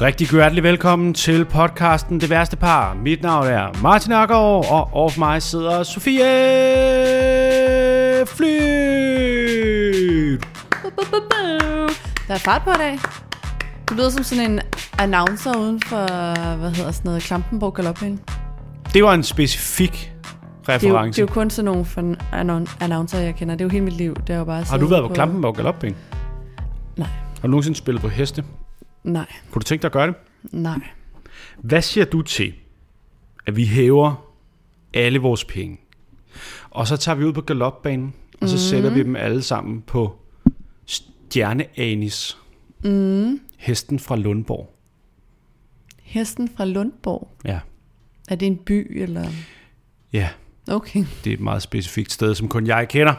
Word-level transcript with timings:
Rigtig 0.00 0.28
hjertelig 0.28 0.62
velkommen 0.62 1.14
til 1.14 1.44
podcasten 1.44 2.20
Det 2.20 2.30
Værste 2.30 2.56
Par. 2.56 2.94
Mit 2.94 3.22
navn 3.22 3.46
er 3.46 3.82
Martin 3.82 4.12
Akkergaard, 4.12 4.66
og 4.70 4.90
over 4.92 5.10
for 5.10 5.18
mig 5.18 5.42
sidder 5.42 5.82
Sofie 5.82 6.20
Fly. 8.26 8.46
Der 12.28 12.34
er 12.34 12.38
fart 12.38 12.62
på 12.64 12.70
i 12.70 12.74
dag. 12.78 12.98
Du 13.90 13.94
lyder 13.94 14.10
som 14.10 14.24
sådan 14.24 14.50
en 14.50 14.60
announcer 14.98 15.56
uden 15.58 15.80
for, 15.82 16.06
hvad 16.56 16.70
hedder 16.70 16.90
sådan 16.90 17.08
noget, 17.08 17.22
Klampenborg 17.22 17.74
Galopbane. 17.74 18.18
Det 18.94 19.04
var 19.04 19.14
en 19.14 19.22
specifik 19.22 20.12
Det 20.66 20.68
er, 20.68 20.72
jo, 20.72 20.78
det 20.78 20.84
reference. 20.84 21.20
er 21.20 21.26
jo 21.26 21.32
kun 21.32 21.50
sådan 21.50 21.64
nogle 21.64 21.84
for 21.84 22.14
announcer, 22.80 23.18
jeg 23.18 23.34
kender. 23.34 23.54
Det 23.54 23.60
er 23.60 23.64
jo 23.64 23.70
hele 23.70 23.84
mit 23.84 23.94
liv. 23.94 24.14
Det 24.26 24.34
er 24.34 24.38
jo 24.38 24.44
bare 24.44 24.62
Har 24.62 24.78
du 24.78 24.86
været 24.86 25.08
på 25.08 25.14
Klampenborg 25.14 25.56
Galopbane? 25.56 25.94
Nej. 26.96 27.08
Har 27.40 27.42
du 27.42 27.48
nogensinde 27.48 27.78
spillet 27.78 28.02
på 28.02 28.08
heste? 28.08 28.44
Nej, 29.04 29.26
Kunne 29.50 29.60
du 29.60 29.64
tænke 29.64 29.82
dig 29.82 29.88
at 29.88 29.92
gøre 29.92 30.06
det? 30.06 30.14
nej. 30.42 30.80
Hvad 31.58 31.82
siger 31.82 32.04
du 32.04 32.22
til, 32.22 32.54
at 33.46 33.56
vi 33.56 33.64
hæver 33.66 34.32
alle 34.94 35.18
vores 35.18 35.44
penge, 35.44 35.80
og 36.70 36.86
så 36.86 36.96
tager 36.96 37.16
vi 37.16 37.24
ud 37.24 37.32
på 37.32 37.40
galopbanen, 37.40 38.14
og 38.40 38.48
så 38.48 38.54
mm. 38.54 38.58
sætter 38.58 38.90
vi 38.90 39.02
dem 39.02 39.16
alle 39.16 39.42
sammen 39.42 39.82
på 39.82 40.18
Stjerneanis, 40.86 42.36
Mm. 42.84 43.40
hesten 43.58 43.98
fra 43.98 44.16
Lundborg. 44.16 44.74
Hesten 46.02 46.48
fra 46.56 46.64
Lundborg. 46.64 47.28
Ja. 47.44 47.60
Er 48.28 48.34
det 48.34 48.46
en 48.46 48.56
by, 48.56 49.02
eller? 49.02 49.28
ja, 50.12 50.28
Okay. 50.68 51.04
det 51.24 51.30
er 51.30 51.34
et 51.34 51.40
meget 51.40 51.62
specifikt 51.62 52.12
sted, 52.12 52.34
som 52.34 52.48
kun 52.48 52.66
jeg 52.66 52.88
kender. 52.88 53.14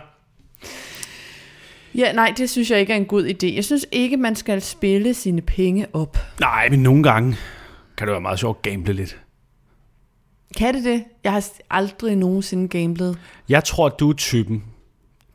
Ja, 1.95 2.11
nej, 2.14 2.34
det 2.38 2.50
synes 2.50 2.72
jeg 2.72 2.80
ikke 2.80 2.94
er 2.94 2.97
en 2.97 3.06
god 3.06 3.25
idé. 3.25 3.56
Jeg 3.56 3.66
synes 3.66 3.86
ikke, 3.92 4.17
man 4.17 4.36
skal 4.36 4.61
spille 4.61 5.14
sine 5.14 5.42
penge 5.42 5.88
op. 5.94 6.17
Nej, 6.39 6.70
men 6.70 6.80
nogle 6.84 7.03
gange 7.03 7.36
kan 7.97 8.08
det 8.08 8.11
være 8.11 8.22
meget 8.22 8.39
sjovt 8.39 8.58
at 8.58 8.72
gamble 8.72 8.94
lidt. 8.94 9.17
Kan 10.58 10.73
det 10.73 10.84
det? 10.84 11.03
Jeg 11.23 11.31
har 11.31 11.45
aldrig 11.69 12.16
nogensinde 12.16 12.67
gamblet. 12.67 13.17
Jeg 13.50 13.64
tror, 13.64 13.89
du 13.89 14.09
er 14.09 14.14
typen. 14.14 14.64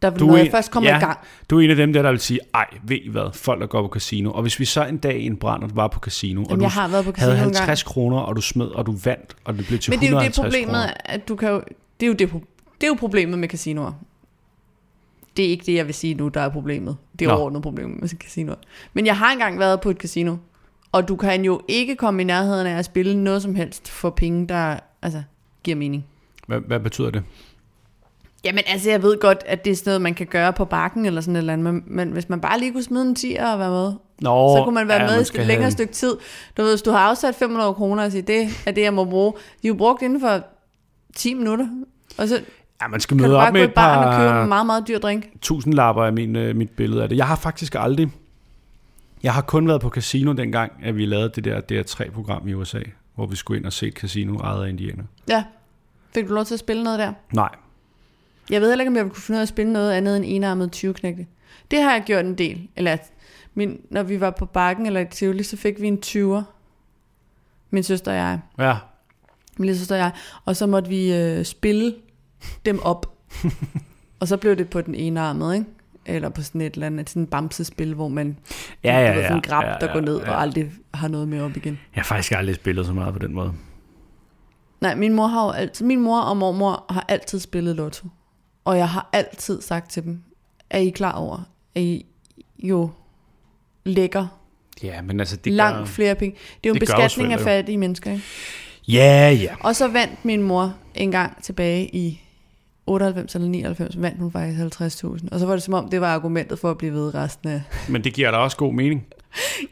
Der, 0.03 0.11
Du 0.11 0.27
når 0.27 0.33
er 0.33 0.37
jeg 0.37 0.47
en- 0.47 0.51
først 0.53 0.71
kommer 0.71 0.91
ja. 0.91 0.97
i 0.97 1.01
gang. 1.01 1.19
Du 1.51 1.59
er 1.59 1.65
en 1.65 1.71
af 1.71 1.77
dem 1.77 1.93
der, 1.93 2.03
der 2.03 2.11
vil 2.11 2.21
sige, 2.21 2.41
ej, 2.55 2.67
ved 2.83 2.97
I 3.05 3.09
hvad, 3.09 3.33
folk 3.35 3.61
der 3.61 3.67
går 3.67 3.83
på 3.83 3.89
casino. 3.89 4.31
Og 4.33 4.43
hvis 4.43 4.61
vi 4.61 4.65
så 4.65 4.85
en 4.87 4.97
dag 4.99 5.19
i 5.21 5.27
en 5.27 5.37
brand, 5.37 5.63
og 5.63 5.71
du 5.71 5.75
var 5.75 5.89
på 5.89 6.01
casino, 6.01 6.41
og 6.43 6.47
Jamen, 6.49 6.59
du 6.59 6.65
jeg 6.65 6.71
har 6.73 6.89
været 6.89 7.05
på 7.05 7.13
casino 7.13 7.31
havde 7.31 7.39
en 7.47 7.53
gang. 7.53 7.57
50 7.65 7.83
kroner, 7.83 8.19
og 8.19 8.37
du 8.37 8.41
smed, 8.41 8.67
og 8.67 8.87
du 8.87 8.93
vandt, 9.05 9.37
og 9.45 9.59
det 9.59 9.67
blev 9.67 9.79
til 9.79 9.91
Men 9.93 10.01
det 10.01 10.07
er 10.07 10.11
jo 10.11 10.19
det 10.19 10.27
150 10.27 10.45
problemet, 10.55 10.73
kroner. 10.73 10.93
at 11.05 11.29
du 11.29 11.37
kan 11.37 11.49
jo, 11.49 11.63
det 12.01 12.07
er 12.07 12.11
jo 12.11 12.13
det, 12.13 12.33
det 12.81 12.83
er 12.83 12.89
jo 12.89 12.95
problemet 12.95 13.39
med 13.39 13.49
casinoer. 13.49 13.93
Det 15.37 15.45
er 15.45 15.49
ikke 15.51 15.67
det, 15.67 15.75
jeg 15.75 15.87
vil 15.87 15.95
sige 15.95 16.15
nu, 16.15 16.29
der 16.29 16.41
er 16.41 16.49
problemet. 16.49 16.97
Det 17.19 17.25
er 17.25 17.29
Nå. 17.29 17.35
overordnet 17.35 17.63
problemet 17.63 18.01
med 18.01 18.09
casinoer. 18.09 18.57
Men 18.93 19.07
jeg 19.07 19.17
har 19.19 19.33
engang 19.33 19.59
været 19.59 19.81
på 19.81 19.91
et 19.91 19.97
casino, 19.97 20.37
og 20.93 21.09
du 21.09 21.17
kan 21.17 21.45
jo 21.45 21.61
ikke 21.69 21.97
komme 21.97 22.23
i 22.23 22.25
nærheden 22.25 22.67
af 22.67 22.79
at 22.79 22.85
spille 22.85 23.25
noget 23.25 23.43
som 23.43 23.55
helst 23.55 23.89
for 23.89 24.11
penge, 24.11 24.47
der 24.49 24.77
altså, 25.03 25.23
giver 25.63 25.77
mening. 25.77 26.07
Hvad, 26.47 26.61
hvad 26.61 26.81
betyder 26.81 27.11
det? 27.11 27.23
Jamen 28.45 28.65
altså, 28.67 28.91
jeg 28.91 29.03
ved 29.03 29.21
godt, 29.21 29.43
at 29.47 29.65
det 29.65 29.71
er 29.71 29.77
sådan 29.77 29.89
noget, 29.91 30.01
man 30.03 30.15
kan 30.15 30.27
gøre 30.27 30.53
på 30.53 30.65
bakken 30.65 31.07
eller 31.07 31.21
sådan 31.21 31.37
et 31.37 31.39
eller 31.39 31.53
andet, 31.53 31.75
men, 31.75 31.83
men 31.87 32.11
hvis 32.13 32.29
man 32.29 32.41
bare 32.41 32.59
lige 32.61 32.73
kunne 32.73 32.83
smide 32.83 33.03
en 33.09 33.15
10 33.15 33.37
og 33.41 33.59
være 33.59 33.71
med, 33.71 33.93
Nå, 34.21 34.57
så 34.57 34.63
kunne 34.65 34.75
man 34.75 34.89
være 34.89 35.03
ja, 35.03 35.07
med 35.11 35.19
i 35.19 35.21
et 35.21 35.35
længere 35.35 35.57
have- 35.61 35.71
stykke 35.71 35.93
tid. 35.93 36.17
Du 36.57 36.63
ved, 36.63 36.73
hvis 36.73 36.83
du 36.83 36.91
har 36.91 36.99
afsat 36.99 37.35
500 37.35 37.75
kroner 37.75 38.05
og 38.05 38.13
siger, 38.13 38.23
det 38.23 38.49
er 38.67 38.71
det, 38.71 38.83
jeg 38.83 38.95
må 38.95 39.05
bruge. 39.05 39.33
De 39.33 39.67
er 39.67 39.69
jo 39.69 39.75
brugt 39.75 40.03
inden 40.03 40.21
for 40.21 40.41
10 41.17 41.35
minutter. 41.35 41.69
Og 42.19 42.29
så 42.29 42.41
Ja, 42.83 42.89
man 42.89 43.01
skal 43.01 43.17
kan 43.17 43.23
møde 43.27 43.35
du 43.35 43.41
op 43.41 43.53
med 43.53 43.63
et 43.65 43.75
baren 43.75 44.09
og 44.09 44.15
købe 44.15 44.29
en 44.29 44.33
par 44.35 44.47
meget, 44.47 44.67
meget 44.67 44.89
dyr 44.89 44.99
drink. 44.99 45.27
tusind 45.41 45.75
lapper 45.75 46.05
af 46.05 46.13
min, 46.13 46.37
øh, 46.37 46.57
mit 46.57 46.71
billede 46.71 47.03
af 47.03 47.09
det. 47.09 47.17
Jeg 47.17 47.27
har 47.27 47.37
faktisk 47.37 47.75
aldrig... 47.79 48.09
Jeg 49.23 49.35
har 49.35 49.43
kun 49.43 49.69
været 49.69 49.81
på 49.81 49.89
casino 49.91 50.33
dengang, 50.33 50.73
at 50.83 50.97
vi 50.97 51.07
lavede 51.07 51.29
det 51.37 51.45
der 51.45 51.61
DR3-program 51.61 52.49
i 52.49 52.55
USA, 52.55 52.81
hvor 53.15 53.27
vi 53.27 53.37
skulle 53.37 53.59
ind 53.59 53.67
og 53.67 53.73
se 53.73 53.87
et 53.87 53.95
casino 53.95 54.37
ejet 54.39 54.65
af 54.65 54.69
indianer. 54.69 55.05
Ja. 55.29 55.45
Fik 56.15 56.29
du 56.29 56.35
lov 56.35 56.45
til 56.45 56.55
at 56.55 56.61
spille 56.61 56.85
noget 56.85 56.99
der? 56.99 57.13
Nej, 57.33 57.49
Jeg 58.51 58.61
ved 58.61 58.69
heller 58.69 58.83
ikke, 58.83 58.91
om 58.91 58.97
jeg 58.97 59.05
ville 59.05 59.15
kunne 59.15 59.23
finde 59.23 59.37
ud 59.37 59.41
af 59.41 59.43
at 59.43 59.49
spille 59.49 59.73
noget 59.73 59.93
andet 59.93 60.17
end 60.17 60.25
enarmet 60.29 60.73
20 60.73 60.95
knægte. 60.95 61.27
Det 61.71 61.83
har 61.83 61.93
jeg 61.93 62.03
gjort 62.07 62.25
en 62.25 62.35
del. 62.39 62.69
Eller 62.77 62.97
min, 63.55 63.81
når 63.91 64.03
vi 64.03 64.21
var 64.21 64.31
på 64.31 64.47
bakken 64.47 64.87
eller 64.87 65.01
i 65.01 65.05
Tivoli, 65.11 65.43
så 65.43 65.57
fik 65.57 65.81
vi 65.81 65.87
en 65.87 65.99
20'er. 66.07 66.43
Min 67.71 67.83
søster 67.83 68.11
og 68.11 68.17
jeg. 68.17 68.41
ja, 68.59 68.77
Min 69.57 69.67
lille 69.67 69.79
søster 69.79 69.95
og 69.95 70.01
jeg. 70.01 70.11
Og 70.45 70.57
så 70.57 70.67
måtte 70.67 70.89
vi 70.89 71.15
øh, 71.15 71.45
spille 71.45 71.95
dem 72.65 72.81
op. 72.83 73.19
og 74.21 74.29
så 74.29 74.37
blev 74.37 74.57
det 74.57 74.69
på 74.69 74.81
den 74.81 74.95
enarmede, 74.95 75.55
ikke? 75.55 75.67
Eller 76.07 76.29
på 76.29 76.43
sådan 76.43 76.61
et 76.61 76.75
eller 76.75 76.87
andet, 76.87 77.11
sådan 77.11 77.23
en 77.23 77.27
bamsespil, 77.27 77.95
hvor 77.95 78.09
man 78.09 78.39
ja, 78.85 78.99
ja, 78.99 79.13
ja, 79.13 79.23
sådan 79.23 79.37
en 79.37 79.43
grab, 79.43 79.65
ja, 79.65 79.87
der 79.87 79.93
går 79.93 80.01
ned 80.01 80.21
ja. 80.21 80.31
og 80.31 80.41
aldrig 80.41 80.73
har 80.95 81.09
noget 81.09 81.29
med 81.29 81.41
op 81.41 81.57
igen. 81.57 81.79
Jeg 81.95 82.03
har 82.03 82.07
faktisk 82.07 82.33
aldrig 82.33 82.57
spillet 82.57 82.87
så 82.87 82.93
meget 82.93 83.13
på 83.13 83.19
den 83.19 83.35
måde. 83.35 83.53
Nej, 84.81 84.95
min 84.95 85.13
mor 85.13 85.27
har 85.27 85.45
jo 85.45 85.51
altid, 85.51 85.87
min 85.87 86.01
mor 86.01 86.21
og 86.21 86.37
mormor 86.37 86.85
har 86.91 87.05
altid 87.09 87.41
spillet 87.41 87.77
lotto. 87.77 88.09
Og 88.65 88.79
jeg 88.79 88.89
har 88.89 89.09
altid 89.13 89.63
sagt 89.63 89.91
til 89.91 90.05
dem, 90.05 90.23
er 90.71 90.79
I 90.79 90.89
klar 90.89 91.13
over, 91.13 91.49
at 91.75 91.83
I 91.83 92.07
jo 92.59 92.91
lægger 93.85 94.27
Ja, 94.83 95.03
men 95.03 95.21
altså... 95.21 95.37
Det 95.37 95.53
langt 95.53 95.79
gør... 95.79 95.85
flere 95.85 96.15
penge. 96.15 96.37
Det 96.65 96.69
er 96.69 96.71
jo 96.71 96.75
en 96.75 96.81
beskatning 96.81 97.33
af 97.33 97.41
fattige 97.41 97.79
mennesker, 97.79 98.13
ikke? 98.13 98.25
Ja, 98.89 99.31
ja. 99.31 99.55
Og 99.61 99.77
så 99.77 99.89
vandt 99.89 100.25
min 100.25 100.43
mor 100.43 100.75
en 100.95 101.11
gang 101.11 101.43
tilbage 101.43 101.97
i 101.97 102.21
98 102.87 103.35
eller 103.35 103.49
99, 103.49 104.03
vandt 104.03 104.19
hun 104.21 104.33
faktisk 104.33 104.81
50.000. 105.05 105.29
Og 105.33 105.41
så 105.41 105.47
var 105.47 105.53
det 105.53 105.63
som 105.63 105.75
om, 105.75 105.89
det 105.89 106.01
var 106.01 106.15
argumentet 106.15 106.59
for 106.59 106.71
at 106.71 106.79
blive 106.79 106.93
ved 106.93 107.15
resten 107.15 107.49
af... 107.49 107.63
Men 107.89 108.05
det 108.05 108.13
giver 108.15 108.31
da 108.31 108.37
også 108.37 108.57
god 108.57 108.73
mening. 108.73 109.07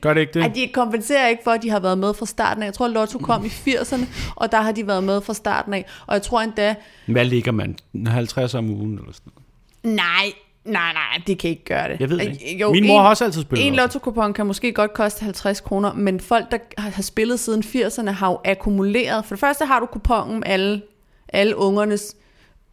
Gør 0.00 0.14
det 0.14 0.20
ikke 0.20 0.32
det? 0.32 0.42
Ej, 0.42 0.52
de 0.54 0.68
kompenserer 0.74 1.28
ikke 1.28 1.42
for, 1.44 1.50
at 1.50 1.62
de 1.62 1.70
har 1.70 1.80
været 1.80 1.98
med 1.98 2.14
fra 2.14 2.26
starten 2.26 2.62
af. 2.62 2.66
Jeg 2.66 2.74
tror, 2.74 2.88
Lotto 2.88 3.18
kom 3.18 3.44
i 3.44 3.48
80'erne, 3.48 4.32
og 4.36 4.52
der 4.52 4.60
har 4.60 4.72
de 4.72 4.86
været 4.86 5.04
med 5.04 5.20
fra 5.20 5.34
starten 5.34 5.74
af. 5.74 5.86
Og 6.06 6.14
jeg 6.14 6.22
tror 6.22 6.40
endda, 6.40 6.74
Hvad 7.06 7.24
ligger 7.24 7.52
man? 7.52 7.76
50 8.06 8.54
om 8.54 8.70
ugen 8.70 8.98
eller 8.98 9.12
sådan 9.12 9.32
noget? 9.34 9.96
nej, 9.96 10.32
nej, 10.64 10.92
nej, 10.92 11.22
det 11.26 11.38
kan 11.38 11.50
ikke 11.50 11.64
gøre 11.64 11.88
det. 11.88 12.00
Jeg 12.00 12.10
ved 12.10 12.18
det 12.18 12.42
ikke. 12.42 12.58
Jo, 12.58 12.72
Min 12.72 12.86
mor 12.86 12.96
en, 12.96 13.02
har 13.02 13.08
også 13.08 13.24
altid 13.24 13.42
spillet 13.42 13.66
En 13.66 13.74
lotto. 13.74 13.98
lotto 14.06 14.32
kan 14.32 14.46
måske 14.46 14.72
godt 14.72 14.94
koste 14.94 15.24
50 15.24 15.60
kroner, 15.60 15.92
men 15.92 16.20
folk, 16.20 16.50
der 16.50 16.58
har 16.78 17.02
spillet 17.02 17.40
siden 17.40 17.62
80'erne, 17.62 18.10
har 18.10 18.30
jo 18.30 18.38
akkumuleret. 18.44 19.24
For 19.24 19.34
det 19.34 19.40
første 19.40 19.64
har 19.64 19.80
du 19.80 19.86
kupongen 19.86 20.40
med 20.40 20.48
alle, 20.48 20.82
alle 21.28 21.56
ungernes 21.56 22.16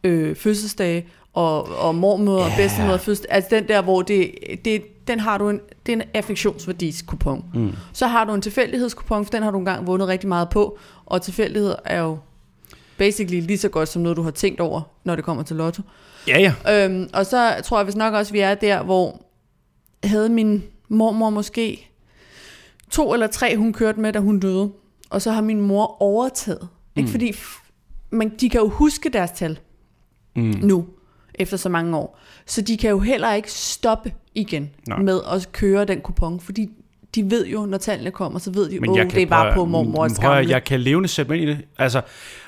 øh, 0.04 0.36
fødselsdage, 0.36 1.06
og, 1.32 1.68
og 1.78 1.94
mormøder 1.94 2.38
og 2.38 2.48
Ja. 2.48 2.56
bedstemøder 2.56 2.96
fødselsdag. 2.98 3.32
Altså 3.34 3.50
den 3.52 3.68
der, 3.68 3.82
hvor 3.82 4.02
det, 4.02 4.34
det, 4.64 5.06
den 5.08 5.20
har 5.20 5.38
du 5.38 5.48
en, 5.48 5.60
det 5.86 5.92
er 5.92 5.96
en 5.96 6.02
affektionsværdis-kupon. 6.14 7.44
Mm. 7.54 7.72
Så 7.92 8.06
har 8.06 8.24
du 8.24 8.34
en 8.34 8.40
tilfældighedskupon, 8.40 9.24
for 9.24 9.30
den 9.30 9.42
har 9.42 9.50
du 9.50 9.58
engang 9.58 9.86
vundet 9.86 10.08
rigtig 10.08 10.28
meget 10.28 10.48
på, 10.48 10.78
og 11.06 11.22
tilfældighed 11.22 11.74
er 11.84 12.00
jo 12.02 12.18
basically 12.96 13.40
lige 13.46 13.58
så 13.58 13.68
godt 13.68 13.88
som 13.88 14.02
noget, 14.02 14.16
du 14.16 14.22
har 14.22 14.30
tænkt 14.30 14.60
over, 14.60 14.80
når 15.04 15.16
det 15.16 15.24
kommer 15.24 15.42
til 15.42 15.56
lotto. 15.56 15.82
Ja, 16.28 16.52
ja. 16.66 16.84
Øhm, 16.84 17.08
og 17.12 17.26
så 17.26 17.54
tror 17.64 17.78
jeg 17.78 17.84
hvis 17.84 17.96
nok 17.96 18.14
også, 18.14 18.32
vi 18.32 18.38
er 18.40 18.54
der, 18.54 18.82
hvor 18.82 19.22
havde 20.04 20.28
min 20.28 20.62
mormor 20.88 21.30
måske 21.30 21.90
to 22.90 23.12
eller 23.12 23.26
tre, 23.26 23.56
hun 23.56 23.72
kørte 23.72 24.00
med, 24.00 24.12
da 24.12 24.18
hun 24.18 24.38
døde. 24.40 24.70
Og 25.10 25.22
så 25.22 25.30
har 25.30 25.40
min 25.42 25.60
mor 25.60 26.02
overtaget. 26.02 26.62
Mm. 26.62 26.68
Ikke 27.00 27.10
fordi, 27.10 27.34
men 28.10 28.28
de 28.40 28.50
kan 28.50 28.60
jo 28.60 28.68
huske 28.68 29.08
deres 29.08 29.30
tal 29.30 29.58
Mm. 30.36 30.42
nu, 30.62 30.86
efter 31.34 31.56
så 31.56 31.68
mange 31.68 31.96
år. 31.96 32.18
Så 32.46 32.60
de 32.62 32.76
kan 32.76 32.90
jo 32.90 32.98
heller 32.98 33.34
ikke 33.34 33.52
stoppe 33.52 34.12
igen 34.34 34.70
Nej. 34.88 34.98
med 35.02 35.20
at 35.32 35.48
køre 35.52 35.84
den 35.84 36.00
kupon, 36.00 36.40
fordi 36.40 36.68
de 37.14 37.30
ved 37.30 37.46
jo, 37.46 37.66
når 37.66 37.78
tallene 37.78 38.10
kommer, 38.10 38.38
så 38.38 38.50
ved 38.50 38.68
de, 38.70 38.74
jeg 38.82 38.88
oh, 38.88 39.10
det 39.10 39.22
er 39.22 39.26
bare 39.26 39.54
på 39.54 39.64
mormors 39.64 40.12
at- 40.12 40.20
gamle. 40.20 40.50
Jeg 40.50 40.64
kan 40.64 40.80
levende 40.80 41.08
sætte 41.08 41.30
mig 41.30 41.40
ind 41.40 41.50
i 41.50 41.52
det. 41.52 41.64
Altså, 41.78 42.00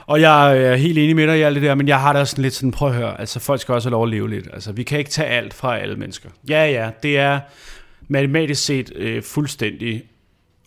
og 0.07 0.21
jeg 0.21 0.59
er 0.63 0.75
helt 0.77 0.99
enig 0.99 1.17
med 1.17 1.27
dig 1.27 1.39
i 1.39 1.43
alt 1.43 1.55
det 1.55 1.63
der, 1.63 1.75
men 1.75 1.89
jeg 1.89 2.01
har 2.01 2.13
da 2.13 2.19
også 2.21 2.31
sådan 2.31 2.43
lidt 2.43 2.55
sådan, 2.55 2.71
prøv 2.71 2.89
at 2.89 2.95
høre, 2.95 3.21
altså 3.21 3.41
folk 3.41 3.61
skal 3.61 3.75
også 3.75 3.89
have 3.89 3.93
lov 3.93 4.03
at 4.05 4.09
leve 4.11 4.31
lidt. 4.31 4.49
Altså, 4.53 4.73
vi 4.73 4.83
kan 4.83 4.99
ikke 4.99 5.11
tage 5.11 5.29
alt 5.29 5.55
fra 5.55 5.79
alle 5.79 5.97
mennesker. 5.97 6.29
Ja, 6.49 6.67
ja, 6.67 6.91
det 7.03 7.19
er 7.19 7.41
matematisk 8.09 8.65
set 8.65 8.93
øh, 8.97 9.23
fuldstændig 9.23 10.03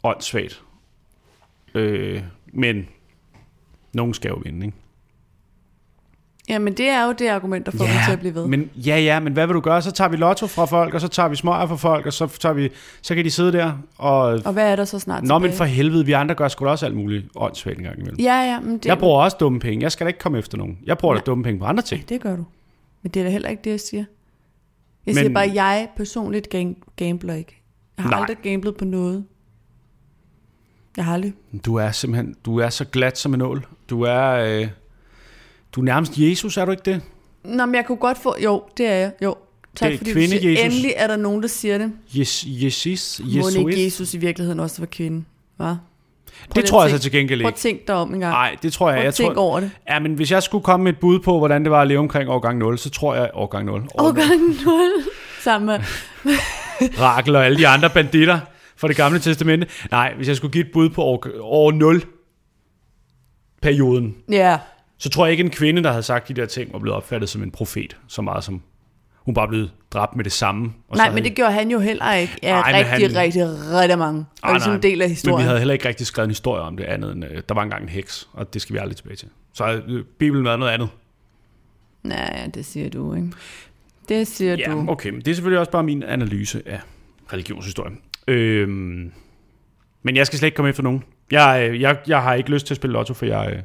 åndssvagt. 0.04 0.62
Øh, 1.76 2.22
men 2.54 2.88
nogen 3.94 4.14
skal 4.14 4.30
jo 4.30 4.42
vinde, 4.46 4.66
ikke? 4.66 4.78
Ja, 6.50 6.60
men 6.60 6.74
det 6.74 6.90
er 6.90 7.06
jo 7.06 7.12
det 7.12 7.28
argument, 7.28 7.66
der 7.66 7.72
får 7.72 7.86
ja, 7.86 7.94
mig 7.94 8.02
til 8.06 8.12
at 8.14 8.20
blive 8.20 8.36
ved. 8.36 8.48
Men, 8.48 8.70
ja, 8.76 9.00
ja, 9.00 9.20
men 9.20 9.34
hvad 9.34 9.48
vil 9.48 9.54
du 9.54 9.60
gøre? 9.60 9.82
Så 9.82 9.92
tager 9.92 10.10
vi 10.10 10.18
lotto 10.18 10.48
fra 10.48 10.66
folk, 10.66 10.94
og 10.94 11.02
så 11.02 11.08
tager 11.08 11.30
vi 11.30 11.36
smøger 11.36 11.68
fra 11.68 11.76
folk, 11.76 12.06
og 12.06 12.14
så, 12.14 12.28
tager 12.40 12.54
vi, 12.54 12.70
så 13.02 13.16
kan 13.16 13.26
de 13.26 13.32
sidde 13.32 13.52
der 13.52 13.72
og... 13.98 14.20
Og 14.46 14.54
hvad 14.54 14.72
er 14.72 14.76
der 14.76 14.86
så 14.86 15.00
snart 15.00 15.24
Nå, 15.24 15.34
men 15.40 15.42
tilbage? 15.44 15.58
for 15.58 15.64
helvede, 15.66 16.06
vi 16.06 16.12
andre 16.12 16.36
gør 16.36 16.48
sgu 16.48 16.66
da 16.66 16.70
også 16.70 16.86
alt 16.86 16.96
muligt 16.96 17.26
åndssvagt 17.36 17.78
en 17.78 17.84
gang 17.84 17.98
imellem. 18.00 18.20
Ja, 18.20 18.36
ja, 18.42 18.60
men 18.60 18.74
det, 18.78 18.86
Jeg 18.86 18.98
bruger 18.98 19.24
også 19.24 19.38
dumme 19.40 19.60
penge. 19.60 19.84
Jeg 19.84 19.92
skal 19.92 20.06
da 20.06 20.08
ikke 20.08 20.20
komme 20.20 20.38
efter 20.40 20.58
nogen. 20.58 20.80
Jeg 20.86 20.98
bruger 20.98 21.14
da 21.16 21.18
Nej. 21.20 21.24
dumme 21.26 21.44
penge 21.44 21.60
på 21.60 21.66
andre 21.66 21.84
ting. 21.84 22.10
det 22.10 22.22
gør 22.22 22.36
du. 22.36 22.46
Men 23.02 23.12
det 23.12 23.20
er 23.20 23.24
da 23.24 23.30
heller 23.32 23.50
ikke 23.50 23.62
det, 23.64 23.70
jeg 23.72 23.80
siger. 23.80 24.04
Jeg 25.06 25.16
Men- 25.16 25.16
siger 25.16 25.34
bare, 25.34 25.46
at 25.46 25.54
jeg 25.56 25.88
personligt 25.98 26.50
gambler 26.96 27.34
ikke. 27.34 27.62
Jeg 27.98 28.04
har 28.04 28.10
Nej. 28.12 28.20
aldrig 28.20 28.38
gamblet 28.44 28.78
på 28.78 28.86
noget. 28.86 29.26
Jeg 30.98 31.06
har 31.06 31.14
aldrig. 31.14 31.34
Du 31.66 31.76
er 31.76 31.92
simpelthen, 31.92 32.36
du 32.46 32.60
er 32.60 32.70
så 32.70 32.86
glat 32.86 33.18
som 33.18 33.34
en 33.34 33.42
ål. 33.42 33.66
Du 33.90 34.02
er, 34.02 34.30
øh, 34.62 34.68
du 35.78 35.82
er 35.82 35.86
nærmest 35.86 36.14
Jesus, 36.18 36.58
er 36.58 36.66
du 36.66 36.72
ikke 36.72 36.84
det? 36.92 37.02
Nå, 37.44 37.66
men 37.66 37.76
jeg 37.76 37.86
kunne 37.86 37.98
godt 37.98 38.18
få... 38.18 38.36
Jo, 38.44 38.64
det 38.78 38.86
er 38.88 38.94
jeg. 38.96 39.12
Jo. 39.24 39.36
Tak 39.76 39.92
Det 39.92 39.98
fordi 39.98 40.12
kvinde 40.12 40.36
du 40.36 40.42
siger, 40.42 40.52
Jesus. 40.52 40.66
Endelig 40.66 40.94
er 40.96 41.08
der 41.08 41.16
nogen, 41.16 41.42
der 41.42 41.48
siger 41.48 41.78
det. 41.78 41.92
Yes, 42.18 42.46
Jesus, 42.48 43.22
Må 43.56 43.68
ikke. 43.68 43.86
Jesus 43.86 44.14
i 44.14 44.18
virkeligheden 44.18 44.60
også 44.60 44.82
var 44.82 44.86
kvinde. 44.86 45.24
Hva? 45.58 45.76
Det 46.56 46.66
tror 46.66 46.82
jeg 46.84 46.92
så 46.92 47.00
til 47.00 47.12
gengæld 47.12 47.42
Prøv 47.42 47.48
at 47.48 47.52
ikke. 47.52 47.60
tænke 47.60 47.84
dig 47.88 47.96
om 47.96 48.14
en 48.14 48.20
gang. 48.20 48.32
Nej, 48.34 48.56
det 48.62 48.74
tror 48.74 48.90
jeg. 48.90 48.96
Prøv 48.96 49.02
jeg 49.02 49.08
at 49.08 49.14
tænke 49.14 49.36
tror, 49.36 49.44
over 49.44 49.60
det. 49.60 49.72
Ja, 49.90 50.00
men 50.00 50.14
hvis 50.14 50.32
jeg 50.32 50.44
skulle 50.44 50.64
komme 50.64 50.84
med 50.84 50.94
et 50.94 51.00
bud 51.00 51.20
på, 51.20 51.38
hvordan 51.38 51.64
det 51.64 51.72
var 51.72 51.82
at 51.82 51.88
leve 51.88 52.00
omkring 52.00 52.30
årgang 52.30 52.58
0, 52.58 52.78
så 52.78 52.90
tror 52.90 53.16
jeg 53.16 53.30
årgang 53.34 53.66
0. 53.66 53.82
Årgang 53.98 54.42
0. 54.66 54.82
Sammen 55.44 55.66
med... 55.66 55.80
Rakel 57.02 57.36
og 57.36 57.46
alle 57.46 57.58
de 57.58 57.68
andre 57.68 57.90
banditter 57.90 58.40
fra 58.78 58.88
det 58.88 58.96
gamle 58.96 59.20
testamente. 59.20 59.68
Nej, 59.92 60.14
hvis 60.16 60.28
jeg 60.28 60.36
skulle 60.36 60.52
give 60.52 60.66
et 60.66 60.72
bud 60.74 60.90
på 60.90 61.04
år, 61.04 61.28
år 61.42 61.72
0 61.72 62.04
perioden, 63.62 64.16
Ja. 64.32 64.58
Så 64.98 65.10
tror 65.10 65.26
jeg 65.26 65.32
ikke 65.32 65.44
en 65.44 65.50
kvinde, 65.50 65.84
der 65.84 65.90
havde 65.90 66.04
sagt 66.04 66.28
de 66.28 66.34
der 66.34 66.46
ting, 66.46 66.74
var 66.74 66.80
blevet 66.80 66.96
opfattet 66.98 67.30
som 67.30 67.44
en 67.44 67.52
profet, 67.52 67.98
så 68.08 68.22
meget 68.22 68.44
som 68.44 68.62
hun 69.16 69.34
bare 69.34 69.48
blev 69.48 69.68
dræbt 69.92 70.16
med 70.16 70.24
det 70.24 70.32
samme. 70.32 70.74
Og 70.90 70.98
Nej, 70.98 71.08
så 71.10 71.14
men 71.16 71.24
det 71.24 71.36
gjorde 71.36 71.52
han 71.52 71.72
jo 71.72 71.80
heller 71.80 72.14
ikke. 72.14 72.34
Ja, 72.44 72.54
Nej, 72.62 72.72
rigtig, 72.74 72.86
han- 73.10 73.18
rigtig, 73.18 73.44
rigtig 73.82 73.98
mange. 73.98 74.26
Og 74.44 74.54
ligesom 74.54 74.70
nej, 74.72 74.76
en 74.76 74.84
del 74.84 75.02
af 75.02 75.06
Men 75.08 75.10
vi 75.10 75.14
historien. 75.14 75.46
havde 75.48 75.58
heller 75.58 75.74
ikke 75.74 75.88
rigtig 75.88 76.08
skrevet 76.08 76.26
en 76.28 76.32
historie 76.32 76.62
om 76.62 76.78
det 76.78 76.84
andet 76.84 77.12
end, 77.12 77.26
øh, 77.26 77.42
der 77.50 77.56
var 77.56 77.64
engang 77.64 77.84
en 77.84 77.90
heks, 77.90 78.30
og 78.34 78.54
det 78.54 78.62
skal 78.62 78.74
vi 78.74 78.80
aldrig 78.80 78.98
tilbage 78.98 79.16
til. 79.16 79.28
Så 79.54 79.82
øh, 79.88 80.04
Bibelen 80.20 80.46
været 80.46 80.60
noget 80.60 80.72
andet. 80.72 80.90
Nej, 82.04 82.50
det 82.54 82.66
siger 82.66 82.90
du, 82.90 83.14
ikke? 83.16 83.28
Det 84.10 84.28
siger 84.28 84.56
Ja, 84.56 84.72
du. 84.72 84.86
okay, 84.90 85.10
men 85.10 85.20
det 85.22 85.28
er 85.32 85.36
selvfølgelig 85.36 85.60
også 85.60 85.72
bare 85.72 85.84
min 85.84 86.04
analyse 86.04 86.62
af 86.66 86.80
religionshistorie. 87.34 87.92
Øhm, 88.28 89.12
men 90.04 90.16
jeg 90.16 90.26
skal 90.28 90.40
slet 90.40 90.48
ikke 90.48 90.56
komme 90.56 90.70
efter 90.70 90.84
nogen. 90.84 91.04
Jeg, 91.32 91.68
øh, 91.72 91.82
jeg, 91.82 91.98
jeg 92.08 92.24
har 92.24 92.34
ikke 92.34 92.50
lyst 92.50 92.68
til 92.68 92.74
at 92.74 92.76
spille 92.76 92.94
lotto, 92.94 93.14
for 93.14 93.26
jeg, 93.26 93.54
øh, 93.56 93.62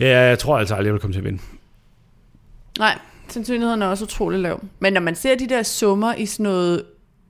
ja, 0.00 0.20
jeg 0.20 0.38
tror 0.38 0.58
altså 0.58 0.74
aldrig, 0.74 0.86
jeg 0.86 0.92
vil 0.92 1.00
komme 1.00 1.14
til 1.14 1.20
at 1.20 1.24
vinde. 1.24 1.42
Nej, 2.78 2.98
sandsynligheden 3.28 3.82
er 3.82 3.86
også 3.86 4.04
utrolig 4.04 4.38
lav. 4.40 4.64
Men 4.78 4.92
når 4.92 5.00
man 5.00 5.14
ser 5.14 5.34
de 5.36 5.46
der 5.48 5.62
summer 5.62 6.14
i 6.14 6.26
sådan 6.26 6.44
noget, 6.44 6.82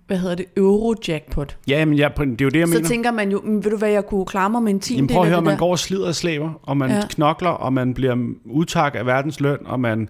hvad 0.06 0.18
hedder 0.18 0.34
det, 0.34 0.46
euro-jackpot, 0.56 1.56
Ja, 1.68 1.84
men 1.84 1.98
jeg, 1.98 2.12
det 2.16 2.40
er 2.40 2.44
jo 2.44 2.48
det, 2.48 2.58
jeg 2.58 2.68
så 2.68 2.74
mener. 2.74 2.88
tænker 2.88 3.10
man 3.10 3.30
jo, 3.30 3.40
"Men 3.44 3.64
ved 3.64 3.70
du 3.70 3.76
hvad, 3.76 3.88
jeg 3.90 4.06
kunne 4.06 4.26
klare 4.26 4.50
mig 4.50 4.62
med 4.62 4.70
en 4.70 4.74
Jamen 4.74 4.80
tiendel 4.80 5.14
prøv 5.14 5.22
at 5.22 5.28
høre, 5.30 5.42
man 5.42 5.52
der. 5.52 5.58
går 5.58 5.70
og 5.70 5.78
slider 5.78 6.06
og 6.08 6.14
slæber, 6.14 6.50
og 6.62 6.76
man 6.76 6.90
Ja. 6.90 6.96
ja. 6.96 7.02
knokler, 7.10 7.50
og 7.50 7.72
man 7.72 7.94
bliver 7.94 8.16
udtak 8.44 8.94
af 8.94 9.06
verdens 9.06 9.40
løn, 9.40 9.58
og 9.64 9.80
man 9.80 10.08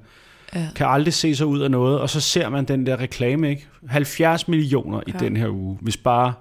Ja. 0.54 0.60
ja. 0.60 0.66
kan 0.76 0.86
aldrig 0.86 1.14
se 1.14 1.34
sig 1.36 1.46
ud 1.46 1.60
af 1.60 1.70
noget, 1.70 2.00
og 2.00 2.10
så 2.10 2.20
ser 2.20 2.48
man 2.48 2.64
den 2.64 2.86
der 2.86 3.00
reklame, 3.00 3.50
ikke? 3.50 3.66
70 3.88 4.48
millioner 4.48 5.00
i 5.00 5.02
Ja. 5.10 5.12
ja. 5.20 5.24
den 5.24 5.36
her 5.36 5.48
uge, 5.48 5.78
hvis 5.80 5.96
bare... 5.96 6.32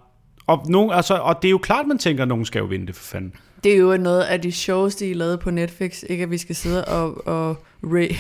Og, 0.48 0.66
nogen, 0.70 0.92
altså, 0.92 1.14
og 1.16 1.42
det 1.42 1.48
er 1.48 1.52
jo 1.52 1.58
klart, 1.58 1.88
man 1.88 1.98
tænker, 1.98 2.24
at 2.24 2.28
nogen 2.28 2.46
skal 2.46 2.60
jo 2.60 2.66
vinde 2.66 2.88
det, 2.88 2.96
for 2.96 3.04
fanden. 3.04 3.34
Det 3.66 3.74
er 3.74 3.78
jo 3.78 3.98
noget 3.98 4.22
af 4.24 4.42
de 4.42 4.52
sjoveste, 4.52 5.10
I 5.10 5.14
lavede 5.14 5.38
på 5.38 5.52
Netflix. 5.52 6.04
Ikke 6.10 6.24
at 6.24 6.32
vi 6.32 6.38
skal 6.38 6.56
sidde 6.56 6.86
og, 6.86 7.28
og, 7.28 7.66
rate, 7.84 8.16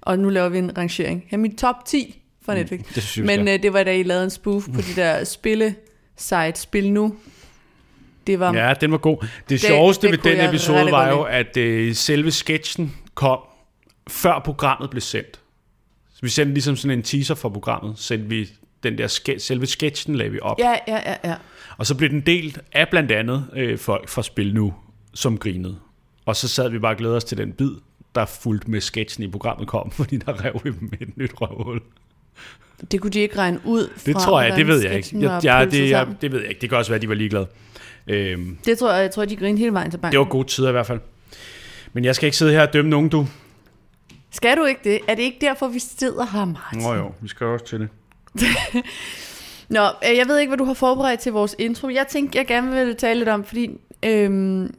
og 0.00 0.18
nu 0.18 0.28
laver 0.28 0.48
vi 0.48 0.58
en 0.58 0.78
rangering. 0.78 1.24
Her 1.28 1.38
er 1.38 1.40
mit 1.42 1.56
top 1.58 1.84
10 1.86 2.22
fra 2.44 2.54
Netflix. 2.54 2.80
Det 2.94 3.02
synes 3.02 3.16
jeg, 3.16 3.36
Men 3.38 3.46
skal. 3.46 3.58
øh, 3.58 3.62
det 3.62 3.72
var 3.72 3.82
da 3.82 3.96
I 3.96 4.02
lavede 4.02 4.24
en 4.24 4.30
spoof 4.30 4.64
på 4.74 4.80
de 4.80 5.00
der 5.00 5.24
spille 5.24 5.74
site, 6.16 6.52
Spil 6.54 6.92
Nu. 6.92 7.14
Det 8.26 8.40
var, 8.40 8.54
Ja, 8.54 8.74
den 8.80 8.90
var 8.92 8.98
god. 8.98 9.16
Det, 9.20 9.30
det 9.48 9.60
sjoveste 9.60 10.06
det 10.06 10.24
ved 10.24 10.30
den 10.30 10.36
jeg 10.36 10.48
episode 10.48 10.90
var 10.90 11.08
jo, 11.08 11.22
at 11.22 11.56
øh, 11.56 11.94
selve 11.94 12.30
sketchen 12.30 12.96
kom, 13.14 13.38
før 14.08 14.38
programmet 14.44 14.90
blev 14.90 15.00
sendt. 15.00 15.40
Så 16.14 16.18
vi 16.22 16.28
sendte 16.28 16.54
ligesom 16.54 16.76
sådan 16.76 16.98
en 16.98 17.02
teaser 17.02 17.34
for 17.34 17.48
programmet, 17.48 17.98
sendte 17.98 18.28
vi 18.28 18.48
den 18.82 18.98
der 18.98 19.06
ske- 19.06 19.38
selve 19.38 19.66
sketchen 19.66 20.14
lagde 20.16 20.32
vi 20.32 20.38
op. 20.42 20.58
ja, 20.58 20.74
ja, 20.88 20.98
ja, 21.10 21.14
ja. 21.30 21.34
Og 21.78 21.86
så 21.86 21.94
blev 21.94 22.10
den 22.10 22.20
delt 22.20 22.58
af 22.72 22.88
blandt 22.88 23.12
andet 23.12 23.46
øh, 23.56 23.78
folk 23.78 24.08
fra 24.08 24.22
Spil 24.22 24.54
Nu, 24.54 24.74
som 25.16 25.38
grinede. 25.38 25.76
Og 26.26 26.36
så 26.36 26.48
sad 26.48 26.70
vi 26.70 26.78
bare 26.78 26.92
og 26.92 26.96
glædede 26.98 27.16
os 27.16 27.24
til 27.24 27.38
den 27.38 27.52
bid, 27.52 27.70
der 28.14 28.24
fulgte 28.24 28.70
med 28.70 28.80
sketchen 28.80 29.24
i 29.24 29.28
programmet 29.28 29.68
kom, 29.68 29.90
fordi 30.00 30.16
der 30.16 30.44
rev 30.44 30.60
vi 30.64 30.70
med 30.80 31.00
et 31.00 31.16
nyt 31.16 31.30
røvhul. 31.40 31.80
Det 32.90 33.00
kunne 33.00 33.10
de 33.10 33.20
ikke 33.20 33.38
regne 33.38 33.60
ud 33.64 33.88
fra, 33.96 34.12
Det 34.12 34.16
tror 34.16 34.40
jeg, 34.40 34.56
det 34.56 34.66
ved 34.66 34.82
jeg 34.82 34.96
ikke. 34.96 35.20
Jeg, 35.20 35.40
ja, 35.44 35.64
pølset 35.64 35.80
det, 35.80 35.90
jeg, 35.90 36.06
det 36.20 36.32
ved 36.32 36.40
jeg 36.40 36.48
ikke. 36.48 36.60
Det 36.60 36.68
kan 36.68 36.78
også 36.78 36.90
være, 36.90 36.96
at 36.96 37.02
de 37.02 37.08
var 37.08 37.14
ligeglade. 37.14 37.46
Øhm, 38.06 38.58
Det 38.66 38.78
tror 38.78 38.92
jeg, 38.92 39.02
jeg 39.02 39.10
tror, 39.10 39.24
de 39.24 39.36
grinede 39.36 39.58
hele 39.58 39.72
vejen 39.72 39.90
til 39.90 39.98
banken. 39.98 40.12
det 40.12 40.18
var 40.18 40.24
gode 40.24 40.48
tider 40.48 40.68
i 40.68 40.72
hvert 40.72 40.86
fald. 40.86 41.00
Men 41.92 42.04
jeg 42.04 42.14
skal 42.14 42.26
ikke 42.26 42.36
sidde 42.36 42.52
her 42.52 42.62
og 42.66 42.72
dømme 42.72 42.90
nogen, 42.90 43.08
du. 43.08 43.26
Skal 44.30 44.56
du 44.56 44.64
ikke 44.64 44.80
det? 44.84 45.00
Er 45.08 45.14
det 45.14 45.22
ikke 45.22 45.38
derfor, 45.40 45.68
vi 45.68 45.78
sidder 45.78 46.26
her, 46.32 46.44
Martin? 46.44 46.78
Nå 46.82 46.94
jo, 46.94 47.12
vi 47.20 47.28
skal 47.28 47.46
også 47.46 47.66
til 47.66 47.80
det. 47.80 47.88
Nå, 49.68 49.80
øh, 49.80 50.16
jeg 50.16 50.28
ved 50.28 50.38
ikke, 50.38 50.50
hvad 50.50 50.58
du 50.58 50.64
har 50.64 50.74
forberedt 50.74 51.20
til 51.20 51.32
vores 51.32 51.56
intro. 51.58 51.88
Jeg 51.88 52.06
tænkte, 52.10 52.38
jeg 52.38 52.46
gerne 52.46 52.70
vil 52.70 52.96
tale 52.96 53.18
lidt 53.18 53.28
om, 53.28 53.44
fordi 53.44 53.70
øhm, 54.02 54.74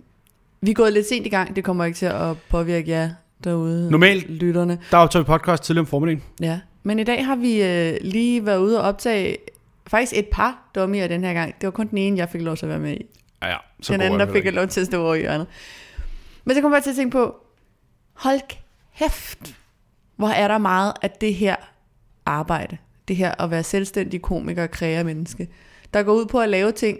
vi 0.62 0.70
er 0.72 0.76
gået 0.76 0.94
lidt 0.94 1.08
sent 1.08 1.26
i 1.26 1.30
gang. 1.30 1.56
Det 1.56 1.64
kommer 1.64 1.86
ikke 1.86 1.98
til 1.98 2.06
at 2.06 2.38
påvirke 2.50 2.92
jer 2.92 3.10
derude. 3.44 3.90
Normalt- 3.92 4.30
Lytterne. 4.32 4.80
Der 4.92 4.98
optager 4.98 5.24
vi 5.24 5.28
podcast 5.28 5.64
tidligere 5.64 5.82
om 5.84 5.88
formiddagen. 5.88 6.24
Ja. 6.42 6.60
Men 6.84 7.00
i 7.00 7.04
dag 7.04 7.26
har 7.26 7.36
vi 7.36 7.64
øh, 7.64 7.98
lige 8.02 8.46
været 8.46 8.58
ude 8.60 8.82
og 8.82 8.88
optage 8.88 9.38
faktisk 9.88 10.14
et 10.16 10.28
par 10.32 10.70
dummier 10.76 11.08
den 11.08 11.24
her 11.24 11.34
gang. 11.34 11.56
Det 11.62 11.68
var 11.68 11.72
kun 11.72 11.88
den 11.88 11.98
ene, 11.98 12.18
jeg 12.18 12.30
fik 12.30 12.42
lov 12.42 12.58
til 12.58 12.66
at 12.66 12.70
være 12.70 12.80
med 12.80 12.94
i. 12.94 13.06
Ja, 13.42 13.48
ja. 13.50 13.58
Så 13.82 13.94
den 13.94 14.02
anden, 14.02 14.20
der 14.20 14.32
fik 14.34 14.46
jeg 14.46 14.54
lov 14.54 14.68
til 14.68 14.82
at 14.82 14.88
stå 14.88 15.04
over 15.04 15.16
i 15.16 15.20
hjørnet. 15.20 15.48
Men 16.46 16.56
så 16.56 16.62
kom 16.62 16.74
jeg 16.74 16.84
til 16.84 16.90
at 16.90 16.96
tænke 16.96 17.12
på, 17.12 17.36
hold 18.14 18.40
kæft, 18.98 19.56
hvor 20.16 20.28
er 20.28 20.48
der 20.48 20.58
meget 20.58 20.94
af 21.02 21.12
det 21.12 21.34
her 21.34 21.56
arbejde. 22.26 22.78
Det 23.08 23.16
her 23.16 23.42
at 23.42 23.52
være 23.52 23.64
selvstændig 23.64 24.22
komiker 24.22 24.64
og 24.64 24.72
kreativ 24.72 25.06
menneske. 25.06 25.48
Der 25.94 26.04
går 26.04 26.14
ud 26.14 26.26
på 26.26 26.40
at 26.40 26.50
lave 26.50 26.72
ting 26.72 26.98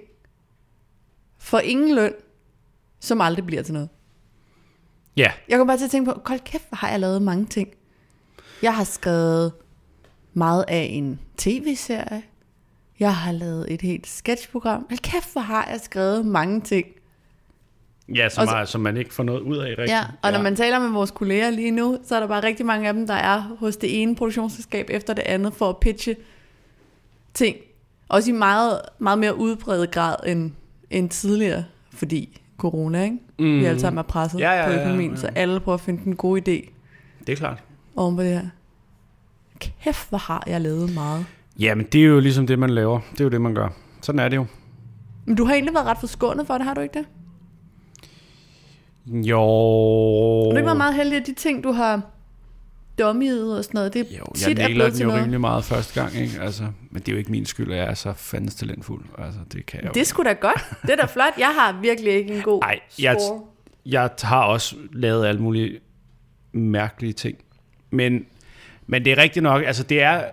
for 1.40 1.60
ingen 1.60 1.96
løn, 1.96 2.14
som 3.00 3.22
aldrig 3.22 3.46
bliver 3.46 3.64
til 3.64 3.74
noget. 3.74 3.90
Ja, 5.18 5.32
Jeg 5.50 5.58
kom 5.58 5.68
bare 5.68 5.78
til 5.78 5.86
at 5.86 5.92
tænke 5.92 6.12
på, 6.14 6.22
hold 6.26 6.40
kæft, 6.40 6.68
hvor 6.70 6.76
har 6.76 6.90
jeg 6.90 7.00
lavet 7.00 7.22
mange 7.22 7.46
ting. 7.46 7.70
Jeg 8.62 8.76
har 8.76 8.84
skrevet 8.84 9.52
meget 10.34 10.66
af 10.68 10.88
en 10.92 11.20
tv-serie. 11.38 12.24
Jeg 13.00 13.16
har 13.16 13.32
lavet 13.32 13.74
et 13.74 13.82
helt 13.82 14.08
sketchprogram. 14.08 14.86
Hold 14.90 15.00
kæft, 15.00 15.32
hvor 15.34 15.42
har 15.42 15.68
jeg 15.72 15.80
skrevet 15.84 16.26
mange 16.26 16.62
ting. 16.62 16.86
ja 18.16 18.30
som, 18.30 18.48
så- 18.48 18.56
er, 18.56 18.66
som 18.66 18.82
man 18.82 18.98
ikke 18.98 19.14
får 19.14 19.24
noget 19.24 19.42
ud 19.42 19.58
af 19.58 19.68
rigtigt. 19.70 19.90
Ja, 19.90 20.04
og 20.24 20.32
når 20.32 20.42
man 20.42 20.56
taler 20.56 20.80
med 20.80 20.90
vores 20.90 21.12
kolleger 21.12 21.50
lige 21.50 21.72
nu, 21.72 21.98
så 22.04 22.16
er 22.16 22.20
der 22.20 22.28
bare 22.28 22.44
rigtig 22.44 22.66
mange 22.66 22.88
af 22.88 22.94
dem, 22.94 23.08
der 23.08 23.14
er 23.14 23.40
hos 23.60 23.78
det 23.78 24.02
ene 24.02 24.16
produktionsselskab 24.16 24.88
efter 24.90 25.14
det 25.14 25.22
andet 25.22 25.54
for 25.54 25.70
at 25.70 25.78
pitche 25.78 26.16
ting. 27.34 27.56
Også 28.10 28.30
i 28.30 28.34
meget, 28.34 28.82
meget 29.00 29.20
mere 29.20 29.36
udbredt 29.38 29.92
grad 29.92 30.16
end, 30.28 30.52
end 30.90 31.10
tidligere, 31.10 31.66
fordi 31.94 32.42
corona, 32.58 33.04
ikke? 33.04 33.18
Mm. 33.40 33.60
Vi 33.60 33.66
alle 33.66 33.80
sammen 33.80 33.98
er 33.98 34.04
presset 34.04 34.40
Ja, 34.40 34.52
ja, 34.52 34.66
på 34.66 34.72
ja, 34.72 34.80
økonomien, 34.82 35.12
ja. 35.12 35.18
så 35.18 35.28
alle 35.36 35.60
prøver 35.60 35.74
at 35.74 35.82
finde 35.82 36.04
den 36.04 36.16
gode 36.16 36.40
idé 36.42 36.70
Det 37.28 37.34
er 37.34 37.36
klart. 37.36 37.64
oven 37.96 38.16
på 38.16 38.22
det 38.24 38.32
her. 38.32 38.48
Kæft, 39.60 40.10
hvor 40.10 40.18
har 40.18 40.44
jeg 40.48 40.62
lavet 40.62 40.94
meget. 40.94 41.26
Ja, 41.60 41.76
men 41.76 41.86
det 41.92 42.02
er 42.02 42.06
jo 42.06 42.20
ligesom 42.20 42.48
det, 42.48 42.60
man 42.60 42.70
laver. 42.70 43.00
Det 43.12 43.20
er 43.20 43.24
jo 43.24 43.30
det, 43.30 43.42
man 43.42 43.56
gør. 43.56 43.70
Sådan 44.02 44.20
er 44.20 44.30
det 44.30 44.36
jo. 44.36 44.46
Men 45.26 45.36
du 45.36 45.46
har 45.46 45.54
egentlig 45.54 45.74
været 45.74 45.86
ret 45.86 45.98
forskånet 46.00 46.48
for 46.48 46.54
det, 46.54 46.66
har 46.66 46.74
du 46.74 46.82
ikke 46.82 47.00
det? 47.00 47.06
Jo... 49.28 49.38
Har 50.44 50.52
du 50.52 50.58
ikke 50.58 50.66
været 50.66 50.78
meget 50.78 50.96
heldig, 50.96 51.18
at 51.18 51.28
de 51.28 51.34
ting, 51.34 51.64
du 51.64 51.72
har 51.72 52.02
dummiet 53.00 53.58
og 53.58 53.64
sådan 53.64 53.78
noget, 53.78 53.94
det 53.94 54.08
Jo, 54.20 54.24
tit 54.36 54.44
jeg 54.48 54.52
er 54.52 54.56
nailer 54.68 54.90
den 54.90 55.02
jo 55.02 55.08
noget? 55.08 55.22
rimelig 55.22 55.42
meget 55.42 55.64
første 55.66 56.02
gang, 56.02 56.16
ikke? 56.16 56.42
Altså, 56.42 56.64
men 56.92 57.02
det 57.02 57.08
er 57.08 57.12
jo 57.12 57.18
ikke 57.18 57.32
min 57.32 57.46
skyld, 57.46 57.72
at 57.72 57.78
jeg 57.78 57.86
er 57.88 57.94
så 57.94 58.14
fandens 58.14 58.56
talentfuld. 58.56 59.06
Altså, 59.18 59.40
det 59.54 59.66
kan 59.66 59.84
jeg. 59.84 59.94
Det 59.94 60.08
skulle 60.08 60.30
da 60.30 60.36
godt. 60.36 60.66
Det 60.82 60.90
er 60.90 60.96
da 60.96 61.06
flot. 61.06 61.34
Jeg 61.38 61.56
har 61.60 61.80
virkelig 61.82 62.14
ikke 62.14 62.36
en 62.36 62.42
god 62.42 62.62
Ej, 62.64 62.80
jeg- 63.00 63.16
score. 63.20 63.42
Jeg 63.86 64.10
har 64.22 64.44
også 64.44 64.76
lavet 64.94 65.26
alle 65.28 65.42
mulige 65.42 65.80
mærkelige 66.54 67.14
ting. 67.14 67.38
Men, 67.92 68.26
men 68.88 69.06
det 69.06 69.12
er 69.14 69.18
rigtigt 69.18 69.44
nok, 69.44 69.64
altså 69.64 69.84
det 69.84 70.02
er... 70.02 70.24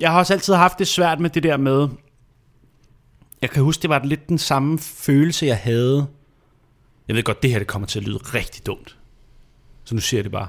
Jeg 0.00 0.10
har 0.10 0.18
også 0.18 0.32
altid 0.32 0.54
haft 0.54 0.78
det 0.78 0.88
svært 0.88 1.20
med 1.20 1.30
det 1.30 1.42
der 1.42 1.56
med... 1.56 1.88
Jeg 3.42 3.50
kan 3.50 3.62
huske, 3.62 3.82
det 3.82 3.90
var 3.90 4.04
lidt 4.04 4.28
den 4.28 4.38
samme 4.38 4.78
følelse, 4.78 5.46
jeg 5.46 5.56
havde. 5.58 6.06
Jeg 7.08 7.16
ved 7.16 7.22
godt, 7.22 7.42
det 7.42 7.50
her 7.50 7.58
det 7.58 7.66
kommer 7.68 7.86
til 7.86 7.98
at 8.00 8.04
lyde 8.06 8.16
rigtig 8.18 8.66
dumt. 8.66 8.96
Så 9.84 9.94
nu 9.94 10.00
siger 10.00 10.18
jeg 10.18 10.24
det 10.24 10.32
bare. 10.32 10.48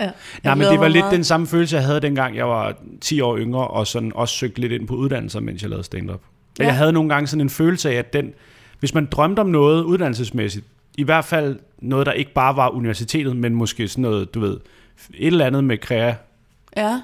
Ja. 0.00 0.10
Nej, 0.44 0.54
men 0.54 0.66
det 0.66 0.80
var 0.80 0.88
lidt 0.88 1.02
meget. 1.02 1.14
den 1.14 1.24
samme 1.24 1.46
følelse, 1.46 1.76
jeg 1.76 1.84
havde 1.84 2.00
dengang, 2.00 2.36
jeg 2.36 2.48
var 2.48 2.74
10 3.00 3.20
år 3.20 3.38
yngre, 3.38 3.66
og 3.66 3.86
sådan 3.86 4.12
også 4.14 4.34
søgte 4.34 4.60
lidt 4.60 4.72
ind 4.72 4.88
på 4.88 4.94
uddannelser, 4.94 5.40
mens 5.40 5.62
jeg 5.62 5.70
lavede 5.70 5.84
stand-up. 5.84 6.20
Ja. 6.58 6.64
Ja. 6.64 6.68
Jeg 6.68 6.76
havde 6.76 6.92
nogle 6.92 7.08
gange 7.08 7.26
sådan 7.26 7.40
en 7.40 7.50
følelse 7.50 7.90
af, 7.90 7.94
at 7.94 8.12
den, 8.12 8.32
hvis 8.80 8.94
man 8.94 9.06
drømte 9.06 9.40
om 9.40 9.46
noget 9.46 9.82
uddannelsesmæssigt, 9.82 10.64
i 10.98 11.02
hvert 11.02 11.24
fald 11.24 11.58
noget, 11.78 12.06
der 12.06 12.12
ikke 12.12 12.32
bare 12.32 12.56
var 12.56 12.68
universitetet, 12.68 13.36
men 13.36 13.54
måske 13.54 13.88
sådan 13.88 14.02
noget, 14.02 14.34
du 14.34 14.40
ved, 14.40 14.56
et 15.14 15.26
eller 15.26 15.46
andet 15.46 15.64
med 15.64 15.78
krea, 15.78 16.14
Ja. 16.76 17.00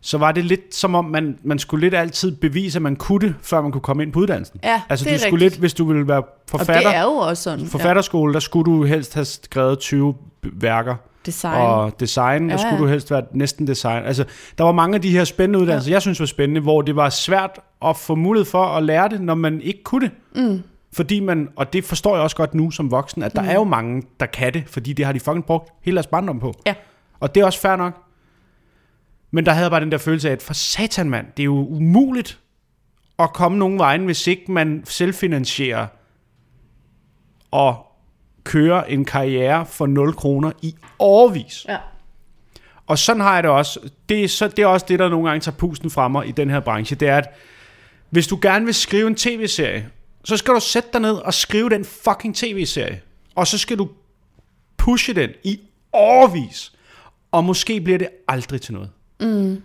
så 0.00 0.18
var 0.18 0.32
det 0.32 0.44
lidt 0.44 0.74
som 0.74 0.94
om, 0.94 1.04
man, 1.04 1.38
man 1.42 1.58
skulle 1.58 1.80
lidt 1.86 1.94
altid 1.94 2.32
bevise, 2.32 2.78
at 2.78 2.82
man 2.82 2.96
kunne 2.96 3.26
det, 3.28 3.34
før 3.42 3.60
man 3.62 3.72
kunne 3.72 3.80
komme 3.80 4.02
ind 4.02 4.12
på 4.12 4.18
uddannelsen. 4.20 4.60
Ja, 4.64 4.82
altså 4.88 5.04
det 5.04 5.12
er 5.12 5.16
du 5.16 5.22
skulle 5.22 5.32
rigtigt. 5.44 5.52
lidt, 5.52 5.60
hvis 5.60 5.74
du 5.74 5.84
ville 5.84 6.08
være 6.08 6.18
Og 6.18 6.26
forfatter, 6.48 6.90
det 6.90 6.96
er 6.98 7.02
jo 7.02 7.08
også 7.10 7.42
sådan. 7.42 7.66
forfatterskole, 7.66 8.34
der 8.34 8.40
skulle 8.40 8.72
du 8.72 8.84
helst 8.84 9.14
have 9.14 9.24
skrevet 9.24 9.78
20 9.78 10.14
værker, 10.42 10.90
Ja. 10.90 10.96
Design. 11.26 11.60
og 11.60 12.00
design, 12.00 12.44
der 12.48 12.50
Ja, 12.54 12.56
skulle 12.56 12.74
ja. 12.74 12.80
du 12.82 12.86
helst 12.86 13.10
være 13.10 13.22
næsten 13.32 13.66
design. 13.66 14.04
Altså, 14.04 14.24
der 14.58 14.64
var 14.64 14.72
mange 14.72 14.94
af 14.94 15.02
de 15.02 15.10
her 15.10 15.24
spændende 15.24 15.58
uddannelser, 15.58 15.90
ja. 15.90 15.94
jeg 15.94 16.02
synes 16.02 16.20
var 16.20 16.26
spændende, 16.26 16.60
hvor 16.60 16.82
det 16.82 16.96
var 16.96 17.08
svært 17.08 17.50
at 17.84 17.96
få 17.96 18.14
mulighed 18.14 18.44
for 18.50 18.64
at 18.64 18.82
lære 18.82 19.08
det, 19.08 19.20
når 19.20 19.34
man 19.34 19.60
ikke 19.60 19.82
kunne 19.82 20.06
det. 20.34 20.42
Mm. 20.50 20.62
Fordi 20.92 21.20
man, 21.20 21.48
og 21.56 21.72
det 21.72 21.84
forstår 21.84 22.14
jeg 22.14 22.22
også 22.22 22.36
godt 22.36 22.54
nu 22.54 22.70
som 22.70 22.90
voksen, 22.90 23.22
at 23.22 23.32
der 23.36 23.42
Mm. 23.42 23.48
er 23.48 23.54
jo 23.54 23.64
mange, 23.64 24.02
der 24.20 24.26
kan 24.26 24.54
det, 24.54 24.64
fordi 24.66 24.92
det 24.92 25.04
har 25.06 25.12
de 25.12 25.20
fucking 25.20 25.44
brugt 25.44 25.70
hele 25.82 25.94
deres 25.94 26.06
barndom 26.06 26.40
på. 26.40 26.54
Ja. 26.66 26.74
Og 27.20 27.34
det 27.34 27.40
er 27.40 27.44
også 27.44 27.60
fair 27.60 27.76
nok. 27.76 27.92
Men 29.30 29.46
der 29.46 29.52
havde 29.52 29.64
jeg 29.64 29.70
bare 29.70 29.80
den 29.80 29.92
der 29.92 29.98
følelse 29.98 30.28
af, 30.28 30.32
at 30.32 30.42
for 30.42 30.54
satan 30.54 31.10
mand, 31.10 31.26
det 31.36 31.42
er 31.42 31.44
jo 31.44 31.66
umuligt 31.68 32.38
at 33.18 33.32
komme 33.32 33.58
nogen 33.58 33.78
vejen, 33.78 34.04
hvis 34.04 34.26
ikke 34.26 34.52
man 34.52 34.82
selvfinansierer 34.84 35.86
at 37.52 37.74
køre 38.46 38.90
en 38.90 39.04
karriere 39.04 39.66
for 39.66 39.86
0 39.86 40.12
kroner 40.14 40.52
i 40.62 40.74
årvis. 40.98 41.66
Ja. 41.68 41.76
Og 42.86 42.98
sådan 42.98 43.20
har 43.22 43.34
jeg 43.34 43.42
det 43.42 43.50
også. 43.50 43.80
Det 44.08 44.24
er, 44.24 44.28
så, 44.28 44.48
det 44.48 44.58
er 44.58 44.66
også 44.66 44.86
det, 44.88 44.98
der 44.98 45.08
nogle 45.08 45.28
gange 45.28 45.40
tager 45.40 45.56
pusten 45.56 45.90
fra 45.90 46.08
mig 46.08 46.28
i 46.28 46.30
den 46.30 46.50
her 46.50 46.60
branche. 46.60 46.96
Det 46.96 47.08
er, 47.08 47.16
at 47.16 47.28
hvis 48.10 48.26
du 48.26 48.38
gerne 48.42 48.64
vil 48.64 48.74
skrive 48.74 49.06
en 49.06 49.14
tv-serie, 49.14 49.88
så 50.24 50.36
skal 50.36 50.54
du 50.54 50.60
sætte 50.60 50.88
dig 50.92 51.00
ned 51.00 51.12
og 51.12 51.34
skrive 51.34 51.70
den 51.70 51.84
fucking 51.84 52.36
tv-serie. 52.36 53.00
Og 53.34 53.46
så 53.46 53.58
skal 53.58 53.78
du 53.78 53.88
pushe 54.76 55.14
den 55.14 55.30
i 55.44 55.60
årvis. 55.92 56.72
Og 57.32 57.44
måske 57.44 57.80
bliver 57.80 57.98
det 57.98 58.08
aldrig 58.28 58.60
til 58.60 58.74
noget. 58.74 58.90
Mm. 59.20 59.62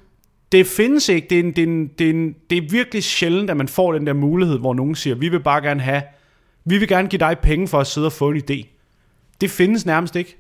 Det 0.52 0.68
findes 0.68 1.10
ikke. 1.10 1.28
Det 1.30 1.40
er, 1.40 1.44
en, 1.44 1.52
det, 1.52 1.64
er 1.64 1.68
en, 1.68 1.88
det, 1.88 2.06
er 2.06 2.10
en, 2.10 2.36
det 2.50 2.58
er 2.58 2.70
virkelig 2.70 3.04
sjældent, 3.04 3.50
at 3.50 3.58
man 3.58 3.68
får 3.68 3.94
den 3.94 4.08
der 4.08 4.14
mulighed, 4.14 4.60
hvor 4.60 4.74
nogen 4.74 4.96
siger, 4.96 5.16
vi 5.16 5.30
vil 5.30 5.40
bare 5.40 5.62
gerne 5.62 5.82
have, 5.82 6.02
vi 6.66 6.78
vil 6.78 6.88
gerne 6.88 7.08
give 7.08 7.20
dig 7.20 7.38
penge 7.42 7.68
for 7.68 7.80
at 7.80 7.88
sidde 7.88 8.08
og 8.08 8.14
få 8.14 8.30
en 8.30 8.42
idé. 8.50 8.66
Det 9.42 9.52
findes 9.52 9.86
nærmest 9.86 10.16
ikke. 10.16 10.38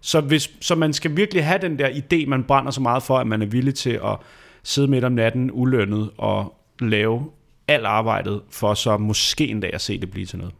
Så, 0.00 0.20
hvis, 0.20 0.50
så 0.60 0.74
man 0.74 0.92
skal 0.92 1.16
virkelig 1.16 1.44
have 1.44 1.58
den 1.58 1.78
der 1.78 1.88
idé, 1.88 2.26
man 2.26 2.44
brænder 2.44 2.70
så 2.70 2.80
meget 2.80 3.02
for, 3.02 3.18
at 3.18 3.26
man 3.26 3.42
er 3.42 3.46
villig 3.46 3.74
til 3.74 4.00
at 4.04 4.16
sidde 4.62 4.88
midt 4.88 5.04
om 5.04 5.12
natten 5.12 5.50
ulønnet 5.52 6.10
og 6.18 6.54
lave 6.80 7.30
alt 7.68 7.86
arbejdet, 7.86 8.42
for 8.50 8.74
så 8.74 8.96
måske 8.96 9.46
en 9.46 9.60
dag 9.60 9.74
at 9.74 9.80
se 9.80 10.00
det 10.00 10.10
blive 10.10 10.26
til 10.26 10.38
noget. 10.38 10.54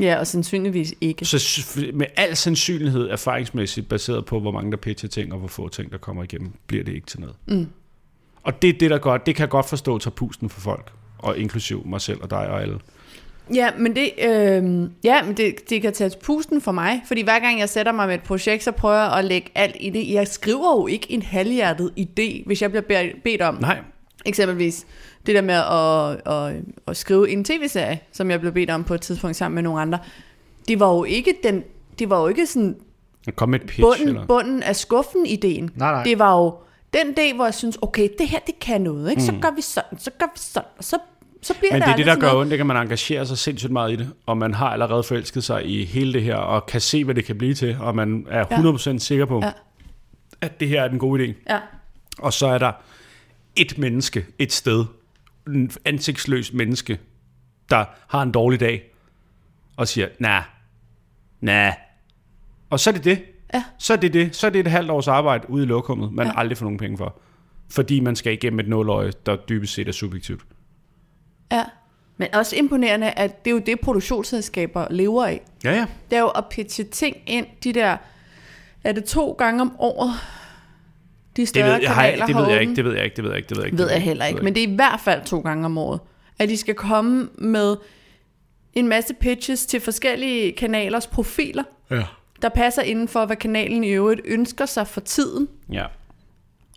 Ja, 0.00 0.18
og 0.18 0.26
sandsynligvis 0.26 0.94
ikke. 1.00 1.24
Så 1.24 1.68
med 1.94 2.06
al 2.16 2.36
sandsynlighed 2.36 3.08
erfaringsmæssigt 3.10 3.88
baseret 3.88 4.24
på, 4.24 4.40
hvor 4.40 4.50
mange 4.50 4.70
der 4.70 4.76
pitcher 4.76 5.08
ting, 5.08 5.32
og 5.32 5.38
hvor 5.38 5.48
få 5.48 5.68
ting, 5.68 5.92
der 5.92 5.98
kommer 5.98 6.22
igennem, 6.22 6.52
bliver 6.66 6.84
det 6.84 6.94
ikke 6.94 7.06
til 7.06 7.20
noget. 7.20 7.36
Mm. 7.46 7.66
Og 8.42 8.62
det 8.62 8.70
er 8.70 8.78
det, 8.78 8.90
der 8.90 8.98
godt, 8.98 9.26
det 9.26 9.34
kan 9.34 9.40
jeg 9.40 9.50
godt 9.50 9.68
forstå 9.68 9.98
tager 9.98 10.14
pusten 10.14 10.48
for 10.48 10.60
folk, 10.60 10.92
og 11.18 11.38
inklusiv 11.38 11.86
mig 11.86 12.00
selv 12.00 12.22
og 12.22 12.30
dig 12.30 12.48
og 12.48 12.62
alle. 12.62 12.78
Ja, 13.54 13.70
men 13.78 13.96
det, 13.96 14.10
øh, 14.22 14.90
ja, 15.04 15.22
men 15.22 15.36
det, 15.36 15.70
det 15.70 15.82
kan 15.82 15.92
tage 15.92 16.10
pusten 16.22 16.60
for 16.60 16.72
mig, 16.72 17.02
fordi 17.06 17.22
hver 17.22 17.38
gang 17.38 17.58
jeg 17.60 17.68
sætter 17.68 17.92
mig 17.92 18.06
med 18.06 18.14
et 18.14 18.22
projekt, 18.22 18.62
så 18.62 18.72
prøver 18.72 18.96
jeg 18.96 19.12
at 19.18 19.24
lægge 19.24 19.50
alt 19.54 19.76
i 19.80 19.90
det. 19.90 20.12
Jeg 20.12 20.28
skriver 20.28 20.80
jo 20.80 20.86
ikke 20.86 21.12
en 21.12 21.22
halvhjertet 21.22 21.90
idé, 21.98 22.42
hvis 22.46 22.62
jeg 22.62 22.70
bliver 22.70 22.82
be- 22.82 23.20
bedt 23.24 23.42
om. 23.42 23.54
Nej, 23.60 23.78
Eksempelvis 24.24 24.86
det 25.26 25.34
der 25.34 25.42
med 25.42 25.54
at, 25.54 26.32
at, 26.34 26.62
at 26.88 26.96
skrive 26.96 27.30
en 27.30 27.44
tv-serie, 27.44 28.00
som 28.12 28.30
jeg 28.30 28.40
blev 28.40 28.52
bedt 28.52 28.70
om 28.70 28.84
på 28.84 28.94
et 28.94 29.00
tidspunkt 29.00 29.36
sammen 29.36 29.54
med 29.54 29.62
nogle 29.62 29.80
andre. 29.80 29.98
Det 30.68 30.80
var 30.80 30.94
jo 30.94 31.04
ikke 31.04 31.34
den, 31.42 31.62
det 31.98 32.10
var 32.10 32.20
jo 32.20 32.26
ikke 32.26 32.46
sådan 32.46 32.76
kom 33.36 33.48
med 33.48 33.60
et 33.60 33.66
pitch. 33.66 33.80
bunden, 33.80 34.08
eller? 34.08 34.26
bunden 34.26 34.62
af 34.62 34.76
skuffen 34.76 35.26
ideen. 35.26 35.70
Nej, 35.76 35.92
nej. 35.92 36.02
Det 36.04 36.18
var 36.18 36.42
jo 36.42 36.54
den 36.92 37.12
dag, 37.12 37.34
hvor 37.34 37.44
jeg 37.44 37.54
synes, 37.54 37.78
okay, 37.82 38.08
det 38.18 38.28
her, 38.28 38.38
det 38.46 38.58
kan 38.58 38.80
noget, 38.80 39.10
ikke? 39.10 39.22
Så 39.22 39.32
gør 39.42 39.54
vi 39.56 39.62
sådan, 39.62 39.98
så 39.98 40.10
gør 40.18 40.26
vi 40.26 40.38
sådan, 40.38 40.68
og 40.78 40.84
så, 40.84 40.98
så 41.46 41.54
bliver. 41.58 41.72
Men 41.72 41.82
det 41.82 41.88
er 41.88 41.96
det, 41.96 42.06
der 42.06 42.16
gør 42.18 42.32
ondt, 42.32 42.50
det 42.50 42.56
kan 42.58 42.66
man 42.66 42.76
engagere 42.76 43.26
sig 43.26 43.38
sindssygt 43.38 43.72
meget 43.72 43.92
i 43.92 43.96
det, 43.96 44.12
og 44.26 44.38
man 44.38 44.54
har 44.54 44.68
allerede 44.70 45.02
forelsket 45.02 45.44
sig 45.44 45.66
i 45.66 45.84
hele 45.84 46.12
det 46.12 46.22
her, 46.22 46.36
og 46.36 46.66
kan 46.66 46.80
se, 46.80 47.04
hvad 47.04 47.14
det 47.14 47.24
kan 47.24 47.38
blive 47.38 47.54
til, 47.54 47.76
og 47.80 47.94
man 47.96 48.26
er 48.30 48.44
100% 48.94 48.98
sikker 48.98 49.24
på, 49.26 49.40
Ja. 49.42 49.52
at 50.40 50.60
det 50.60 50.68
her 50.68 50.82
er 50.82 50.88
den 50.88 50.98
gode 50.98 51.24
idé. 51.24 51.32
Ja. 51.50 51.58
Og 52.18 52.32
så 52.32 52.46
er 52.46 52.58
der 52.58 52.72
et 53.56 53.78
menneske, 53.78 54.26
et 54.38 54.52
sted, 54.52 54.84
en 55.46 55.70
ansigtsløs 55.84 56.52
menneske, 56.52 56.98
der 57.70 57.84
har 58.08 58.22
en 58.22 58.32
dårlig 58.32 58.60
dag, 58.60 58.82
og 59.76 59.88
siger, 59.88 60.08
nej, 60.18 60.42
nej. 61.40 61.76
Og 62.70 62.80
så 62.80 62.90
er 62.90 62.94
det 62.94 63.04
det. 63.04 63.22
Ja. 63.54 63.64
Så 63.78 63.92
er 63.92 63.96
det 63.96 64.12
det. 64.12 64.36
Så 64.36 64.46
er 64.46 64.50
det 64.50 64.58
et 64.60 64.66
halvt 64.66 64.90
års 64.90 65.08
arbejde 65.08 65.50
ude 65.50 65.62
i 65.62 65.66
lokummet, 65.66 66.12
man 66.12 66.26
Ja. 66.26 66.32
ja. 66.32 66.38
aldrig 66.40 66.58
får 66.58 66.64
nogen 66.64 66.78
penge 66.78 66.98
for. 66.98 67.18
Fordi 67.70 68.00
man 68.00 68.16
skal 68.16 68.32
igennem 68.32 68.60
et 68.60 68.68
nåløje, 68.68 69.12
der 69.26 69.36
dybest 69.36 69.74
set 69.74 69.88
er 69.88 69.92
subjektivt. 69.92 70.40
Ja. 71.52 71.64
Men 72.16 72.34
også 72.34 72.56
imponerende, 72.56 73.10
at 73.10 73.44
det 73.44 73.50
er 73.50 73.52
jo 73.54 73.58
det, 73.58 73.80
produktionsselskaber 73.80 74.86
lever 74.90 75.26
af. 75.26 75.40
Ja, 75.64 75.72
ja. 75.74 75.86
Det 76.10 76.16
er 76.16 76.20
jo 76.20 76.28
at 76.28 76.44
pitche 76.50 76.84
ting 76.84 77.16
ind, 77.26 77.46
de 77.64 77.72
der, 77.72 77.96
er 78.84 78.92
det 78.92 79.04
to 79.04 79.32
gange 79.32 79.60
om 79.60 79.76
året, 79.78 80.10
de 81.36 81.40
Det 81.42 81.48
større 81.48 81.72
ved, 81.72 81.80
jeg, 81.82 81.90
har, 81.90 82.02
kanaler 82.02 82.26
det 82.26 82.34
har 82.34 82.42
ved 82.42 82.50
jeg 82.52 82.60
ikke, 82.60 82.76
det 82.76 82.84
ved 82.84 82.94
jeg 82.94 83.04
ikke, 83.04 83.16
det 83.16 83.24
ved 83.24 83.30
jeg 83.30 83.36
ikke, 83.36 83.48
det 83.48 83.56
ved 83.56 83.62
jeg 83.62 83.66
ikke. 83.66 83.78
ved 83.78 83.84
det 83.88 83.92
jeg 83.94 84.02
heller 84.02 84.24
ikke, 84.24 84.36
det 84.36 84.40
ved 84.42 84.44
men 84.44 84.54
det 84.54 84.62
er 84.64 84.68
i 84.68 84.74
hvert 84.74 85.00
fald 85.00 85.22
to 85.24 85.40
gange 85.40 85.64
om 85.64 85.78
året. 85.78 86.00
At 86.38 86.48
de 86.48 86.56
skal 86.56 86.74
komme 86.74 87.28
med 87.38 87.76
en 88.74 88.88
masse 88.88 89.14
pitches 89.14 89.66
til 89.66 89.80
forskellige 89.80 90.52
kanalers 90.52 91.06
profiler, 91.06 91.62
Ja. 91.90 92.02
der 92.42 92.48
passer 92.48 92.82
inden 92.82 93.08
for, 93.08 93.26
hvad 93.26 93.36
kanalen 93.36 93.84
i 93.84 93.88
øvrigt 93.88 94.20
ønsker 94.24 94.66
sig 94.66 94.86
for 94.86 95.00
tiden. 95.00 95.48
ja. 95.72 95.84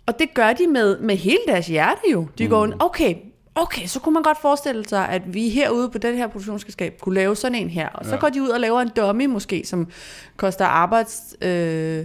Og 0.06 0.18
det 0.18 0.34
gør 0.34 0.52
de 0.52 0.66
med, 0.66 0.98
med 0.98 1.16
hele 1.16 1.38
deres 1.46 1.66
hjerte 1.66 2.00
jo. 2.12 2.26
De 2.38 2.44
mm. 2.44 2.50
går 2.50 2.64
okay, 2.80 3.14
okay, 3.54 3.86
så 3.86 4.00
kunne 4.00 4.12
man 4.12 4.22
godt 4.22 4.40
forestille 4.40 4.88
sig, 4.88 5.08
at 5.08 5.34
vi 5.34 5.48
herude 5.48 5.90
på 5.90 5.98
den 5.98 6.16
her 6.16 6.26
produktionsselskab 6.26 6.98
kunne 7.00 7.14
lave 7.14 7.36
sådan 7.36 7.54
en 7.58 7.70
her. 7.70 7.88
Og 7.88 8.04
så 8.04 8.10
Ja. 8.10 8.16
går 8.20 8.28
de 8.28 8.42
ud 8.42 8.48
og 8.48 8.60
laver 8.60 8.80
en 8.80 8.90
dummy 8.96 9.26
måske, 9.26 9.62
som 9.66 9.88
koster 10.36 10.64
arbejds, 10.64 11.36
øh, 11.42 12.04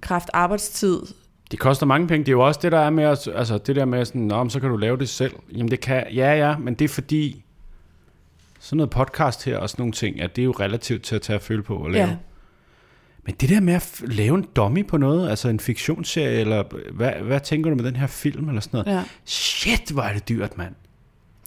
kraft 0.00 0.30
arbejdstid. 0.32 1.02
Det 1.50 1.58
koster 1.58 1.86
mange 1.86 2.06
penge. 2.08 2.24
Det 2.24 2.28
er 2.28 2.32
jo 2.36 2.46
også 2.46 2.60
det, 2.62 2.72
der 2.72 2.78
er 2.78 2.90
med, 2.90 3.04
at, 3.04 3.28
altså 3.34 3.58
det 3.58 3.76
der 3.76 3.84
med 3.84 4.04
sådan, 4.04 4.20
men 4.28 4.50
så 4.50 4.60
kan 4.60 4.70
du 4.70 4.76
lave 4.76 4.96
det 4.96 5.08
selv. 5.08 5.32
Jamen 5.52 5.70
det 5.70 5.80
kan, 5.80 6.04
ja 6.14 6.34
ja, 6.48 6.56
men 6.58 6.74
det 6.74 6.84
er 6.84 6.88
fordi, 6.88 7.44
sådan 8.60 8.76
noget 8.76 8.90
podcast 8.90 9.44
her 9.44 9.58
og 9.58 9.70
sådan 9.70 9.82
nogle 9.82 9.92
ting, 9.92 10.20
at 10.20 10.36
det 10.36 10.42
er 10.42 10.46
jo 10.46 10.54
relativt 10.60 11.02
til 11.02 11.14
at 11.14 11.22
tage 11.22 11.34
at 11.34 11.42
føle 11.42 11.62
på 11.62 11.84
at 11.84 11.92
lave. 11.92 12.06
Ja. 12.08 12.16
Men 13.28 13.34
det 13.40 13.48
der 13.48 13.60
med 13.60 13.74
at 13.74 14.02
lave 14.06 14.38
en 14.38 14.46
dummy 14.56 14.86
på 14.86 14.96
noget, 14.96 15.30
altså 15.30 15.48
en 15.48 15.60
fiktionsserie, 15.60 16.40
eller 16.40 16.64
hvad, 16.92 17.12
hvad 17.12 17.40
tænker 17.40 17.70
du 17.70 17.76
med 17.76 17.84
den 17.84 17.96
her 17.96 18.06
film, 18.06 18.48
eller 18.48 18.60
sådan 18.60 18.84
noget? 18.84 18.98
Ja. 18.98 19.04
Shit, 19.24 19.90
hvor 19.90 20.02
er 20.02 20.12
det 20.12 20.28
dyrt, 20.28 20.58
mand. 20.58 20.74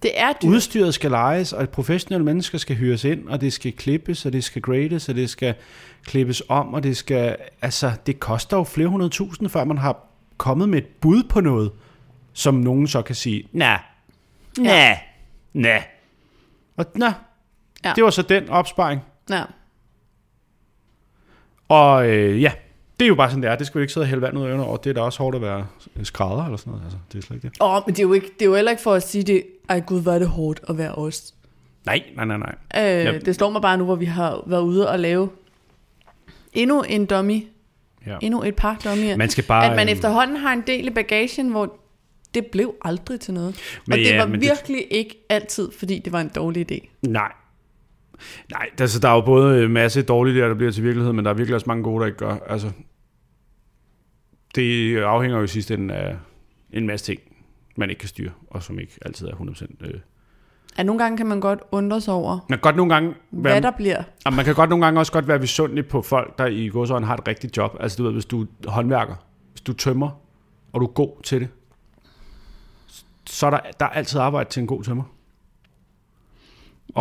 Det 0.03 0.11
er 0.15 0.33
dyrt. 0.33 0.49
Udstyret 0.49 0.93
skal 0.93 1.11
lejes, 1.11 1.53
og 1.53 1.69
professionelle 1.69 2.25
mennesker 2.25 2.57
skal 2.57 2.75
hyres 2.75 3.03
ind, 3.03 3.27
og 3.27 3.41
det 3.41 3.53
skal 3.53 3.71
klippes, 3.71 4.25
og 4.25 4.33
det 4.33 4.43
skal 4.43 4.61
grades, 4.61 5.09
og 5.09 5.15
det 5.15 5.29
skal 5.29 5.53
klippes 6.05 6.43
om, 6.49 6.73
og 6.73 6.83
det 6.83 6.97
skal, 6.97 7.35
altså, 7.61 7.91
det 8.05 8.19
koster 8.19 8.57
jo 8.57 8.63
flere 8.63 8.87
hundrede 8.87 9.09
tusind, 9.09 9.49
før 9.49 9.63
man 9.63 9.77
har 9.77 10.07
kommet 10.37 10.69
med 10.69 10.77
et 10.77 10.87
bud 11.01 11.23
på 11.23 11.41
noget, 11.41 11.71
som 12.33 12.53
nogen 12.53 12.87
så 12.87 13.01
kan 13.01 13.15
sige, 13.15 13.47
nej, 13.51 13.79
nej, 14.59 14.99
nej. 15.53 15.83
Og 16.77 16.85
nej, 16.95 17.13
ja. 17.85 17.93
det 17.95 18.03
var 18.03 18.09
så 18.09 18.21
den 18.21 18.49
opsparing. 18.49 19.01
Ja. 19.29 19.43
Og 21.71 22.09
øh, 22.09 22.41
ja, 22.41 22.51
det 22.99 23.05
er 23.05 23.09
jo 23.09 23.15
bare 23.15 23.29
sådan, 23.29 23.43
det 23.43 23.49
er. 23.51 23.55
Det 23.55 23.67
skal 23.67 23.79
vi 23.79 23.83
ikke 23.83 23.93
sidde 23.93 24.03
og 24.03 24.07
hælde 24.07 24.21
vand 24.21 24.37
ud 24.37 24.43
af 24.47 24.59
over. 24.67 24.77
Det 24.77 24.89
er 24.89 24.93
da 24.93 25.01
også 25.01 25.19
hårdt 25.23 25.35
at 25.35 25.41
være 25.41 25.67
skrædder 26.03 26.43
eller 26.45 26.57
sådan 26.57 26.71
noget. 26.71 26.83
Altså, 26.83 26.97
det 27.11 27.17
er 27.17 27.21
slet 27.27 27.35
ikke 27.37 27.47
det. 27.47 27.57
Åh, 27.61 27.81
men 27.85 27.95
det 27.95 27.99
er, 27.99 28.07
jo 28.07 28.13
ikke, 28.13 28.27
det 28.39 28.41
er 28.41 28.45
jo 28.49 28.55
heller 28.55 28.71
ikke 28.71 28.83
for 28.83 28.93
at 28.93 29.03
sige 29.03 29.23
det, 29.23 29.43
ej 29.69 29.79
gud, 29.79 30.01
hvor 30.01 30.11
er 30.11 30.19
det 30.19 30.27
hårdt 30.27 30.61
at 30.69 30.77
være 30.77 30.95
ost. 30.95 31.35
Nej, 31.85 32.03
nej, 32.15 32.25
nej, 32.25 32.37
nej. 32.37 32.55
Øh, 32.77 33.05
Ja. 33.05 33.17
Det 33.19 33.35
slår 33.35 33.49
mig 33.49 33.61
bare 33.61 33.77
nu, 33.77 33.83
hvor 33.85 33.95
vi 33.95 34.05
har 34.05 34.43
været 34.47 34.61
ude 34.61 34.89
og 34.89 34.99
lave 34.99 35.29
endnu 36.53 36.81
en 36.81 37.05
dummy, 37.05 37.43
Ja. 38.07 38.17
endnu 38.21 38.43
et 38.43 38.55
par 38.55 38.77
dummyer. 38.83 39.17
Man 39.17 39.29
skal 39.29 39.43
bare... 39.43 39.69
at 39.69 39.75
man 39.75 39.87
øh, 39.87 39.91
efterhånden 39.91 40.37
har 40.37 40.53
en 40.53 40.63
del 40.67 40.87
i 40.87 40.89
bagagen, 40.89 41.49
hvor 41.49 41.73
det 42.33 42.45
blev 42.45 42.75
aldrig 42.81 43.19
til 43.19 43.33
noget. 43.33 43.55
Men 43.87 43.93
og 43.93 43.97
det 43.99 44.05
ja, 44.05 44.17
var 44.17 44.25
men 44.25 44.33
det- 44.41 44.49
virkelig 44.49 44.85
ikke 44.91 45.25
altid, 45.29 45.69
fordi 45.79 45.99
det 45.99 46.13
var 46.13 46.21
en 46.21 46.31
dårlig 46.35 46.71
idé. 46.71 46.87
Nej. 47.01 47.31
Nej, 48.51 48.69
altså, 48.79 48.99
der 48.99 49.09
er 49.09 49.13
jo 49.15 49.21
både 49.21 49.63
en 49.65 49.71
masse 49.71 50.01
dårlige 50.01 50.41
der, 50.41 50.47
der 50.47 50.55
bliver 50.55 50.71
til 50.71 50.83
virkelighed, 50.83 51.13
men 51.13 51.25
der 51.25 51.31
er 51.31 51.35
virkelig 51.35 51.55
også 51.55 51.67
mange 51.67 51.83
gode, 51.83 51.99
der 52.01 52.05
ikke 52.05 52.17
gør. 52.17 52.37
Altså, 52.47 52.71
det 54.55 54.97
afhænger 54.97 55.37
jo 55.37 55.43
i 55.43 55.47
sidste 55.47 55.73
ende 55.73 55.93
af 55.93 56.17
en 56.73 56.87
masse 56.87 57.05
ting, 57.05 57.21
man 57.75 57.89
ikke 57.89 57.99
kan 57.99 58.09
styre, 58.09 58.31
og 58.49 58.63
som 58.63 58.79
ikke 58.79 58.93
altid 59.05 59.27
er 59.27 59.31
100%. 59.31 59.85
Øh. 59.85 59.99
At 60.77 60.85
nogle 60.85 61.03
gange 61.03 61.17
kan 61.17 61.25
man 61.25 61.39
godt 61.39 61.59
undre 61.71 62.01
sig 62.01 62.13
over, 62.13 62.39
Man 62.49 62.57
kan 62.59 62.61
godt 62.61 62.75
nogle 62.75 62.93
gange 62.93 63.13
hvad 63.29 63.51
være, 63.51 63.61
der 63.61 63.71
bliver. 63.71 64.03
og 64.25 64.33
man 64.33 64.45
kan 64.45 64.55
godt 64.55 64.69
nogle 64.69 64.85
gange 64.85 64.99
også 64.99 65.11
godt 65.11 65.27
være 65.27 65.39
misundelig 65.39 65.87
på 65.87 66.01
folk, 66.01 66.37
der 66.37 66.45
i 66.45 66.67
godsøjne 66.67 67.05
har 67.05 67.15
et 67.15 67.27
rigtigt 67.27 67.57
job. 67.57 67.77
Altså 67.79 67.97
du 67.97 68.03
ved, 68.03 68.11
hvis 68.13 68.25
du 68.25 68.45
er 68.67 68.71
håndværker, 68.71 69.15
hvis 69.51 69.61
du 69.61 69.73
tømmer, 69.73 70.09
og 70.73 70.81
du 70.81 70.85
er 70.85 70.91
god 70.91 71.23
til 71.23 71.41
det, 71.41 71.47
så 73.25 73.45
er 73.45 73.49
der, 73.49 73.59
der 73.79 73.85
er 73.85 73.89
altid 73.89 74.19
arbejde 74.19 74.49
til 74.49 74.61
en 74.61 74.67
god 74.67 74.83
tømmer. 74.83 75.03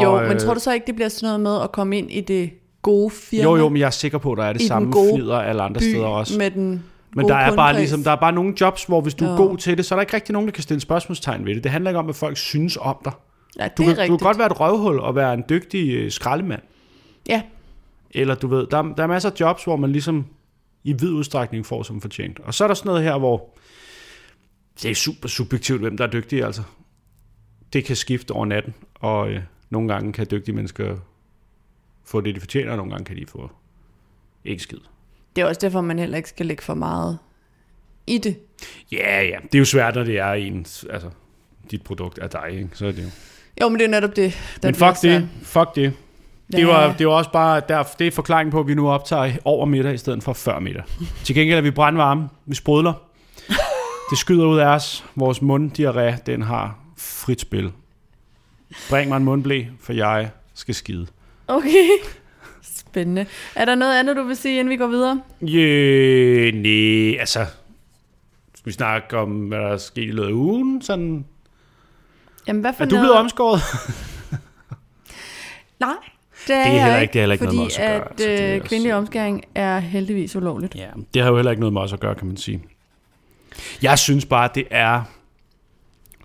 Jo, 0.03 0.13
Og, 0.15 0.23
men 0.23 0.33
øh, 0.33 0.41
tror 0.41 0.55
du 0.55 0.61
så 0.61 0.73
ikke, 0.73 0.87
det 0.87 0.95
bliver 0.95 1.09
sådan 1.09 1.27
noget 1.27 1.41
med 1.41 1.63
at 1.65 1.73
komme 1.73 1.99
ind 1.99 2.11
i 2.11 2.21
det 2.21 2.51
gode 2.83 3.11
firma? 3.11 3.43
Jo, 3.45 3.57
jo, 3.57 3.69
men 3.69 3.77
jeg 3.81 3.87
er 3.87 3.91
sikker 3.91 4.19
på, 4.19 4.33
at 4.33 4.39
der 4.39 4.45
er 4.45 4.53
det 4.53 4.63
I 4.63 4.67
samme 4.67 4.93
flider 5.15 5.37
alle 5.39 5.63
andre 5.63 5.81
steder 5.81 6.07
også. 6.07 6.39
med 6.39 6.51
den 6.51 6.85
Men 7.17 7.29
der 7.29 7.35
er 7.37 7.57
bare 7.57 7.75
ligesom, 7.77 8.03
der 8.05 8.11
er 8.11 8.17
bare 8.17 8.33
nogle 8.33 8.55
jobs, 8.61 8.85
hvor 8.85 9.01
hvis 9.01 9.15
du 9.15 9.25
er 9.25 9.31
Ja. 9.31 9.37
god 9.37 9.57
til 9.57 9.77
det, 9.77 9.87
så 9.87 9.95
er 9.95 9.97
der 9.97 10.01
ikke 10.01 10.15
rigtig 10.15 10.33
nogen, 10.33 10.49
der 10.49 10.53
kan 10.53 10.63
stille 10.63 10.81
spørgsmålstegn 10.81 11.47
ved 11.47 11.55
det. 11.55 11.65
Det 11.65 11.73
handler 11.73 11.91
ikke 11.91 11.99
om, 11.99 12.05
hvad 12.05 12.15
folk 12.15 12.37
synes 12.37 12.79
om 12.81 12.97
dig. 13.05 13.13
Ja, 13.59 13.65
det 13.65 13.79
Du, 13.79 13.83
er 13.83 13.87
kan, 13.87 13.95
du 13.97 14.01
rigtigt. 14.01 14.19
kan 14.21 14.27
godt 14.27 14.39
være 14.39 14.47
et 14.47 14.61
røvhul 14.61 14.99
og 15.01 15.15
være 15.15 15.35
en 15.35 15.45
dygtig 15.49 15.91
øh, 15.95 16.11
skraldemand. 16.11 16.63
Ja, 17.29 17.43
Eller 18.11 18.35
du 18.35 18.47
ved, 18.47 18.67
der, 18.71 18.83
der 18.83 19.03
er 19.03 19.07
masser 19.07 19.31
af 19.31 19.41
jobs, 19.41 19.65
hvor 19.65 19.77
man 19.77 19.93
ligesom 19.93 20.27
i 20.85 20.93
vid 20.93 21.11
udstrækning 21.13 21.67
får 21.67 21.83
som 21.83 22.01
fortjent. 22.01 22.41
Og 22.45 22.55
så 22.55 22.65
er 22.65 22.69
der 22.69 22.75
sådan 22.75 22.89
noget 22.89 23.03
her, 23.03 23.19
hvor 23.19 23.55
det 24.83 24.91
er 24.91 24.95
super 24.95 25.29
subjektivt, 25.29 25.81
hvem 25.81 25.97
der 25.97 26.07
er 26.07 26.11
dygtig, 26.11 26.45
altså. 26.45 26.63
Det 27.73 27.85
kan 27.85 27.97
skifte 27.97 28.33
over 28.33 28.47
natten, 28.47 28.75
og 29.01 29.31
øh, 29.31 29.41
nogle 29.71 29.93
gange 29.93 30.13
kan 30.13 30.27
dygtige 30.31 30.55
mennesker 30.55 30.97
få 32.05 32.21
det, 32.21 32.35
de 32.35 32.41
fortjener, 32.41 32.71
og 32.71 32.77
nogle 32.77 32.93
gange 32.93 33.05
kan 33.05 33.17
de 33.17 33.27
få 33.27 33.51
ikke 34.45 34.63
skid. 34.63 34.79
det 35.37 35.43
er 35.43 35.47
også 35.47 35.61
derfor, 35.61 35.81
man 35.81 35.99
heller 35.99 36.17
ikke 36.17 36.29
skal 36.29 36.47
lægge 36.47 36.63
for 36.63 36.75
meget 36.75 37.19
i 38.07 38.19
det. 38.19 38.37
Ja, 38.93 39.23
ja. 39.23 39.37
Det 39.43 39.55
er 39.55 39.59
jo 39.59 39.65
svært, 39.65 39.95
når 39.95 40.05
det 40.05 40.19
er 40.19 40.33
ens, 40.33 40.87
altså, 40.91 41.11
dit 41.71 41.83
produkt 41.83 42.19
er 42.19 42.29
dig, 42.29 42.51
ikke? 42.51 42.69
Så 42.73 42.87
er 42.87 42.93
det 42.93 43.03
jo. 43.03 43.09
Jo, 43.61 43.69
men 43.69 43.79
det 43.79 43.85
er 43.85 43.89
netop 43.89 44.17
det, 44.17 44.33
der 44.63 44.69
Men 44.69 44.75
fuck 44.75 45.03
det, 45.03 45.29
fuck 45.43 45.75
det. 45.75 45.93
Det 46.53 46.67
var, 46.67 46.95
det 46.99 47.07
var 47.07 47.13
også 47.13 47.33
bare, 47.33 47.63
der, 47.69 47.83
det 47.99 48.07
er 48.07 48.11
forklaringen 48.11 48.51
på, 48.51 48.61
at 48.61 48.67
vi 48.67 48.75
nu 48.75 48.91
optager 48.91 49.33
over 49.45 49.67
middag 49.67 49.95
i 49.95 49.97
stedet 49.97 50.23
for 50.23 50.33
før 50.33 50.59
middag. 50.59 50.83
Til 51.25 51.35
gengæld 51.35 51.59
er 51.59 51.63
vi 51.63 51.71
brandvarme, 51.71 52.29
vi 52.47 52.55
sprudler. 52.55 52.93
Det 54.11 54.19
skyder 54.19 54.47
ud 54.47 54.59
af 54.59 54.67
os. 54.67 55.05
Vores 55.15 55.39
munddiarré, 55.39 56.23
den 56.27 56.43
har 56.43 56.79
frit 56.97 57.41
spil. 57.41 57.73
Bring 58.91 59.09
mig 59.09 59.17
en 59.17 59.25
mundblæ, 59.25 59.65
for 59.81 59.93
jeg 59.93 60.31
skal 60.55 60.75
skide. 60.75 61.07
Okay. 61.49 61.89
Spændende. 62.63 63.27
Er 63.55 63.65
der 63.65 63.75
noget 63.75 63.99
andet, 63.99 64.17
du 64.17 64.23
vil 64.23 64.37
sige, 64.37 64.59
inden 64.61 64.71
vi 64.71 64.77
går 64.77 64.87
videre? 64.87 65.21
Yeah, 65.43 66.55
nej, 66.55 67.21
altså... 67.21 67.47
Skal 68.55 68.67
vi 68.71 68.73
snakke 68.73 69.19
om, 69.19 69.31
hvad 69.31 69.59
der 69.59 69.67
er 69.69 69.77
sket 69.77 70.03
i 70.03 70.07
løbet 70.11 70.29
af 70.29 70.33
ugen? 70.33 70.83
Sådan, 70.83 71.25
Jamen, 72.47 72.61
hvad 72.61 72.73
for 72.77 72.85
er 72.85 72.89
du 72.89 72.95
noget? 72.95 73.05
blevet 73.07 73.19
omskåret? 73.19 73.61
Nej, 75.81 75.95
det 76.47 76.57
er, 76.57 76.65
Det 76.65 76.73
er 76.77 76.83
heller 76.85 76.99
ikke- 76.99 77.13
det 77.13 77.19
er 77.19 77.23
heller 77.23 77.33
ikke 77.33 77.45
fordi 77.45 77.57
noget 77.57 77.67
med 77.67 77.73
os 77.73 77.79
at 77.79 77.87
gøre, 77.87 78.05
at 78.05 78.31
altså, 78.41 78.55
øh, 78.57 78.61
kvindelig 78.69 78.95
omskæring 78.95 79.45
er 79.55 79.79
heldigvis 79.79 80.37
ulovligt. 80.37 80.75
Ja, 80.75 80.89
det 81.15 81.23
har 81.23 81.29
jo 81.31 81.37
heller 81.37 81.51
ikke 81.51 81.61
noget 81.61 81.73
med 81.73 81.81
os 81.83 81.93
at 81.93 82.01
gøre, 82.01 82.15
kan 82.15 82.27
man 82.27 82.37
sige. 82.37 82.63
Jeg 83.83 83.99
synes 83.99 84.27
bare, 84.27 84.49
det 84.55 84.65
er 84.71 85.03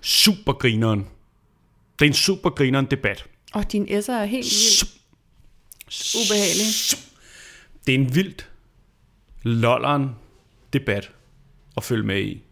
super 0.01 0.53
grineren. 0.53 1.07
Det 1.99 2.05
er 2.05 2.09
en 2.09 2.13
super 2.13 2.49
grineren 2.49 2.85
debat. 2.85 3.25
Og 3.53 3.71
din 3.71 3.85
S'er 3.85 4.13
er 4.13 4.25
helt 4.25 4.45
vildt 4.45 4.95
ubehagelig. 6.15 6.65
Det 7.87 7.95
er 7.95 7.99
en 7.99 8.15
vildt 8.15 8.51
lolleren 9.43 10.15
debat 10.73 11.11
at 11.77 11.83
følge 11.83 12.03
med 12.03 12.21
i. 12.21 12.43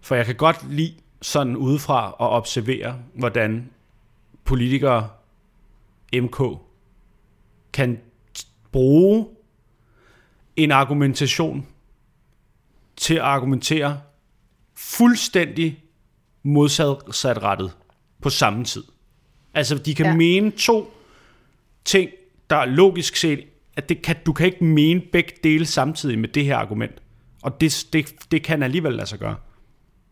For 0.00 0.14
jeg 0.14 0.26
kan 0.26 0.36
godt 0.36 0.72
lide 0.72 0.94
sådan 1.22 1.56
udefra 1.56 2.08
at 2.08 2.14
observere, 2.18 3.02
hvordan 3.14 3.70
politikere 4.44 5.10
MK 6.14 6.42
kan 7.72 8.00
bruge 8.72 9.26
en 10.56 10.70
argumentation 10.70 11.66
til 12.96 13.14
at 13.14 13.20
argumentere 13.20 14.00
fuldstændig 14.74 15.84
modsatrettet 16.42 17.76
på 18.22 18.30
samme 18.30 18.64
tid. 18.64 18.82
Altså, 19.54 19.78
de 19.78 19.94
kan 19.94 20.06
Ja. 20.06 20.14
mene 20.16 20.50
to 20.50 20.92
ting, 21.84 22.10
der 22.50 22.56
er 22.56 22.64
logisk 22.66 23.16
set, 23.16 23.44
at 23.76 23.88
det 23.88 24.02
kan, 24.02 24.16
du 24.26 24.32
kan 24.32 24.46
ikke 24.46 24.64
mene 24.64 25.00
begge 25.12 25.32
dele 25.44 25.66
samtidig 25.66 26.18
med 26.18 26.28
det 26.28 26.44
her 26.44 26.56
argument. 26.56 26.92
Og 27.42 27.60
det, 27.60 27.86
det, 27.92 28.14
det 28.30 28.42
kan 28.42 28.62
alligevel 28.62 28.92
lade 28.92 29.06
sig 29.06 29.18
gøre. 29.18 29.36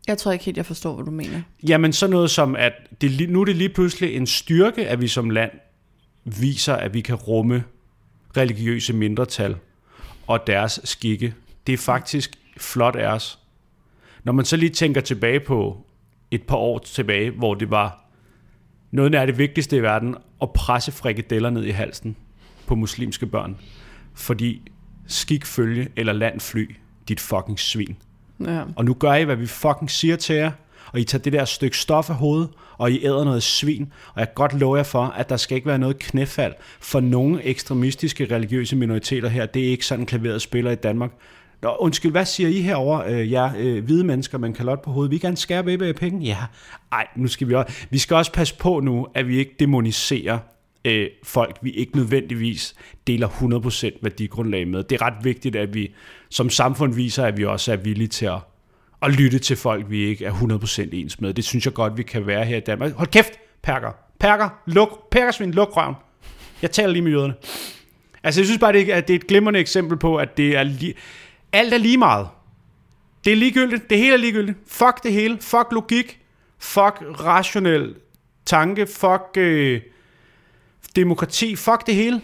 Jeg 0.07 0.17
tror 0.17 0.31
ikke 0.31 0.45
helt, 0.45 0.57
jeg 0.57 0.65
forstår, 0.65 0.95
hvad 0.95 1.05
du 1.05 1.11
mener. 1.11 1.41
Jamen 1.67 1.93
så 1.93 2.07
noget 2.07 2.31
som, 2.31 2.55
at 2.55 2.73
det, 3.01 3.29
nu 3.29 3.41
er 3.41 3.45
det 3.45 3.55
lige 3.55 3.69
pludselig 3.69 4.15
en 4.15 4.27
styrke, 4.27 4.87
at 4.87 5.01
vi 5.01 5.07
som 5.07 5.29
land 5.29 5.51
viser, 6.25 6.73
at 6.73 6.93
vi 6.93 7.01
kan 7.01 7.15
rumme 7.15 7.63
religiøse 8.37 8.93
mindretal 8.93 9.55
og 10.27 10.47
deres 10.47 10.79
skikke. 10.83 11.33
Det 11.67 11.73
er 11.73 11.77
faktisk 11.77 12.31
flot 12.57 12.95
af 12.95 13.07
os. 13.13 13.39
Når 14.23 14.33
man 14.33 14.45
så 14.45 14.57
lige 14.57 14.69
tænker 14.69 15.01
tilbage 15.01 15.39
på 15.39 15.85
et 16.31 16.43
par 16.43 16.55
år 16.55 16.77
tilbage, 16.79 17.31
hvor 17.31 17.53
det 17.53 17.71
var 17.71 18.05
noget 18.91 19.15
af 19.15 19.27
det 19.27 19.37
vigtigste 19.37 19.77
i 19.77 19.81
verden 19.81 20.15
at 20.41 20.53
presse 20.53 20.91
frikadeller 20.91 21.49
ned 21.49 21.65
i 21.65 21.69
halsen 21.69 22.15
på 22.67 22.75
muslimske 22.75 23.25
børn. 23.25 23.57
Fordi 24.13 24.61
skik 25.07 25.45
følge 25.45 25.87
eller 25.95 26.13
land 26.13 26.39
fly, 26.39 26.75
dit 27.07 27.19
fucking 27.19 27.59
svin. 27.59 27.97
Ja. 28.45 28.63
Og 28.75 28.85
nu 28.85 28.93
gør 28.93 29.13
I, 29.13 29.23
hvad 29.23 29.35
vi 29.35 29.45
fucking 29.45 29.91
siger 29.91 30.15
til 30.15 30.35
jer, 30.35 30.51
og 30.93 30.99
I 30.99 31.03
tager 31.03 31.21
det 31.21 31.33
der 31.33 31.45
stykke 31.45 31.77
stof 31.77 32.09
af 32.09 32.15
hovedet, 32.15 32.49
og 32.77 32.91
I 32.91 33.05
æder 33.05 33.23
noget 33.23 33.43
svin, 33.43 33.93
og 34.13 34.19
jeg 34.19 34.27
kan 34.27 34.35
godt 34.35 34.53
love 34.53 34.77
jer 34.77 34.83
for, 34.83 35.03
at 35.03 35.29
der 35.29 35.37
skal 35.37 35.55
ikke 35.55 35.67
være 35.67 35.79
noget 35.79 35.99
knæfald 35.99 36.53
for 36.79 36.99
nogle 36.99 37.43
ekstremistiske 37.43 38.35
religiøse 38.35 38.75
minoriteter 38.75 39.29
her. 39.29 39.45
Det 39.45 39.65
er 39.65 39.69
ikke 39.69 39.85
sådan 39.85 40.05
klaveret 40.05 40.41
spiller 40.41 40.71
i 40.71 40.75
Danmark. 40.75 41.11
Nå, 41.61 41.75
undskyld, 41.79 42.11
hvad 42.11 42.25
siger 42.25 42.49
I 42.49 42.61
herover, 42.61 43.03
øh, 43.07 43.31
jer 43.31 43.51
øh, 43.57 43.83
hvide 43.83 44.03
mennesker 44.03 44.37
med 44.37 44.49
en 44.49 44.55
kalot 44.55 44.81
på 44.81 44.91
hovedet? 44.91 45.11
Vi 45.11 45.17
kan 45.17 45.35
skære 45.35 45.63
baby 45.63 45.83
af 45.83 45.95
penge? 45.95 46.25
Ja. 46.25 46.37
Ej, 46.91 47.07
nu 47.15 47.27
skal 47.27 47.47
vi 47.47 47.53
også... 47.53 47.73
Vi 47.89 47.97
skal 47.97 48.15
også 48.15 48.31
passe 48.31 48.55
på 48.55 48.79
nu, 48.79 49.07
at 49.13 49.27
vi 49.27 49.37
ikke 49.37 49.55
demoniserer 49.59 50.39
øh, 50.85 51.07
folk, 51.23 51.57
vi 51.61 51.71
ikke 51.71 51.95
nødvendigvis 51.95 52.75
deler 53.07 53.27
100% 53.27 53.99
værdigrundlag 54.01 54.67
med. 54.67 54.83
Det 54.83 55.01
er 55.01 55.05
ret 55.05 55.23
vigtigt, 55.23 55.55
at 55.55 55.73
vi 55.73 55.93
som 56.29 56.49
samfund 56.49 56.93
viser, 56.93 57.25
at 57.25 57.37
vi 57.37 57.45
også 57.45 57.71
er 57.71 57.77
villige 57.77 58.07
til 58.07 58.25
at, 58.25 58.39
at 59.01 59.11
lytte 59.11 59.39
til 59.39 59.57
folk, 59.57 59.85
vi 59.89 60.05
ikke 60.05 60.25
er 60.25 60.33
100% 60.33 60.89
ens 60.91 61.21
med. 61.21 61.33
Det 61.33 61.43
synes 61.43 61.65
jeg 61.65 61.73
godt, 61.73 61.97
vi 61.97 62.03
kan 62.03 62.27
være 62.27 62.45
her 62.45 62.57
i 62.57 62.59
Danmark. 62.59 62.93
Hold 62.93 63.07
kæft, 63.07 63.33
perker. 63.61 63.91
Perker, 64.19 64.49
luk, 64.65 65.09
perkersvin, 65.11 65.51
luk 65.51 65.77
røven. 65.77 65.95
Jeg 66.61 66.71
taler 66.71 66.93
lige 66.93 67.01
med 67.01 67.11
jøderne. 67.11 67.33
Altså, 68.23 68.41
jeg 68.41 68.45
synes 68.45 68.59
bare, 68.59 68.73
det 68.73 68.91
er, 68.91 68.95
at 68.95 69.07
det 69.07 69.13
er 69.13 69.19
et 69.19 69.27
glimrende 69.27 69.59
eksempel 69.59 69.97
på, 69.97 70.17
at 70.17 70.37
det 70.37 70.57
er 70.57 70.63
lige, 70.63 70.93
alt 71.53 71.73
er 71.73 71.77
lige 71.77 71.97
meget. 71.97 72.27
Det 73.25 73.33
er 73.33 73.37
ligegyldigt. 73.37 73.89
Det 73.89 73.97
hele 73.97 74.13
er 74.13 74.17
ligegyldigt. 74.17 74.57
Fuck 74.67 75.03
det 75.03 75.13
hele. 75.13 75.37
Fuck 75.41 75.67
logik. 75.71 76.19
Fuck 76.59 77.03
rationel 77.25 77.95
tanke. 78.45 78.87
Fuck 78.87 79.37
øh, 79.37 79.81
demokrati. 80.95 81.55
Fuck 81.55 81.87
det 81.87 81.95
hele. 81.95 82.21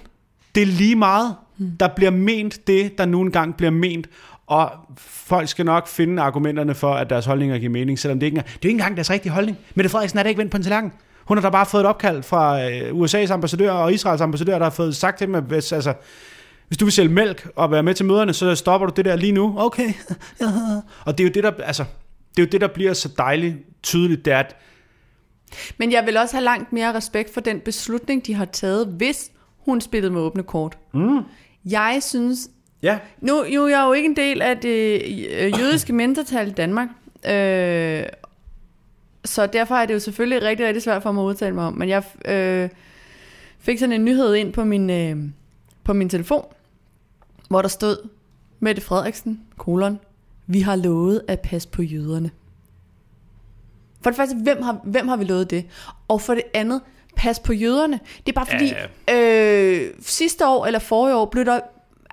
Det 0.56 0.64
er 0.64 0.68
lige 0.68 0.96
meget. 0.96 1.36
Der 1.80 1.88
bliver 1.88 2.12
ment 2.12 2.68
det, 2.68 2.98
der 2.98 3.06
nu 3.06 3.22
engang 3.22 3.58
bliver 3.58 3.72
ment. 3.72 4.08
Og 4.48 4.72
folk 4.98 5.48
skal 5.48 5.66
nok 5.66 5.88
finde 5.88 6.22
argumenterne 6.22 6.76
for, 6.76 6.94
at 6.94 7.10
deres 7.10 7.26
holdninger 7.26 7.58
giver 7.58 7.72
mening, 7.72 8.00
selvom 8.00 8.20
det 8.20 8.26
ikke 8.26 8.38
er, 8.38 8.42
det 8.42 8.52
er 8.52 8.60
jo 8.64 8.68
ikke 8.68 8.78
engang 8.78 8.98
deres 8.98 9.10
rigtige 9.10 9.32
holdning. 9.32 9.58
Mette 9.76 9.90
Frederiksen 9.90 10.20
er 10.20 10.24
da 10.24 10.30
ikke 10.30 10.40
vendt 10.40 10.52
på 10.52 10.58
en 10.58 10.64
tallerken. 10.64 10.94
Hun 11.26 11.38
har 11.38 11.42
da 11.42 11.50
bare 11.50 11.66
fået 11.66 11.82
et 11.82 11.88
opkald 11.88 12.24
fra 12.24 12.64
øh, 12.64 12.90
USA's 12.92 13.32
ambassadør 13.32 13.72
og 13.72 13.94
Israels 13.94 14.22
ambassadør, 14.22 14.58
der 14.58 14.66
har 14.66 14.72
fået 14.72 14.96
sagt 14.96 15.18
til 15.18 15.28
dem, 15.28 15.36
at 15.36 15.44
hvis, 15.44 15.72
altså, 15.72 15.94
hvis 16.68 16.78
du 16.78 16.86
vil 16.86 16.92
sælge 16.92 17.10
mælk 17.10 17.48
og 17.56 17.72
være 17.72 17.84
med 17.84 17.94
til 17.94 18.06
møderne, 18.06 18.34
så 18.34 18.56
stopper 18.56 18.88
du 18.88 18.94
det 18.96 19.06
der 19.06 19.16
lige 19.16 19.32
nu. 19.32 19.56
Okay. 19.58 19.94
og 21.06 21.18
det 21.18 21.24
er 21.24 21.28
jo 21.28 21.34
det, 21.34 21.44
der, 21.44 21.52
altså, 21.64 21.86
det 22.38 22.44
er 22.44 22.46
jo 22.46 22.50
det, 22.52 22.62
der 22.62 22.68
bliver 22.68 22.94
så 22.94 23.10
dejligt 23.18 23.56
tydeligt, 23.84 24.26
det 24.26 24.34
er, 24.34 24.40
at 24.40 24.56
Men 25.78 25.92
jeg 25.92 26.06
vil 26.06 26.18
også 26.18 26.36
have 26.36 26.44
langt 26.44 26.74
mere 26.74 26.94
respekt 26.94 27.34
for 27.34 27.42
den 27.42 27.60
beslutning, 27.60 28.26
de 28.26 28.34
har 28.34 28.46
taget, 28.46 28.88
hvis 28.88 29.32
hun 29.58 29.82
spillede 29.82 30.14
med 30.14 30.22
åbne 30.22 30.44
kort. 30.44 30.78
Mm. 30.94 31.20
Jeg 31.66 31.98
synes... 32.02 32.50
ja, 32.82 33.00
Nu, 33.22 33.44
jo, 33.44 33.68
jeg 33.68 33.82
er 33.82 33.88
jo 33.88 33.94
ikke 33.94 34.10
en 34.10 34.16
del 34.16 34.42
af 34.42 34.58
det 34.58 35.02
øh, 35.32 35.60
jødiske 35.60 35.94
mindretal 36.04 36.48
i 36.48 36.52
Danmark. 36.52 36.88
Øh, 37.28 38.04
så 39.26 39.46
derfor 39.46 39.76
er 39.76 39.86
det 39.86 39.94
jo 39.94 40.00
selvfølgelig 40.00 40.42
rigtig, 40.42 40.68
rigtig 40.68 40.84
svært 40.84 41.04
for 41.04 41.12
mig 41.12 41.24
at 41.24 41.28
udtale 41.28 41.56
mig 41.56 41.66
om. 41.66 41.74
Men 41.74 41.90
jeg 41.90 42.04
øh, 42.26 42.70
fik 43.60 43.80
sådan 43.80 43.94
en 43.94 44.06
nyhed 44.06 44.36
ind 44.36 44.54
på 44.54 44.64
min, 44.64 44.90
øh, 44.90 45.18
på 45.84 45.94
min 45.94 46.10
telefon, 46.10 46.46
hvor 47.50 47.62
der 47.62 47.70
stod, 47.70 48.10
Mette 48.60 48.82
Frederiksen, 48.82 49.42
kolon, 49.58 50.00
vi 50.48 50.60
har 50.60 50.76
lovet 50.76 51.22
at 51.28 51.40
passe 51.40 51.68
på 51.68 51.82
jøderne. 51.82 52.32
For 54.02 54.10
det 54.10 54.18
første, 54.18 54.36
hvem 54.36 54.62
har, 54.62 54.80
hvem 54.84 55.08
har 55.08 55.16
vi 55.16 55.24
lovet 55.24 55.50
det? 55.50 55.66
Og 56.08 56.22
for 56.22 56.34
det 56.34 56.44
andet, 56.54 56.82
pas 57.16 57.40
på 57.40 57.54
jøderne. 57.54 58.00
Det 58.26 58.38
er 58.38 58.44
bare 58.44 58.46
fordi, 58.46 58.74
øh, 59.14 59.94
sidste 60.00 60.48
år 60.48 60.66
eller 60.66 60.80
forrige 60.80 61.16
år 61.16 61.26
blev 61.26 61.46
der 61.46 61.60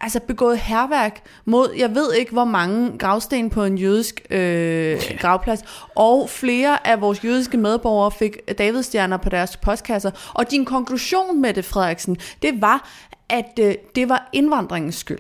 altså 0.03 0.21
begået 0.21 0.59
herværk 0.59 1.23
mod, 1.45 1.75
jeg 1.79 1.95
ved 1.95 2.15
ikke 2.15 2.33
hvor 2.33 2.45
mange 2.45 2.99
gravsten 2.99 3.51
på 3.51 3.65
en 3.65 3.79
jødisk 3.79 4.23
øh, 4.31 5.01
gravplads, 5.21 5.65
og 5.95 6.31
flere 6.31 6.87
af 6.87 7.01
vores 7.01 7.25
jødiske 7.25 7.57
medborgere 7.57 8.11
fik 8.11 8.59
Davidstjerner 8.59 9.17
på 9.17 9.29
deres 9.29 9.57
postkasser. 9.57 10.11
Og 10.35 10.51
din 10.51 10.65
konklusion 10.65 11.41
med 11.41 11.55
det, 11.55 11.65
Frederiksen, 11.65 12.17
det 12.43 12.63
var, 12.63 12.89
at 13.29 13.59
øh, 13.61 13.75
det 13.95 14.09
var 14.09 14.29
indvandringens 14.33 14.95
skyld. 14.95 15.19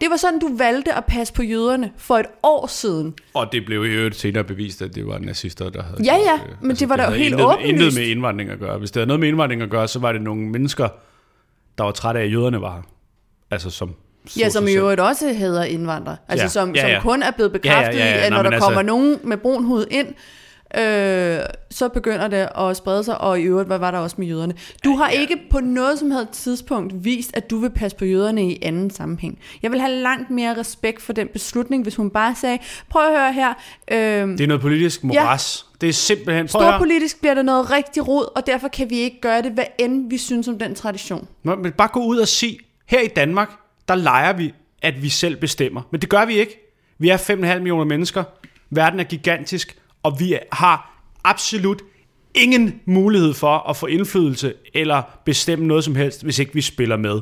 Det 0.00 0.10
var 0.10 0.16
sådan, 0.16 0.38
du 0.38 0.56
valgte 0.56 0.92
at 0.94 1.04
passe 1.04 1.34
på 1.34 1.42
jøderne 1.42 1.92
for 1.96 2.16
et 2.18 2.26
år 2.42 2.66
siden. 2.66 3.14
og 3.34 3.46
det 3.52 3.64
blev 3.66 3.84
i 3.84 3.88
øvrigt 3.88 4.16
senere 4.16 4.44
bevist, 4.44 4.82
at 4.82 4.94
det 4.94 5.06
var 5.06 5.18
nazister, 5.18 5.70
der 5.70 5.82
havde 5.82 5.96
Ja, 6.04 6.14
gjort 6.16 6.26
ja, 6.26 6.38
men 6.60 6.76
det 6.76 6.88
var 6.88 6.96
da 6.96 7.10
helt 7.10 7.30
intet, 7.32 7.46
åbenlyst. 7.46 7.68
Intet 7.72 7.94
med 7.94 8.06
indvandring 8.08 8.50
at 8.50 8.58
gøre. 8.58 8.78
Hvis 8.78 8.90
det 8.90 9.00
havde 9.00 9.06
noget 9.06 9.20
med 9.20 9.28
indvandring 9.28 9.62
at 9.62 9.70
gøre, 9.70 9.88
så 9.88 9.98
var 9.98 10.12
det 10.12 10.22
nogle 10.22 10.42
mennesker, 10.48 10.88
der 11.78 11.84
var 11.84 11.90
trætte 11.90 12.20
af, 12.20 12.24
at 12.24 12.32
jøderne 12.32 12.60
var 12.60 12.74
her. 12.74 12.82
Altså 13.50 13.70
som... 13.70 13.94
så 14.26 14.40
Ja, 14.40 14.48
som 14.48 14.68
i 14.68 14.72
øvrigt 14.72 15.00
også 15.00 15.32
hedder 15.32 15.64
indvandrer. 15.64 16.16
Altså 16.28 16.44
Ja, 16.44 16.48
som, 16.48 16.74
ja, 16.74 16.88
ja. 16.88 16.94
som 16.94 17.02
kun 17.02 17.22
er 17.22 17.30
blevet 17.30 17.52
bekræftet 17.52 17.98
Ja, 17.98 18.04
ja, 18.04 18.10
ja, 18.10 18.16
ja. 18.16 18.22
i, 18.22 18.26
at 18.26 18.30
Nå, 18.32 18.36
når 18.36 18.42
der 18.42 18.50
men 18.50 18.60
kommer 18.60 18.78
altså- 18.78 18.86
nogen 18.86 19.18
med 19.24 19.36
brun 19.36 19.64
hud 19.64 19.86
ind, 19.90 20.08
øh, 20.78 21.38
så 21.70 21.88
begynder 21.88 22.28
det 22.28 22.48
at 22.58 22.76
sprede 22.76 23.04
sig, 23.04 23.20
og 23.20 23.40
i 23.40 23.42
øvrigt, 23.42 23.66
hvad 23.66 23.78
var 23.78 23.90
der 23.90 23.98
også 23.98 24.16
med 24.18 24.26
jøderne? 24.26 24.54
Du 24.84 24.96
har 24.96 25.08
ikke 25.08 25.36
på 25.50 25.60
noget 25.60 25.98
som 25.98 26.10
helst 26.10 26.32
tidspunkt 26.32 27.04
vist, 27.04 27.36
at 27.36 27.50
du 27.50 27.58
vil 27.58 27.70
passe 27.70 27.96
på 27.96 28.04
jøderne 28.04 28.50
i 28.52 28.58
anden 28.62 28.90
sammenhæng. 28.90 29.38
Jeg 29.62 29.70
vil 29.70 29.80
have 29.80 29.92
langt 29.92 30.30
mere 30.30 30.56
respekt 30.58 31.02
for 31.02 31.12
den 31.12 31.28
beslutning, 31.28 31.82
hvis 31.82 31.96
hun 31.96 32.10
bare 32.10 32.34
sagde, 32.34 32.58
prøv 32.90 33.02
at 33.02 33.20
høre 33.20 33.32
her, 33.32 33.54
øh, 33.90 34.28
Det 34.28 34.40
er 34.40 34.46
noget 34.46 34.60
politisk 34.60 35.04
moras. 35.04 35.66
Ja. 35.72 35.76
Det 35.80 35.88
er 35.88 35.92
simpelthen... 35.92 36.36
Høre. 36.36 36.48
storpolitisk 36.48 37.20
bliver 37.20 37.34
det 37.34 37.44
noget 37.44 37.70
rigtig 37.70 38.08
rod, 38.08 38.36
og 38.36 38.46
derfor 38.46 38.68
kan 38.68 38.90
vi 38.90 38.96
ikke 38.98 39.20
gøre 39.20 39.42
det, 39.42 39.52
hvad 39.52 39.64
end 39.78 40.10
vi 40.10 40.18
synes 40.18 40.48
om 40.48 40.58
den 40.58 40.74
tradition. 40.74 41.28
Nå, 41.42 41.54
Men 41.54 41.72
bare 41.72 41.88
gå 41.88 42.04
ud 42.04 42.18
og 42.18 42.28
sig, 42.28 42.58
her 42.86 43.00
i 43.00 43.08
Danmark, 43.08 43.50
der 43.88 43.94
leger 43.94 44.32
vi, 44.32 44.54
at 44.82 45.02
vi 45.02 45.08
selv 45.08 45.36
bestemmer. 45.36 45.82
Men 45.90 46.00
det 46.00 46.08
gør 46.08 46.24
vi 46.24 46.34
ikke. 46.38 46.72
Vi 46.98 47.08
er 47.08 47.16
5,5 47.16 47.34
millioner 47.34 47.84
mennesker. 47.84 48.24
Verden 48.70 49.00
er 49.00 49.04
gigantisk, 49.04 49.76
og 50.06 50.20
vi 50.20 50.38
har 50.52 51.02
absolut 51.24 51.82
ingen 52.34 52.80
mulighed 52.86 53.34
for 53.34 53.68
at 53.70 53.76
få 53.76 53.86
indflydelse 53.86 54.54
eller 54.74 55.02
bestemme 55.24 55.66
noget 55.66 55.84
som 55.84 55.94
helst, 55.94 56.22
hvis 56.22 56.38
ikke 56.38 56.54
vi 56.54 56.60
spiller 56.60 56.96
med. 56.96 57.20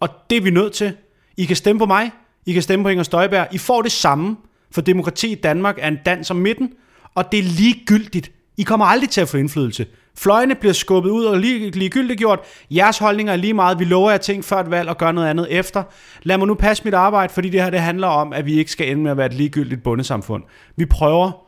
Og 0.00 0.08
det 0.30 0.36
er 0.36 0.42
vi 0.42 0.50
nødt 0.50 0.72
til. 0.72 0.92
I 1.36 1.44
kan 1.44 1.56
stemme 1.56 1.78
på 1.78 1.86
mig, 1.86 2.10
I 2.46 2.52
kan 2.52 2.62
stemme 2.62 2.82
på 2.82 2.88
Inger 2.88 3.04
Støjberg. 3.04 3.46
I 3.52 3.58
får 3.58 3.82
det 3.82 3.92
samme, 3.92 4.36
for 4.70 4.80
demokrati 4.80 5.32
i 5.32 5.34
Danmark 5.34 5.76
er 5.78 5.88
en 5.88 5.98
dans 6.06 6.30
om 6.30 6.36
midten, 6.36 6.72
og 7.14 7.32
det 7.32 7.38
er 7.38 7.42
ligegyldigt. 7.42 8.30
I 8.56 8.62
kommer 8.62 8.86
aldrig 8.86 9.10
til 9.10 9.20
at 9.20 9.28
få 9.28 9.36
indflydelse. 9.36 9.86
Fløjene 10.18 10.54
bliver 10.54 10.72
skubbet 10.72 11.10
ud 11.10 11.24
og 11.24 11.38
ligegyldigt 11.38 12.18
gjort. 12.18 12.40
Jeres 12.70 12.98
holdninger 12.98 13.32
er 13.32 13.36
lige 13.36 13.54
meget. 13.54 13.78
Vi 13.78 13.84
lover 13.84 14.10
jer 14.10 14.18
ting 14.18 14.44
før 14.44 14.60
et 14.60 14.70
valg 14.70 14.88
og 14.88 14.98
gør 14.98 15.12
noget 15.12 15.28
andet 15.28 15.46
efter. 15.50 15.82
Lad 16.22 16.38
mig 16.38 16.46
nu 16.46 16.54
passe 16.54 16.84
mit 16.84 16.94
arbejde, 16.94 17.32
fordi 17.32 17.48
det 17.48 17.62
her 17.62 17.70
det 17.70 17.80
handler 17.80 18.06
om, 18.06 18.32
at 18.32 18.46
vi 18.46 18.58
ikke 18.58 18.70
skal 18.70 18.90
ende 18.90 19.02
med 19.02 19.10
at 19.10 19.16
være 19.16 19.26
et 19.26 19.34
ligegyldigt 19.34 19.82
bundesamfund. 19.82 20.42
Vi 20.76 20.86
prøver. 20.86 21.47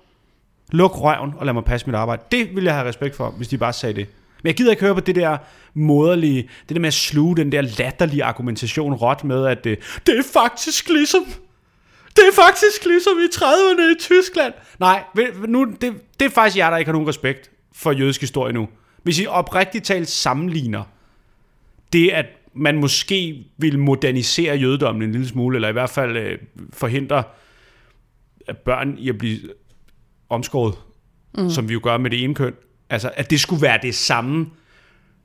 Luk 0.72 1.00
røven 1.00 1.34
og 1.36 1.46
lad 1.46 1.54
mig 1.54 1.64
passe 1.64 1.86
mit 1.86 1.96
arbejde. 1.96 2.22
Det 2.32 2.56
vil 2.56 2.64
jeg 2.64 2.74
have 2.74 2.88
respekt 2.88 3.16
for, 3.16 3.30
hvis 3.30 3.48
de 3.48 3.58
bare 3.58 3.72
sagde 3.72 3.94
det. 3.94 4.06
Men 4.42 4.46
jeg 4.46 4.56
gider 4.56 4.70
ikke 4.70 4.82
høre 4.82 4.94
på 4.94 5.00
det 5.00 5.14
der 5.14 5.38
moderlige, 5.74 6.42
det 6.68 6.76
der 6.76 6.80
med 6.80 6.86
at 6.86 6.94
sluge 6.94 7.36
den 7.36 7.52
der 7.52 7.60
latterlige 7.60 8.24
argumentation 8.24 8.94
råt 8.94 9.24
med, 9.24 9.46
at 9.46 9.64
det, 9.64 9.78
det 10.06 10.18
er 10.18 10.22
faktisk 10.32 10.88
ligesom, 10.88 11.24
det 12.16 12.24
er 12.30 12.34
faktisk 12.34 12.84
ligesom 12.84 13.12
i 13.18 13.26
30'erne 13.34 13.96
i 13.96 13.98
Tyskland. 14.00 14.52
Nej, 14.78 15.02
nu, 15.48 15.64
det, 15.80 15.94
det 16.20 16.26
er 16.26 16.30
faktisk 16.30 16.56
jer, 16.56 16.70
der 16.70 16.76
ikke 16.76 16.88
har 16.88 16.92
nogen 16.92 17.08
respekt 17.08 17.50
for 17.72 17.92
jødisk 17.92 18.20
historie 18.20 18.52
nu. 18.52 18.68
Hvis 19.02 19.20
I 19.20 19.26
oprigtigt 19.26 19.84
talt 19.84 20.08
sammenligner 20.08 20.82
det, 21.92 22.10
at 22.10 22.26
man 22.54 22.76
måske 22.76 23.46
vil 23.56 23.78
modernisere 23.78 24.56
jødedommen 24.56 25.02
en 25.02 25.12
lille 25.12 25.28
smule, 25.28 25.56
eller 25.56 25.68
i 25.68 25.72
hvert 25.72 25.90
fald 25.90 26.16
øh, 26.16 26.38
forhindre 26.72 27.22
at 28.48 28.58
børn 28.58 28.98
i 28.98 29.08
at 29.08 29.18
blive 29.18 29.38
omskåret, 30.30 30.74
mm. 31.38 31.50
som 31.50 31.68
vi 31.68 31.72
jo 31.74 31.80
gør 31.82 31.98
med 31.98 32.10
det 32.10 32.24
ene 32.24 32.34
køn. 32.34 32.52
Altså, 32.90 33.10
at 33.16 33.30
det 33.30 33.40
skulle 33.40 33.62
være 33.62 33.78
det 33.82 33.94
samme 33.94 34.46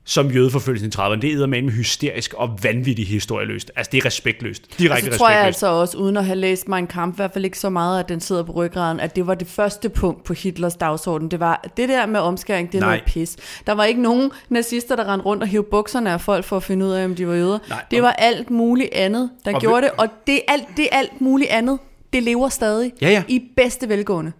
som 0.08 0.30
jødeforfølgelsen 0.30 0.88
i 0.88 0.92
30'erne. 0.96 1.20
Det 1.20 1.32
er 1.32 1.46
med 1.46 1.62
hysterisk 1.70 2.34
og 2.34 2.58
vanvittigt 2.62 3.08
historieløst. 3.08 3.70
Altså, 3.76 3.90
det 3.92 3.98
er 3.98 4.06
respektløst. 4.06 4.78
Direkte 4.78 5.12
så 5.12 5.18
tror 5.18 5.28
jeg 5.28 5.36
respektløst. 5.38 5.46
altså 5.46 5.66
også, 5.66 5.98
uden 5.98 6.16
at 6.16 6.24
have 6.24 6.36
læst 6.36 6.66
en 6.66 6.86
kamp, 6.86 7.14
i 7.14 7.16
hvert 7.16 7.32
fald 7.32 7.44
ikke 7.44 7.58
så 7.58 7.70
meget, 7.70 8.00
at 8.00 8.08
den 8.08 8.20
sidder 8.20 8.42
på 8.42 8.52
ryggraden, 8.52 9.00
at 9.00 9.16
det 9.16 9.26
var 9.26 9.34
det 9.34 9.46
første 9.48 9.88
punkt 9.88 10.24
på 10.24 10.32
Hitlers 10.34 10.76
dagsorden. 10.76 11.30
Det 11.30 11.40
var 11.40 11.64
det 11.76 11.88
der 11.88 12.06
med 12.06 12.20
omskæring, 12.20 12.72
det 12.72 12.78
er 12.78 12.82
Nej. 12.82 12.90
noget 12.90 13.04
pis. 13.06 13.36
Der 13.66 13.72
var 13.72 13.84
ikke 13.84 14.02
nogen 14.02 14.30
nazister, 14.48 14.96
der 14.96 15.12
rendte 15.12 15.26
rundt 15.26 15.42
og 15.42 15.48
hævde 15.48 15.68
bukserne 15.70 16.10
af 16.12 16.20
folk 16.20 16.44
for 16.44 16.56
at 16.56 16.62
finde 16.62 16.86
ud 16.86 16.90
af, 16.90 17.04
om 17.04 17.14
de 17.14 17.26
var 17.28 17.34
jøder. 17.34 17.58
Nej, 17.68 17.84
det 17.90 18.02
var 18.02 18.12
alt 18.12 18.50
muligt 18.50 18.88
andet, 18.92 19.30
der 19.44 19.60
gjorde 19.60 19.74
ved- 19.82 19.82
det, 19.82 19.90
og 19.98 20.08
det 20.26 20.40
alt, 20.48 20.64
det 20.76 20.88
alt 20.92 21.20
muligt 21.20 21.50
andet, 21.50 21.78
det 22.12 22.22
lever 22.22 22.48
stadig 22.48 22.92
Ja, 23.00 23.10
ja. 23.10 23.22
i 23.28 23.42
bedste 23.56 23.88
velgående. 23.88 24.32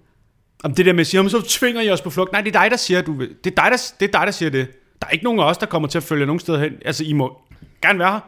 Om 0.64 0.74
det 0.74 0.86
der 0.86 0.92
med 0.92 1.00
at 1.00 1.06
sige, 1.06 1.18
"Jamen, 1.18 1.30
så 1.30 1.42
tvinger 1.48 1.80
I 1.82 1.90
os 1.90 2.00
på 2.00 2.10
flugt. 2.10 2.32
Nej, 2.32 2.40
det 2.40 2.56
er 2.56 2.60
dig, 2.60 2.70
der 2.70 2.76
siger, 2.76 3.02
du 3.02 3.12
vil. 3.12 3.28
Det 3.44 3.58
er 3.58 3.62
dig, 3.62 3.70
der, 3.70 3.92
det 4.00 4.08
er 4.14 4.18
dig, 4.18 4.26
der 4.26 4.32
siger 4.32 4.50
det. 4.50 4.68
Der 5.02 5.06
er 5.06 5.10
ikke 5.10 5.24
nogen 5.24 5.40
af 5.40 5.44
os, 5.44 5.58
der 5.58 5.66
kommer 5.66 5.88
til 5.88 5.98
at 5.98 6.04
følge 6.04 6.26
nogen 6.26 6.40
steder 6.40 6.58
hen. 6.58 6.72
Altså, 6.84 7.04
I 7.04 7.12
må 7.12 7.38
gerne 7.82 7.98
være 7.98 8.12
her. 8.12 8.20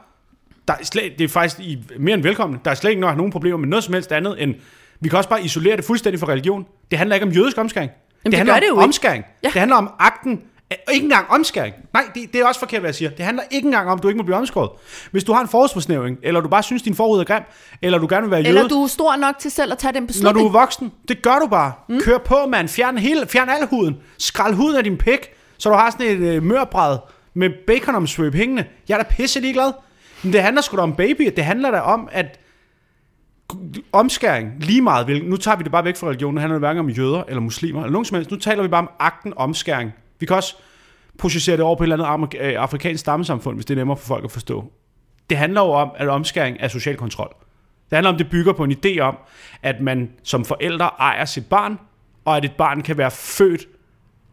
Der 0.69 0.75
er 0.75 0.85
slet, 0.85 1.13
det 1.19 1.25
er 1.25 1.29
faktisk 1.29 1.61
I 1.61 1.73
er 1.73 1.99
mere 1.99 2.15
end 2.15 2.23
velkomne. 2.23 2.59
Der 2.65 2.71
er 2.71 2.75
slet 2.75 2.91
ikke 2.91 3.01
nogen, 3.01 3.31
problemer 3.31 3.57
med 3.57 3.69
noget 3.69 3.85
som 3.85 3.95
helst 3.95 4.13
andet 4.13 4.43
end... 4.43 4.55
Vi 5.01 5.09
kan 5.09 5.19
også 5.19 5.31
bare 5.31 5.43
isolere 5.45 5.77
det 5.77 5.85
fuldstændig 5.85 6.21
fra 6.21 6.29
religion. 6.29 6.67
Det 6.91 6.99
handler 6.99 7.17
ikke 7.17 7.27
om 7.27 7.33
jødisk 7.33 7.59
omskæring. 7.59 7.91
det 8.27 8.35
handler 8.35 8.55
gør 8.55 8.57
om 8.57 8.61
det 8.61 8.69
jo 8.69 8.75
ikke. 8.75 8.85
omskæring. 8.85 9.25
Ja. 9.43 9.49
Det 9.49 9.61
handler 9.61 9.77
om 9.77 9.91
akten. 9.99 10.43
Og 10.71 10.95
ikke 10.95 11.05
engang 11.05 11.31
omskæring. 11.31 11.75
Nej, 11.93 12.03
det, 12.15 12.33
det 12.33 12.41
er 12.41 12.47
også 12.47 12.61
forkert, 12.61 12.81
hvad 12.81 12.89
jeg 12.89 12.95
siger. 12.95 13.11
Det 13.11 13.25
handler 13.25 13.43
ikke 13.51 13.67
engang 13.67 13.91
om, 13.91 13.97
at 13.99 14.03
du 14.03 14.09
ikke 14.09 14.19
må 14.19 14.23
blive 14.25 14.37
omskåret. 14.37 14.71
Hvis 15.11 15.25
du 15.25 15.33
har 15.33 15.41
en 15.41 15.49
forårsforsnævring, 15.49 16.19
eller 16.23 16.41
du 16.41 16.49
bare 16.49 16.63
synes, 16.63 16.83
din 16.83 16.95
forhud 16.95 17.21
er 17.21 17.25
grim, 17.25 17.43
eller 17.83 17.99
du 17.99 18.07
gerne 18.11 18.23
vil 18.23 18.31
være 18.31 18.41
jøde, 18.41 18.49
Eller 18.49 18.69
du 18.69 18.83
er 18.83 18.87
stor 18.87 19.17
nok 19.17 19.39
til 19.39 19.51
selv 19.51 19.73
at 19.73 19.79
tage 19.79 19.93
den 19.93 20.03
når 20.03 20.07
beslutning. 20.07 20.45
du 20.45 20.49
er 20.49 20.53
voksen, 20.61 20.93
det 21.09 21.23
gør 21.23 21.39
du 21.39 21.47
bare. 21.47 21.73
Mm. 21.89 22.01
Kør 22.01 22.19
på, 22.19 22.37
mand. 22.49 22.69
Fjern, 22.69 22.99
hele, 22.99 23.27
fjern 23.27 23.49
al 23.49 23.67
huden. 23.71 23.97
Skrald 24.19 24.55
huden 24.55 24.77
af 24.77 24.85
din 24.85 24.97
pik, 24.97 25.19
så 25.59 25.69
du 25.69 25.75
har 25.75 25.91
sådan 25.91 26.07
et 26.07 26.19
øh, 26.35 26.43
mørbræd 26.43 26.97
med 27.35 27.51
baconomsvøb 27.67 28.35
hængende. 28.35 28.65
Jeg 28.89 28.99
er 28.99 29.03
da 29.03 29.09
pisse 29.11 29.41
ligeglad. 29.41 29.73
Men 30.23 30.33
det 30.33 30.43
handler 30.43 30.63
sgu 30.63 30.77
da 30.77 30.83
om 30.83 30.95
baby. 30.95 31.33
Det 31.37 31.45
handler 31.45 31.71
da 31.71 31.81
om, 31.81 32.09
at 32.13 32.41
omskæring, 33.93 34.53
lige 34.61 34.83
meget, 34.83 35.07
vil- 35.07 35.25
nu 35.25 35.37
tager 35.37 35.57
vi 35.57 35.63
det 35.63 35.73
bare 35.73 35.85
væk 35.85 35.97
fra 35.97 36.07
religion, 36.09 36.35
nu 36.35 36.41
handler 36.41 36.55
det 36.55 36.61
hverken 36.61 36.81
om 36.81 36.89
jøder 36.91 37.23
eller 37.29 37.41
muslimer, 37.41 37.81
eller 37.81 37.93
nogen 37.93 38.05
som 38.05 38.15
helst. 38.15 38.31
Nu 38.31 38.37
taler 38.37 38.63
vi 38.63 38.69
bare 38.69 38.83
om 38.83 38.91
akten 38.99 39.33
omskæring. 39.37 39.93
Vi 40.21 40.27
kan 40.27 40.37
også 40.37 40.57
processere 41.19 41.57
det 41.57 41.65
over 41.65 41.77
på 41.77 41.83
et 41.83 41.93
eller 41.93 42.07
andet 42.07 42.35
øh, 42.41 42.55
afrikansk 42.63 43.01
stammesamfund, 43.01 43.57
hvis 43.57 43.67
det 43.67 43.75
er 43.75 43.79
nemmere 43.79 43.97
for 43.97 44.07
folk 44.07 44.25
at 44.25 44.31
forstå. 44.31 44.73
Det 45.31 45.39
handler 45.39 45.61
jo 45.61 45.71
om, 45.71 45.91
at 45.97 46.09
omskæring 46.09 46.57
er 46.61 46.69
social 46.69 46.97
kontrol. 46.97 47.35
Det 47.91 47.97
handler 47.97 48.09
om, 48.09 48.15
at 48.15 48.19
det 48.19 48.31
bygger 48.31 48.53
på 48.53 48.65
en 48.65 48.73
idé 48.73 48.99
om, 48.99 49.17
at 49.63 49.81
man 49.81 50.11
som 50.23 50.45
forældre 50.45 50.91
ejer 50.99 51.25
sit 51.25 51.47
barn, 51.47 51.79
og 52.25 52.37
at 52.37 52.45
et 52.45 52.53
barn 52.53 52.83
kan 52.83 52.99
være 52.99 53.11
født 53.11 53.69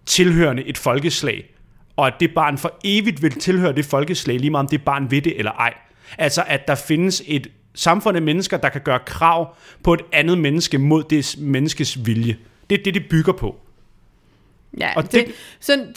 tilhørende 0.06 0.64
et 0.64 0.78
folkeslag, 0.78 1.56
og 1.96 2.08
at 2.08 2.14
det 2.20 2.34
barn 2.36 2.58
for 2.58 2.74
evigt 2.84 3.22
vil 3.22 3.32
tilhøre 3.32 3.74
det 3.74 3.86
folkeslag, 3.86 4.40
lige 4.40 4.50
meget 4.50 4.64
om 4.64 4.70
det 4.70 4.86
barn 4.86 5.12
ved 5.12 5.22
det 5.22 5.40
eller 5.40 5.52
ej. 5.52 5.74
Altså, 6.18 6.44
at 6.48 6.68
der 6.68 6.76
findes 6.76 7.24
et 7.26 7.48
samfund 7.76 8.18
af 8.18 8.24
mennesker, 8.24 8.58
der 8.58 8.70
kan 8.70 8.82
gøre 8.82 9.00
krav 9.06 9.56
på 9.84 9.94
et 9.94 10.02
andet 10.14 10.38
menneske 10.38 10.78
mod 10.78 11.04
det 11.04 11.36
menneskes 11.38 12.06
vilje. 12.06 12.38
Det 12.70 12.80
er 12.80 12.84
det, 12.84 12.94
det 12.94 13.04
bygger 13.10 13.34
på. 13.34 13.65
Ja, 14.80 14.94
Og 14.96 15.04
det- 15.04 15.12
det, 15.28 15.36
så 15.60 15.76
det, 15.76 15.96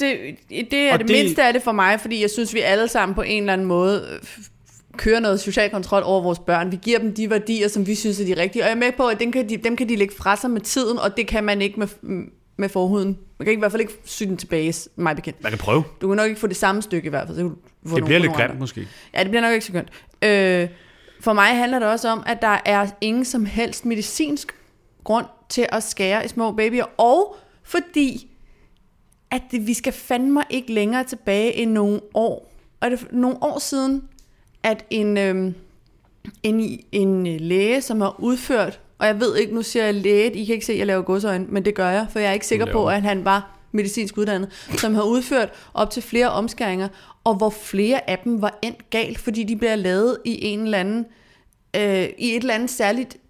det 0.50 0.72
er 0.74 0.96
det, 0.96 1.08
det- 1.08 1.16
mindste 1.16 1.42
af 1.42 1.52
det 1.52 1.62
for 1.62 1.72
mig, 1.72 2.00
fordi 2.00 2.20
jeg 2.22 2.30
synes, 2.30 2.54
vi 2.54 2.60
alle 2.60 2.88
sammen 2.88 3.14
på 3.14 3.22
en 3.22 3.42
eller 3.42 3.52
anden 3.52 3.66
måde 3.66 4.08
øh, 4.12 4.28
kører 4.96 5.20
noget 5.20 5.40
social 5.40 5.70
kontrol 5.70 6.02
over 6.04 6.22
vores 6.22 6.38
børn. 6.38 6.72
Vi 6.72 6.78
giver 6.82 6.98
dem 6.98 7.14
de 7.14 7.30
værdier, 7.30 7.68
som 7.68 7.86
vi 7.86 7.94
synes 7.94 8.20
er 8.20 8.24
de 8.24 8.40
rigtige. 8.42 8.62
Og 8.62 8.66
jeg 8.66 8.72
er 8.74 8.78
med 8.78 8.92
på, 8.96 9.06
at 9.06 9.20
dem 9.20 9.32
kan 9.32 9.48
de, 9.48 9.56
dem 9.56 9.76
kan 9.76 9.88
de 9.88 9.96
lægge 9.96 10.14
fra 10.18 10.36
sig 10.36 10.50
med 10.50 10.60
tiden, 10.60 10.98
og 10.98 11.16
det 11.16 11.26
kan 11.26 11.44
man 11.44 11.62
ikke 11.62 11.80
med, 11.80 11.88
med 12.56 12.68
forhuden. 12.68 13.08
Man 13.38 13.44
kan 13.44 13.48
ikke, 13.50 13.58
i 13.58 13.60
hvert 13.60 13.72
fald 13.72 13.80
ikke 13.80 13.92
sy 14.04 14.22
den 14.22 14.36
tilbage, 14.36 14.74
mig 14.96 15.16
bekendt. 15.16 15.42
Man 15.42 15.52
kan 15.52 15.58
prøve. 15.58 15.84
Du 16.00 16.08
kan 16.08 16.16
nok 16.16 16.28
ikke 16.28 16.40
få 16.40 16.46
det 16.46 16.56
samme 16.56 16.82
stykke 16.82 17.06
i 17.06 17.10
hvert 17.10 17.26
fald. 17.26 17.36
Så 17.38 17.42
du 17.42 17.48
Det 17.48 17.58
nogle- 17.90 18.04
bliver 18.04 18.18
lidt 18.18 18.32
grimt 18.32 18.58
måske. 18.58 18.88
Ja, 19.14 19.22
det 19.22 19.28
bliver 19.30 19.42
nok 19.42 19.52
ikke 19.52 19.66
så 19.66 19.72
kønt. 19.72 19.88
Øh, 20.22 20.68
for 21.20 21.32
mig 21.32 21.46
handler 21.56 21.78
det 21.78 21.88
også 21.88 22.08
om, 22.08 22.22
at 22.26 22.42
der 22.42 22.58
er 22.66 22.86
ingen 23.00 23.24
som 23.24 23.46
helst 23.46 23.84
medicinsk 23.86 24.52
grund 25.04 25.26
til 25.48 25.66
at 25.68 25.82
skære 25.82 26.24
i 26.24 26.28
små 26.28 26.52
babyer, 26.52 26.84
og 26.96 27.36
fordi 27.62 28.27
at 29.30 29.42
det, 29.50 29.66
vi 29.66 29.74
skal 29.74 29.92
fandme 29.92 30.42
ikke 30.50 30.72
længere 30.72 31.04
tilbage 31.04 31.54
end 31.54 31.70
nogle 31.70 32.00
år. 32.14 32.52
Og 32.80 32.90
det 32.90 33.00
er 33.00 33.04
nogle 33.12 33.42
år 33.42 33.58
siden, 33.58 34.02
at 34.62 34.84
en, 34.90 35.16
øhm, 35.16 35.54
en, 36.42 36.80
en 36.92 37.26
læge, 37.26 37.80
som 37.80 38.00
har 38.00 38.20
udført, 38.20 38.80
og 38.98 39.06
jeg 39.06 39.20
ved 39.20 39.36
ikke, 39.36 39.54
nu 39.54 39.62
siger 39.62 39.84
jeg 39.84 39.94
læge, 39.94 40.32
I 40.32 40.44
kan 40.44 40.52
ikke 40.52 40.66
se, 40.66 40.72
at 40.72 40.78
jeg 40.78 40.86
laver 40.86 41.02
godsøjne, 41.02 41.46
men 41.48 41.64
det 41.64 41.74
gør 41.74 41.90
jeg, 41.90 42.06
for 42.10 42.18
jeg 42.18 42.28
er 42.28 42.32
ikke 42.32 42.46
sikker 42.46 42.72
på, 42.72 42.88
at 42.88 43.02
han 43.02 43.24
var 43.24 43.58
medicinsk 43.72 44.18
uddannet, 44.18 44.68
som 44.78 44.94
har 44.94 45.02
udført 45.02 45.52
op 45.74 45.90
til 45.90 46.02
flere 46.02 46.30
omskæringer, 46.30 46.88
og 47.24 47.34
hvor 47.34 47.50
flere 47.50 48.10
af 48.10 48.18
dem 48.18 48.42
var 48.42 48.58
endt 48.62 48.90
galt, 48.90 49.18
fordi 49.18 49.44
de 49.44 49.56
bliver 49.56 49.76
lavet 49.76 50.18
i 50.24 50.46
en 50.46 50.60
eller 50.60 50.78
anden, 50.78 51.06
øh, 51.76 52.08
i 52.18 52.30
et 52.30 52.36
eller 52.36 52.54
andet 52.54 52.70
særligt 52.70 53.14
øh, 53.14 53.20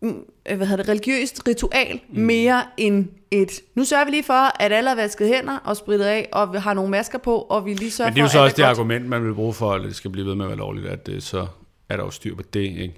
hvad 0.00 0.66
hedder 0.66 0.76
det, 0.76 0.88
religiøst 0.88 1.48
ritual, 1.48 2.00
mm. 2.08 2.20
mere 2.20 2.62
end 2.76 3.08
et, 3.30 3.60
nu 3.74 3.84
sørger 3.84 4.04
vi 4.04 4.10
lige 4.10 4.22
for, 4.22 4.62
at 4.62 4.72
alle 4.72 4.88
har 4.88 4.96
vasket 4.96 5.28
hænder 5.28 5.56
og 5.56 5.76
spritet 5.76 6.04
af, 6.04 6.28
og 6.32 6.52
vi 6.52 6.58
har 6.58 6.74
nogle 6.74 6.90
masker 6.90 7.18
på, 7.18 7.36
og 7.36 7.66
vi 7.66 7.74
lige 7.74 7.90
sørger 7.90 8.10
Men 8.10 8.14
det 8.14 8.20
er 8.20 8.24
jo 8.24 8.28
for, 8.28 8.32
så 8.32 8.38
også 8.38 8.56
det 8.56 8.64
godt. 8.64 8.78
argument, 8.78 9.06
man 9.06 9.24
vil 9.24 9.34
bruge 9.34 9.54
for, 9.54 9.72
at 9.72 9.82
det 9.82 9.96
skal 9.96 10.10
blive 10.10 10.26
ved 10.26 10.34
med 10.34 10.44
at 10.44 10.48
være 10.48 10.58
lovligt, 10.58 10.86
at 10.86 11.06
det, 11.06 11.22
så 11.22 11.46
er 11.88 11.96
der 11.96 12.04
jo 12.04 12.10
styr 12.10 12.34
på 12.34 12.42
det, 12.42 12.60
ikke? 12.60 12.94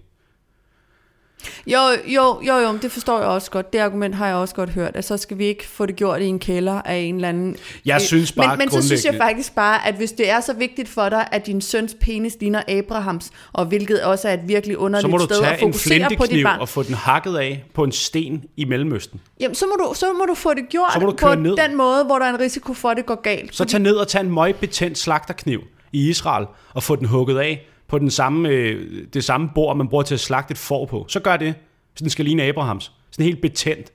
Jo, 1.66 1.78
jo, 2.06 2.42
jo, 2.42 2.54
jo, 2.54 2.78
det 2.82 2.92
forstår 2.92 3.18
jeg 3.18 3.28
også 3.28 3.50
godt. 3.50 3.72
Det 3.72 3.78
argument 3.78 4.14
har 4.14 4.26
jeg 4.26 4.36
også 4.36 4.54
godt 4.54 4.70
hørt, 4.70 4.96
at 4.96 5.04
så 5.04 5.16
skal 5.16 5.38
vi 5.38 5.44
ikke 5.44 5.68
få 5.68 5.86
det 5.86 5.96
gjort 5.96 6.20
i 6.20 6.24
en 6.24 6.38
kælder 6.38 6.82
af 6.82 6.96
en 6.96 7.14
eller 7.14 7.28
anden... 7.28 7.56
Jeg 7.86 8.00
synes 8.00 8.32
bare 8.32 8.56
men, 8.56 8.58
men 8.58 8.70
så 8.70 8.86
synes 8.86 9.04
jeg 9.04 9.14
faktisk 9.14 9.54
bare, 9.54 9.86
at 9.86 9.94
hvis 9.94 10.12
det 10.12 10.30
er 10.30 10.40
så 10.40 10.52
vigtigt 10.52 10.88
for 10.88 11.08
dig, 11.08 11.28
at 11.32 11.46
din 11.46 11.60
søns 11.60 11.96
penis 12.00 12.36
ligner 12.40 12.62
Abrahams, 12.68 13.30
og 13.52 13.64
hvilket 13.64 14.02
også 14.02 14.28
er 14.28 14.34
et 14.34 14.40
virkelig 14.46 14.78
underligt 14.78 15.22
sted 15.22 15.42
at 15.42 15.60
fokusere 15.60 16.08
på 16.16 16.26
dit 16.26 16.44
barn, 16.44 16.60
og 16.60 16.68
få 16.68 16.82
den 16.82 16.94
hakket 16.94 17.36
af 17.36 17.64
på 17.74 17.84
en 17.84 17.92
sten 17.92 18.44
i 18.56 18.64
Mellemøsten. 18.64 19.20
jamen, 19.40 19.54
så, 19.54 19.66
må 19.66 19.84
du, 19.84 19.94
så 19.94 20.12
må 20.12 20.24
du 20.24 20.34
få 20.34 20.54
det 20.54 20.68
gjort 20.68 20.98
du 21.00 21.12
på 21.20 21.34
ned. 21.34 21.56
den 21.56 21.76
måde, 21.76 22.04
hvor 22.04 22.18
der 22.18 22.26
er 22.26 22.30
en 22.30 22.40
risiko 22.40 22.74
for, 22.74 22.88
at 22.88 22.96
det 22.96 23.06
går 23.06 23.22
galt. 23.22 23.56
Så 23.56 23.64
tag 23.64 23.80
ned 23.80 23.94
og 23.94 24.08
tag 24.08 24.20
en 24.20 24.34
møgbetændt 24.34 24.98
slagterkniv 24.98 25.60
i 25.92 26.08
Israel 26.10 26.46
og 26.74 26.82
få 26.82 26.96
den 26.96 27.06
hugget 27.06 27.38
af 27.38 27.66
på 27.92 27.98
den 27.98 28.10
samme, 28.10 28.48
øh, 28.48 29.06
det 29.14 29.24
samme 29.24 29.50
bord, 29.54 29.76
man 29.76 29.88
bruger 29.88 30.02
til 30.04 30.14
at 30.14 30.20
slagte 30.20 30.52
et 30.52 30.58
får 30.58 30.86
på. 30.86 31.04
Så 31.08 31.20
gør 31.20 31.36
det. 31.36 31.54
Så 31.94 32.02
den 32.04 32.10
skal 32.10 32.24
ligne 32.24 32.42
Abrahams. 32.42 32.92
Sådan 33.10 33.24
helt 33.24 33.40
betændt. 33.40 33.92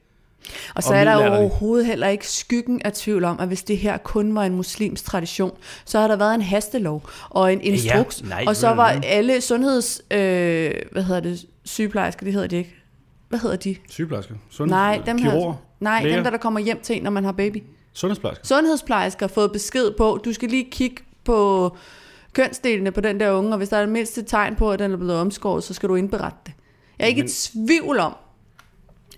Og 0.75 0.83
så 0.83 0.89
og 0.89 0.95
er 0.99 1.03
der 1.03 1.25
jo 1.25 1.33
overhovedet 1.33 1.85
heller 1.87 2.07
ikke 2.07 2.27
skyggen 2.29 2.81
af 2.85 2.93
tvivl 2.93 3.23
om, 3.23 3.39
at 3.39 3.47
hvis 3.47 3.63
det 3.63 3.77
her 3.77 3.97
kun 3.97 4.35
var 4.35 4.43
en 4.43 4.55
muslims 4.55 5.03
tradition, 5.03 5.51
så 5.85 5.99
har 5.99 6.07
der 6.07 6.15
været 6.15 6.35
en 6.35 6.41
hastelov 6.41 7.09
og 7.29 7.53
en 7.53 7.61
instruks, 7.61 8.23
nej, 8.23 8.43
og 8.47 8.55
så 8.55 8.69
var 8.69 8.99
alle 9.03 9.41
sundheds... 9.41 10.01
Øh, 10.11 10.71
hvad 10.91 11.03
hedder 11.03 11.19
det? 11.21 11.45
Sygeplejersker, 11.65 12.23
det 12.23 12.33
hedder 12.33 12.47
de 12.47 12.55
ikke. 12.57 12.75
Hvad 13.29 13.39
hedder 13.39 13.55
de? 13.55 13.75
Sygeplejersker. 13.89 14.35
Sundheds- 14.49 14.69
Nej, 14.69 15.01
dem, 15.05 15.17
kirurger, 15.17 15.51
her, 15.51 15.59
nej 15.79 16.03
læger, 16.03 16.15
dem 16.15 16.23
der, 16.23 16.31
der 16.31 16.37
kommer 16.37 16.59
hjem 16.59 16.79
til 16.83 16.97
en, 16.97 17.03
når 17.03 17.11
man 17.11 17.23
har 17.25 17.31
baby. 17.31 17.63
Sundhedsplejersker. 17.93 18.45
Sundhedsplejersker 18.45 19.27
har 19.27 19.33
fået 19.33 19.51
besked 19.51 19.91
på, 19.97 20.19
du 20.25 20.33
skal 20.33 20.49
lige 20.49 20.67
kigge 20.71 20.95
på 21.23 21.77
kønsdelene 22.33 22.91
på 22.91 23.01
den 23.01 23.19
der 23.19 23.31
unge, 23.31 23.51
og 23.51 23.57
hvis 23.57 23.69
der 23.69 23.77
er 23.77 23.81
det 23.81 23.89
mindste 23.89 24.23
tegn 24.23 24.55
på, 24.55 24.71
at 24.71 24.79
den 24.79 24.91
er 24.91 24.97
blevet 24.97 25.15
omskåret, 25.15 25.63
så 25.63 25.73
skal 25.73 25.89
du 25.89 25.95
indberette 25.95 26.37
det. 26.45 26.53
Jeg 26.99 27.05
er 27.05 27.07
ikke 27.07 27.21
Men- 27.21 27.29
i 27.65 27.65
tvivl 27.65 27.99
om, 27.99 28.15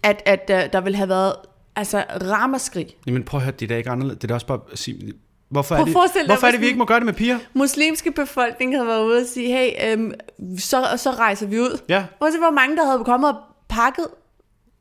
at, 0.03 0.21
at 0.25 0.47
der, 0.47 0.67
der 0.67 0.81
vil 0.81 0.95
have 0.95 1.09
været 1.09 1.33
Altså, 1.75 2.03
ramaskrig. 2.21 2.87
Jamen 3.07 3.23
prøv 3.23 3.37
at 3.37 3.43
høre, 3.43 3.51
det 3.51 3.61
er 3.65 3.67
da 3.67 3.77
ikke 3.77 3.89
anderledes. 3.89 4.17
Det 4.19 4.23
er 4.23 4.27
da 4.27 4.33
også 4.33 4.47
bare 4.47 4.59
at 4.71 4.79
sige, 4.79 5.13
hvorfor 5.49 5.75
er 5.75 5.85
det, 5.85 5.95
dig, 5.95 6.25
hvorfor 6.25 6.47
er 6.47 6.51
det, 6.51 6.61
vi 6.61 6.65
ikke 6.65 6.77
må 6.77 6.85
gøre 6.85 6.97
det 6.99 7.05
med 7.05 7.13
piger? 7.13 7.39
Muslimske 7.53 8.11
befolkning 8.11 8.75
havde 8.75 8.87
været 8.87 9.05
ude 9.05 9.17
og 9.21 9.25
sige, 9.33 9.47
hey, 9.57 9.91
øhm, 9.93 10.11
så, 10.59 10.85
så 10.97 11.11
rejser 11.11 11.47
vi 11.47 11.59
ud. 11.59 11.81
Ja, 11.89 12.05
se, 12.31 12.37
hvor 12.37 12.51
mange, 12.51 12.75
der 12.77 12.85
havde 12.85 13.03
kommet 13.05 13.29
og 13.29 13.35
pakket 13.69 14.05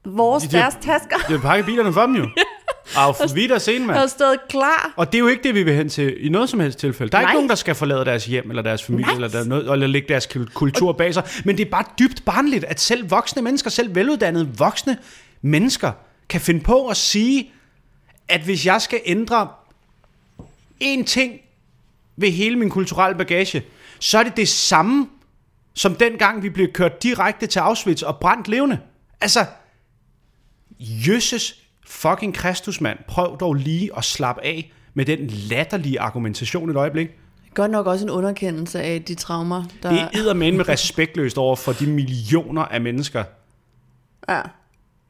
vores 0.06 0.42
De- 0.42 0.48
de- 0.48 0.52
deres 0.56 0.74
tasker. 0.80 1.16
det 1.28 1.36
er 1.36 1.40
pakket 1.40 1.66
bilerne 1.66 1.92
for 1.92 2.02
dem 2.02 2.14
jo. 2.14 2.26
Auf 2.96 3.16
Wiedersehen, 3.34 3.86
mand. 3.86 3.96
havde 3.96 4.08
stået 4.08 4.38
klar. 4.48 4.92
Og 4.96 5.06
det 5.12 5.14
er 5.14 5.20
jo 5.20 5.26
ikke 5.26 5.42
det, 5.42 5.54
vi 5.54 5.62
vil 5.62 5.74
hen 5.74 5.88
til 5.88 6.26
i 6.26 6.28
noget 6.28 6.48
som 6.50 6.60
helst 6.60 6.78
tilfælde. 6.78 7.10
Der 7.12 7.18
er 7.18 7.22
Nej. 7.22 7.30
ikke 7.30 7.34
nogen, 7.36 7.48
der 7.48 7.54
skal 7.54 7.74
forlade 7.74 8.04
deres 8.04 8.24
hjem, 8.26 8.50
eller 8.50 8.62
deres 8.62 8.82
familie, 8.82 9.06
Nej. 9.06 9.14
eller, 9.14 9.28
der 9.28 9.40
er 9.40 9.44
noget, 9.44 9.72
eller 9.72 9.86
lægge 9.86 10.08
deres 10.08 10.26
kul- 10.26 10.52
kultur 10.54 10.92
bag 10.92 11.14
sig. 11.14 11.22
Men 11.44 11.58
det 11.58 11.66
er 11.66 11.70
bare 11.70 11.84
dybt 11.98 12.24
barnligt, 12.24 12.64
at 12.64 12.80
selv 12.80 13.10
voksne 13.10 13.42
mennesker, 13.42 13.70
selv 13.70 13.94
veluddannede 13.94 14.48
voksne 14.58 14.98
mennesker, 15.42 15.92
kan 16.28 16.40
finde 16.40 16.60
på 16.60 16.86
at 16.86 16.96
sige, 16.96 17.50
at 18.28 18.40
hvis 18.40 18.66
jeg 18.66 18.82
skal 18.82 19.00
ændre 19.06 19.48
én 20.84 21.04
ting 21.04 21.32
ved 22.16 22.30
hele 22.30 22.56
min 22.56 22.70
kulturelle 22.70 23.18
bagage, 23.18 23.62
så 24.00 24.18
er 24.18 24.22
det 24.22 24.36
det 24.36 24.48
samme, 24.48 25.08
som 25.74 25.94
dengang 25.94 26.42
vi 26.42 26.48
blev 26.48 26.72
kørt 26.72 27.02
direkte 27.02 27.46
til 27.46 27.58
Auschwitz 27.58 28.02
og 28.02 28.16
brændt 28.18 28.48
levende. 28.48 28.78
Altså, 29.20 29.44
Jøsses 30.80 31.54
fucking 31.88 32.34
Kristus, 32.34 32.80
mand. 32.80 32.98
Prøv 33.08 33.38
dog 33.40 33.54
lige 33.54 33.90
at 33.96 34.04
slappe 34.04 34.44
af 34.44 34.72
med 34.94 35.04
den 35.04 35.26
latterlige 35.26 36.00
argumentation 36.00 36.70
et 36.70 36.76
øjeblik. 36.76 37.08
Godt 37.54 37.70
nok 37.70 37.86
også 37.86 38.04
en 38.04 38.10
underkendelse 38.10 38.80
af 38.82 39.02
de 39.02 39.14
traumer, 39.14 39.64
der... 39.82 39.90
Det 39.90 40.00
er 40.00 40.08
eddermame 40.14 40.56
med 40.56 40.68
respektløst 40.68 41.38
over 41.38 41.56
for 41.56 41.72
de 41.72 41.86
millioner 41.86 42.62
af 42.62 42.80
mennesker, 42.80 43.24
Ja. 44.28 44.40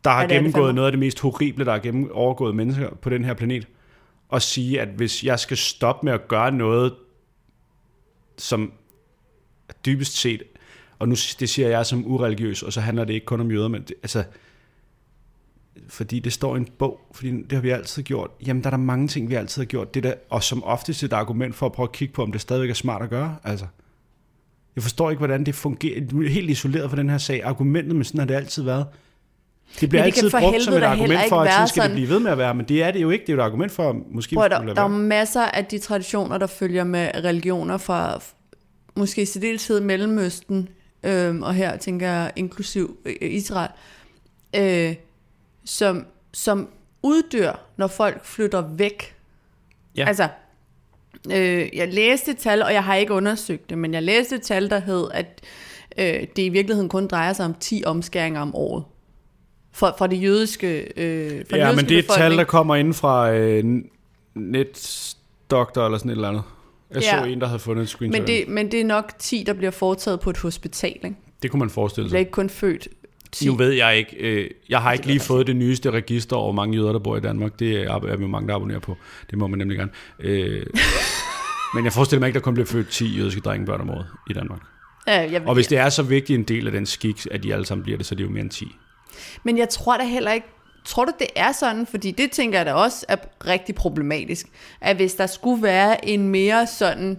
der 0.05 0.11
har 0.11 0.23
Ja, 0.23 0.27
gennemgået 0.35 0.75
noget 0.75 0.87
af 0.87 0.93
det 0.93 0.99
mest 0.99 1.21
horrible, 1.21 1.65
der 1.65 1.73
har 1.73 1.79
gennem, 1.79 2.11
overgået 2.13 2.57
mennesker 2.57 2.91
på 3.03 3.11
den 3.11 3.25
her 3.25 3.35
planet. 3.35 3.69
Og 4.29 4.43
sige, 4.43 4.81
at 4.81 4.89
hvis 4.89 5.25
jeg 5.25 5.39
skal 5.39 5.57
stoppe 5.57 6.07
med 6.07 6.13
at 6.13 6.29
gøre 6.29 6.53
noget, 6.53 6.95
som 8.39 8.73
dybest 9.87 10.17
set, 10.17 10.43
og 10.99 11.09
nu 11.09 11.15
det 11.41 11.49
siger 11.49 11.69
jeg 11.69 11.87
som 11.87 12.07
ureligiøs, 12.07 12.63
og 12.63 12.73
så 12.73 12.81
handler 12.81 13.05
det 13.05 13.15
ikke 13.15 13.27
kun 13.27 13.41
om 13.41 13.51
jøder, 13.51 13.69
men 13.69 13.83
det, 13.83 13.95
altså, 14.03 14.25
fordi 15.89 16.19
det 16.19 16.33
står 16.33 16.55
i 16.55 16.59
en 16.59 16.69
bog, 16.79 17.01
fordi 17.13 17.31
det 17.31 17.53
har 17.53 17.61
vi 17.61 17.71
altid 17.71 18.03
gjort. 18.03 18.31
Jamen, 18.47 18.63
der 18.63 18.69
er 18.69 18.71
der 18.71 18.79
mange 18.79 19.09
ting, 19.09 19.31
vi 19.31 19.35
altid 19.35 19.63
har 19.63 19.67
gjort. 19.67 19.95
Det 19.95 20.03
der, 20.03 20.15
og 20.31 20.43
som 20.43 20.65
oftest 20.65 21.03
et 21.03 21.13
argument 21.13 21.55
for 21.55 21.67
at 21.67 21.73
prøve 21.73 21.85
at 21.85 21.93
kigge 21.93 22.15
på, 22.15 22.23
om 22.23 22.33
det 22.33 22.41
stadigvæk 22.41 22.71
er 22.71 22.75
smart 22.75 23.03
at 23.03 23.11
gøre. 23.11 23.37
Altså, 23.45 23.67
jeg 24.77 24.83
forstår 24.83 25.11
ikke, 25.11 25.19
hvordan 25.19 25.47
det 25.47 25.55
fungerer. 25.55 26.01
Er 26.01 26.29
helt 26.29 26.51
isoleret 26.51 26.91
fra 26.91 26.97
den 26.97 27.11
her 27.11 27.19
sag. 27.19 27.45
Argumentet, 27.45 27.97
men 27.97 28.05
sådan 28.05 28.19
har 28.19 28.27
det 28.27 28.35
altid 28.35 28.63
været. 28.63 28.87
Det 29.81 29.89
bliver 29.89 30.03
det 30.03 30.13
altid 30.17 30.31
brugt 30.31 30.63
som 30.63 30.75
et 30.75 30.83
argument 30.83 31.29
for, 31.29 31.41
at 31.41 31.53
sådan 31.53 31.69
skal 31.69 31.83
det 31.83 31.85
sådan. 31.85 31.95
blive 31.95 32.09
ved 32.09 32.21
med 32.21 32.31
at 32.31 32.39
være. 32.39 32.55
Men 32.55 32.67
det 32.67 32.83
er 32.83 32.91
det 32.91 33.03
jo 33.03 33.11
ikke. 33.11 33.23
Det 33.27 33.33
er 33.33 33.37
jo 33.37 33.41
et 33.41 33.45
argument 33.45 33.73
for, 33.73 33.91
at 33.91 33.97
måske 34.11 34.37
Prøv, 34.37 34.49
der, 34.49 34.75
der 34.75 34.83
er 34.83 34.89
masser 34.89 35.43
af 35.43 35.65
de 35.65 35.79
traditioner, 35.79 36.39
der 36.39 36.47
følger 36.47 36.85
med 36.85 37.11
religioner 37.25 37.77
fra 37.77 38.21
måske 38.97 39.23
i 39.23 39.25
særdeleshed 39.25 39.81
Mellemøsten, 39.81 40.69
øhm, 41.03 41.43
og 41.43 41.55
her 41.55 41.77
tænker 41.77 42.09
jeg 42.09 42.33
inklusiv 42.37 42.97
øh, 43.05 43.15
Israel, 43.21 43.71
øh, 44.57 44.95
som, 45.69 46.07
som 46.33 46.69
uddør, 47.03 47.61
når 47.77 47.87
folk 47.87 48.25
flytter 48.25 48.61
væk. 48.77 49.15
Ja. 49.97 50.07
Altså, 50.07 50.29
øh, 51.35 51.69
jeg 51.77 51.93
læste 51.95 52.31
et 52.31 52.39
tal, 52.39 52.63
og 52.63 52.73
jeg 52.73 52.85
har 52.85 52.95
ikke 52.95 53.13
undersøgt 53.13 53.71
det, 53.71 53.79
men 53.79 53.95
jeg 53.95 54.03
læste 54.03 54.35
et 54.35 54.43
tal, 54.43 54.71
der 54.71 54.79
hed, 54.79 55.09
at 55.15 55.41
øh, 55.99 56.27
det 56.37 56.43
i 56.43 56.49
virkeligheden 56.49 56.89
kun 56.89 57.07
drejer 57.07 57.33
sig 57.33 57.45
om 57.45 57.55
10 57.61 57.83
omskæringer 57.87 58.41
om 58.41 58.55
året. 58.55 58.85
Fra, 59.73 59.95
fra 59.99 60.07
det 60.07 60.23
jødiske 60.23 60.81
øh, 60.97 61.31
den 61.31 61.45
Ja, 61.51 61.57
jødiske 61.57 61.77
men 61.77 61.89
det 61.89 61.95
er 61.95 61.99
et 61.99 62.09
tal, 62.09 62.37
der 62.37 62.45
kommer 62.45 62.77
ind 62.77 62.95
fra 62.95 63.33
øh, 63.33 63.65
netdoktor 64.35 65.85
eller 65.85 65.99
sådan 65.99 66.11
et 66.11 66.15
eller 66.15 66.29
andet. 66.29 66.43
Jeg 66.95 67.03
Ja. 67.03 67.19
så 67.19 67.25
en, 67.25 67.41
der 67.41 67.47
havde 67.47 67.59
fundet 67.59 67.83
et 67.83 67.89
screenshot. 67.89 68.21
Men 68.21 68.27
det, 68.29 68.49
men 68.49 68.71
det 68.73 68.81
er 68.81 68.85
nok 68.85 69.13
10, 69.19 69.45
der 69.47 69.53
bliver 69.53 69.71
foretaget 69.71 70.21
på 70.21 70.31
et 70.31 70.39
hospital. 70.39 70.97
Ikke? 71.05 71.17
det 71.43 71.51
kunne 71.51 71.61
man 71.61 71.71
forestille 71.71 72.11
sig. 72.11 72.17
er 72.17 72.19
ikke 72.19 72.31
kun 72.31 72.51
født 72.51 72.83
10. 72.83 72.89
Nu 73.47 73.55
ved 73.55 73.71
jeg 73.71 73.97
ikke, 73.97 74.17
øh, 74.17 74.51
jeg 74.69 74.83
har 74.83 74.93
ikke 74.93 75.07
lige 75.07 75.19
være 75.19 75.27
fået 75.27 75.47
det 75.47 75.57
nyeste 75.57 75.91
register 75.91 76.37
over, 76.37 76.53
mange 76.53 76.77
jøder, 76.77 76.93
der 76.93 76.99
bor 76.99 77.17
i 77.17 77.21
Danmark. 77.21 77.59
Det 77.59 77.83
er, 77.83 78.17
vi 78.17 78.27
mange, 78.27 78.49
der 78.49 78.55
abonnerer 78.55 78.79
på. 78.79 78.97
Det 79.31 79.39
må 79.39 79.47
man 79.47 79.59
nemlig 79.59 79.79
gerne. 79.79 79.91
Øh, 80.19 80.67
men 81.75 81.85
jeg 81.85 81.93
forestiller 81.93 82.21
mig 82.21 82.27
ikke, 82.27 82.39
der 82.39 82.43
kun 82.43 82.55
bliver 82.55 82.67
født 82.67 82.89
10 82.89 83.19
jødiske 83.19 83.41
drengebørn 83.41 83.81
om 83.81 83.91
året 83.91 84.07
i 84.31 84.33
Danmark. 84.33 84.61
Ja, 85.07 85.31
jeg, 85.33 85.43
Og 85.47 85.55
hvis 85.55 85.67
det 85.67 85.79
er 85.79 85.89
så 85.89 86.03
vigtig 86.03 86.35
en 86.35 86.43
del 86.43 86.67
af 86.67 86.73
den 86.73 86.87
skik, 86.87 87.27
at 87.31 87.43
de 87.43 87.53
alle 87.53 87.67
sammen 87.67 87.83
bliver 87.83 87.97
det, 87.97 88.07
så 88.07 88.15
er 88.15 88.17
det 88.17 88.25
jo 88.25 88.29
mere 88.31 88.41
end 88.41 88.51
10. 88.51 88.77
Men 89.43 89.59
jeg 89.59 89.69
tror 89.69 89.97
da 89.97 90.05
heller 90.05 90.33
ikke, 90.33 90.47
tror 90.85 91.05
du 91.05 91.13
det 91.19 91.27
er 91.37 91.53
sådan, 91.53 91.87
fordi 91.87 92.11
det 92.11 92.31
tænker 92.31 92.59
jeg 92.59 92.67
da 92.67 92.73
også 92.73 93.07
er 93.09 93.17
rigtig 93.47 93.75
problematisk, 93.75 94.47
at 94.81 94.97
hvis 94.97 95.15
der 95.15 95.27
skulle 95.27 95.63
være 95.63 96.09
en 96.09 96.29
mere 96.29 96.67
sådan, 96.67 97.19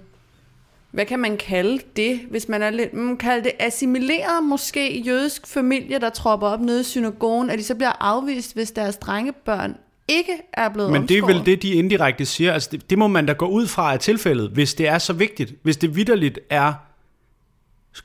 hvad 0.91 1.05
kan 1.05 1.19
man 1.19 1.37
kalde 1.37 1.79
det, 1.95 2.19
hvis 2.29 2.49
man 2.49 2.61
er 2.61 2.69
lidt, 2.69 2.93
man 2.93 3.17
kalde 3.17 3.43
det 3.43 3.51
assimileret 3.59 4.43
måske 4.43 4.99
jødisk 5.01 5.47
familie, 5.47 5.99
der 5.99 6.09
tropper 6.09 6.47
op 6.47 6.61
nede 6.61 6.81
i 6.81 6.83
synagogen, 6.83 7.49
at 7.49 7.59
de 7.59 7.63
så 7.63 7.75
bliver 7.75 7.91
afvist, 7.99 8.53
hvis 8.53 8.71
deres 8.71 8.97
drengebørn 8.97 9.77
ikke 10.07 10.31
er 10.53 10.69
blevet 10.69 10.91
Men 10.91 11.01
det 11.07 11.17
er 11.17 11.21
vel 11.21 11.23
omskåret. 11.23 11.45
det, 11.45 11.61
de 11.61 11.71
indirekte 11.73 12.25
siger. 12.25 12.53
Altså, 12.53 12.69
det, 12.71 12.89
det 12.89 12.97
må 12.97 13.07
man 13.07 13.25
da 13.25 13.33
gå 13.33 13.47
ud 13.47 13.67
fra 13.67 13.93
af 13.93 13.99
tilfældet, 13.99 14.49
hvis 14.49 14.73
det 14.73 14.87
er 14.87 14.97
så 14.97 15.13
vigtigt. 15.13 15.53
Hvis 15.63 15.77
det 15.77 15.95
vidderligt 15.95 16.39
er 16.49 16.73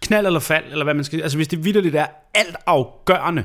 knald 0.01 0.27
eller 0.27 0.41
fald, 0.41 0.65
eller 0.71 0.85
hvad 0.85 0.95
man 0.95 1.05
skal 1.05 1.23
Altså, 1.23 1.39
hvis 1.39 1.49
det 1.49 1.65
vidderligt 1.65 1.95
er 1.97 2.07
alt 2.35 2.57
afgørende. 2.67 3.45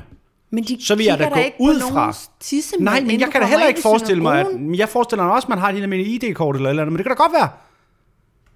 Men 0.50 0.64
de 0.64 0.84
så 0.86 0.94
vil 0.94 1.06
jeg 1.06 1.18
da 1.18 1.28
gå 1.28 1.40
ud 1.58 1.80
fra- 1.80 2.14
tissemand, 2.40 2.84
Nej, 2.84 3.00
men 3.00 3.20
jeg 3.20 3.28
kan 3.32 3.40
da 3.40 3.46
heller 3.46 3.66
ikke 3.66 3.80
forestille 3.82 4.22
mig, 4.22 4.40
at 4.40 4.46
jeg 4.78 4.88
forestiller 4.88 5.24
mig 5.24 5.32
også, 5.34 5.46
at 5.46 5.48
man 5.48 5.58
har 5.58 5.68
et 5.68 6.06
ID-kort 6.06 6.56
eller 6.56 6.70
eller 6.70 6.82
andet, 6.82 6.92
men 6.92 6.98
det 6.98 7.04
kan 7.04 7.16
da 7.16 7.22
godt 7.22 7.32
være, 7.32 7.48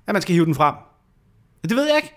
at 0.06 0.12
man 0.12 0.22
skal 0.22 0.34
hive 0.34 0.46
den 0.46 0.54
frem. 0.54 0.74
Det 1.62 1.76
ved 1.76 1.86
jeg 1.86 1.96
ikke. 1.96 2.14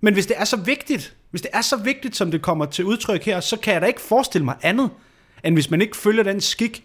Men 0.00 0.14
hvis 0.14 0.26
det 0.26 0.36
er 0.38 0.44
så 0.44 0.56
vigtigt, 0.56 1.16
hvis 1.30 1.42
det 1.42 1.50
er 1.54 1.60
så 1.60 1.76
vigtigt, 1.76 2.16
som 2.16 2.30
det 2.30 2.42
kommer 2.42 2.66
til 2.66 2.84
udtryk 2.84 3.22
her, 3.24 3.40
så 3.40 3.56
kan 3.56 3.74
jeg 3.74 3.82
da 3.82 3.86
ikke 3.86 4.00
forestille 4.00 4.44
mig 4.44 4.56
andet, 4.62 4.90
end 5.44 5.54
hvis 5.54 5.70
man 5.70 5.80
ikke 5.80 5.96
følger 5.96 6.22
den 6.22 6.40
skik, 6.40 6.84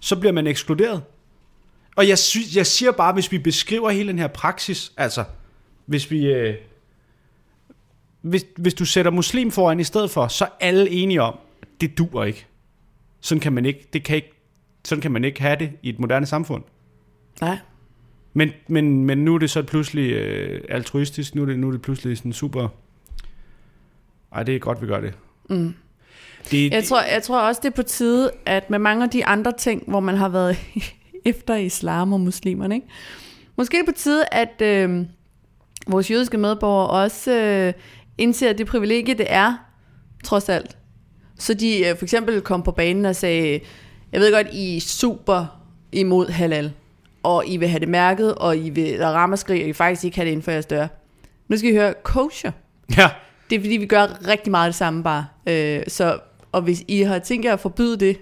så 0.00 0.20
bliver 0.20 0.32
man 0.32 0.46
ekskluderet. 0.46 1.02
Og 1.96 2.08
jeg, 2.08 2.18
sy- 2.18 2.56
jeg 2.56 2.66
siger 2.66 2.92
bare, 2.92 3.12
hvis 3.12 3.32
vi 3.32 3.38
beskriver 3.38 3.90
hele 3.90 4.08
den 4.08 4.18
her 4.18 4.26
praksis, 4.28 4.92
altså, 4.96 5.24
hvis 5.86 6.10
vi... 6.10 6.26
Øh, 6.26 6.54
hvis, 8.20 8.46
hvis 8.56 8.74
du 8.74 8.84
sætter 8.84 9.10
muslim 9.10 9.50
foran 9.50 9.80
i 9.80 9.84
stedet 9.84 10.10
for, 10.10 10.28
så 10.28 10.44
er 10.44 10.48
alle 10.60 10.90
enige 10.90 11.22
om, 11.22 11.38
at 11.62 11.68
det 11.80 11.98
dur 11.98 12.24
ikke. 12.24 12.46
Sådan 13.20 13.40
kan 13.40 13.52
man 13.52 13.66
ikke, 13.66 13.88
det 13.92 14.04
kan 14.04 14.16
ikke, 14.16 14.32
sådan 14.84 15.02
kan 15.02 15.12
man 15.12 15.24
ikke 15.24 15.40
have 15.40 15.56
det 15.56 15.72
i 15.82 15.88
et 15.88 15.98
moderne 15.98 16.26
samfund. 16.26 16.64
Nej. 17.40 17.58
Men, 18.36 18.50
men, 18.68 19.04
men 19.04 19.18
nu 19.18 19.34
er 19.34 19.38
det 19.38 19.50
så 19.50 19.62
pludselig 19.62 20.12
øh, 20.12 20.60
altruistisk, 20.68 21.34
nu 21.34 21.42
er, 21.42 21.46
det, 21.46 21.58
nu 21.58 21.68
er 21.68 21.72
det 21.72 21.82
pludselig 21.82 22.16
sådan 22.16 22.32
super... 22.32 22.68
Ej, 24.32 24.42
det 24.42 24.54
er 24.54 24.58
godt, 24.58 24.82
vi 24.82 24.86
gør 24.86 25.00
det. 25.00 25.14
Mm. 25.50 25.74
det 26.50 26.70
Jeg 26.70 26.84
tror, 26.84 27.02
jeg 27.02 27.22
tror 27.22 27.40
også, 27.40 27.60
det 27.64 27.70
er 27.70 27.76
på 27.76 27.82
tide, 27.82 28.30
at 28.46 28.70
med 28.70 28.78
mange 28.78 29.04
af 29.04 29.10
de 29.10 29.26
andre 29.26 29.52
ting, 29.58 29.84
hvor 29.86 30.00
man 30.00 30.16
har 30.16 30.28
været 30.28 30.56
efter 31.24 31.54
islam 31.54 32.12
og 32.12 32.20
muslimerne, 32.20 32.74
ikke? 32.74 32.86
måske 33.56 33.76
er 33.76 33.82
det 33.82 33.94
på 33.94 33.98
tide, 33.98 34.24
at 34.32 34.62
øh, 34.62 35.04
vores 35.86 36.10
jødiske 36.10 36.38
medborgere 36.38 36.90
også 36.90 37.32
øh, 37.32 37.72
indser 38.18 38.52
det 38.52 38.66
privilegie, 38.66 39.14
det 39.14 39.26
er, 39.28 39.54
trods 40.24 40.48
alt. 40.48 40.76
Så 41.38 41.54
de 41.54 41.86
øh, 41.86 41.96
for 41.96 42.04
eksempel 42.04 42.40
kom 42.40 42.62
på 42.62 42.72
banen 42.72 43.04
og 43.04 43.16
sagde, 43.16 43.60
jeg 44.12 44.20
ved 44.20 44.32
godt, 44.32 44.46
I 44.52 44.76
er 44.76 44.80
super 44.80 45.62
imod 45.92 46.28
halal, 46.28 46.72
og 47.26 47.46
I 47.46 47.56
vil 47.56 47.68
have 47.68 47.80
det 47.80 47.88
mærket, 47.88 48.34
og 48.34 48.56
I 48.56 48.70
vil 48.70 48.98
der 48.98 49.08
ramaskrig, 49.08 49.62
og 49.62 49.68
I 49.68 49.72
faktisk 49.72 50.04
ikke 50.04 50.16
have 50.16 50.24
det 50.24 50.30
inden 50.32 50.42
for 50.42 50.50
jeres 50.50 50.66
dør. 50.66 50.86
Nu 51.48 51.56
skal 51.56 51.70
I 51.70 51.74
høre 51.74 51.94
kosher. 52.02 52.50
Ja, 52.96 53.10
Det 53.50 53.56
er 53.56 53.60
fordi, 53.60 53.76
vi 53.76 53.86
gør 53.86 54.06
rigtig 54.28 54.50
meget 54.50 54.66
det 54.66 54.74
samme 54.74 55.02
bare. 55.02 55.26
Øh, 55.48 55.82
så, 55.88 56.18
og 56.52 56.62
hvis 56.62 56.82
I 56.88 57.02
har 57.02 57.18
tænkt 57.18 57.44
jer 57.46 57.52
at 57.52 57.60
forbyde 57.60 57.96
det, 57.96 58.18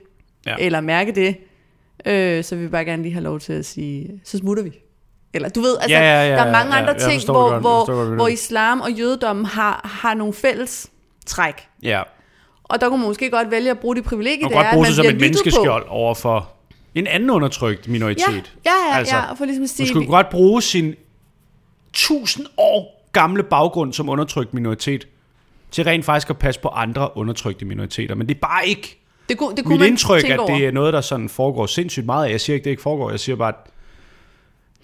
Ja. 0.46 0.50
ja. 0.58 0.64
eller 0.66 0.80
mærke 0.80 1.12
det, 1.12 1.36
øh, 2.06 2.44
så 2.44 2.54
vil 2.56 2.64
vi 2.64 2.68
bare 2.68 2.84
gerne 2.84 3.02
lige 3.02 3.12
have 3.12 3.24
lov 3.24 3.40
til 3.40 3.52
at 3.52 3.66
sige, 3.66 4.20
så 4.24 4.38
smutter 4.38 4.62
vi. 4.62 4.70
Eller 5.34 5.48
du 5.48 5.60
ved, 5.60 5.76
altså, 5.80 5.96
Ja, 5.96 6.00
ja, 6.22 6.28
ja, 6.28 6.36
der 6.36 6.42
er 6.42 6.52
mange 6.52 6.74
ja, 6.74 6.80
andre 6.80 6.92
jeg 6.92 7.00
ting, 7.10 7.24
hvor, 7.24 7.50
godt, 7.50 7.60
hvor, 7.60 7.86
godt, 7.86 8.14
hvor 8.14 8.28
islam 8.28 8.80
og 8.80 8.92
jødedommen 8.92 9.44
har, 9.44 9.90
har 10.02 10.14
nogle 10.14 10.32
fælles 10.34 10.90
træk. 11.26 11.54
ja. 11.82 12.02
Og 12.64 12.80
der 12.80 12.88
kunne 12.88 12.98
man 13.00 13.08
måske 13.08 13.30
godt 13.30 13.50
vælge 13.50 13.70
at 13.70 13.78
bruge 13.78 13.96
det 13.96 14.04
privilegie, 14.04 14.44
det 14.48 14.52
er, 14.52 14.56
godt 14.56 14.66
at 14.66 14.72
bruge 14.72 14.82
man 14.82 14.88
det 14.88 14.96
som 14.96 15.06
et 15.06 15.20
menneskeskjold 15.20 15.86
over 15.88 16.14
for 16.14 16.50
en 16.94 17.06
anden 17.06 17.30
undertrykt 17.30 17.88
minoritet. 17.88 18.54
Ja, 18.64 18.70
ja, 18.70 18.90
ja, 18.90 18.98
Altså, 18.98 19.16
ja, 19.16 19.32
for 19.32 19.44
ligesom 19.44 19.54
at 19.54 19.58
Man 19.60 19.68
sige, 19.68 19.88
skulle 19.88 20.06
godt 20.06 20.30
bruge 20.30 20.62
sin 20.62 20.94
tusind 21.92 22.46
år 22.56 23.08
gamle 23.12 23.42
baggrund 23.42 23.92
som 23.92 24.08
undertrykt 24.08 24.54
minoritet 24.54 25.08
til 25.70 25.84
rent 25.84 26.04
faktisk 26.04 26.30
at 26.30 26.38
passe 26.38 26.60
på 26.60 26.68
andre 26.68 27.16
undertrykte 27.16 27.64
minoriteter. 27.64 28.14
Men 28.14 28.28
det 28.28 28.34
er 28.34 28.40
bare 28.40 28.66
ikke 28.68 29.00
det 29.28 29.38
kunne, 29.38 29.56
det 29.56 29.64
kunne 29.64 29.72
mit 29.72 29.80
man 29.80 29.88
indtryk, 29.88 30.24
at 30.24 30.40
det 30.46 30.66
er 30.66 30.70
noget, 30.70 30.92
der 30.92 31.00
sådan 31.00 31.28
foregår 31.28 31.66
sindssygt 31.66 32.06
meget. 32.06 32.30
Jeg 32.30 32.40
siger 32.40 32.54
ikke, 32.54 32.64
det 32.64 32.70
ikke 32.70 32.82
foregår. 32.82 33.10
Jeg 33.10 33.20
siger 33.20 33.36
bare, 33.36 33.48
at 33.48 33.70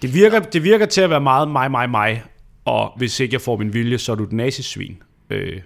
det 0.03 0.15
virker, 0.15 0.41
det 0.41 0.65
virker 0.65 0.87
til 0.87 1.01
at 1.01 1.11
være 1.11 1.21
meget 1.21 1.49
mig, 1.49 1.71
mig, 1.71 1.91
mig. 1.91 2.23
Og 2.65 2.93
hvis 2.97 3.21
ikke 3.21 3.35
jeg 3.35 3.41
får 3.41 3.57
min 3.57 3.75
vilje, 3.75 3.99
så 3.99 4.13
er 4.13 4.17
du 4.17 4.25
et 4.25 4.33
nazisvin. 4.33 5.03
Øh, 5.31 5.61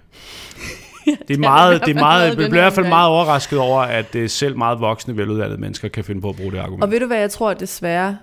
Det 1.27 1.33
er 1.33 1.37
meget, 1.37 1.81
det 1.85 1.95
er 1.95 1.99
meget, 1.99 2.27
jeg 2.27 2.35
bliver 2.35 2.47
i 2.47 2.51
hvert 2.51 2.73
fald 2.73 2.87
meget 2.87 3.09
overrasket 3.09 3.59
over, 3.59 3.81
at 3.81 4.15
øh, 4.15 4.29
selv 4.29 4.57
meget 4.57 4.79
voksne, 4.79 5.17
veluddannede 5.17 5.61
mennesker 5.61 5.87
kan 5.87 6.03
finde 6.03 6.21
på 6.21 6.29
at 6.29 6.35
bruge 6.35 6.51
det 6.51 6.57
argument. 6.57 6.83
Og 6.83 6.91
ved 6.91 6.99
du 6.99 7.05
hvad, 7.07 7.17
jeg 7.19 7.31
tror 7.31 7.53
desværre, 7.53 8.17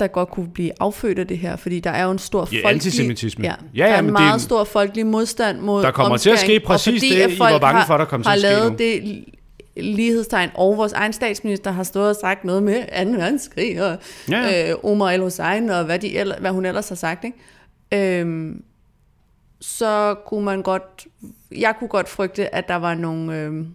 der 0.00 0.06
godt 0.06 0.30
kunne 0.30 0.48
blive 0.48 0.70
affødt 0.80 1.18
af 1.18 1.26
det 1.26 1.38
her, 1.38 1.56
fordi 1.56 1.80
der 1.80 1.90
er 1.90 2.04
jo 2.04 2.10
en 2.10 2.18
stor 2.18 2.40
Ja, 2.40 2.44
folkelig... 2.44 2.66
antisemitisme. 2.66 3.44
Ja, 3.44 3.54
Ja, 3.74 3.82
der 3.82 3.88
ja, 3.88 3.94
er 3.94 3.98
en 3.98 4.04
det 4.04 4.08
er 4.08 4.12
meget 4.12 4.34
en- 4.34 4.40
stor 4.40 4.64
folkelig 4.64 5.06
modstand 5.06 5.58
mod 5.60 5.82
Der 5.82 5.90
kommer 5.90 6.16
til 6.16 6.30
at 6.30 6.38
ske 6.38 6.60
præcis 6.60 7.00
fordi, 7.02 7.14
det, 7.14 7.22
at 7.22 7.30
I 7.32 7.38
var 7.38 7.58
bange 7.58 7.78
har- 7.80 7.86
for, 7.86 7.96
der 7.96 8.04
kom 8.04 8.22
til 8.22 8.30
at 8.30 8.38
ske 8.38 8.48
lavet 8.48 8.72
nu. 8.72 8.78
det 8.78 9.24
lighedstegn, 9.76 10.50
og 10.54 10.76
vores 10.76 10.92
egen 10.92 11.12
statsminister 11.12 11.70
har 11.70 11.82
stået 11.82 12.08
og 12.10 12.16
sagt 12.20 12.44
noget 12.44 12.62
med 12.62 13.04
2. 13.06 13.10
verdenskrig, 13.10 13.82
og 13.82 13.98
Ja, 14.30 14.40
ja. 14.40 14.70
øh, 14.70 14.76
Omar 14.84 15.10
El-Hussein, 15.10 15.70
og 15.70 15.84
hvad, 15.84 15.98
de, 15.98 16.22
ell- 16.22 16.40
hvad 16.40 16.50
hun 16.50 16.66
ellers 16.66 16.88
har 16.88 16.96
sagt, 16.96 17.24
ikke? 17.24 18.20
Øhm, 18.20 18.62
så 19.60 20.14
kunne 20.26 20.44
man 20.44 20.62
godt, 20.62 21.06
jeg 21.56 21.74
kunne 21.78 21.88
godt 21.88 22.08
frygte, 22.08 22.54
at 22.54 22.68
der 22.68 22.76
var 22.76 22.94
nogle, 22.94 23.36
øhm, 23.40 23.66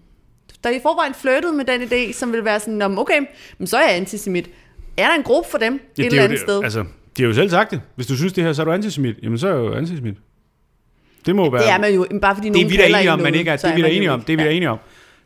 der 0.64 0.70
i 0.70 0.80
forvejen 0.82 1.14
flirtede 1.14 1.54
med 1.54 1.66
den 1.66 1.82
idé, 1.82 2.14
som 2.14 2.32
ville 2.32 2.46
være 2.46 2.60
sådan, 2.60 2.74
"Nå, 2.74 2.88
men 2.88 2.98
okay, 3.00 3.22
men 3.58 3.68
så 3.68 3.78
er 3.78 3.88
jeg 3.88 3.96
antisemit. 3.98 4.50
Er 4.98 5.08
der 5.08 5.16
en 5.16 5.24
gruppe 5.24 5.50
for 5.52 5.58
dem 5.58 5.74
et 5.74 5.80
Ja, 5.98 6.04
det 6.04 6.06
eller 6.06 6.18
er 6.20 6.22
jo 6.22 6.24
andet 6.24 6.40
det, 6.40 6.46
sted? 6.48 6.64
Altså, 6.64 6.80
de 7.18 7.22
har 7.24 7.28
jo 7.28 7.34
selv 7.34 7.50
sagt 7.50 7.72
det. 7.72 7.82
Hvis 7.96 8.08
du 8.08 8.18
synes 8.18 8.34
det 8.34 8.44
her, 8.44 8.54
så 8.54 8.62
er 8.62 8.66
du 8.66 8.72
antisemit. 8.72 9.16
Jamen, 9.24 9.38
så 9.38 9.48
er 9.48 9.52
jeg 9.52 9.60
jo 9.60 9.74
antisemit. 9.74 10.16
Det 11.26 11.36
må 11.36 11.52
være... 11.52 11.62
det 11.62 11.72
er 11.72 11.78
man 11.80 11.94
jo, 11.94 12.08
bare 12.22 12.36
fordi 12.36 12.48
det 12.50 12.56
er 12.56 12.60
nogen 12.60 12.72
vi 12.72 12.76
kalder 12.76 12.98
enige 12.98 13.04
en 13.08 13.14
om, 13.14 13.20
noget, 13.20 13.36
ikke, 13.36 13.58
så 13.58 13.68
det 13.68 13.72
er 13.72 13.76
vi 13.76 13.82
man 13.82 13.92
jo 13.92 13.96
enige 13.96 14.12
om. 14.12 14.22
Det 14.22 14.34
er 14.34 14.38
vi 14.38 14.44
Ja. 14.44 14.50
enige 14.50 14.70
om. 14.70 14.78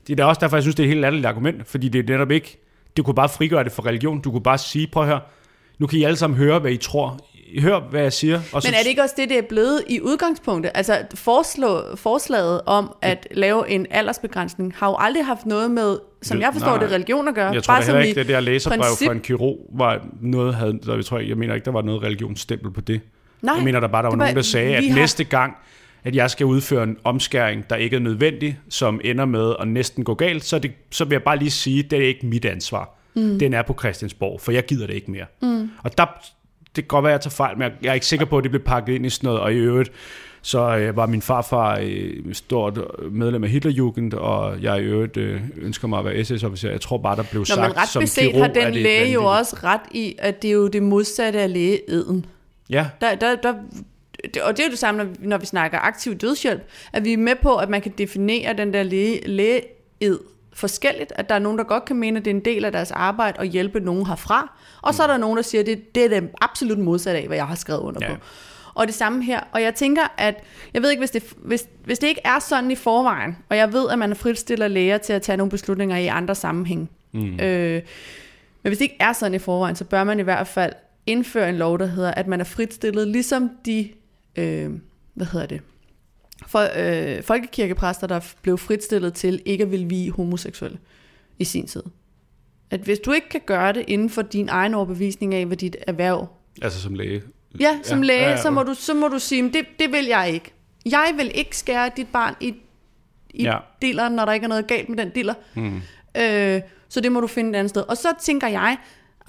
Det 0.07 0.13
er 0.13 0.15
da 0.17 0.25
også 0.25 0.39
derfor, 0.41 0.55
jeg 0.57 0.63
synes, 0.63 0.75
det 0.75 0.83
er 0.83 0.87
et 0.87 0.89
helt 0.89 1.01
latterligt 1.01 1.25
argument, 1.27 1.67
fordi 1.67 1.89
det 1.89 2.09
er 2.09 2.13
netop 2.13 2.31
ikke... 2.31 2.57
Det 2.97 3.05
kunne 3.05 3.15
bare 3.15 3.29
frigøre 3.29 3.63
det 3.63 3.71
for 3.71 3.85
religion. 3.85 4.21
Du 4.21 4.31
kunne 4.31 4.43
bare 4.43 4.57
sige, 4.57 4.87
prøv 4.87 5.03
at 5.03 5.09
høre, 5.09 5.19
nu 5.79 5.87
kan 5.87 5.99
I 5.99 6.03
alle 6.03 6.15
sammen 6.17 6.37
høre, 6.37 6.59
hvad 6.59 6.71
I 6.71 6.77
tror. 6.77 7.19
Hør, 7.59 7.79
hvad 7.79 8.01
jeg 8.01 8.13
siger. 8.13 8.41
Og 8.53 8.61
Men 8.65 8.73
er 8.73 8.77
det 8.83 8.87
ikke 8.89 9.01
også 9.01 9.15
det, 9.17 9.29
det 9.29 9.37
er 9.37 9.41
blevet 9.49 9.83
i 9.89 10.01
udgangspunktet? 10.01 10.71
Altså 10.75 10.97
foreslå, 11.15 11.95
forslaget 11.95 12.61
om 12.65 12.95
at 13.01 13.27
lave 13.31 13.69
en 13.69 13.85
aldersbegrænsning 13.89 14.73
har 14.77 14.87
jo 14.89 14.95
aldrig 14.99 15.25
haft 15.25 15.45
noget 15.45 15.71
med, 15.71 15.97
som 16.21 16.37
Det- 16.37 16.43
jeg 16.43 16.53
forstår 16.53 16.69
nej, 16.77 16.83
det, 16.83 16.91
religion 16.91 17.27
at 17.27 17.35
gøre. 17.35 17.51
Jeg 17.51 17.63
tror 17.63 17.81
som 17.81 17.85
heller 17.95 18.07
ikke, 18.07 18.19
det 18.19 18.27
der 18.27 18.39
læserbrev 18.39 18.79
princip- 18.81 19.05
fra 19.05 19.11
en 19.13 19.19
kirurg 19.19 19.69
var 19.73 20.05
noget, 20.21 20.55
havde, 20.55 20.79
der, 20.85 20.95
jeg, 20.95 21.05
tror, 21.05 21.19
jeg 21.19 21.37
mener 21.37 21.53
ikke, 21.55 21.65
der 21.65 21.71
var 21.71 21.81
noget 21.81 22.03
religionsstempel 22.03 22.71
på 22.71 22.81
det. 22.81 23.01
Nej, 23.41 23.55
jeg 23.55 23.63
mener, 23.63 23.79
der 23.79 23.87
bare 23.87 24.03
der 24.03 24.07
var 24.07 24.11
det 24.11 24.19
var- 24.19 24.25
nogen, 24.25 24.35
der 24.35 24.41
sagde, 24.41 24.75
at 24.75 24.87
har- 24.87 24.95
næste 24.95 25.23
gang, 25.23 25.53
at 26.03 26.15
jeg 26.15 26.29
skal 26.31 26.45
udføre 26.45 26.83
en 26.83 26.97
omskæring, 27.03 27.69
der 27.69 27.75
ikke 27.75 27.95
er 27.95 27.99
nødvendig, 27.99 28.59
som 28.69 29.01
ender 29.03 29.25
med 29.25 29.53
at 29.59 29.67
næsten 29.67 30.03
gå 30.03 30.13
galt, 30.13 30.45
så, 30.45 30.59
det, 30.59 30.71
så 30.91 31.05
vil 31.05 31.11
jeg 31.15 31.23
bare 31.23 31.37
lige 31.37 31.51
sige, 31.51 31.83
at 31.85 31.91
det 31.91 31.99
er 32.03 32.07
ikke 32.07 32.25
mit 32.25 32.45
ansvar. 32.45 32.95
Mm. 33.15 33.39
Den 33.39 33.53
er 33.53 33.61
på 33.61 33.75
Christiansborg, 33.79 34.41
for 34.41 34.51
jeg 34.51 34.65
gider 34.65 34.87
det 34.87 34.93
ikke 34.93 35.11
mere. 35.11 35.25
Mm. 35.41 35.69
Og 35.83 35.97
der, 35.97 36.05
det 36.75 36.83
kan 36.83 36.87
godt 36.87 37.03
være, 37.03 37.13
at 37.13 37.17
jeg 37.17 37.21
tager 37.21 37.35
fejl, 37.35 37.57
men 37.57 37.71
jeg, 37.81 37.89
er 37.89 37.93
ikke 37.93 38.05
sikker 38.05 38.25
på, 38.25 38.37
at 38.37 38.43
det 38.43 38.51
blev 38.51 38.63
pakket 38.63 38.93
ind 38.95 39.05
i 39.05 39.09
sådan 39.09 39.27
noget, 39.27 39.41
og 39.41 39.53
i 39.53 39.57
øvrigt, 39.57 39.91
så 40.41 40.77
øh, 40.77 40.95
var 40.95 41.05
min 41.05 41.21
farfar 41.21 41.79
øh, 41.81 42.33
stort 42.33 42.79
medlem 43.11 43.43
af 43.43 43.49
Hitlerjugend, 43.49 44.13
og 44.13 44.61
jeg 44.61 44.79
i 44.79 44.83
øvrigt 44.83 45.17
øh, 45.17 45.41
ønsker 45.57 45.87
mig 45.87 45.99
at 45.99 46.05
være 46.05 46.23
SS-officer. 46.23 46.69
Jeg 46.69 46.81
tror 46.81 46.97
bare, 46.97 47.15
der 47.15 47.23
blev 47.31 47.39
Nå, 47.41 47.45
sagt 47.45 47.61
men 47.61 47.77
ret 47.77 47.89
som 47.89 48.01
beset 48.01 48.31
kirurg, 48.31 48.41
har 48.45 48.53
den 48.53 48.73
læge 48.73 49.11
jo 49.11 49.21
vanvittigt. 49.21 49.39
også 49.39 49.55
ret 49.63 49.81
i, 49.91 50.15
at 50.19 50.41
det 50.41 50.47
er 50.47 50.51
jo 50.53 50.67
det 50.67 50.83
modsatte 50.83 51.39
af 51.39 51.53
lægeeden. 51.53 52.25
Ja, 52.69 52.87
Der, 53.01 53.15
der, 53.15 53.35
der, 53.35 53.53
og 54.43 54.57
det 54.57 54.59
er 54.59 54.67
jo 54.67 54.71
det 54.71 54.79
samme, 54.79 55.03
når 55.03 55.05
vi, 55.05 55.15
når 55.27 55.37
vi 55.37 55.45
snakker 55.45 55.79
aktiv 55.79 56.15
dødshjælp, 56.15 56.61
at 56.93 57.05
vi 57.05 57.13
er 57.13 57.17
med 57.17 57.35
på, 57.41 57.55
at 57.55 57.69
man 57.69 57.81
kan 57.81 57.93
definere 57.97 58.53
den 58.53 58.73
der 58.73 58.83
læge, 58.83 59.27
lægeed 59.27 60.19
forskelligt, 60.53 61.13
at 61.15 61.29
der 61.29 61.35
er 61.35 61.39
nogen, 61.39 61.57
der 61.57 61.63
godt 61.63 61.85
kan 61.85 61.95
mene, 61.95 62.19
at 62.19 62.25
det 62.25 62.31
er 62.31 62.35
en 62.35 62.45
del 62.45 62.65
af 62.65 62.71
deres 62.71 62.91
arbejde 62.91 63.39
at 63.39 63.47
hjælpe 63.47 63.79
nogen 63.79 64.05
herfra, 64.05 64.57
og 64.81 64.93
så 64.93 65.03
er 65.03 65.07
der 65.07 65.17
nogen, 65.17 65.37
der 65.37 65.43
siger, 65.43 65.61
at 65.61 65.67
det, 65.67 65.95
det 65.95 66.05
er 66.05 66.09
det 66.19 66.29
absolut 66.41 66.77
modsatte 66.79 67.19
af, 67.19 67.27
hvad 67.27 67.37
jeg 67.37 67.47
har 67.47 67.55
skrevet 67.55 67.79
under 67.81 67.99
Ja. 68.07 68.13
på. 68.15 68.21
Og 68.73 68.87
det 68.87 68.95
samme 68.95 69.23
her. 69.23 69.39
Og 69.51 69.61
jeg 69.61 69.75
tænker, 69.75 70.13
at 70.17 70.43
jeg 70.73 70.81
ved 70.81 70.89
ikke, 70.89 71.01
hvis 71.01 71.11
det, 71.11 71.23
hvis, 71.37 71.67
hvis 71.85 71.99
det 71.99 72.07
ikke 72.07 72.21
er 72.25 72.39
sådan 72.39 72.71
i 72.71 72.75
forvejen, 72.75 73.37
og 73.49 73.57
jeg 73.57 73.73
ved, 73.73 73.89
at 73.89 73.99
man 73.99 74.15
fritstiller 74.15 74.67
læger 74.67 74.97
til 74.97 75.13
at 75.13 75.21
tage 75.21 75.37
nogle 75.37 75.51
beslutninger 75.51 75.97
i 75.97 76.07
andre 76.07 76.35
sammenhæng. 76.35 76.89
Mm. 77.11 77.39
Øh, 77.39 77.81
men 78.63 78.69
hvis 78.69 78.77
det 78.77 78.81
ikke 78.85 78.97
er 78.99 79.13
sådan 79.13 79.33
i 79.33 79.39
forvejen, 79.39 79.75
så 79.75 79.85
bør 79.85 80.03
man 80.03 80.19
i 80.19 80.23
hvert 80.23 80.47
fald 80.47 80.73
indføre 81.05 81.49
en 81.49 81.57
lov, 81.57 81.79
der 81.79 81.85
hedder, 81.85 82.11
at 82.11 82.27
man 82.27 82.39
er 82.39 82.43
fritstillet, 82.43 83.07
ligesom 83.07 83.49
de, 83.65 83.89
øh, 84.35 84.69
hvad 85.13 85.25
hedder 85.27 85.45
det, 85.45 85.61
for, 86.47 86.67
øh, 86.75 87.23
folkekirkepræster, 87.23 88.07
der 88.07 88.19
blev 88.41 88.57
fritstillet 88.57 89.13
til 89.13 89.41
ikke 89.45 89.61
at 89.63 89.71
ville 89.71 89.85
vie 89.89 90.11
homoseksuelle 90.11 90.77
i 91.39 91.43
sin 91.43 91.67
tid. 91.67 91.83
At 92.71 92.79
hvis 92.79 92.99
du 92.99 93.11
ikke 93.11 93.29
kan 93.29 93.41
gøre 93.45 93.73
det 93.73 93.85
inden 93.87 94.09
for 94.09 94.21
din 94.21 94.49
egen 94.49 94.73
overbevisning 94.73 95.35
af, 95.35 95.45
hvad 95.45 95.57
dit 95.57 95.75
erhverv 95.87 96.27
altså 96.61 96.81
som 96.81 96.93
læge. 96.93 97.21
Ja, 97.59 97.79
som 97.83 97.99
Ja, 97.99 98.05
læge, 98.05 98.19
ja, 98.19 98.25
ja, 98.25 98.31
ja. 98.31 98.41
Så, 98.41 98.49
må 98.51 98.63
du, 98.63 98.73
så 98.73 98.93
må 98.93 99.07
du 99.07 99.19
sige, 99.19 99.41
"Men 99.41 99.53
det, 99.53 99.65
det 99.79 99.91
vil 99.91 100.05
jeg 100.05 100.31
ikke. 100.33 100.53
Jeg 100.85 101.13
vil 101.17 101.31
ikke 101.35 101.57
skære 101.57 101.91
dit 101.97 102.07
barn 102.07 102.35
i, 102.39 102.55
i 103.33 103.43
ja. 103.43 103.57
dilleren, 103.81 104.13
når 104.13 104.25
der 104.25 104.33
ikke 104.33 104.43
er 104.43 104.47
noget 104.47 104.67
galt 104.67 104.89
med 104.89 104.97
den 104.97 105.09
diller. 105.09 105.33
Mm. 105.55 105.81
Øh, 106.21 106.61
så 106.89 107.01
det 107.01 107.11
må 107.11 107.19
du 107.21 107.27
finde 107.27 107.49
et 107.49 107.55
andet 107.55 107.69
sted. 107.69 107.81
Og 107.81 107.97
så 107.97 108.07
tænker 108.21 108.47
jeg, 108.47 108.77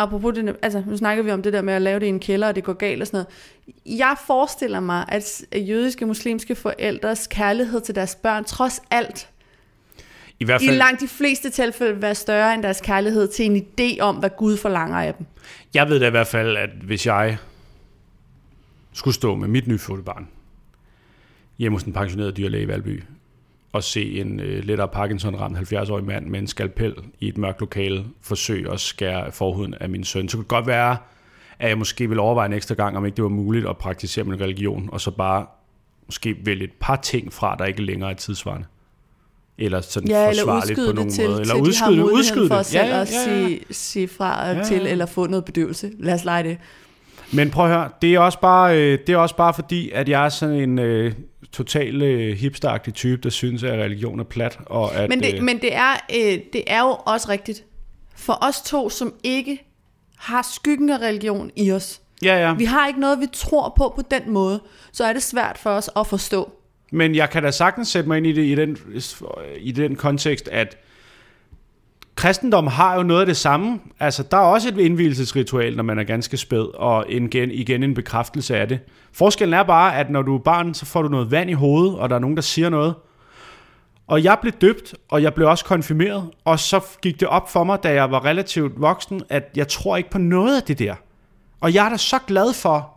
apropos 0.02 0.34
det, 0.34 0.56
altså 0.62 0.82
nu 0.86 0.96
snakker 0.96 1.22
vi 1.22 1.30
om 1.30 1.42
det 1.42 1.52
der 1.52 1.62
med 1.62 1.74
at 1.74 1.82
lave 1.82 2.00
det 2.00 2.06
i 2.06 2.08
en 2.08 2.20
kælder, 2.20 2.48
og 2.48 2.54
det 2.54 2.64
går 2.64 2.72
galt 2.72 3.00
og 3.00 3.06
sådan 3.06 3.16
noget. 3.16 3.98
Jeg 3.98 4.16
forestiller 4.26 4.80
mig, 4.80 5.04
at 5.08 5.44
jødiske, 5.54 6.06
muslimske 6.06 6.54
forældres 6.54 7.26
kærlighed 7.26 7.80
til 7.80 7.94
deres 7.94 8.14
børn, 8.14 8.44
trods 8.44 8.82
alt, 8.90 9.28
I 10.40 10.44
hvert 10.44 10.62
i 10.62 10.66
fald, 10.66 10.78
langt 10.78 11.00
de 11.00 11.08
fleste 11.08 11.50
tilfælde, 11.50 11.92
vil 11.92 12.02
være 12.02 12.14
større 12.14 12.54
end 12.54 12.62
deres 12.62 12.80
kærlighed 12.80 13.28
til 13.28 13.44
en 13.44 13.56
idé 13.56 14.00
om, 14.00 14.16
hvad 14.16 14.30
Gud 14.36 14.56
forlanger 14.56 14.98
af 14.98 15.14
dem. 15.14 15.26
jeg 15.74 15.88
ved 15.88 16.00
da 16.00 16.06
i 16.06 16.10
hvert 16.10 16.26
fald, 16.26 16.56
at 16.56 16.70
hvis 16.70 17.06
jeg 17.06 17.38
skulle 18.92 19.14
stå 19.14 19.34
med 19.34 19.48
mit 19.48 19.66
nyfødte 19.66 20.02
barn 20.02 20.28
hjemme 21.58 21.76
hos 21.76 21.82
en 21.82 21.92
pensioneret 21.92 22.36
dyrlæge 22.36 22.62
i 22.62 22.68
Valby, 22.68 23.02
og 23.72 23.83
se 23.85 24.20
en 24.20 24.40
øh, 24.40 24.64
lettere 24.64 24.88
Parkinson-ramt 24.88 25.59
70-årig 25.72 26.04
mand 26.04 26.26
med 26.26 26.38
en 26.38 26.46
skalpel 26.46 26.94
i 27.20 27.28
et 27.28 27.38
mørkt 27.38 27.61
lokale 27.61 28.04
forsøge 28.22 28.72
at 28.72 28.80
skære 28.80 29.33
forhuden 29.33 29.74
af 29.80 29.88
min 29.88 30.04
søn, 30.04 30.28
så 30.28 30.37
kunne 30.37 30.42
det 30.42 30.48
godt 30.48 30.66
være, 30.66 30.96
at 31.59 31.68
jeg 31.68 31.78
måske 31.78 32.09
ville 32.09 32.20
overveje 32.22 32.46
en 32.46 32.52
ekstra 32.52 32.74
gang, 32.74 32.96
om 32.96 33.06
ikke 33.06 33.16
det 33.16 33.22
var 33.24 33.30
muligt 33.30 33.68
at 33.68 33.76
praktisere 33.76 34.24
min 34.24 34.40
religion, 34.40 34.88
og 34.92 35.00
så 35.00 35.11
bare 35.11 35.46
måske 36.06 36.37
vælge 36.44 36.64
et 36.64 36.72
par 36.80 36.96
ting 36.96 37.33
fra, 37.33 37.56
der 37.59 37.64
ikke 37.64 37.83
længere 37.83 38.11
er 38.11 38.14
tidsvarende. 38.14 38.66
Eller 39.59 39.80
sådan 39.80 40.09
Ja, 40.09 40.30
eller 40.30 40.42
forsvarligt 40.44 40.78
på 40.88 40.92
nogen 40.94 41.11
til, 41.11 41.24
måde. 41.24 41.37
til 41.37 41.40
Eller 41.40 41.54
de 41.54 41.61
udskyde 41.61 41.96
har 41.96 42.04
det, 42.04 42.12
udskyde 42.12 42.48
for 42.48 42.56
det. 42.56 42.66
selv 42.66 42.85
Ja, 42.87 42.94
ja, 42.96 43.00
at 43.00 43.12
ja, 43.12 43.30
ja. 43.30 43.46
sige, 43.46 43.61
sige 43.70 44.09
fra 44.09 44.48
ja, 44.48 44.56
ja. 44.56 44.64
til, 44.64 44.87
eller 44.87 45.06
få 45.06 45.26
noget 45.26 45.44
bedøvelse. 45.44 45.90
Lad 45.98 46.14
os 46.14 46.24
lege 46.24 46.42
det. 46.42 46.59
Men 47.32 47.50
prøv 47.50 47.64
at 47.64 47.70
høre, 47.70 47.88
det 48.02 48.14
er 48.14 48.18
også 48.18 48.40
bare, 48.40 48.78
øh, 48.78 48.98
det 49.06 49.12
er 49.12 49.16
også 49.16 49.36
bare 49.36 49.54
fordi, 49.54 49.90
at 49.90 50.08
jeg 50.08 50.24
er 50.24 50.28
sådan 50.28 50.54
en 50.54 50.78
øh, 50.78 51.12
total 51.52 52.02
øh, 52.02 52.36
hipsteragtig 52.36 52.94
type, 52.94 53.22
der 53.22 53.30
synes, 53.30 53.62
at 53.62 53.78
religion 53.78 54.20
er 54.20 54.24
plat. 54.24 54.58
Og 54.66 54.94
at, 54.94 55.08
Men 55.08 55.20
det, 55.22 55.34
øh, 55.34 55.42
men 55.42 55.60
det 55.60 55.74
er, 55.74 55.92
øh, 56.14 56.38
det 56.52 56.64
er 56.66 56.80
jo 56.80 56.96
også 57.06 57.28
rigtigt. 57.28 57.64
For 58.16 58.38
os 58.40 58.62
to, 58.62 58.90
som 58.90 59.14
ikke 59.22 59.66
har 60.16 60.48
skyggen 60.54 60.90
af 60.90 60.98
religion 60.98 61.50
i 61.56 61.72
os. 61.72 62.00
ja, 62.22 62.48
ja. 62.48 62.54
Vi 62.54 62.64
har 62.64 62.88
ikke 62.88 63.00
noget, 63.00 63.20
vi 63.20 63.26
tror 63.32 63.74
på 63.76 63.92
på 63.96 64.02
den 64.10 64.30
måde. 64.30 64.60
Så 64.92 65.04
er 65.04 65.12
det 65.12 65.22
svært 65.22 65.58
for 65.58 65.70
os 65.70 65.90
at 65.96 66.06
forstå. 66.06 66.52
Men 66.92 67.14
jeg 67.14 67.30
kan 67.30 67.42
da 67.42 67.50
sagtens 67.50 67.88
sætte 67.88 68.08
mig 68.08 68.16
ind 68.16 68.26
i 68.26 68.32
det 68.32 68.42
i 68.42 68.54
den, 68.54 68.76
i 69.58 69.72
den 69.72 69.96
kontekst, 69.96 70.48
at 70.48 70.76
kristendom 72.14 72.66
har 72.66 72.96
jo 72.96 73.03
noget 73.03 73.20
af 73.20 73.27
det 73.27 73.37
samme. 73.37 73.81
Altså, 74.01 74.23
der 74.23 74.37
er 74.37 74.40
også 74.40 74.68
et 74.68 74.79
indvielsesritual, 74.79 75.77
når 75.77 75.83
man 75.83 75.99
er 75.99 76.05
ganske 76.05 76.37
spæd, 76.37 76.75
og 76.75 77.05
igen, 77.09 77.51
igen 77.51 77.83
en 77.83 77.94
bekræftelse 77.94 78.57
af 78.57 78.68
det. 78.68 78.81
Forskellen 79.12 79.55
er 79.55 79.62
bare, 79.62 79.96
at 79.96 80.11
når 80.11 80.23
du 80.23 80.35
er 80.35 80.38
barn, 80.38 80.75
så 80.75 80.87
får 80.87 81.03
du 81.03 81.09
noget 81.09 81.31
vand 81.31 81.51
i 81.51 81.53
hovedet, 81.53 81.99
og 81.99 82.09
der 82.09 82.16
er 82.16 82.20
nogen, 82.20 82.37
der 82.37 82.42
siger 82.42 82.68
noget. 82.68 82.94
Og 84.07 84.25
jeg 84.25 84.38
blev 84.40 84.53
døbt, 84.53 84.94
og 85.09 85.23
jeg 85.23 85.35
blev 85.35 85.48
også 85.48 85.65
konfirmeret, 85.65 86.31
og 86.44 86.58
så 86.58 86.81
gik 87.02 87.21
det 87.21 87.29
op 87.29 87.50
for 87.50 87.65
mig, 87.65 87.83
da 87.83 87.92
jeg 87.92 88.11
var 88.11 88.25
relativt 88.25 88.81
voksen, 88.81 89.23
at 89.29 89.50
jeg 89.56 89.69
tror 89.69 89.96
ikke 89.96 90.11
på 90.11 90.19
noget 90.19 90.56
af 90.56 90.63
det 90.63 90.79
der. 90.79 90.94
Og 91.61 91.75
jeg 91.75 91.87
er 91.87 91.88
da 91.88 91.96
så 91.96 92.19
glad 92.27 92.52
for, 92.52 92.94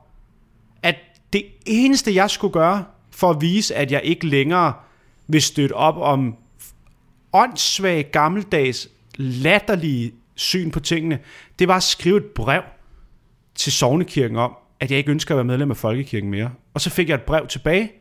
at 0.84 0.96
det 1.34 1.44
eneste, 1.66 2.16
jeg 2.16 2.30
skulle 2.30 2.54
gøre, 2.54 2.84
for 3.12 3.30
at 3.30 3.42
vise, 3.42 3.76
at 3.76 3.92
jeg 3.92 4.02
ikke 4.04 4.28
længere 4.28 4.74
vil 5.28 5.42
støtte 5.42 5.74
op 5.74 5.98
om 5.98 6.36
åndssvage, 7.34 8.04
gammeldags, 8.04 8.88
latterlige 9.16 10.14
syn 10.36 10.72
på 10.72 10.80
tingene, 10.80 11.20
det 11.60 11.68
var 11.68 11.76
at 11.76 11.84
skrive 11.84 12.18
et 12.18 12.26
brev 12.26 12.62
til 13.56 13.72
Sognekirken 13.72 14.38
om, 14.38 14.56
at 14.80 14.92
jeg 14.92 14.98
ikke 14.98 15.12
ønsker 15.12 15.36
at 15.36 15.38
være 15.38 15.46
medlem 15.46 15.72
af 15.72 15.78
Folkekirken 15.78 16.30
mere. 16.30 16.52
Og 16.74 16.82
så 16.82 16.90
fik 16.90 17.10
jeg 17.10 17.16
et 17.16 17.22
brev 17.22 17.48
tilbage, 17.48 17.92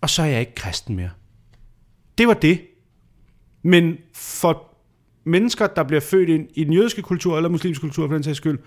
og 0.00 0.10
så 0.10 0.22
er 0.22 0.26
jeg 0.26 0.40
ikke 0.40 0.54
kristen 0.54 0.96
mere. 0.96 1.10
Det 2.18 2.28
var 2.28 2.34
det. 2.34 2.60
Men 3.62 3.96
for 4.14 4.76
mennesker, 5.24 5.66
der 5.66 5.82
bliver 5.82 6.00
født 6.00 6.28
ind 6.28 6.48
i 6.54 6.64
den 6.64 6.72
jødiske 6.72 7.02
kultur, 7.02 7.36
eller 7.36 7.48
muslimske 7.48 7.80
kultur 7.80 8.06
for 8.08 8.14
den 8.14 8.22
sags 8.22 8.36
skyld, 8.36 8.58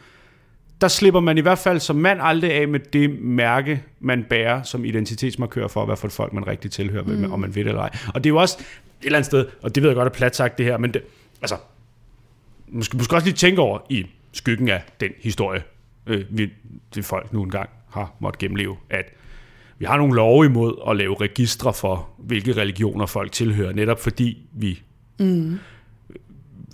der 0.82 0.88
slipper 0.88 1.20
man 1.20 1.38
i 1.38 1.42
hvert 1.42 1.58
fald 1.58 1.80
som 1.80 1.96
mand 1.96 2.20
aldrig 2.22 2.54
af 2.54 2.68
med 2.68 2.80
det 2.80 3.20
mærke, 3.22 3.84
man 4.00 4.26
bærer 4.30 4.64
som 4.64 4.86
identitetsmarkør 4.86 5.68
for, 5.68 5.86
hvad 5.86 5.96
for 5.96 6.08
et 6.08 6.14
folk 6.14 6.34
man 6.34 6.48
rigtig 6.48 6.72
tilhører, 6.72 7.04
mm. 7.04 7.32
om 7.32 7.40
man 7.40 7.56
ved 7.56 7.64
det 7.64 7.70
eller 7.70 7.82
ej. 7.82 7.90
Og 8.14 8.24
det 8.24 8.30
er 8.30 8.34
jo 8.34 8.38
også 8.38 8.58
et 8.60 9.06
eller 9.06 9.18
andet 9.18 9.26
sted, 9.26 9.46
og 9.62 9.76
det 9.76 9.84
ved 9.84 9.90
jeg 9.90 9.96
godt 9.96 10.06
er 10.06 10.14
plat 10.14 10.36
sagt 10.36 10.58
det 10.58 10.66
her, 10.66 10.78
men 10.78 10.94
det, 10.94 11.02
altså, 11.42 11.58
måske, 12.68 12.98
måske 12.98 13.16
også 13.16 13.28
lige 13.28 13.36
tænke 13.36 13.62
over 13.62 13.80
i 13.90 14.06
skyggen 14.34 14.70
af 14.70 14.84
den 15.00 15.10
historie, 15.20 15.64
øh, 16.08 16.26
vi, 16.30 16.50
det 16.96 17.06
folk 17.06 17.34
nu 17.34 17.44
engang 17.44 17.70
har 17.90 18.14
måttet 18.20 18.40
gennemleve, 18.40 18.78
at 18.90 19.06
vi 19.80 19.86
har 19.86 19.98
nogle 19.98 20.16
love 20.16 20.46
imod 20.46 20.74
at 20.90 20.96
lave 20.96 21.16
registre 21.22 21.74
for, 21.74 22.10
hvilke 22.18 22.54
religioner 22.54 23.06
folk 23.06 23.32
tilhører, 23.32 23.74
netop 23.74 24.00
fordi 24.02 24.38
vi 24.54 24.82
mm. 25.20 25.60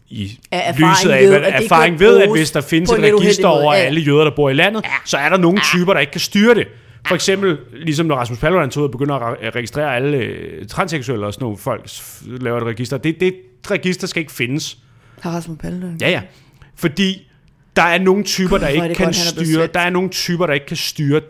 i 0.09 0.39
erfaring 0.51 0.91
lyset 0.91 1.09
af, 1.09 1.22
ved, 1.22 1.34
at 1.36 1.63
erfaring 1.63 1.99
ved, 1.99 2.22
at 2.22 2.32
hvis 2.32 2.51
der 2.51 2.61
findes 2.61 2.91
et 2.91 2.99
register 2.99 3.47
over 3.47 3.74
Ja. 3.74 3.80
alle 3.80 4.01
jøder, 4.01 4.24
der 4.24 4.32
bor 4.36 4.49
i 4.49 4.53
landet, 4.53 4.84
ja. 4.84 4.89
så 5.05 5.18
er 5.18 5.30
der 5.30 5.38
nogle 5.38 5.61
typer, 5.74 5.93
der 5.93 5.99
ikke 5.99 6.11
kan 6.11 6.22
styre 6.22 6.55
det. 6.55 6.68
For 7.07 7.15
eksempel, 7.15 7.57
ligesom 7.73 8.05
når 8.05 8.15
Rasmus 8.15 8.39
Paludan 8.39 8.69
tog 8.69 8.81
ud 8.81 8.87
og 8.87 8.91
begynder 8.91 9.15
at 9.15 9.37
re- 9.37 9.45
at 9.45 9.55
registrere 9.55 9.95
alle 9.95 10.17
øh, 10.17 10.67
transseksuelle 10.67 11.25
og 11.25 11.33
sådan 11.33 11.43
nogle 11.43 11.57
folk, 11.57 11.89
laver 12.25 12.57
et 12.57 12.63
register. 12.63 12.97
Det, 12.97 13.19
det 13.19 13.35
register 13.71 14.07
skal 14.07 14.19
ikke 14.19 14.31
findes. 14.31 14.77
Har 15.21 15.31
Rasmus 15.31 15.57
Paludan. 15.57 15.97
Ja, 16.01 16.09
ja. 16.09 16.21
Fordi 16.75 17.27
der 17.75 17.81
er 17.81 17.97
nogle 17.97 18.23
typer, 18.23 18.57
der 18.57 18.65
er 18.65 18.69
ikke 18.69 18.95
kan 18.95 19.05
godt, 19.05 19.15
styre. 19.15 19.67
Der 19.67 19.79
er 19.79 19.89
nogle 19.89 20.09
typer, 20.09 20.45
der 20.45 20.53
ikke 20.53 20.65
kan 20.65 20.77
styre 20.77 21.21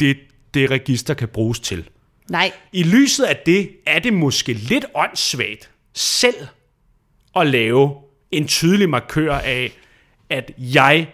det, 0.00 0.16
det 0.54 0.70
register 0.70 1.14
kan 1.14 1.28
bruges 1.28 1.60
til. 1.60 1.88
Nej, 2.30 2.52
I 2.72 2.82
lyset 2.82 3.24
af 3.24 3.36
det, 3.46 3.70
er 3.86 3.98
det 3.98 4.12
måske 4.12 4.52
lidt 4.52 4.84
åndssvagt 4.94 5.70
selv 5.94 6.46
at 7.36 7.46
lave 7.46 7.94
en 8.30 8.46
tydelig 8.46 8.88
markør 8.88 9.34
af, 9.34 9.72
at 10.30 10.52
jeg, 10.58 11.08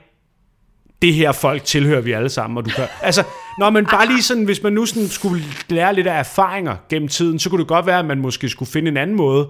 det 1.07 1.15
her 1.15 1.33
folk 1.33 1.65
tilhører 1.65 2.01
vi 2.01 2.13
alle 2.13 2.29
sammen, 2.29 2.59
og 2.59 2.65
du 2.65 2.71
kan... 2.71 2.85
Altså, 3.03 3.23
når 3.59 3.71
man 3.71 3.87
bare 3.87 4.07
lige 4.07 4.23
sådan, 4.23 4.45
hvis 4.45 4.63
man 4.63 4.73
nu 4.73 4.87
sådan 4.87 5.09
skulle 5.09 5.43
lære 5.69 5.95
lidt 5.95 6.07
af 6.07 6.19
erfaringer 6.19 6.77
gennem 6.89 7.09
tiden, 7.09 7.39
så 7.39 7.51
kunne 7.51 7.61
det 7.61 7.69
godt 7.69 7.87
være, 7.87 7.99
at 7.99 8.05
man 8.05 8.19
måske 8.19 8.49
skulle 8.49 8.71
finde 8.71 8.89
en 8.89 8.97
anden 8.97 9.17
måde 9.17 9.49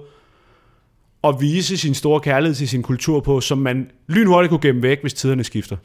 at 1.24 1.34
vise 1.40 1.76
sin 1.76 1.94
store 1.94 2.20
kærlighed 2.20 2.54
til 2.54 2.68
sin 2.68 2.82
kultur 2.82 3.20
på, 3.20 3.40
som 3.40 3.58
man 3.58 3.90
lynhurtigt 4.08 4.50
kunne 4.50 4.60
gemme 4.60 4.82
væk, 4.82 5.00
hvis 5.00 5.14
tiderne 5.14 5.44
skifter. 5.44 5.76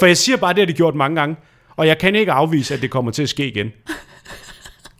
For 0.00 0.06
jeg 0.06 0.16
siger 0.16 0.36
bare, 0.36 0.52
det 0.52 0.58
har 0.58 0.66
de 0.66 0.72
gjort 0.72 0.94
mange 0.94 1.20
gange, 1.20 1.36
og 1.76 1.86
jeg 1.86 1.98
kan 1.98 2.14
ikke 2.14 2.32
afvise, 2.32 2.74
at 2.74 2.82
det 2.82 2.90
kommer 2.90 3.10
til 3.10 3.22
at 3.22 3.28
ske 3.28 3.48
igen. 3.48 3.70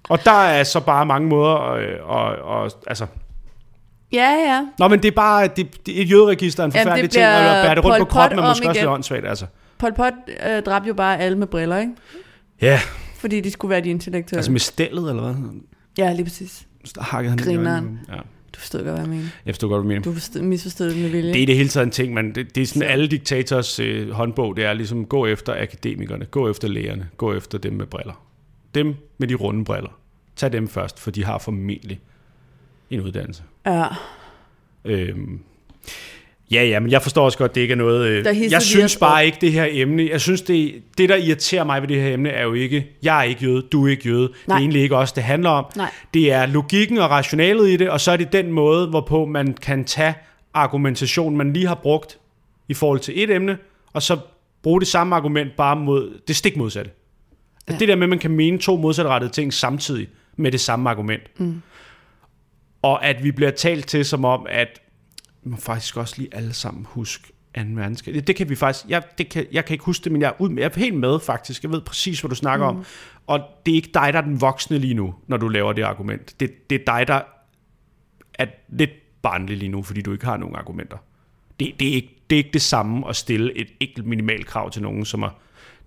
Og 0.09 0.25
der 0.25 0.43
er 0.45 0.65
så 0.65 0.81
bare 0.81 1.07
mange 1.07 1.29
måder, 1.29 1.73
øh, 1.73 1.87
og, 2.03 2.25
og, 2.25 2.71
altså... 2.87 3.07
ja, 4.13 4.31
ja. 4.31 4.61
Nå, 4.79 4.89
men 4.89 5.03
det 5.03 5.09
er 5.09 5.13
bare, 5.17 5.47
det, 5.47 5.87
det, 5.87 6.01
et 6.03 6.11
jøderegister 6.11 6.63
er 6.63 6.67
en 6.67 6.73
Jamen, 6.73 6.85
forfærdelig 6.85 7.03
det 7.03 7.11
ting, 7.11 7.27
og 7.27 7.33
at 7.33 7.67
bære 7.67 7.75
det 7.75 7.85
rundt 7.85 7.99
på 7.99 8.05
kroppen 8.05 8.39
er 8.39 8.49
måske 8.49 8.69
også 8.69 8.81
lidt 8.81 8.91
åndssvagt, 8.91 9.27
altså. 9.27 9.47
Pol 9.79 9.95
Pot 9.95 10.13
øh, 10.47 10.63
dræbte 10.63 10.89
jo 10.89 10.95
bare 10.95 11.19
alle 11.21 11.39
med 11.39 11.47
briller, 11.47 11.79
ikke? 11.79 11.93
Ja, 12.61 12.81
Fordi 13.17 13.41
de 13.41 13.51
skulle 13.51 13.71
være 13.71 13.81
de 13.81 13.91
intellektuelle. 13.91 14.39
altså 14.39 14.53
med 14.53 14.61
stillet, 14.61 15.11
eller 15.11 15.23
hvad? 15.23 15.35
ja, 15.99 16.13
lige 16.13 16.25
præcis. 16.25 16.67
Så 16.85 17.01
hakkede 17.01 17.31
han 17.31 17.39
Grineren. 17.39 18.01
Ja, 18.09 18.17
Du 18.55 18.59
forstod 18.61 18.81
godt, 18.81 18.91
hvad 18.91 19.01
jeg 19.01 19.09
mener. 19.09 19.29
jeg 19.47 19.55
forstår 19.55 19.69
godt, 19.69 19.79
hvad 19.79 19.83
du 19.85 19.89
mener. 19.89 20.03
Du 20.03 20.13
forstod, 20.13 20.43
misforstod 20.43 20.89
det 20.91 20.97
med 20.97 21.09
vilje. 21.11 21.33
Det 21.33 21.43
er 21.43 21.47
det 21.47 21.57
hele 21.57 21.69
taget 21.69 21.85
en 21.87 21.91
ting, 21.91 22.15
man, 22.15 22.35
det, 22.35 22.55
det 22.55 22.63
er 22.63 22.67
sådan 22.67 22.89
alle 22.91 23.07
diktators 23.09 23.81
øh, 23.81 24.11
håndbog, 24.11 24.57
det 24.57 24.65
er 24.65 24.73
ligesom 24.73 25.05
gå 25.07 25.27
efter 25.27 25.63
akademikerne, 25.63 26.25
gå 26.25 26.51
efter 26.51 26.69
lægerne, 26.69 27.09
gå 27.17 27.35
efter 27.35 27.59
dem 27.59 27.73
med 27.73 27.87
briller. 27.87 28.25
Dem 28.75 28.95
med 29.19 29.29
de 29.29 29.35
runde 29.35 29.65
briller. 29.65 29.99
Tag 30.37 30.53
dem 30.53 30.69
først, 30.69 30.99
for 31.01 31.11
de 31.11 31.25
har 31.25 31.39
formentlig 31.39 32.01
en 32.91 33.01
uddannelse. 33.01 33.43
Ja. 33.67 33.87
Øhm, 34.85 35.41
ja, 36.51 36.65
ja, 36.65 36.81
men 36.81 36.91
jeg 36.91 37.03
forstår 37.03 37.25
også 37.25 37.39
godt, 37.39 37.55
det 37.55 37.61
ikke 37.61 37.73
er 37.73 37.77
noget... 37.77 38.07
Øh, 38.07 38.53
jeg 38.53 38.63
synes 38.63 38.97
bare 38.97 39.21
op. 39.21 39.25
ikke, 39.25 39.39
det 39.41 39.53
her 39.53 39.67
emne... 39.71 40.09
Jeg 40.11 40.21
synes, 40.21 40.43
det, 40.43 40.83
det, 40.99 41.09
der 41.09 41.17
irriterer 41.17 41.65
mig 41.65 41.81
ved 41.81 41.89
det 41.89 42.03
her 42.03 42.15
emne, 42.15 42.29
er 42.29 42.43
jo 42.43 42.53
ikke, 42.53 42.87
jeg 43.03 43.19
er 43.19 43.23
ikke 43.23 43.45
jøde, 43.45 43.63
du 43.73 43.87
er 43.87 43.91
ikke 43.91 44.09
jøde. 44.09 44.23
Det 44.23 44.31
Nej. 44.47 44.57
er 44.57 44.61
egentlig 44.61 44.83
ikke 44.83 44.97
også 44.97 45.13
det 45.17 45.23
handler 45.23 45.51
om. 45.51 45.65
Nej. 45.77 45.91
Det 46.15 46.33
er 46.33 46.47
logikken 46.47 46.99
og 46.99 47.11
rationalet 47.11 47.69
i 47.69 47.77
det, 47.77 47.91
og 47.91 48.01
så 48.01 48.13
er 48.13 48.17
det 48.17 48.33
den 48.33 48.53
måde, 48.53 48.87
hvorpå 48.87 49.25
man 49.25 49.55
kan 49.63 49.85
tage 49.85 50.15
argumentation, 50.55 51.37
man 51.37 51.53
lige 51.53 51.67
har 51.67 51.81
brugt 51.83 52.19
i 52.69 52.75
forhold 52.75 53.01
til 53.01 53.23
et 53.23 53.31
emne, 53.31 53.59
og 53.93 54.03
så 54.03 54.19
bruge 54.63 54.81
det 54.81 54.89
samme 54.89 55.17
argument 55.17 55.57
bare 55.57 55.77
mod 55.77 56.21
det 56.29 56.37
stik 56.37 56.57
modsatte. 56.57 56.91
Ja. 57.69 57.77
Det 57.79 57.89
der 57.89 57.97
med, 57.97 58.03
at 58.03 58.09
man 58.09 58.19
kan 58.19 58.31
mene 58.31 58.59
to 58.59 58.77
modsatrettede 58.77 59.33
ting 59.33 59.53
samtidig 59.53 60.09
med 60.37 60.53
det 60.53 60.61
samme 60.61 60.91
argument. 60.91 61.41
Mm. 61.41 61.63
Og 62.83 63.05
at 63.05 63.25
vi 63.25 63.33
bliver 63.33 63.51
talt 63.51 63.87
til 63.87 64.05
som 64.05 64.25
om, 64.25 64.47
at 64.49 64.81
må 65.45 65.57
faktisk 65.57 65.97
også 65.97 66.15
lige 66.19 66.35
alle 66.35 66.53
sammen 66.53 66.87
huske 66.89 67.33
2. 67.57 67.61
verdenskrig. 67.69 68.15
Det, 68.15 68.27
det 68.27 68.37
kan 68.37 68.49
vi 68.49 68.57
faktisk, 68.57 68.85
jeg, 68.89 69.03
det 69.19 69.29
kan, 69.29 69.47
jeg 69.53 69.65
kan 69.65 69.75
ikke 69.75 69.85
huske 69.85 70.05
det, 70.05 70.13
men 70.13 70.21
jeg 70.21 70.29
er, 70.29 70.41
ud, 70.41 70.55
jeg 70.57 70.65
er 70.65 70.79
helt 70.79 70.95
med 70.95 71.21
faktisk. 71.21 71.63
Jeg 71.63 71.73
ved 71.73 71.81
præcis, 71.81 72.21
hvad 72.21 72.29
du 72.29 72.35
snakker 72.35 72.71
mm. 72.71 72.79
om. 72.79 72.85
Og 73.27 73.41
det 73.67 73.73
er 73.73 73.77
ikke 73.77 73.91
dig, 73.95 74.13
der 74.13 74.19
er 74.19 74.25
den 74.25 74.41
voksne 74.41 74.79
lige 74.79 74.95
nu, 74.95 75.15
når 75.27 75.37
du 75.37 75.49
laver 75.49 75.73
det 75.73 75.83
argument. 75.83 76.41
Det, 76.41 76.71
det 76.71 76.81
er 76.81 76.85
dig, 76.85 77.09
der 77.09 77.21
er 78.35 78.47
lidt 78.69 79.23
barnlig 79.23 79.57
lige 79.57 79.69
nu, 79.69 79.83
fordi 79.83 80.03
du 80.03 80.13
ikke 80.13 80.25
har 80.25 80.37
nogen 80.37 80.57
argumenter. 80.57 80.97
Det, 81.61 81.75
det, 81.81 81.89
er 81.89 81.93
ikke, 81.93 82.23
det 82.31 82.37
er 82.37 82.39
ikke 82.39 82.53
det 82.53 82.63
samme 82.63 83.09
at 83.09 83.17
stille 83.17 83.59
et 83.59 83.69
enkelt 83.81 84.07
minimalt 84.07 84.47
krav 84.47 84.71
til 84.71 84.83
nogen, 84.83 85.05
som 85.05 85.25
at 85.25 85.31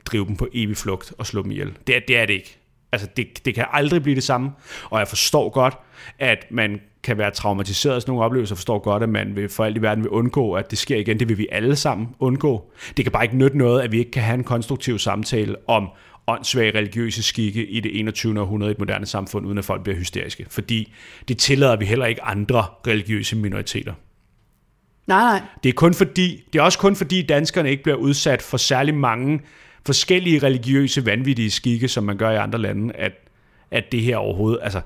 drive 0.05 0.25
dem 0.25 0.35
på 0.35 0.47
evig 0.53 0.77
flugt 0.77 1.13
og 1.17 1.25
slå 1.25 1.43
dem 1.43 1.51
ihjel. 1.51 1.77
Det 1.87 1.95
er 1.95 1.99
det, 2.07 2.17
er 2.17 2.25
det 2.25 2.33
ikke. 2.33 2.57
Altså, 2.91 3.07
det, 3.17 3.45
det 3.45 3.55
kan 3.55 3.65
aldrig 3.71 4.03
blive 4.03 4.15
det 4.15 4.23
samme. 4.23 4.51
Og 4.89 4.99
jeg 4.99 5.07
forstår 5.07 5.49
godt, 5.49 5.77
at 6.19 6.45
man 6.51 6.81
kan 7.03 7.17
være 7.17 7.31
traumatiseret 7.31 7.95
af 7.95 8.01
sådan 8.01 8.11
nogle 8.11 8.25
oplevelser. 8.25 8.55
Forstår 8.55 8.79
godt, 8.79 9.03
at 9.03 9.09
man 9.09 9.35
vil, 9.35 9.49
for 9.49 9.65
alt 9.65 9.77
i 9.77 9.81
verden 9.81 10.03
vil 10.03 10.09
undgå, 10.09 10.53
at 10.53 10.71
det 10.71 10.79
sker 10.79 10.97
igen. 10.97 11.19
Det 11.19 11.29
vil 11.29 11.37
vi 11.37 11.47
alle 11.51 11.75
sammen 11.75 12.07
undgå. 12.19 12.71
Det 12.97 13.05
kan 13.05 13.11
bare 13.11 13.23
ikke 13.23 13.37
nytte 13.37 13.57
noget, 13.57 13.81
at 13.81 13.91
vi 13.91 13.99
ikke 13.99 14.11
kan 14.11 14.23
have 14.23 14.35
en 14.35 14.43
konstruktiv 14.43 14.99
samtale 14.99 15.55
om 15.67 15.89
åndssvage 16.27 16.77
religiøse 16.77 17.23
skikke 17.23 17.65
i 17.65 17.79
det 17.79 17.99
21. 17.99 18.41
århundrede 18.41 18.71
i 18.71 18.73
et 18.73 18.79
moderne 18.79 19.05
samfund, 19.05 19.45
uden 19.45 19.57
at 19.57 19.65
folk 19.65 19.83
bliver 19.83 19.97
hysteriske. 19.97 20.45
Fordi 20.49 20.93
det 21.27 21.37
tillader 21.37 21.75
vi 21.75 21.85
heller 21.85 22.05
ikke 22.05 22.23
andre 22.23 22.65
religiøse 22.87 23.35
minoriteter. 23.35 23.93
Nej, 25.07 25.21
nej. 25.21 25.41
Det 25.63 25.69
er, 25.69 25.73
kun 25.73 25.93
fordi, 25.93 26.43
det 26.53 26.59
er 26.59 26.63
også 26.63 26.79
kun 26.79 26.95
fordi 26.95 27.21
danskerne 27.21 27.69
ikke 27.69 27.83
bliver 27.83 27.97
udsat 27.97 28.41
for 28.41 28.57
særlig 28.57 28.95
mange 28.95 29.41
forskellige 29.85 30.39
religiøse 30.39 31.05
vanvittige 31.05 31.51
skikke, 31.51 31.87
som 31.87 32.03
man 32.03 32.17
gør 32.17 32.31
i 32.31 32.35
andre 32.35 32.59
lande, 32.59 32.93
at, 32.95 33.11
at 33.71 33.91
det 33.91 34.01
her 34.01 34.17
overhovedet, 34.17 34.59
altså, 34.63 34.81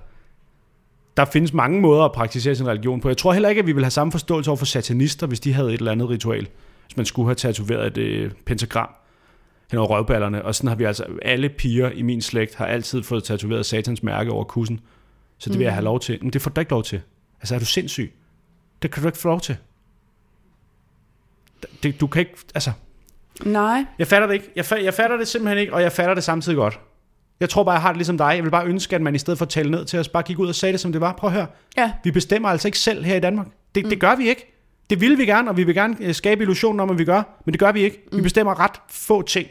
der 1.18 1.26
findes 1.26 1.54
mange 1.54 1.82
måder 1.82 2.04
at 2.04 2.12
praktisere 2.12 2.56
sin 2.56 2.68
religion 2.68 3.02
på. 3.02 3.08
Jeg 3.10 3.18
tror 3.18 3.34
heller 3.34 3.50
ikke, 3.50 3.60
at 3.60 3.68
vi 3.68 3.72
vil 3.72 3.84
have 3.84 3.92
samme 3.92 4.12
forståelse 4.12 4.50
over 4.50 4.58
for 4.58 4.66
satanister, 4.66 5.28
hvis 5.28 5.40
de 5.40 5.54
havde 5.54 5.74
et 5.74 5.78
eller 5.78 5.92
andet 5.92 6.10
ritual. 6.10 6.48
Hvis 6.86 6.98
man 6.98 7.06
skulle 7.06 7.28
have 7.28 7.36
tatoveret 7.36 7.98
et 7.98 8.02
øh, 8.02 8.32
pentagram 8.46 8.90
hen 9.72 9.80
over 9.80 9.88
røvballerne. 9.88 10.46
Og 10.46 10.56
sådan 10.56 10.68
har 10.68 10.76
vi 10.76 10.84
altså, 10.84 11.06
alle 11.22 11.50
piger 11.50 11.90
i 11.92 12.02
min 12.02 12.22
slægt 12.22 12.56
har 12.56 12.66
altid 12.66 13.04
fået 13.04 13.24
tatoveret 13.24 13.66
satans 13.66 14.04
mærke 14.04 14.32
over 14.32 14.44
kussen. 14.44 14.80
Så 15.38 15.50
det 15.50 15.58
vil 15.60 15.64
jeg 15.66 15.74
have 15.74 15.84
lov 15.84 16.00
til. 16.00 16.20
Men 16.22 16.34
det 16.34 16.42
får 16.42 16.52
du 16.52 16.60
ikke 16.62 16.72
lov 16.72 16.84
til. 16.84 17.02
Altså, 17.40 17.56
er 17.56 17.60
du 17.60 17.66
sindssyg? 17.66 18.14
Det 18.82 18.92
kan 18.92 19.04
du 19.04 19.08
ikke 19.10 19.18
få 19.18 19.28
lov 19.28 19.42
til. 19.42 19.58
Det, 21.84 22.02
du 22.02 22.08
kan 22.08 22.20
ikke, 22.20 22.34
altså, 22.56 22.72
Nej. 23.46 23.86
jeg 24.00 24.08
fatter 24.08 24.28
det 24.28 24.34
ikke. 24.34 24.52
Jeg, 24.56 24.66
fa- 24.66 24.84
jeg 24.84 24.94
fatter 24.94 25.18
det 25.18 25.28
simpelthen 25.28 25.58
ikke, 25.58 25.74
og 25.74 25.82
jeg 25.82 25.92
fatter 25.92 26.14
det 26.14 26.24
samtidig 26.24 26.56
godt. 26.56 26.80
Jeg 27.42 27.50
tror 27.50 27.64
bare, 27.64 27.74
jeg 27.74 27.82
har 27.82 27.90
det 27.90 27.98
ligesom 27.98 28.18
dig. 28.18 28.34
Jeg 28.36 28.44
vil 28.44 28.50
bare 28.50 28.66
ønske, 28.66 28.96
at 28.96 29.02
man 29.02 29.16
i 29.16 29.18
stedet 29.18 29.38
for 29.38 29.46
at 29.46 29.50
tale 29.50 29.72
ned 29.72 29.86
til 29.86 30.00
os, 30.00 30.08
bare 30.08 30.24
gik 30.24 30.40
ud 30.40 30.48
og 30.48 30.56
sagde 30.56 30.74
det, 30.74 30.80
som 30.80 30.92
det 30.92 31.02
var. 31.02 31.14
Prøv 31.14 31.28
at 31.28 31.34
høre. 31.34 31.48
Ja. 31.78 31.92
Vi 32.04 32.12
bestemmer 32.12 32.50
altså 32.50 32.68
ikke 32.68 32.80
selv 32.80 33.04
her 33.04 33.16
i 33.16 33.20
Danmark. 33.20 33.48
Det, 33.76 33.84
mm. 33.84 33.90
det 33.90 34.00
gør 34.00 34.16
vi 34.16 34.30
ikke. 34.30 34.54
Det 34.90 35.02
vil 35.02 35.18
vi 35.18 35.26
gerne, 35.26 35.50
og 35.50 35.58
vi 35.58 35.64
vil 35.64 35.76
gerne 35.76 35.96
øh, 36.00 36.14
skabe 36.14 36.42
illusionen 36.42 36.80
om, 36.80 36.90
at 36.90 37.00
vi 37.00 37.06
gør, 37.06 37.42
men 37.46 37.54
det 37.54 37.60
gør 37.60 37.72
vi 37.72 37.82
ikke. 37.82 38.04
Mm. 38.12 38.18
Vi 38.18 38.24
bestemmer 38.24 38.60
ret 38.60 38.82
få 38.90 39.22
ting. 39.22 39.48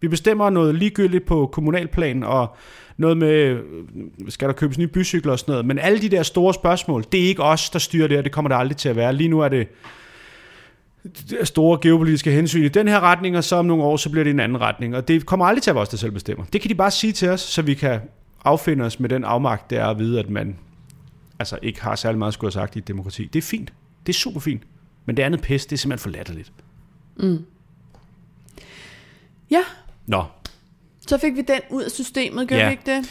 Vi 0.00 0.08
bestemmer 0.08 0.50
noget 0.50 0.74
ligegyldigt 0.74 1.26
på 1.26 1.46
kommunalplan, 1.52 2.22
og 2.22 2.56
noget 2.96 3.16
med, 3.16 3.28
øh, 3.28 3.58
skal 4.28 4.48
der 4.48 4.54
købes 4.54 4.78
nye 4.78 4.86
bycykler 4.86 5.32
og 5.32 5.38
sådan 5.38 5.52
noget. 5.52 5.66
Men 5.66 5.78
alle 5.78 6.02
de 6.02 6.08
der 6.08 6.22
store 6.22 6.54
spørgsmål, 6.54 7.04
det 7.12 7.20
er 7.20 7.28
ikke 7.28 7.42
os, 7.42 7.70
der 7.70 7.78
styrer 7.78 8.08
det, 8.08 8.18
og 8.18 8.24
det 8.24 8.32
kommer 8.32 8.48
der 8.48 8.56
aldrig 8.56 8.76
til 8.76 8.88
at 8.88 8.96
være. 8.96 9.12
Lige 9.12 9.28
nu 9.28 9.40
er 9.40 9.48
det 9.48 9.68
store 11.44 11.78
geopolitiske 11.82 12.30
hensyn 12.32 12.64
i 12.64 12.68
den 12.68 12.88
her 12.88 13.00
retning, 13.00 13.36
og 13.36 13.44
så 13.44 13.56
om 13.56 13.66
nogle 13.66 13.82
år, 13.84 13.96
så 13.96 14.10
bliver 14.10 14.24
det 14.24 14.30
en 14.30 14.40
anden 14.40 14.60
retning. 14.60 14.96
Og 14.96 15.08
det 15.08 15.26
kommer 15.26 15.46
aldrig 15.46 15.62
til 15.62 15.70
at 15.70 15.74
være 15.74 15.82
os, 15.82 15.88
der 15.88 15.96
selv 15.96 16.12
bestemmer. 16.12 16.44
Det 16.52 16.60
kan 16.60 16.68
de 16.68 16.74
bare 16.74 16.90
sige 16.90 17.12
til 17.12 17.28
os, 17.28 17.40
så 17.40 17.62
vi 17.62 17.74
kan 17.74 18.00
affinde 18.44 18.84
os 18.84 19.00
med 19.00 19.08
den 19.08 19.24
afmagt, 19.24 19.70
det 19.70 19.78
er 19.78 19.86
at 19.86 19.98
vide, 19.98 20.18
at 20.18 20.30
man 20.30 20.56
altså 21.38 21.58
ikke 21.62 21.82
har 21.82 21.96
særlig 21.96 22.18
meget 22.18 22.28
at 22.30 22.34
skulle 22.34 22.48
have 22.48 22.62
sagt 22.62 22.76
i 22.76 22.78
et 22.78 22.88
demokrati. 22.88 23.24
Det 23.24 23.38
er 23.38 23.42
fint. 23.46 23.72
Det 24.06 24.12
er 24.12 24.16
super 24.18 24.40
fint. 24.40 24.62
Men 25.06 25.16
det 25.16 25.22
andet 25.22 25.42
pis, 25.42 25.66
det 25.66 25.72
er 25.72 25.78
simpelthen 25.78 26.02
for 26.02 26.10
latterligt. 26.18 26.52
Ja, 29.50 29.60
Nå. 30.06 30.24
så 31.06 31.18
fik 31.18 31.32
vi 31.36 31.42
den 31.42 31.60
ud 31.70 31.82
af 31.82 31.90
systemet, 31.90 32.48
gør 32.48 32.56
Ja. 32.56 32.64
vi 32.66 32.70
ikke 32.70 32.82
det? 32.86 33.10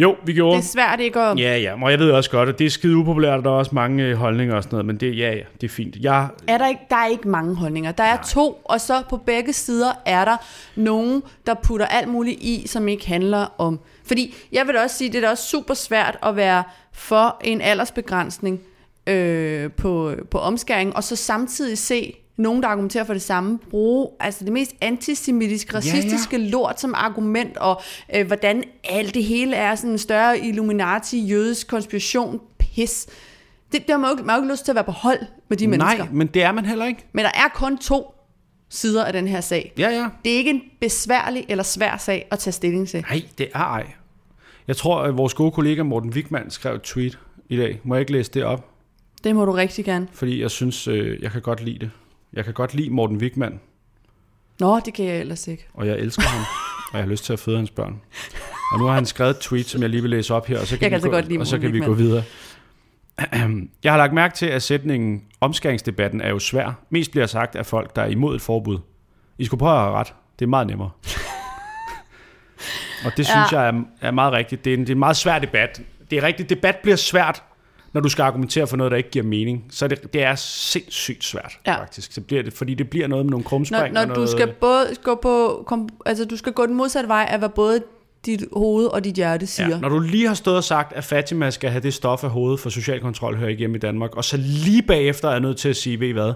Jo, 0.00 0.16
vi 0.24 0.32
gjorde. 0.32 0.56
Det 0.56 0.62
er 0.64 0.68
svært 0.68 1.00
ikke 1.00 1.20
at... 1.20 1.38
Ja, 1.38 1.58
ja, 1.58 1.82
og 1.82 1.90
jeg 1.90 1.98
ved 1.98 2.10
også 2.10 2.30
godt, 2.30 2.48
at 2.48 2.58
det 2.58 2.66
er 2.66 2.70
skide 2.70 2.96
upopulært, 2.96 3.38
og 3.38 3.44
der 3.44 3.50
er 3.50 3.54
også 3.54 3.74
mange 3.74 4.04
øh, 4.04 4.16
holdninger 4.16 4.56
og 4.56 4.62
sådan 4.62 4.74
noget, 4.74 4.86
men 4.86 4.96
det, 4.96 5.18
ja, 5.18 5.32
ja, 5.32 5.42
det 5.60 5.66
er 5.66 5.68
fint. 5.68 5.96
Jeg, 6.00 6.28
Er 6.46 6.58
der, 6.58 6.68
ikke, 6.68 6.80
der 6.90 6.96
er 6.96 7.06
ikke 7.06 7.28
mange 7.28 7.54
holdninger. 7.56 7.92
Der 7.92 8.04
er 8.04 8.14
Nej. 8.14 8.24
to, 8.24 8.60
og 8.64 8.80
så 8.80 9.02
på 9.10 9.16
begge 9.16 9.52
sider 9.52 9.92
er 10.06 10.24
der 10.24 10.36
nogen, 10.76 11.22
der 11.46 11.54
putter 11.54 11.86
alt 11.86 12.08
muligt 12.08 12.40
i, 12.40 12.62
som 12.66 12.88
ikke 12.88 13.08
handler 13.08 13.54
om... 13.58 13.80
Fordi 14.04 14.34
jeg 14.52 14.66
vil 14.66 14.76
også 14.76 14.96
sige, 14.96 15.12
det 15.12 15.16
er 15.16 15.20
da 15.22 15.30
også 15.30 15.46
super 15.46 15.74
svært 15.74 16.18
at 16.22 16.36
være 16.36 16.62
for 16.92 17.40
en 17.44 17.60
aldersbegrænsning 17.60 18.60
øh, 19.06 19.70
på, 19.72 20.14
på 20.30 20.38
omskæring, 20.38 20.96
og 20.96 21.04
så 21.04 21.16
samtidig 21.16 21.78
se 21.78 22.16
nogen, 22.40 22.62
der 22.62 22.68
argumenterer 22.68 23.04
for 23.04 23.12
det 23.12 23.22
samme, 23.22 23.58
bruge 23.70 24.08
altså 24.20 24.44
det 24.44 24.52
mest 24.52 24.72
antisemitiske, 24.80 25.74
racistiske 25.76 26.36
ja, 26.36 26.42
ja. 26.42 26.48
lort 26.50 26.80
som 26.80 26.94
argument, 26.96 27.56
og 27.56 27.80
øh, 28.16 28.26
hvordan 28.26 28.64
alt 28.84 29.14
det 29.14 29.24
hele 29.24 29.56
er 29.56 29.74
sådan 29.74 29.90
en 29.90 29.98
større 29.98 30.38
Illuminati, 30.38 31.20
jødisk 31.26 31.68
konspiration, 31.68 32.40
pis. 32.58 33.06
Det, 33.72 33.80
det 33.86 33.90
har 33.90 33.98
man 33.98 34.10
jo, 34.10 34.16
ikke- 34.16 34.26
man 34.26 34.36
jo 34.36 34.42
ikke 34.42 34.52
lyst 34.52 34.64
til 34.64 34.72
at 34.72 34.74
være 34.74 34.84
på 34.84 34.92
hold 34.92 35.18
med 35.48 35.56
de 35.56 35.66
mennesker. 35.68 35.96
nej, 36.04 36.08
men 36.12 36.26
det 36.26 36.42
er 36.42 36.52
man 36.52 36.66
heller 36.66 36.84
ikke. 36.86 37.04
Men 37.12 37.24
der 37.24 37.30
er 37.34 37.48
kun 37.54 37.78
to 37.78 38.14
sider 38.68 39.04
af 39.04 39.12
den 39.12 39.28
her 39.28 39.40
sag. 39.40 39.72
Ja, 39.78 39.88
ja. 39.90 40.08
Det 40.24 40.32
er 40.32 40.36
ikke 40.36 40.50
en 40.50 40.62
besværlig 40.80 41.44
eller 41.48 41.64
svær 41.64 41.96
sag 41.96 42.26
at 42.30 42.38
tage 42.38 42.52
stilling 42.52 42.88
til. 42.88 43.00
Nej, 43.10 43.22
det 43.38 43.48
er 43.54 43.58
ej. 43.58 43.86
Jeg 44.68 44.76
tror, 44.76 45.02
at 45.02 45.16
vores 45.16 45.34
gode 45.34 45.50
kollega 45.52 45.82
Morten 45.82 46.10
Wigman 46.10 46.50
skrev 46.50 46.74
et 46.74 46.82
tweet 46.82 47.18
i 47.48 47.56
dag. 47.56 47.80
Må 47.84 47.94
jeg 47.94 48.00
ikke 48.00 48.12
læse 48.12 48.30
det 48.30 48.44
op? 48.44 48.66
Det 49.24 49.34
må 49.36 49.44
du 49.44 49.52
rigtig 49.52 49.84
gerne. 49.84 50.08
Fordi 50.12 50.42
jeg 50.42 50.50
synes, 50.50 50.88
øh, 50.88 51.22
jeg 51.22 51.30
kan 51.30 51.42
godt 51.42 51.64
lide 51.64 51.78
det. 51.78 51.90
Jeg 52.32 52.44
kan 52.44 52.54
godt 52.54 52.74
lide 52.74 52.90
Morten 52.90 53.16
Wigman, 53.16 53.60
Nå, 54.60 54.80
det 54.80 54.94
kan 54.94 55.04
jeg 55.04 55.20
ellers 55.20 55.48
ikke. 55.48 55.66
og 55.74 55.86
jeg 55.86 55.98
elsker 55.98 56.22
ham, 56.22 56.40
og 56.92 56.98
jeg 56.98 57.04
har 57.04 57.10
lyst 57.10 57.24
til 57.24 57.32
at 57.32 57.38
føde 57.38 57.56
hans 57.56 57.70
børn. 57.70 58.00
Og 58.72 58.78
nu 58.78 58.84
har 58.84 58.94
han 58.94 59.06
skrevet 59.06 59.30
et 59.30 59.38
tweet, 59.40 59.66
som 59.66 59.82
jeg 59.82 59.90
lige 59.90 60.00
vil 60.02 60.10
læse 60.10 60.34
op 60.34 60.46
her, 60.46 60.60
og 60.60 60.66
så 60.66 60.78
kan, 60.78 60.82
Jeg 60.82 60.90
kan 60.90 60.90
vi, 60.90 60.94
altså 60.94 61.08
gå, 61.08 61.14
godt 61.14 61.28
lide 61.28 61.40
og 61.40 61.46
så 61.46 61.58
kan 61.58 61.72
vi 61.72 61.80
gå 61.80 61.92
videre. 61.94 62.22
Jeg 63.84 63.92
har 63.92 63.96
lagt 63.96 64.12
mærke 64.12 64.34
til, 64.34 64.46
at 64.46 64.62
sætningen 64.62 65.22
omskæringsdebatten 65.40 66.20
er 66.20 66.28
jo 66.28 66.38
svær. 66.38 66.72
Mest 66.90 67.10
bliver 67.10 67.26
sagt 67.26 67.56
af 67.56 67.66
folk, 67.66 67.96
der 67.96 68.02
er 68.02 68.06
imod 68.06 68.34
et 68.36 68.42
forbud. 68.42 68.78
I 69.38 69.44
skulle 69.44 69.58
prøve 69.58 69.72
at 69.72 69.80
have 69.80 69.92
ret. 69.92 70.14
Det 70.38 70.44
er 70.44 70.48
meget 70.48 70.66
nemmere. 70.66 70.90
og 73.04 73.12
det 73.16 73.26
synes 73.26 73.52
Ja. 73.52 73.60
jeg 73.60 73.68
er, 73.68 73.82
er 74.00 74.10
meget 74.10 74.32
rigtigt. 74.32 74.64
Det 74.64 74.70
er, 74.70 74.74
en, 74.76 74.80
det 74.80 74.88
er 74.90 74.94
en 74.94 74.98
meget 74.98 75.16
svær 75.16 75.38
debat. 75.38 75.82
Det 76.10 76.18
er 76.18 76.22
rigtigt, 76.22 76.50
debat 76.50 76.76
bliver 76.82 76.96
svært, 76.96 77.42
når 77.92 78.00
du 78.00 78.08
skal 78.08 78.22
argumentere 78.22 78.66
for 78.66 78.76
noget, 78.76 78.90
der 78.90 78.96
ikke 78.96 79.10
giver 79.10 79.24
mening. 79.24 79.64
Så 79.70 79.88
det, 79.88 80.12
det 80.12 80.22
er 80.22 80.34
sindssygt 80.34 81.24
svært, 81.24 81.58
Ja. 81.66 81.80
faktisk. 81.80 82.12
Så 82.12 82.20
bliver 82.20 82.42
det, 82.42 82.52
fordi 82.52 82.74
det 82.74 82.90
bliver 82.90 83.06
noget 83.08 83.24
med 83.26 83.30
nogle 83.30 83.44
krumspring. 83.44 83.94
Når, 83.94 84.00
og 84.00 84.06
når 84.06 84.14
noget, 84.14 84.30
du 84.30 84.36
skal 84.36 84.52
både 84.60 84.86
gå 85.02 85.18
på, 85.22 85.64
kom, 85.66 85.88
altså 86.06 86.24
du 86.24 86.36
skal 86.36 86.52
gå 86.52 86.66
den 86.66 86.74
modsatte 86.74 87.08
vej 87.08 87.26
af, 87.30 87.38
hvad 87.38 87.48
både 87.48 87.82
dit 88.26 88.44
hoved 88.52 88.86
og 88.86 89.04
dit 89.04 89.14
hjerte 89.14 89.46
siger. 89.46 89.68
Ja, 89.68 89.78
når 89.80 89.88
du 89.88 89.98
lige 89.98 90.26
har 90.26 90.34
stået 90.34 90.56
og 90.56 90.64
sagt, 90.64 90.92
at 90.92 91.04
Fatima 91.04 91.50
skal 91.50 91.70
have 91.70 91.82
det 91.82 91.94
stof 91.94 92.24
af 92.24 92.30
hovedet 92.30 92.60
for 92.60 92.70
social 92.70 93.00
kontrol, 93.00 93.36
hører 93.36 93.48
ikke 93.50 93.58
hjemme 93.58 93.76
i 93.76 93.80
Danmark, 93.80 94.16
og 94.16 94.24
så 94.24 94.36
lige 94.36 94.82
bagefter 94.82 95.28
er 95.28 95.38
nødt 95.38 95.56
til 95.56 95.68
at 95.68 95.76
sige, 95.76 96.00
ved 96.00 96.08
I 96.08 96.12
hvad, 96.12 96.32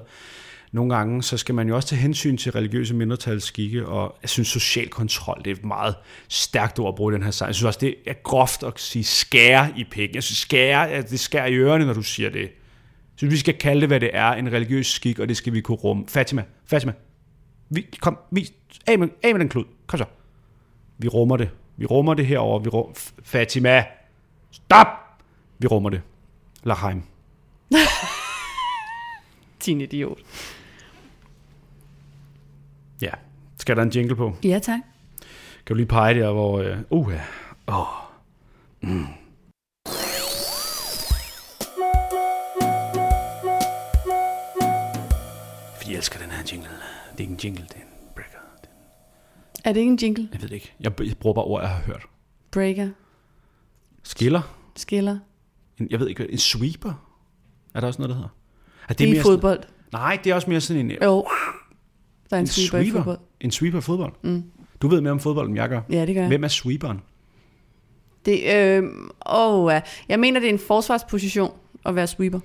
nogle 0.74 0.94
gange, 0.96 1.22
så 1.22 1.36
skal 1.36 1.54
man 1.54 1.68
jo 1.68 1.76
også 1.76 1.88
tage 1.88 2.00
hensyn 2.00 2.36
til 2.36 2.52
religiøse 2.52 2.94
mindretals 2.94 3.44
skikke, 3.44 3.86
og 3.86 4.18
jeg 4.22 4.30
synes, 4.30 4.48
social 4.48 4.88
kontrol, 4.88 5.38
det 5.44 5.46
er 5.50 5.54
et 5.54 5.64
meget 5.64 5.94
stærkt 6.28 6.78
ord 6.78 6.88
at 6.88 6.94
bruge 6.94 7.12
i 7.12 7.14
den 7.14 7.22
her 7.22 7.30
sang. 7.30 7.46
Jeg 7.46 7.54
synes 7.54 7.66
også, 7.66 7.78
det 7.80 7.94
er 8.06 8.14
groft 8.22 8.62
at 8.62 8.72
sige 8.76 9.04
skære 9.04 9.72
i 9.76 9.84
pikken. 9.90 10.14
Jeg 10.14 10.22
synes, 10.22 10.38
skære, 10.38 11.02
det 11.02 11.20
skærer 11.20 11.46
i 11.46 11.54
ørerne, 11.54 11.86
når 11.86 11.92
du 11.92 12.02
siger 12.02 12.30
det. 12.30 12.40
Jeg 12.40 12.50
synes, 13.16 13.32
vi 13.32 13.36
skal 13.36 13.54
kalde 13.54 13.80
det, 13.80 13.88
hvad 13.88 14.00
det 14.00 14.10
er, 14.12 14.32
en 14.32 14.52
religiøs 14.52 14.86
skik, 14.86 15.18
og 15.18 15.28
det 15.28 15.36
skal 15.36 15.52
vi 15.52 15.60
kunne 15.60 15.76
rumme. 15.76 16.04
Fatima, 16.08 16.44
Fatima, 16.66 16.92
vi, 17.70 17.86
kom, 18.00 18.18
vi, 18.30 18.48
af 18.86 18.98
med, 18.98 19.08
af 19.22 19.34
med 19.34 19.40
den 19.40 19.48
klud. 19.48 19.64
Kom 19.86 19.98
så. 19.98 20.04
Vi 20.98 21.08
rummer 21.08 21.36
det. 21.36 21.50
Vi 21.76 21.86
rummer 21.86 22.14
det 22.14 22.26
herover. 22.26 22.58
Vi 22.58 22.68
rum, 22.68 22.94
Fatima, 23.22 23.84
stop! 24.50 24.86
Vi 25.58 25.66
rummer 25.66 25.90
det. 25.90 26.00
Laheim. 26.64 27.02
Din 29.66 29.80
idiot. 29.80 30.18
Ja. 33.00 33.10
Skal 33.58 33.76
der 33.76 33.82
en 33.82 33.88
jingle 33.88 34.16
på? 34.16 34.36
Ja, 34.44 34.58
tak. 34.58 34.80
Kan 35.66 35.74
du 35.74 35.74
lige 35.74 35.86
pege 35.86 36.14
der, 36.20 36.32
hvor... 36.32 36.58
Øh, 36.58 36.76
uh, 36.90 37.12
ja. 37.12 37.20
oh. 37.66 37.86
mm. 38.80 39.06
Fordi 45.76 45.90
jeg 45.90 45.96
elsker 45.96 46.18
den 46.18 46.30
her 46.30 46.42
jingle. 46.52 46.68
Det 47.12 47.16
er 47.18 47.20
ikke 47.20 47.32
en 47.32 47.38
jingle, 47.44 47.62
det 47.62 47.76
er 47.76 47.80
en 47.80 48.08
breaker. 48.14 48.38
Det 48.62 48.68
er- 49.64 49.68
Er 49.68 49.72
det 49.72 49.80
ikke 49.80 49.90
en 49.92 49.98
jingle? 50.02 50.28
Jeg 50.32 50.42
ved 50.42 50.48
det 50.48 50.54
ikke. 50.54 50.72
Jeg 50.80 50.92
jeg 51.00 51.16
bruger 51.18 51.34
bare 51.34 51.44
ord, 51.44 51.62
jeg 51.62 51.70
har 51.70 51.82
hørt. 51.82 52.06
Breaker? 52.50 52.88
Skiller? 54.02 54.42
Skiller? 54.76 55.18
En, 55.78 55.86
jeg 55.90 56.00
ved 56.00 56.08
ikke, 56.08 56.32
en 56.32 56.38
sweeper? 56.38 56.92
Er 57.74 57.80
der 57.80 57.86
også 57.86 57.98
noget, 58.02 58.08
der 58.10 58.14
hedder? 58.14 58.28
Er 58.88 58.94
Det 58.94 59.04
er 59.04 59.08
i 59.08 59.12
mere 59.12 59.22
fodbold. 59.22 59.58
Sådan, 59.62 59.70
nej, 59.92 60.18
det 60.24 60.30
er 60.30 60.34
også 60.34 60.50
mere 60.50 60.60
sådan 60.60 60.90
en, 60.90 60.98
Jo. 61.02 61.26
Der 62.34 62.38
er 62.38 62.40
en, 62.40 62.44
en 62.44 62.46
sweeper, 62.46 62.78
i 62.78 62.90
fodbold. 62.90 63.18
En 63.40 63.50
sweeper 63.50 63.78
i 63.78 63.82
fodbold? 63.82 64.12
Mm. 64.22 64.42
Du 64.82 64.88
ved 64.88 65.00
mere 65.00 65.12
om 65.12 65.20
fodbold, 65.20 65.48
end 65.48 65.56
jeg 65.56 65.68
gør. 65.68 65.80
Ja, 65.90 66.06
det 66.06 66.14
gør 66.14 66.20
jeg. 66.22 66.28
Hvem 66.28 66.44
er 66.44 66.48
sweeperen? 66.48 67.00
Det, 68.26 68.32
øh, 68.32 68.82
ja. 69.70 69.80
Jeg 70.08 70.20
mener, 70.20 70.40
det 70.40 70.48
er 70.48 70.52
en 70.52 70.58
forsvarsposition 70.58 71.52
at 71.86 71.94
være 71.96 72.06
sweeper. 72.06 72.40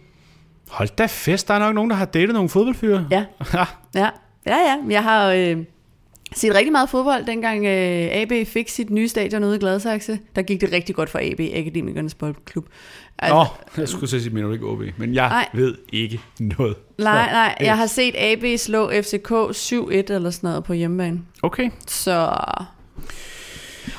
Hold 0.70 0.90
da 0.98 1.06
fest, 1.06 1.48
der 1.48 1.54
er 1.54 1.60
nok 1.60 1.76
nogen, 1.76 1.90
der 1.90 1.96
har 1.96 2.06
datet 2.06 2.34
nogle 2.34 2.50
fodboldfyre. 2.50 3.08
Ja. 3.12 3.26
Ja. 3.56 3.66
Ja, 3.96 4.10
ja, 4.46 4.58
ja. 4.58 4.78
Jeg 4.90 5.04
har 5.04 5.32
øh, 5.32 5.58
set 6.36 6.55
rigtig 6.55 6.71
meget 6.71 6.89
fodbold, 6.89 7.25
dengang 7.25 7.65
øh, 7.65 8.07
AB 8.11 8.47
fik 8.47 8.69
sit 8.69 8.89
nye 8.89 9.07
stadion 9.07 9.43
ude 9.43 9.55
i 9.55 9.59
Gladsaxe. 9.59 10.19
Der 10.36 10.41
gik 10.41 10.61
det 10.61 10.71
rigtig 10.71 10.95
godt 10.95 11.09
for 11.09 11.19
AB, 11.21 11.39
Akademikernes 11.39 12.15
Boldklub. 12.15 12.65
Altså, 13.19 13.36
Nå, 13.36 13.45
jeg 13.77 13.89
skulle 13.89 14.09
så 14.09 14.19
sige, 14.19 14.30
du 14.43 14.51
ikke 14.51 14.65
OB, 14.65 14.82
men 14.97 15.13
jeg 15.13 15.30
Nej. 15.30 15.47
ved 15.53 15.75
ikke 15.93 16.19
noget. 16.39 16.75
nej, 16.97 17.32
nej, 17.32 17.55
jeg 17.59 17.77
har 17.77 17.86
set 17.88 18.15
AB 18.17 18.43
slå 18.59 18.91
FCK 18.91 19.32
7-1 19.32 20.13
eller 20.13 20.30
sådan 20.30 20.47
noget 20.49 20.63
på 20.63 20.73
hjemmebane. 20.73 21.21
Okay, 21.41 21.69
Så... 21.88 22.36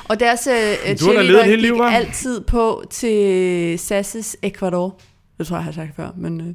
Og 0.09 0.19
deres 0.19 0.47
øh, 0.47 0.97
cheerleader 0.97 1.45
gik 1.45 1.57
liv, 1.57 1.77
altid 1.81 2.41
på 2.41 2.83
til 2.89 3.79
Sasses 3.79 4.37
Ecuador. 4.43 4.99
Det 5.37 5.47
tror 5.47 5.55
jeg, 5.55 5.59
jeg 5.59 5.65
har 5.65 5.71
sagt 5.71 5.95
før, 5.95 6.09
men... 6.17 6.41
Øh, 6.41 6.47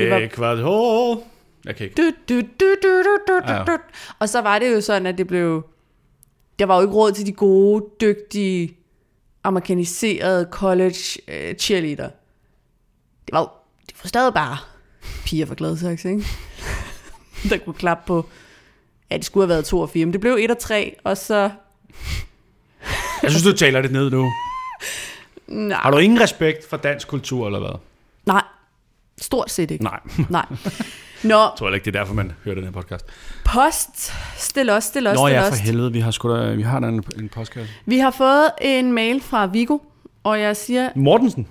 Det 0.00 0.10
var- 0.10 0.18
var... 0.52 1.18
Jeg 1.66 1.76
kan 1.76 1.84
ikke. 1.86 2.02
Du, 2.02 2.10
du, 2.34 2.40
du, 2.40 2.74
du, 2.82 3.02
du, 3.02 3.16
du, 3.28 3.40
Ja. 3.52 3.58
du, 3.58 3.72
du. 3.72 3.78
Og 4.18 4.28
så 4.28 4.40
var 4.40 4.58
det 4.58 4.72
jo 4.74 4.80
sådan, 4.80 5.06
at 5.06 5.18
det 5.18 5.26
blev... 5.26 5.66
Der 6.58 6.66
var 6.66 6.76
jo 6.76 6.82
ikke 6.82 6.94
råd 6.94 7.12
til 7.12 7.26
de 7.26 7.32
gode, 7.32 7.84
dygtige, 8.00 8.76
amerikaniserede 9.44 10.48
college 10.50 10.98
øh, 11.28 11.54
cheerleader. 11.54 12.08
Det 13.26 13.32
var 13.32 13.40
jo 13.40 13.48
det 13.86 13.94
var 14.04 14.08
stadig 14.08 14.34
bare 14.34 14.56
piger 15.24 15.46
fra 15.46 15.54
Gladsaxe, 15.56 16.10
ikke? 16.10 16.24
der 17.50 17.58
kunne 17.58 17.74
klappe 17.74 18.02
på... 18.06 18.28
Ja, 19.10 19.16
det 19.16 19.24
skulle 19.24 19.42
have 19.44 19.48
været 19.48 19.64
2 19.64 19.80
og 19.80 19.90
4, 19.90 20.06
men 20.06 20.12
det 20.12 20.20
blev 20.20 20.36
1 20.40 20.50
og 20.50 20.58
3, 20.58 20.96
og 21.04 21.16
så... 21.16 21.50
Jeg 23.22 23.30
synes, 23.30 23.42
du 23.44 23.52
taler 23.52 23.82
det 23.82 23.92
ned 23.92 24.10
nu. 24.10 24.32
Nej, 25.46 25.78
Har 25.78 25.90
du 25.90 25.98
ingen 25.98 26.20
respekt 26.20 26.68
for 26.70 26.76
dansk 26.76 27.08
kultur, 27.08 27.46
eller 27.46 27.58
hvad? 27.58 27.78
nej 28.26 28.42
stort 29.20 29.50
set 29.50 29.70
ikke. 29.70 29.84
Nej, 29.84 30.00
Nej. 30.30 30.46
Nå, 31.24 31.34
jeg 31.40 31.50
tror 31.58 31.70
ikke, 31.70 31.84
det 31.84 31.96
er 31.96 32.00
derfor, 32.00 32.14
man 32.14 32.32
hører 32.44 32.54
den 32.54 32.64
her 32.64 32.70
podcast. 32.70 33.06
post, 33.44 34.12
stil 34.36 34.70
os, 34.70 34.84
stil 34.84 35.06
os, 35.06 35.14
Nå 35.14 35.26
stil 35.26 35.34
ja, 35.34 35.48
for 35.48 35.54
helvede, 35.54 35.92
vi 35.92 36.00
har, 36.00 36.10
sgu 36.10 36.36
da, 36.36 36.54
vi 36.54 36.62
har 36.62 36.80
da 36.80 36.86
en, 36.88 37.04
en 37.18 37.28
podcast. 37.28 37.70
Vi 37.86 37.98
har 37.98 38.10
fået 38.10 38.50
en 38.60 38.92
mail 38.92 39.20
fra 39.20 39.46
Vigo, 39.46 39.78
og 40.24 40.40
jeg 40.40 40.56
siger, 40.56 40.90
Mortensen. 40.96 41.48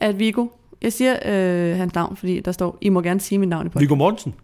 at 0.00 0.18
Vigo, 0.18 0.46
jeg 0.82 0.92
siger 0.92 1.18
øh, 1.24 1.76
hans 1.76 1.94
navn, 1.94 2.16
fordi 2.16 2.40
der 2.40 2.52
står, 2.52 2.78
I 2.80 2.88
må 2.88 3.00
gerne 3.00 3.20
sige 3.20 3.38
mit 3.38 3.48
navn 3.48 3.66
i 3.66 3.68
podcasten. 3.68 3.80
Viggo 3.80 3.94
Mortensen. 3.94 4.34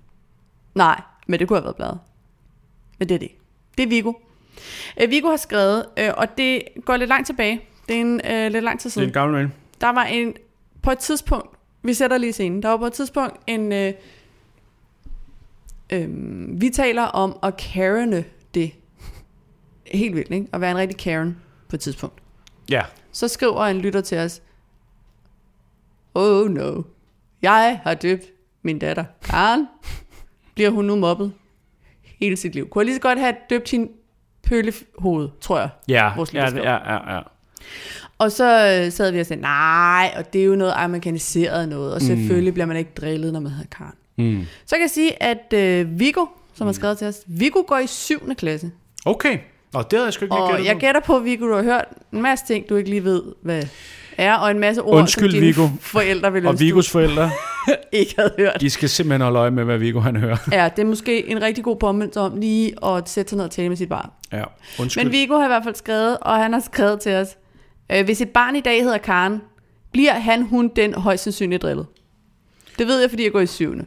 Nej, 0.74 1.00
men 1.26 1.40
det 1.40 1.48
kunne 1.48 1.56
have 1.58 1.64
været 1.64 1.76
bladet. 1.76 1.98
Men 2.98 3.08
det 3.08 3.14
er 3.14 3.18
det. 3.18 3.30
Det 3.78 3.84
er 3.84 3.88
Vigo. 3.88 4.12
Øh, 5.02 5.10
Vigo 5.10 5.28
har 5.28 5.36
skrevet, 5.36 5.84
øh, 5.98 6.08
og 6.16 6.38
det 6.38 6.62
går 6.84 6.96
lidt 6.96 7.08
langt 7.08 7.26
tilbage. 7.26 7.60
Det 7.88 7.96
er 7.96 8.00
en 8.00 8.20
øh, 8.30 8.52
lidt 8.52 8.64
lang 8.64 8.80
tid 8.80 8.90
Det 8.90 8.96
er 8.96 9.00
siden. 9.00 9.08
en 9.08 9.12
gammel 9.12 9.36
mand. 9.42 9.50
Der 9.80 9.88
var 9.92 10.04
en, 10.04 10.34
på 10.82 10.90
et 10.90 10.98
tidspunkt, 10.98 11.48
vi 11.82 11.94
sætter 11.94 12.18
lige 12.18 12.32
scenen, 12.32 12.62
der 12.62 12.68
var 12.68 12.76
på 12.76 12.86
et 12.86 12.92
tidspunkt 12.92 13.34
en, 13.46 13.72
øh, 13.72 13.92
øh, 15.92 16.08
vi 16.60 16.70
taler 16.70 17.02
om 17.02 17.38
at 17.42 17.56
Karene 17.56 18.24
det. 18.54 18.72
Helt 19.86 20.16
vildt, 20.16 20.30
ikke? 20.30 20.46
At 20.52 20.60
være 20.60 20.70
en 20.70 20.76
rigtig 20.76 20.98
Karen 20.98 21.36
på 21.68 21.76
et 21.76 21.80
tidspunkt. 21.80 22.22
Ja. 22.70 22.82
Så 23.12 23.28
skriver 23.28 23.64
en 23.64 23.78
lytter 23.78 24.00
til 24.00 24.18
os, 24.18 24.42
Oh 26.14 26.50
no, 26.50 26.82
jeg 27.42 27.80
har 27.82 27.94
døbt 27.94 28.24
min 28.62 28.78
datter 28.78 29.04
Karen. 29.22 29.68
Bliver 30.54 30.70
hun 30.70 30.84
nu 30.84 30.96
mobbet 30.96 31.32
hele 32.02 32.36
sit 32.36 32.54
liv? 32.54 32.68
Kunne 32.68 32.80
jeg 32.80 32.86
lige 32.86 32.96
så 32.96 33.00
godt 33.00 33.18
have 33.18 33.34
døbt 33.50 33.70
hende 33.70 33.92
pøllehoved, 34.42 35.28
tror 35.40 35.58
jeg. 35.58 35.68
Ja, 35.88 36.12
Vores 36.16 36.34
ja, 36.34 36.50
ja, 36.54 36.94
ja, 36.94 37.14
ja. 37.14 37.20
Og 38.18 38.32
så 38.32 38.44
øh, 38.84 38.92
sad 38.92 39.12
vi 39.12 39.20
og 39.20 39.26
sagde, 39.26 39.42
nej, 39.42 40.14
og 40.16 40.32
det 40.32 40.40
er 40.40 40.44
jo 40.44 40.56
noget 40.56 40.72
amerikaniseret 40.76 41.68
noget, 41.68 41.94
og 41.94 42.02
selvfølgelig 42.02 42.54
bliver 42.54 42.66
man 42.66 42.76
ikke 42.76 42.90
drillet, 42.96 43.32
når 43.32 43.40
man 43.40 43.52
hedder 43.52 43.76
Karen. 43.76 43.94
Mm. 44.18 44.46
Så 44.66 44.74
kan 44.74 44.80
jeg 44.82 44.90
sige, 44.90 45.22
at 45.22 45.52
øh, 45.54 45.98
Viggo, 46.00 46.26
som 46.54 46.66
har 46.66 46.72
skrevet 46.72 46.98
til 46.98 47.06
os, 47.06 47.16
Viggo 47.26 47.62
går 47.66 47.78
i 47.78 47.86
7. 47.86 48.34
klasse. 48.34 48.70
Okay. 49.04 49.38
Nå, 49.72 49.82
det 49.82 49.92
havde 49.92 50.04
jeg 50.04 50.12
sgu 50.12 50.24
ikke 50.24 50.34
lige 50.34 50.42
Og 50.42 50.50
gættet 50.50 50.66
jeg 50.66 50.74
på. 50.74 50.80
gætter 50.80 51.00
på, 51.00 51.18
Viggo, 51.18 51.46
du 51.48 51.54
har 51.54 51.62
hørt 51.62 51.84
en 52.12 52.22
masse 52.22 52.46
ting, 52.46 52.68
du 52.68 52.76
ikke 52.76 52.90
lige 52.90 53.04
ved, 53.04 53.22
hvad 53.42 53.62
er, 54.18 54.34
og 54.34 54.50
en 54.50 54.58
masse 54.58 54.82
ord, 54.82 54.98
Undskyld, 54.98 55.30
som 55.30 55.40
dine 55.40 55.46
Viggo. 55.46 55.68
forældre 55.80 56.32
ville 56.32 56.48
Og 56.48 56.52
ønske, 56.52 56.64
Vigos 56.64 56.90
forældre, 56.90 57.30
ikke 57.92 58.14
havde 58.18 58.32
hørt. 58.38 58.60
de 58.60 58.70
skal 58.70 58.88
simpelthen 58.88 59.20
holde 59.20 59.38
øje 59.38 59.50
med, 59.50 59.64
hvad 59.64 59.78
Viggo 59.78 60.00
han 60.00 60.16
hører. 60.16 60.36
Ja, 60.52 60.68
det 60.76 60.82
er 60.82 60.86
måske 60.86 61.28
en 61.28 61.42
rigtig 61.42 61.64
god 61.64 61.76
påmindelse 61.76 62.20
om 62.20 62.36
lige 62.40 62.84
at 62.86 63.08
sætte 63.08 63.28
sig 63.30 63.36
ned 63.36 63.44
og 63.44 63.50
tale 63.50 63.68
med 63.68 63.76
sit 63.76 63.88
barn. 63.88 64.10
Ja, 64.32 64.44
undskyld. 64.80 65.04
Men 65.04 65.12
Viggo 65.12 65.36
har 65.36 65.44
i 65.44 65.48
hvert 65.48 65.64
fald 65.64 65.74
skrevet, 65.74 66.18
og 66.20 66.36
han 66.36 66.52
har 66.52 66.60
skrevet 66.60 67.00
til 67.00 67.12
os, 67.14 67.28
øh, 67.92 68.04
hvis 68.04 68.20
et 68.20 68.28
barn 68.30 68.56
i 68.56 68.60
dag 68.60 68.82
hedder 68.82 68.98
Karen, 68.98 69.40
bliver 69.92 70.12
han, 70.12 70.42
hun, 70.42 70.68
den 70.76 70.94
højst 70.94 71.24
sandsynligt 71.24 71.62
drillet. 71.62 71.86
Det 72.78 72.86
ved 72.86 73.00
jeg, 73.00 73.10
fordi 73.10 73.24
jeg 73.24 73.32
går 73.32 73.40
i 73.40 73.46
syvende. 73.46 73.84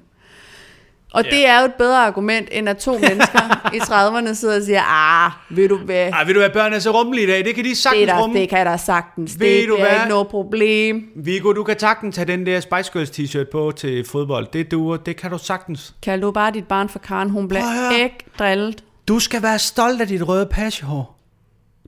Og 1.14 1.24
Ja. 1.26 1.30
det 1.30 1.47
er 1.47 1.60
jo 1.60 1.66
et 1.66 1.74
bedre 1.74 2.06
argument, 2.06 2.47
end 2.51 2.70
at 2.70 2.78
to 2.78 2.91
mennesker 3.08 3.70
i 3.74 3.78
30'erne 3.78 4.34
sidder 4.34 4.56
og 4.56 4.62
siger, 4.64 4.82
ah, 5.26 5.32
ved 5.49 5.70
du 5.70 5.78
hvad, 5.78 6.10
Ej, 6.10 6.24
ved 6.24 6.34
du 6.34 6.39
hvad, 6.39 6.49
børn 6.49 6.74
er 6.74 6.80
så 6.80 6.91
rummelige 6.91 7.24
i 7.24 7.28
dag? 7.30 7.45
Det 7.45 7.56
kan 7.56 7.64
de 7.64 7.70
det, 7.70 7.78
sagtens 7.78 8.08
der, 8.08 8.22
rumme. 8.22 8.39
det 8.39 8.49
kan 8.49 8.66
der 8.66 8.78
sagtens. 8.78 9.39
Ved 9.39 9.47
det 9.62 9.68
du 9.70 9.76
bliver 9.76 9.88
hvad? 9.89 9.97
ikke 9.99 10.10
noget 10.10 10.28
problem. 10.28 11.10
Viggo, 11.16 11.53
du 11.53 11.64
kan 11.64 11.80
sagtens 11.80 12.16
tage 12.16 12.26
den 12.26 12.45
der 12.45 12.60
Spice 12.60 12.91
Girls 12.93 13.10
t-shirt 13.10 13.49
på 13.51 13.72
til 13.78 14.06
fodbold. 14.08 14.47
Det 14.53 14.72
duer, 14.72 14.97
det 14.97 15.16
kan 15.16 15.32
du 15.32 15.38
sagtens. 15.38 15.95
Kald 16.03 16.22
du 16.22 16.32
bare 16.32 16.51
dit 16.51 16.68
barn 16.68 16.89
for 16.89 16.99
Karen, 16.99 17.30
hun 17.30 17.47
bliver 17.47 17.91
ikke 17.91 18.18
drillet. 18.39 18.84
Du 19.08 19.20
skal 19.20 19.41
være 19.43 19.60
stolt 19.60 20.01
af 20.01 20.08
dit 20.08 20.28
røde 20.28 20.45
pagehår. 20.45 21.20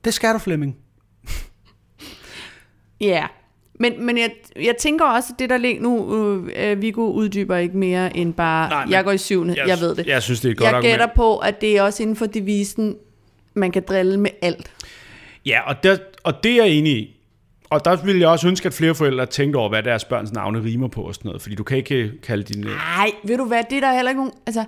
Det 0.05 0.13
skal 0.13 0.33
du, 0.33 0.39
Flemming. 0.39 0.75
Ja, 3.01 3.25
men, 3.77 4.05
men 4.05 4.17
jeg, 4.17 4.31
jeg 4.55 4.75
tænker 4.79 5.05
også, 5.05 5.29
at 5.33 5.39
det 5.39 5.49
der 5.49 5.57
ligger 5.57 5.81
nu, 5.81 6.11
øh, 6.55 6.81
Viggo 6.81 7.11
uddyber 7.11 7.57
ikke 7.57 7.77
mere 7.77 8.17
end 8.17 8.33
bare, 8.33 8.69
Nej, 8.69 8.85
jeg 8.89 9.03
går 9.03 9.11
i 9.11 9.17
syvende, 9.17 9.53
jeg, 9.57 9.67
jeg 9.67 9.79
ved 9.79 9.95
det. 9.95 10.07
Jeg 10.07 10.23
synes, 10.23 10.41
det 10.41 10.47
er 10.47 10.51
et 10.51 10.57
godt 10.57 10.67
jeg 10.67 10.75
argument. 10.75 10.91
gætter 10.99 11.15
på, 11.15 11.37
at 11.37 11.61
det 11.61 11.77
er 11.77 11.81
også 11.81 12.03
inden 12.03 12.15
for 12.15 12.25
devisen, 12.25 12.95
man 13.53 13.71
kan 13.71 13.83
drille 13.87 14.19
med 14.19 14.31
alt. 14.41 14.71
Ja, 15.45 15.61
og, 15.69 15.83
der, 15.83 15.97
og 16.23 16.43
det 16.43 16.51
er 16.51 16.63
jeg 16.63 16.69
enig 16.73 16.97
i. 16.97 17.13
Og 17.69 17.85
der 17.85 17.95
vil 17.95 18.19
jeg 18.19 18.29
også 18.29 18.47
ønske, 18.47 18.67
at 18.67 18.73
flere 18.73 18.95
forældre 18.95 19.25
tænker 19.25 19.59
over, 19.59 19.69
hvad 19.69 19.83
deres 19.83 20.05
børns 20.05 20.31
navne 20.31 20.63
rimer 20.63 20.87
på 20.87 21.01
og 21.01 21.15
sådan 21.15 21.29
noget. 21.29 21.41
Fordi 21.41 21.55
du 21.55 21.63
kan 21.63 21.77
ikke 21.77 22.11
kalde 22.23 22.43
din... 22.43 22.61
Nej, 22.61 23.11
ved 23.23 23.37
du 23.37 23.45
hvad, 23.45 23.63
det 23.69 23.75
er 23.75 23.81
der 23.81 23.93
heller 23.95 24.09
ikke 24.09 24.19
nogen... 24.19 24.33
Altså, 24.45 24.65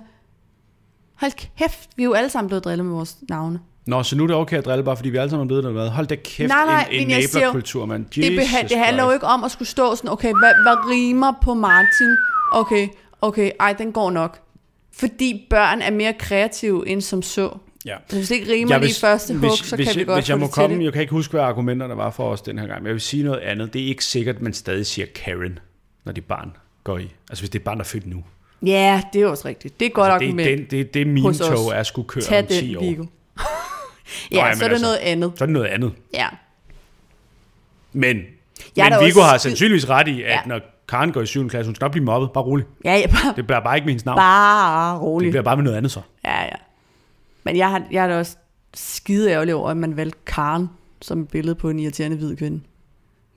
hold 1.14 1.32
kæft, 1.58 1.88
vi 1.96 2.02
er 2.02 2.04
jo 2.04 2.12
alle 2.12 2.30
sammen 2.30 2.48
blevet 2.48 2.64
drillet 2.64 2.86
med 2.86 2.94
vores 2.94 3.16
navne. 3.28 3.60
Nå, 3.90 4.02
så 4.02 4.16
nu 4.16 4.22
er 4.22 4.26
det 4.26 4.36
okay 4.36 4.58
at 4.58 4.64
drille, 4.64 4.84
bare 4.84 4.96
fordi 4.96 5.10
vi 5.10 5.16
alle 5.16 5.30
sammen 5.30 5.44
er 5.44 5.48
blevet 5.48 5.64
der. 5.64 5.90
Hold 5.90 6.06
da 6.06 6.14
kæft, 6.14 6.48
Nej, 6.48 6.64
nej, 6.64 6.88
en, 6.92 7.00
en 7.00 7.08
nablerkultur, 7.08 7.86
mand. 7.86 8.06
Det, 8.14 8.38
beha- 8.38 8.68
det 8.68 8.78
handler 8.78 9.04
jo 9.04 9.10
ikke 9.10 9.26
om 9.26 9.44
at 9.44 9.50
skulle 9.50 9.68
stå 9.68 9.94
sådan, 9.94 10.10
okay, 10.10 10.28
hvad, 10.28 10.52
hvad 10.62 10.90
rimer 10.90 11.32
på 11.42 11.54
Martin? 11.54 12.16
Okay, 12.52 12.88
okay, 13.20 13.50
ej, 13.60 13.72
den 13.72 13.92
går 13.92 14.10
nok. 14.10 14.38
Fordi 14.92 15.46
børn 15.50 15.82
er 15.82 15.90
mere 15.90 16.12
kreative 16.18 16.88
end 16.88 17.00
som 17.00 17.22
så. 17.22 17.58
Ja. 17.84 17.96
Så 18.08 18.16
hvis 18.16 18.28
det 18.28 18.34
ikke 18.34 18.52
rimer 18.52 18.78
lige 18.78 18.94
første 19.00 19.34
hug, 19.34 19.50
så 19.50 19.76
hvis, 19.76 19.88
kan 19.88 20.00
vi 20.00 20.04
godt 20.04 20.18
Hvis 20.18 20.28
jeg 20.28 20.38
må 20.38 20.46
det 20.46 20.54
komme, 20.54 20.76
det. 20.76 20.84
jeg 20.84 20.92
kan 20.92 21.02
ikke 21.02 21.12
huske, 21.12 21.30
hvad 21.32 21.40
argumenterne 21.40 21.96
var 21.96 22.10
for 22.10 22.30
os 22.30 22.42
den 22.42 22.58
her 22.58 22.66
gang, 22.66 22.82
men 22.82 22.86
jeg 22.86 22.92
vil 22.94 23.00
sige 23.00 23.22
noget 23.22 23.38
andet. 23.40 23.72
Det 23.72 23.82
er 23.82 23.86
ikke 23.86 24.04
sikkert, 24.04 24.36
at 24.36 24.42
man 24.42 24.52
stadig 24.52 24.86
siger 24.86 25.06
Karen, 25.14 25.58
når 26.04 26.12
dit 26.12 26.24
barn 26.24 26.56
går 26.84 26.98
i. 26.98 27.08
Altså 27.30 27.42
hvis 27.42 27.50
det 27.50 27.58
er 27.58 27.64
barn, 27.64 27.76
der 27.76 27.84
er 27.84 27.88
født 27.88 28.06
nu. 28.06 28.24
Ja, 28.66 29.02
det 29.12 29.22
er 29.22 29.26
også 29.26 29.48
rigtigt. 29.48 29.80
Det 29.80 29.86
er 29.86 29.90
godt 29.90 30.12
altså, 30.12 30.18
det, 30.18 30.26
argument. 30.26 30.48
er 30.50 30.56
den, 30.56 30.66
det, 30.70 30.94
det 30.94 31.06
min 31.06 31.34
tog 31.34 31.72
er 31.74 31.82
skulle 31.82 32.08
køre 32.08 32.24
Tag 32.24 32.40
om 32.40 32.46
10 32.46 32.66
den, 32.68 32.76
år. 32.76 32.80
Viggo. 32.80 33.04
Ja, 34.32 34.36
jamen 34.44 34.56
så 34.58 34.64
er 34.64 34.68
det 34.68 34.74
altså. 34.74 34.86
noget 34.86 34.98
andet. 34.98 35.32
Så 35.36 35.44
er 35.44 35.46
det 35.46 35.52
noget 35.52 35.66
andet. 35.66 35.92
Ja. 36.14 36.26
Men, 37.92 38.16
er 38.76 38.90
men 38.90 39.04
Viggo 39.06 39.20
har 39.20 39.38
sandsynligvis 39.38 39.88
ret 39.88 40.08
i, 40.08 40.22
at 40.22 40.30
Ja. 40.30 40.40
når 40.46 40.60
Karen 40.88 41.12
går 41.12 41.20
i 41.20 41.26
7. 41.26 41.48
klasse, 41.48 41.68
hun 41.68 41.74
skal 41.74 41.84
nok 41.84 41.92
blive 41.92 42.04
mobbet. 42.04 42.30
Bare 42.32 42.44
rolig. 42.44 42.66
Ja, 42.84 42.94
ja, 42.96 43.06
bare, 43.06 43.34
Det 43.36 43.46
bliver 43.46 43.60
bare 43.60 43.76
ikke 43.76 43.84
med 43.86 43.92
hendes 43.92 44.04
navn. 44.04 44.16
bare 44.16 44.94
Det 44.94 45.02
roligt. 45.02 45.30
bliver 45.32 45.42
bare 45.42 45.56
med 45.56 45.64
noget 45.64 45.76
andet 45.76 45.92
så. 45.92 46.00
Ja, 46.24 46.42
ja. 46.44 46.56
Men 47.44 47.56
jeg 47.56 47.70
har, 47.70 47.82
jeg 47.90 48.04
er 48.04 48.08
da 48.08 48.18
også 48.18 48.36
skide 48.74 49.30
ærgerlig 49.32 49.54
over, 49.54 49.70
at 49.70 49.76
man 49.76 49.96
valgte 49.96 50.18
Karen 50.26 50.68
som 51.00 51.26
billede 51.26 51.54
på 51.54 51.70
en 51.70 51.78
irriterende 51.78 52.16
hvid 52.16 52.36
kvinde. 52.36 52.60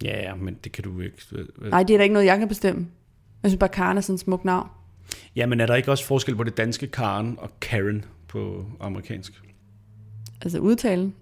Ja, 0.03 0.21
ja, 0.21 0.35
men 0.35 0.53
det 0.63 0.71
kan 0.71 0.83
du 0.83 0.99
ikke. 1.01 1.15
Nej, 1.69 1.83
det 1.83 1.93
er 1.93 1.97
da 1.97 2.03
ikke 2.03 2.13
noget, 2.13 2.25
jeg 2.25 2.39
kan 2.39 2.47
bestemme. 2.47 2.87
Jeg 3.43 3.49
synes 3.51 3.59
bare, 3.59 3.69
Karen 3.69 3.97
er 3.97 4.01
sådan 4.01 4.13
en 4.13 4.17
smuk 4.17 4.45
navn. 4.45 4.67
Ja, 5.35 5.45
men 5.45 5.61
er 5.61 5.65
der 5.65 5.75
ikke 5.75 5.91
også 5.91 6.05
forskel 6.05 6.35
på 6.35 6.43
det 6.43 6.57
danske 6.57 6.87
Karen 6.87 7.35
og 7.41 7.49
Karen 7.61 8.05
på 8.27 8.65
amerikansk? 8.81 9.33
Altså 10.43 10.59
udtalen. 10.59 11.13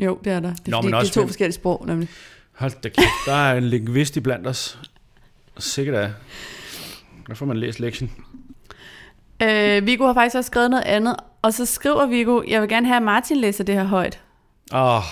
Jo, 0.00 0.18
det 0.24 0.32
er 0.32 0.40
der. 0.40 0.54
Det 0.54 0.66
er, 0.66 0.70
Nå, 0.70 0.76
fordi, 0.76 0.86
men 0.86 0.92
det 0.92 1.00
også 1.00 1.10
er 1.10 1.14
to 1.14 1.20
med- 1.20 1.28
forskellige 1.28 1.52
sprog, 1.54 1.84
nemlig. 1.86 2.08
Hold 2.52 2.72
da 2.82 2.88
kæft, 2.88 3.08
der 3.26 3.32
er 3.34 3.56
en 3.58 3.64
lingvist 3.64 4.16
i 4.16 4.20
blandt 4.20 4.46
os. 4.46 4.78
Sikkert 5.58 5.94
er. 5.94 6.10
Der 7.28 7.34
får 7.34 7.46
man 7.46 7.56
læst 7.56 7.80
lektien. 7.80 8.10
Øh, 9.42 9.86
Viggo 9.86 10.06
har 10.06 10.14
faktisk 10.14 10.36
også 10.36 10.46
skrevet 10.46 10.70
noget 10.70 10.82
andet, 10.84 11.16
og 11.42 11.52
så 11.54 11.66
skriver 11.66 12.06
Viggo, 12.06 12.42
jeg 12.48 12.60
vil 12.60 12.68
gerne 12.68 12.86
have, 12.86 12.96
at 12.96 13.02
Martin 13.02 13.36
læser 13.36 13.64
det 13.64 13.74
her 13.74 13.84
højt. 13.84 14.22
Åh, 14.72 14.96
oh, 14.96 15.02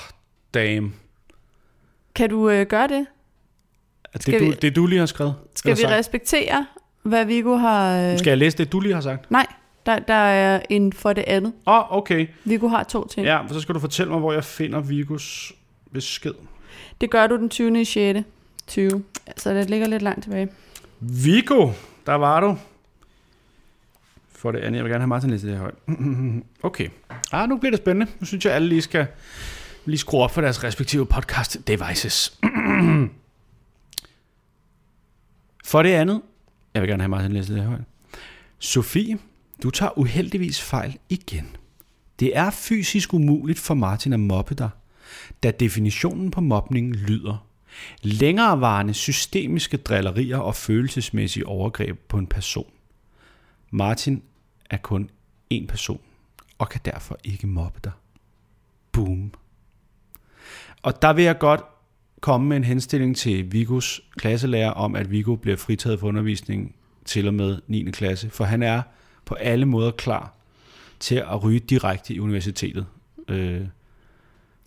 damn. 0.54 0.94
Kan 2.14 2.30
du 2.30 2.50
øh, 2.50 2.66
gøre 2.66 2.88
det? 2.88 3.06
Er 4.14 4.18
Skal 4.18 4.32
det, 4.34 4.40
du, 4.40 4.46
vi- 4.46 4.56
det 4.62 4.76
du 4.76 4.86
lige 4.86 4.98
har 4.98 5.06
skrevet? 5.06 5.34
Skal 5.54 5.76
vi 5.76 5.80
sagt? 5.80 5.92
respektere, 5.92 6.66
hvad 7.02 7.24
Viggo 7.24 7.56
har... 7.56 7.98
Øh... 8.12 8.18
Skal 8.18 8.30
jeg 8.30 8.38
læse 8.38 8.58
det, 8.58 8.72
du 8.72 8.80
lige 8.80 8.94
har 8.94 9.00
sagt? 9.00 9.30
Nej, 9.30 9.46
der, 9.86 9.98
der 9.98 10.14
er 10.14 10.60
en 10.70 10.92
for 10.92 11.12
det 11.12 11.24
andet. 11.26 11.52
Åh, 11.66 11.74
oh, 11.74 11.98
okay. 11.98 12.26
Viggo 12.44 12.68
har 12.68 12.82
to 12.82 13.08
ting. 13.08 13.26
Ja, 13.26 13.40
så 13.48 13.60
skal 13.60 13.74
du 13.74 13.80
fortælle 13.80 14.10
mig, 14.12 14.20
hvor 14.20 14.32
jeg 14.32 14.44
finder 14.44 14.80
Vigos 14.80 15.52
besked. 15.92 16.34
Det 17.00 17.10
gør 17.10 17.26
du 17.26 17.36
den 17.36 17.48
20. 17.48 17.80
i 17.80 17.84
6. 17.84 18.20
20. 18.66 19.04
Så 19.36 19.54
det 19.54 19.70
ligger 19.70 19.86
lidt 19.86 20.02
langt 20.02 20.22
tilbage. 20.22 20.48
Vigo, 21.00 21.70
der 22.06 22.14
var 22.14 22.40
du. 22.40 22.58
For 24.32 24.52
det 24.52 24.58
andet, 24.58 24.76
jeg 24.76 24.84
vil 24.84 24.90
gerne 24.90 25.02
have 25.02 25.08
Martin 25.08 25.30
læse 25.30 25.46
det 25.46 25.54
her 25.54 25.60
højt. 25.60 25.74
Okay. 26.62 26.88
Ah, 27.32 27.48
nu 27.48 27.56
bliver 27.56 27.70
det 27.70 27.80
spændende. 27.80 28.12
Nu 28.20 28.26
synes 28.26 28.44
jeg, 28.44 28.54
alle 28.54 28.68
lige 28.68 28.82
skal 28.82 29.06
lige 29.84 29.98
skrue 29.98 30.22
op 30.22 30.30
for 30.30 30.40
deres 30.40 30.64
respektive 30.64 31.06
podcast 31.06 31.68
devices. 31.68 32.38
For 35.64 35.82
det 35.82 35.90
andet, 35.90 36.22
jeg 36.74 36.82
vil 36.82 36.88
gerne 36.90 37.02
have 37.02 37.08
Martin 37.08 37.32
læse 37.32 37.54
det 37.54 37.62
her 37.62 37.68
højt. 37.68 37.80
Sofie, 38.58 39.18
du 39.64 39.70
tager 39.70 39.98
uheldigvis 39.98 40.62
fejl 40.62 40.98
igen. 41.08 41.56
Det 42.20 42.36
er 42.36 42.50
fysisk 42.50 43.14
umuligt 43.14 43.58
for 43.58 43.74
Martin 43.74 44.12
at 44.12 44.20
mobbe 44.20 44.54
dig, 44.54 44.70
da 45.42 45.50
definitionen 45.50 46.30
på 46.30 46.40
mobning 46.40 46.96
lyder 46.96 47.46
længerevarende 48.02 48.94
systemiske 48.94 49.76
drillerier 49.76 50.38
og 50.38 50.54
følelsesmæssige 50.54 51.46
overgreb 51.46 51.98
på 52.08 52.18
en 52.18 52.26
person. 52.26 52.70
Martin 53.70 54.22
er 54.70 54.76
kun 54.76 55.10
én 55.54 55.66
person 55.66 56.00
og 56.58 56.68
kan 56.68 56.80
derfor 56.84 57.18
ikke 57.24 57.46
mobbe 57.46 57.80
dig. 57.84 57.92
Boom. 58.92 59.32
Og 60.82 61.02
der 61.02 61.12
vil 61.12 61.24
jeg 61.24 61.38
godt 61.38 61.60
komme 62.20 62.48
med 62.48 62.56
en 62.56 62.64
henstilling 62.64 63.16
til 63.16 63.52
Vigos 63.52 64.00
klasselærer 64.16 64.70
om, 64.70 64.96
at 64.96 65.10
Vigo 65.10 65.36
bliver 65.36 65.56
fritaget 65.56 66.00
for 66.00 66.06
undervisning 66.06 66.74
til 67.04 67.28
og 67.28 67.34
med 67.34 67.58
9. 67.68 67.90
klasse, 67.90 68.30
for 68.30 68.44
han 68.44 68.62
er 68.62 68.82
på 69.24 69.34
alle 69.34 69.66
måder 69.66 69.90
klar 69.90 70.32
til 71.00 71.14
at 71.14 71.44
ryge 71.44 71.58
direkte 71.58 72.14
i 72.14 72.20
universitetet. 72.20 72.86
Øh, 73.28 73.60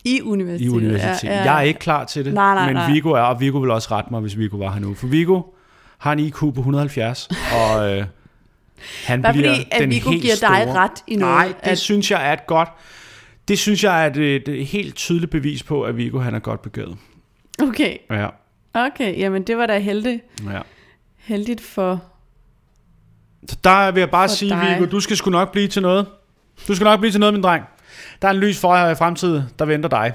I 0.06 0.22
universitetet. 0.22 0.74
i 0.74 0.78
universitetet. 0.78 1.24
Ja, 1.24 1.34
ja. 1.38 1.44
Jeg 1.44 1.58
er 1.58 1.62
ikke 1.62 1.80
klar 1.80 2.06
til 2.06 2.26
det, 2.26 2.34
Nej, 2.34 2.54
nej, 2.54 2.66
men 2.66 2.76
nej. 2.76 2.92
Vigo 2.92 3.12
er, 3.12 3.22
og 3.22 3.40
Vigo 3.40 3.58
vil 3.58 3.72
også 3.72 3.88
rette 3.92 4.12
mig, 4.12 4.22
hvis 4.22 4.38
Vigo 4.38 4.58
var 4.58 4.72
her 4.72 4.80
nu. 4.80 4.94
For 4.94 5.08
Vigo 5.08 5.42
har 5.98 6.12
en 6.14 6.20
IQ 6.20 6.36
på 6.40 6.54
170, 6.58 7.30
og 7.54 7.92
øh, 7.98 8.06
han 9.06 9.22
Bare 9.22 9.34
bliver 9.34 9.56
fordi, 9.56 9.68
at 9.72 9.82
den 9.82 9.90
Viggo 9.90 10.10
helt 10.10 10.22
giver 10.22 10.36
store. 10.36 10.66
dig 10.66 10.74
ret 10.76 11.04
i 11.08 11.16
noget, 11.16 11.36
Nej, 11.36 11.48
det 11.48 11.56
at- 11.72 11.78
synes 11.78 12.12
jeg 12.12 12.30
er 12.30 12.34
et 12.34 12.48
godt... 12.48 12.70
Det 13.48 13.60
synes 13.60 13.84
jeg 13.84 14.04
er 14.04 14.10
et, 14.10 14.18
et, 14.18 14.48
et 14.48 14.66
helt 14.68 14.96
tydeligt 14.96 15.32
bevis 15.32 15.64
på, 15.64 15.84
at 15.84 15.98
Vigo 15.98 16.20
han 16.20 16.36
er 16.36 16.40
godt 16.40 16.62
begavet. 16.62 16.98
Okay, 17.64 17.98
Ja, 18.12 18.28
okay. 18.74 19.18
Jamen, 19.18 19.44
det 19.44 19.58
var 19.58 19.66
da 19.66 19.80
heldigt, 19.80 20.22
ja. 20.52 20.60
heldigt 21.18 21.62
for... 21.62 22.04
Så 23.48 23.58
der 23.64 23.92
vil 23.92 24.00
jeg 24.02 24.10
bare 24.10 24.30
For 24.30 24.36
sige, 24.36 24.50
dig. 24.50 24.68
Viggo, 24.80 24.92
du 24.92 25.00
skal 25.00 25.18
sgu 25.18 25.30
nok 25.30 25.52
blive 25.52 25.68
til 25.68 25.82
noget. 25.82 26.06
Du 26.68 26.76
skal 26.76 26.86
nok 26.86 27.00
blive 27.00 27.12
til 27.12 27.20
noget, 27.20 27.34
min 27.34 27.44
dreng. 27.44 27.64
Der 28.22 28.28
er 28.28 28.32
en 28.32 28.38
lys 28.38 28.60
for 28.60 28.76
jer 28.76 28.90
i 28.90 28.96
fremtiden, 28.96 29.44
der 29.60 29.66
venter 29.66 29.90
dig. 29.90 30.14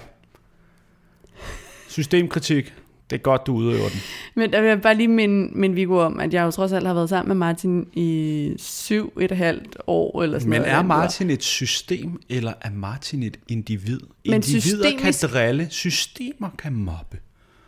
Systemkritik, 1.89 2.75
det 3.11 3.17
er 3.17 3.21
godt, 3.23 3.47
du 3.47 3.55
udøver 3.55 3.89
den. 3.89 4.01
Men 4.35 4.53
der 4.53 4.61
vil 4.61 4.69
jeg 4.69 4.81
bare 4.83 4.95
lige 4.95 5.09
minde, 5.09 5.59
minde 5.59 5.75
Viggo 5.75 5.99
om, 5.99 6.21
at 6.21 6.35
jeg 6.35 6.43
jo 6.45 6.51
trods 6.51 6.73
alt 6.73 6.87
har 6.87 6.95
været 6.95 7.09
sammen 7.09 7.29
med 7.29 7.37
Martin 7.37 7.87
i 7.93 8.55
syv 8.59 9.13
et 9.21 9.31
halvt 9.31 9.77
år, 9.87 10.23
eller 10.23 10.39
sådan 10.39 10.51
Men 10.51 10.61
noget. 10.61 10.75
er 10.75 10.83
Martin 10.83 11.31
et 11.31 11.43
system, 11.43 12.21
eller 12.29 12.53
er 12.61 12.71
Martin 12.71 13.23
et 13.23 13.37
individ? 13.49 14.01
Men 14.25 14.35
Individer 14.35 14.61
systemisk- 14.61 15.21
kan 15.21 15.31
drille, 15.31 15.67
systemer 15.71 16.49
kan 16.59 16.73
mobbe. 16.73 17.19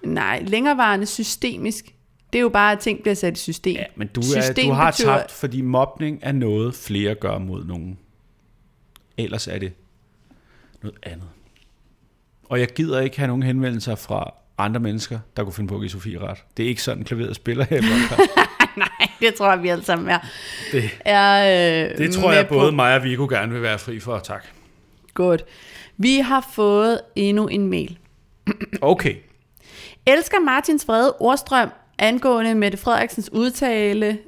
Nej, 0.05 0.43
længerevarende 0.47 1.07
systemisk. 1.07 1.95
Det 2.35 2.39
er 2.39 2.43
jo 2.43 2.49
bare, 2.49 2.73
at 2.73 2.79
ting 2.79 3.03
bliver 3.03 3.15
sat 3.15 3.37
i 3.37 3.41
system. 3.41 3.77
Ja, 3.77 3.85
men 3.97 4.09
du, 4.09 4.21
er, 4.21 4.25
System 4.43 4.67
du 4.69 4.73
har 4.73 4.91
betyder- 4.91 5.17
tabt, 5.19 5.31
fordi 5.31 5.61
mobning 5.61 6.19
er 6.23 6.33
noget, 6.33 6.75
flere 6.75 7.15
gør 7.15 7.39
mod 7.39 7.65
nogen. 7.65 7.99
Ellers 9.19 9.49
er 9.49 9.59
det 9.59 9.73
noget 10.83 10.99
andet. 11.03 11.29
Og 12.45 12.61
jeg 12.61 12.69
gider 12.69 13.01
ikke 13.01 13.17
have 13.19 13.27
nogen 13.29 13.43
henvendelser 13.43 13.95
fra 13.95 14.35
andre 14.59 14.81
mennesker, 14.81 15.19
der 15.37 15.45
kunne 15.45 15.53
finde 15.53 15.69
på 15.69 15.75
at 15.75 15.81
give 15.81 15.91
Sofie 15.91 16.19
ret. 16.19 16.39
Det 16.57 16.65
er 16.65 16.69
ikke 16.69 16.83
sådan, 16.83 17.05
klaveret 17.05 17.37
spiller 17.37 17.65
her. 17.65 17.81
Nej, 18.77 18.89
det 19.21 19.35
tror 19.35 19.51
jeg, 19.51 19.63
vi 19.63 19.69
alle 19.69 19.85
sammen 19.85 20.09
er. 20.09 20.19
Det- 20.73 20.91
er 21.05 21.91
øh, 21.91 21.99
Det 21.99 22.15
tror 22.15 22.33
jeg 22.33 22.49
på. 22.49 22.55
både 22.55 22.73
mig 22.73 22.97
og 22.97 23.05
Viggo 23.05 23.27
gerne 23.27 23.53
vil 23.53 23.63
være 23.63 23.79
fri 23.79 24.01
for. 24.01 24.19
Tak. 24.19 24.45
Godt. 25.15 25.45
Vi 25.97 26.17
har 26.17 26.49
fået 26.55 27.01
endnu 27.17 27.47
en 27.49 27.67
mail. 27.67 27.99
Okay. 28.83 29.15
Elsker 30.07 30.41
Martins 30.41 30.89
vrede 30.89 31.17
ordstrøm 31.21 31.69
angående 31.99 32.55
Mette 32.55 32.79
Frederiksens 32.79 33.33
udtale, 33.33 34.19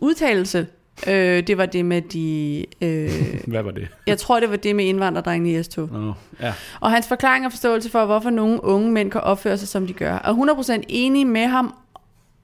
udtalelse. 0.00 0.66
Øh, 1.06 1.46
det 1.46 1.58
var 1.58 1.66
det 1.66 1.84
med 1.84 2.02
de... 2.02 2.66
Øh, 2.80 3.10
Hvad 3.46 3.62
var 3.62 3.70
det? 3.70 3.88
jeg 4.06 4.18
tror, 4.18 4.40
det 4.40 4.50
var 4.50 4.56
det 4.56 4.76
med 4.76 4.84
indvandrerdrengene 4.84 5.50
i 5.50 5.60
S2. 5.60 5.92
Nå, 5.92 6.12
ja. 6.40 6.52
Og 6.80 6.90
hans 6.90 7.08
forklaring 7.08 7.46
og 7.46 7.52
forståelse 7.52 7.90
for, 7.90 8.04
hvorfor 8.04 8.30
nogle 8.30 8.64
unge 8.64 8.92
mænd 8.92 9.10
kan 9.10 9.20
opføre 9.20 9.58
sig, 9.58 9.68
som 9.68 9.86
de 9.86 9.92
gør. 9.92 10.12
Er 10.12 10.54
100% 10.80 10.82
enig 10.88 11.26
med 11.26 11.46
ham, 11.46 11.74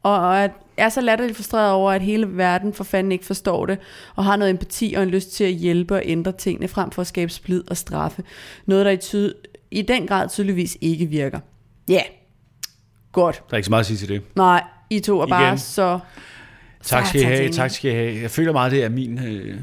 og 0.02 0.44
at 0.44 0.50
er 0.76 0.88
så 0.88 1.00
latterligt 1.00 1.36
frustreret 1.36 1.72
over, 1.72 1.92
at 1.92 2.02
hele 2.02 2.36
verden 2.36 2.72
for 2.72 2.84
fanden 2.84 3.12
ikke 3.12 3.24
forstår 3.24 3.66
det, 3.66 3.78
og 4.16 4.24
har 4.24 4.36
noget 4.36 4.50
empati 4.50 4.94
og 4.96 5.02
en 5.02 5.08
lyst 5.08 5.32
til 5.32 5.44
at 5.44 5.52
hjælpe 5.52 5.94
og 5.94 6.02
ændre 6.04 6.32
tingene, 6.32 6.68
frem 6.68 6.90
for 6.90 7.02
at 7.02 7.06
skabe 7.06 7.32
splid 7.32 7.64
og 7.70 7.76
straffe. 7.76 8.22
Noget, 8.66 8.86
der 8.86 8.92
i, 8.92 8.96
tyd- 8.96 9.34
i 9.70 9.82
den 9.82 10.06
grad 10.06 10.28
tydeligvis 10.28 10.78
ikke 10.80 11.06
virker. 11.06 11.40
Ja, 11.88 11.94
yeah. 11.94 12.04
Godt. 13.20 13.42
Der 13.48 13.54
er 13.54 13.56
ikke 13.56 13.64
så 13.64 13.70
meget 13.70 13.80
at 13.82 13.86
sige 13.86 13.96
til 13.96 14.08
det. 14.08 14.22
Nej, 14.36 14.64
I 14.90 15.00
to 15.00 15.20
er 15.20 15.26
bare 15.26 15.46
Igen. 15.46 15.58
så... 15.58 15.98
Tak 16.82 17.06
skal 17.06 17.20
I 17.20 17.24
have, 17.24 17.48
tak 17.52 17.70
skal 17.70 17.90
I 17.90 17.94
have. 17.94 18.22
Jeg 18.22 18.30
føler 18.30 18.52
meget, 18.52 18.72
det 18.72 18.84
er 18.84 18.88
min, 18.88 19.18
øh, 19.26 19.56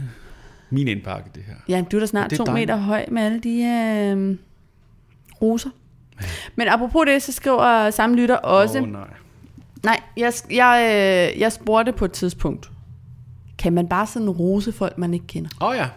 min 0.70 0.88
indpakke, 0.88 1.30
det 1.36 1.44
her. 1.48 1.54
Ja, 1.70 1.84
du 1.92 1.96
er 1.96 2.00
da 2.00 2.06
snart 2.06 2.30
Det 2.30 2.40
er 2.40 2.46
to 2.46 2.46
dejligt. 2.46 2.70
meter 2.70 2.82
høj 2.82 3.06
med 3.12 3.24
alle 3.24 3.40
de 3.40 3.64
øh, 3.64 4.38
roser. 5.42 5.70
Men 6.56 6.68
apropos 6.68 7.06
det, 7.08 7.22
så 7.24 7.32
skriver 7.32 7.90
samme 7.90 8.16
lytter 8.16 8.36
også... 8.36 8.80
Åh, 8.80 8.92
nej. 8.92 9.08
Nej, 9.84 10.00
jeg, 10.18 10.34
jeg, 10.52 10.80
øh, 11.36 11.40
jeg 11.42 11.52
spurgte 11.52 11.92
på 11.92 12.06
et 12.06 12.12
tidspunkt. 12.12 12.70
Kan 13.58 13.74
man 13.74 13.88
bare 13.88 14.08
sådan 14.08 14.30
rose 14.30 14.72
folk, 14.72 14.98
man 14.98 15.14
ikke 15.14 15.28
kender? 15.28 15.50
Åh 15.62 15.68
oh, 15.70 15.76
ja, 15.76 15.88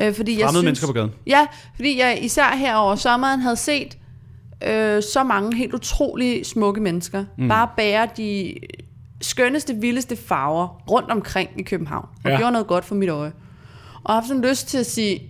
Øh, 0.00 0.14
fordi 0.14 0.32
jeg 0.32 0.38
fremmede 0.40 0.52
synes, 0.52 0.64
mennesker 0.64 0.86
på 0.86 0.92
gaden. 0.92 1.10
Ja, 1.26 1.46
fordi 1.74 2.00
jeg 2.00 2.24
især 2.24 2.56
her 2.56 2.74
over 2.74 2.94
sommeren 2.94 3.40
havde 3.40 3.56
set 3.56 3.98
øh, 4.66 5.02
så 5.02 5.22
mange 5.24 5.56
helt 5.56 5.74
utrolig 5.74 6.46
smukke 6.46 6.80
mennesker. 6.80 7.24
Mm. 7.38 7.48
Bare 7.48 7.68
bære 7.76 8.08
de 8.16 8.54
skønneste, 9.20 9.74
vildeste 9.74 10.16
farver 10.16 10.82
rundt 10.90 11.10
omkring 11.10 11.50
i 11.56 11.62
København. 11.62 12.06
Og 12.24 12.30
Ja. 12.30 12.36
gjorde 12.36 12.52
noget 12.52 12.66
godt 12.66 12.84
for 12.84 12.94
mit 12.94 13.08
øje. 13.08 13.32
Og 13.94 14.02
jeg 14.08 14.14
har 14.14 14.14
haft 14.14 14.26
sådan 14.28 14.42
lyst 14.42 14.68
til 14.68 14.78
at 14.78 14.86
sige, 14.86 15.22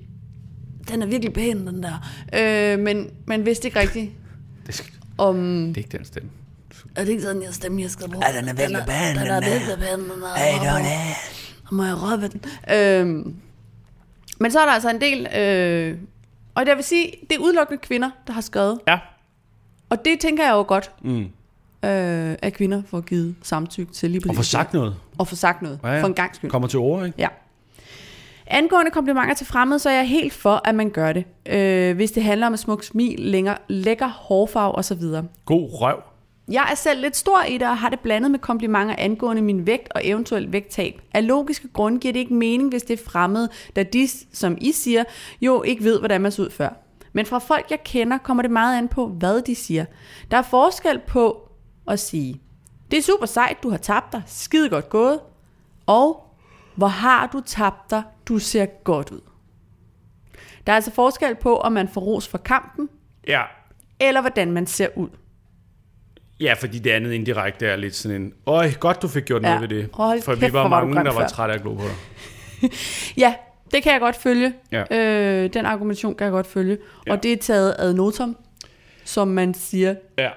den 0.88 1.02
er 1.02 1.06
virkelig 1.06 1.32
pæn, 1.34 1.66
den 1.66 1.82
der. 1.82 2.06
Øh, 2.34 2.78
men, 2.78 3.10
men 3.26 3.46
vidste 3.46 3.68
ikke 3.68 3.80
rigtigt, 3.80 4.10
Det, 4.66 4.74
skal, 4.74 4.92
om... 5.18 5.36
det 5.36 5.72
er 5.76 5.78
ikke 5.84 5.98
den 5.98 6.04
stemme. 6.04 6.30
Er 6.96 7.04
det 7.04 7.10
ikke 7.10 7.22
sådan, 7.22 7.42
jeg 7.42 7.54
stemme, 7.54 7.82
jeg 7.82 7.90
skal 7.90 8.10
bruge? 8.10 8.26
Ja, 8.28 8.38
den 8.40 8.48
er 8.48 8.52
virkelig 8.54 8.82
pæn, 8.86 9.14
Den 9.16 9.22
den 9.22 9.26
er 9.32 9.36
er. 9.36 9.40
virkelig 9.40 9.76
pæn, 9.78 9.98
den 10.00 10.10
er. 10.22 10.38
Hey, 10.38 10.58
don't 10.68 10.86
it? 11.10 11.16
Og 11.68 11.74
må 11.74 11.84
jeg 11.84 11.94
røbe 12.02 12.28
den? 12.28 12.40
Øhm, 12.76 13.34
men 14.40 14.50
så 14.50 14.60
er 14.60 14.64
der 14.64 14.72
altså 14.72 14.90
en 14.90 15.00
del... 15.00 15.26
Øh, 15.36 15.98
og 16.54 16.66
jeg 16.66 16.76
vil 16.76 16.84
sige, 16.84 17.12
det 17.30 17.36
er 17.36 17.40
udelukkende 17.40 17.80
kvinder, 17.82 18.10
der 18.26 18.32
har 18.32 18.40
skrevet. 18.40 18.78
Ja. 18.88 18.98
Og 19.90 20.04
det 20.04 20.20
tænker 20.20 20.44
jeg 20.44 20.52
jo 20.52 20.64
godt, 20.68 20.90
Mm. 21.02 21.20
øh, 21.20 22.36
at 22.42 22.52
kvinder 22.52 22.82
får 22.86 23.00
givet 23.00 23.34
samtykke 23.42 23.92
til 23.92 24.10
lige 24.10 24.20
Og 24.20 24.26
præcis. 24.26 24.38
få 24.38 24.42
sagt 24.42 24.74
noget. 24.74 24.96
Og 25.18 25.28
få 25.28 25.36
sagt 25.36 25.62
noget. 25.62 25.80
Ja, 25.84 25.88
ja. 25.92 26.02
For 26.02 26.06
en 26.06 26.14
gang 26.14 26.34
skyld. 26.34 26.50
Kommer 26.50 26.68
til 26.68 26.78
ord, 26.78 27.06
ikke? 27.06 27.18
Ja. 27.18 27.28
Angående 28.46 28.90
komplimenter 28.90 29.34
til 29.34 29.46
fremmede, 29.46 29.78
så 29.78 29.90
er 29.90 29.94
jeg 29.94 30.08
helt 30.08 30.32
for, 30.32 30.60
at 30.64 30.74
man 30.74 30.90
gør 30.90 31.12
det. 31.12 31.24
Øh, 31.46 31.96
hvis 31.96 32.10
det 32.10 32.22
handler 32.22 32.46
om 32.46 32.52
et 32.52 32.58
smukt 32.58 32.84
smil, 32.84 33.20
længer, 33.20 33.56
lækker 33.68 34.06
hårfarve 34.08 34.74
osv. 34.74 35.02
God 35.44 35.68
røv. 35.72 36.02
Jeg 36.50 36.68
er 36.70 36.74
selv 36.74 37.00
lidt 37.00 37.16
stor 37.16 37.42
i 37.42 37.58
det, 37.58 37.68
og 37.68 37.78
har 37.78 37.88
det 37.88 38.00
blandet 38.00 38.30
med 38.30 38.38
komplimenter 38.38 38.94
angående 38.98 39.42
min 39.42 39.66
vægt 39.66 39.88
og 39.94 40.00
eventuelt 40.04 40.52
vægttab. 40.52 41.00
Af 41.14 41.26
logiske 41.26 41.68
grunde 41.72 41.98
giver 41.98 42.12
det 42.12 42.20
ikke 42.20 42.34
mening, 42.34 42.70
hvis 42.70 42.82
det 42.82 43.00
er 43.00 43.04
fremmede, 43.10 43.48
da 43.76 43.82
de, 43.82 44.08
som 44.32 44.58
I 44.60 44.72
siger, 44.72 45.04
jo 45.40 45.62
ikke 45.62 45.84
ved, 45.84 45.98
hvordan 45.98 46.20
man 46.20 46.32
ser 46.32 46.42
ud 46.42 46.50
før. 46.50 46.68
Men 47.12 47.26
fra 47.26 47.38
folk, 47.38 47.70
jeg 47.70 47.78
kender, 47.84 48.18
kommer 48.18 48.42
det 48.42 48.50
meget 48.52 48.78
an 48.78 48.88
på, 48.88 49.06
hvad 49.08 49.42
de 49.42 49.54
siger. 49.54 49.84
Der 50.30 50.36
er 50.36 50.42
forskel 50.42 51.00
på 51.06 51.48
at 51.88 52.00
sige, 52.00 52.40
det 52.90 52.98
er 52.98 53.02
super 53.02 53.26
sejt, 53.26 53.62
du 53.62 53.70
har 53.70 53.76
tabt 53.76 54.12
dig, 54.12 54.22
skide 54.26 54.68
godt 54.68 54.88
gået, 54.88 55.20
og 55.86 56.24
hvor 56.76 56.86
har 56.86 57.26
du 57.26 57.40
tabt 57.46 57.90
dig, 57.90 58.02
du 58.28 58.38
ser 58.38 58.66
godt 58.84 59.10
ud. 59.10 59.20
Der 60.66 60.72
er 60.72 60.76
altså 60.76 60.90
forskel 60.92 61.34
på, 61.34 61.56
om 61.56 61.72
man 61.72 61.88
får 61.88 62.00
ros 62.00 62.28
for 62.28 62.38
kampen, 62.38 62.88
Ja. 63.28 63.42
eller 64.00 64.20
hvordan 64.20 64.52
man 64.52 64.66
ser 64.66 64.88
ud. 64.96 65.08
Ja, 66.40 66.54
fordi 66.60 66.78
det 66.78 66.90
andet 66.90 67.12
indirekte 67.12 67.66
er 67.66 67.76
lidt 67.76 67.94
sådan 67.96 68.22
en, 68.22 68.32
øj, 68.46 68.72
godt 68.80 69.02
du 69.02 69.08
fik 69.08 69.24
gjort 69.24 69.42
Ja. 69.42 69.48
noget 69.54 69.60
ved 69.70 69.78
det. 69.82 69.90
Hold 69.92 70.22
For 70.22 70.32
kæft, 70.34 70.42
vi 70.42 70.52
var 70.52 70.62
var 70.62 70.68
mange, 70.68 70.94
grim 70.94 71.04
der 71.04 71.12
var 71.12 71.28
trætte 71.28 71.52
af 71.54 71.58
at 71.58 71.62
glo 71.62 71.74
på 71.74 71.82
dig. 71.82 72.70
Ja, 73.16 73.34
det 73.72 73.82
kan 73.82 73.92
jeg 73.92 74.00
godt 74.00 74.16
følge. 74.16 74.54
Ja. 74.72 74.84
Øh, 74.90 75.52
den 75.52 75.66
argumentation 75.66 76.14
kan 76.14 76.24
jeg 76.24 76.32
godt 76.32 76.46
følge. 76.46 76.78
Ja. 77.06 77.12
Og 77.12 77.22
det 77.22 77.32
er 77.32 77.36
taget 77.36 77.74
ad 77.78 77.94
notam, 77.94 78.36
som 79.04 79.28
man 79.28 79.54
siger. 79.54 79.94
Ja. 80.18 80.30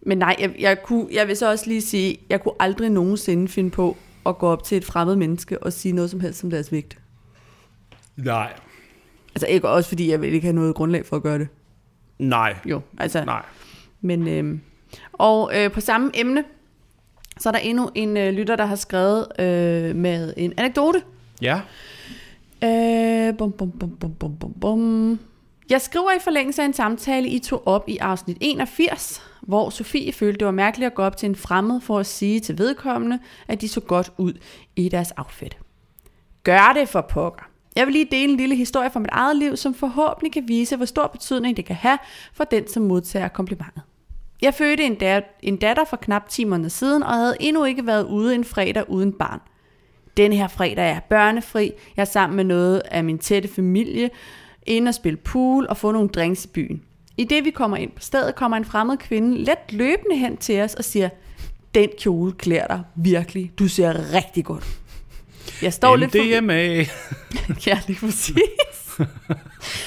Men 0.00 0.18
nej, 0.18 0.36
jeg, 0.40 0.54
jeg, 0.58 0.82
kunne, 0.82 1.06
jeg 1.12 1.28
vil 1.28 1.36
så 1.36 1.50
også 1.50 1.66
lige 1.66 1.80
sige, 1.80 2.18
jeg 2.30 2.42
kunne 2.42 2.54
aldrig 2.60 2.90
nogensinde 2.90 3.48
finde 3.48 3.70
på 3.70 3.96
at 4.26 4.38
gå 4.38 4.46
op 4.48 4.64
til 4.64 4.78
et 4.78 4.84
fremmed 4.84 5.16
menneske 5.16 5.62
og 5.62 5.72
sige 5.72 5.92
noget 5.92 6.10
som 6.10 6.20
helst 6.20 6.44
om 6.44 6.50
deres 6.50 6.72
vægt. 6.72 6.98
Nej. 8.16 8.52
Altså 9.34 9.46
ikke 9.46 9.68
også, 9.68 9.88
fordi 9.88 10.10
jeg 10.10 10.20
vil 10.20 10.34
ikke 10.34 10.46
have 10.46 10.54
noget 10.54 10.74
grundlag 10.74 11.06
for 11.06 11.16
at 11.16 11.22
gøre 11.22 11.38
det. 11.38 11.48
Nej. 12.18 12.56
Jo, 12.64 12.80
altså. 12.98 13.24
Nej. 13.24 13.42
Men, 14.00 14.28
øh, 14.28 14.58
og 15.12 15.50
øh, 15.54 15.72
på 15.72 15.80
samme 15.80 16.10
emne, 16.14 16.44
så 17.38 17.48
er 17.48 17.52
der 17.52 17.58
endnu 17.58 17.90
en 17.94 18.16
øh, 18.16 18.32
lytter, 18.32 18.56
der 18.56 18.66
har 18.66 18.76
skrevet 18.76 19.26
øh, 19.38 19.96
med 19.96 20.34
en 20.36 20.52
anekdote. 20.56 21.02
Ja. 21.42 21.60
Øh, 22.64 23.36
bum, 23.38 23.52
bum, 23.52 23.70
bum, 23.70 23.90
bum, 23.96 24.14
bum, 24.14 24.36
bum, 24.36 24.52
bum. 24.60 25.18
Jeg 25.70 25.80
skriver 25.80 26.10
i 26.16 26.18
forlængelse 26.24 26.62
af 26.62 26.66
en 26.66 26.72
samtale, 26.72 27.28
I 27.28 27.38
tog 27.38 27.62
op 27.66 27.84
i 27.88 27.96
afsnit 27.96 28.36
81, 28.40 29.22
hvor 29.42 29.70
Sofie 29.70 30.12
følte, 30.12 30.38
det 30.38 30.44
var 30.46 30.50
mærkeligt 30.52 30.86
at 30.86 30.94
gå 30.94 31.02
op 31.02 31.16
til 31.16 31.28
en 31.28 31.36
fremmed 31.36 31.80
for 31.80 31.98
at 31.98 32.06
sige 32.06 32.40
til 32.40 32.58
vedkommende, 32.58 33.18
at 33.48 33.60
de 33.60 33.68
så 33.68 33.80
godt 33.80 34.12
ud 34.18 34.32
i 34.76 34.88
deres 34.88 35.12
outfit. 35.16 35.58
Gør 36.44 36.72
det 36.76 36.88
for 36.88 37.00
pokker. 37.00 37.42
Jeg 37.76 37.86
vil 37.86 37.92
lige 37.92 38.08
dele 38.10 38.32
en 38.32 38.36
lille 38.36 38.54
historie 38.56 38.90
fra 38.90 39.00
mit 39.00 39.08
eget 39.12 39.36
liv, 39.36 39.56
som 39.56 39.74
forhåbentlig 39.74 40.32
kan 40.32 40.48
vise, 40.48 40.76
hvor 40.76 40.86
stor 40.86 41.06
betydning 41.06 41.56
det 41.56 41.64
kan 41.64 41.76
have 41.76 41.98
for 42.32 42.44
den, 42.44 42.68
som 42.68 42.82
modtager 42.82 43.28
komplimentet. 43.28 43.82
Jeg 44.42 44.54
fødte 44.54 44.84
en, 44.84 44.94
dat- 44.94 45.38
en 45.42 45.56
datter 45.56 45.84
for 45.84 45.96
knap 45.96 46.28
10 46.28 46.44
måneder 46.44 46.68
siden, 46.68 47.02
og 47.02 47.14
havde 47.14 47.36
endnu 47.40 47.64
ikke 47.64 47.86
været 47.86 48.04
ude 48.04 48.34
en 48.34 48.44
fredag 48.44 48.90
uden 48.90 49.12
barn. 49.12 49.40
Den 50.18 50.32
her 50.32 50.48
fredag 50.48 50.84
er 50.84 50.88
jeg 50.88 51.00
børnefri. 51.08 51.72
Jeg 51.96 52.02
er 52.02 52.06
sammen 52.06 52.36
med 52.36 52.44
noget 52.44 52.82
af 52.90 53.04
min 53.04 53.18
tætte 53.18 53.48
familie, 53.48 54.10
inde 54.66 54.88
og 54.88 54.94
spille 54.94 55.16
pool 55.16 55.66
og 55.68 55.76
få 55.76 55.92
nogle 55.92 56.08
drinks 56.08 56.44
i 56.44 56.48
byen. 56.48 56.82
I 57.16 57.24
det 57.24 57.44
vi 57.44 57.50
kommer 57.50 57.76
ind 57.76 57.90
på 57.90 58.02
stedet, 58.02 58.34
kommer 58.34 58.56
en 58.56 58.64
fremmed 58.64 58.96
kvinde 58.96 59.38
let 59.38 59.58
løbende 59.70 60.16
hen 60.16 60.36
til 60.36 60.60
os 60.60 60.74
og 60.74 60.84
siger, 60.84 61.08
den 61.74 61.88
kjole 61.98 62.32
klæder 62.32 62.66
dig 62.66 62.82
virkelig. 62.96 63.52
Du 63.58 63.68
ser 63.68 64.14
rigtig 64.14 64.44
godt. 64.44 64.64
ud." 64.64 64.88
Jeg 65.62 65.72
står 65.72 65.96
lidt 65.96 66.10
for... 66.10 66.40
MDMA. 66.40 66.84
Ja, 67.66 67.80
lige 67.86 67.98
præcis. 68.00 68.98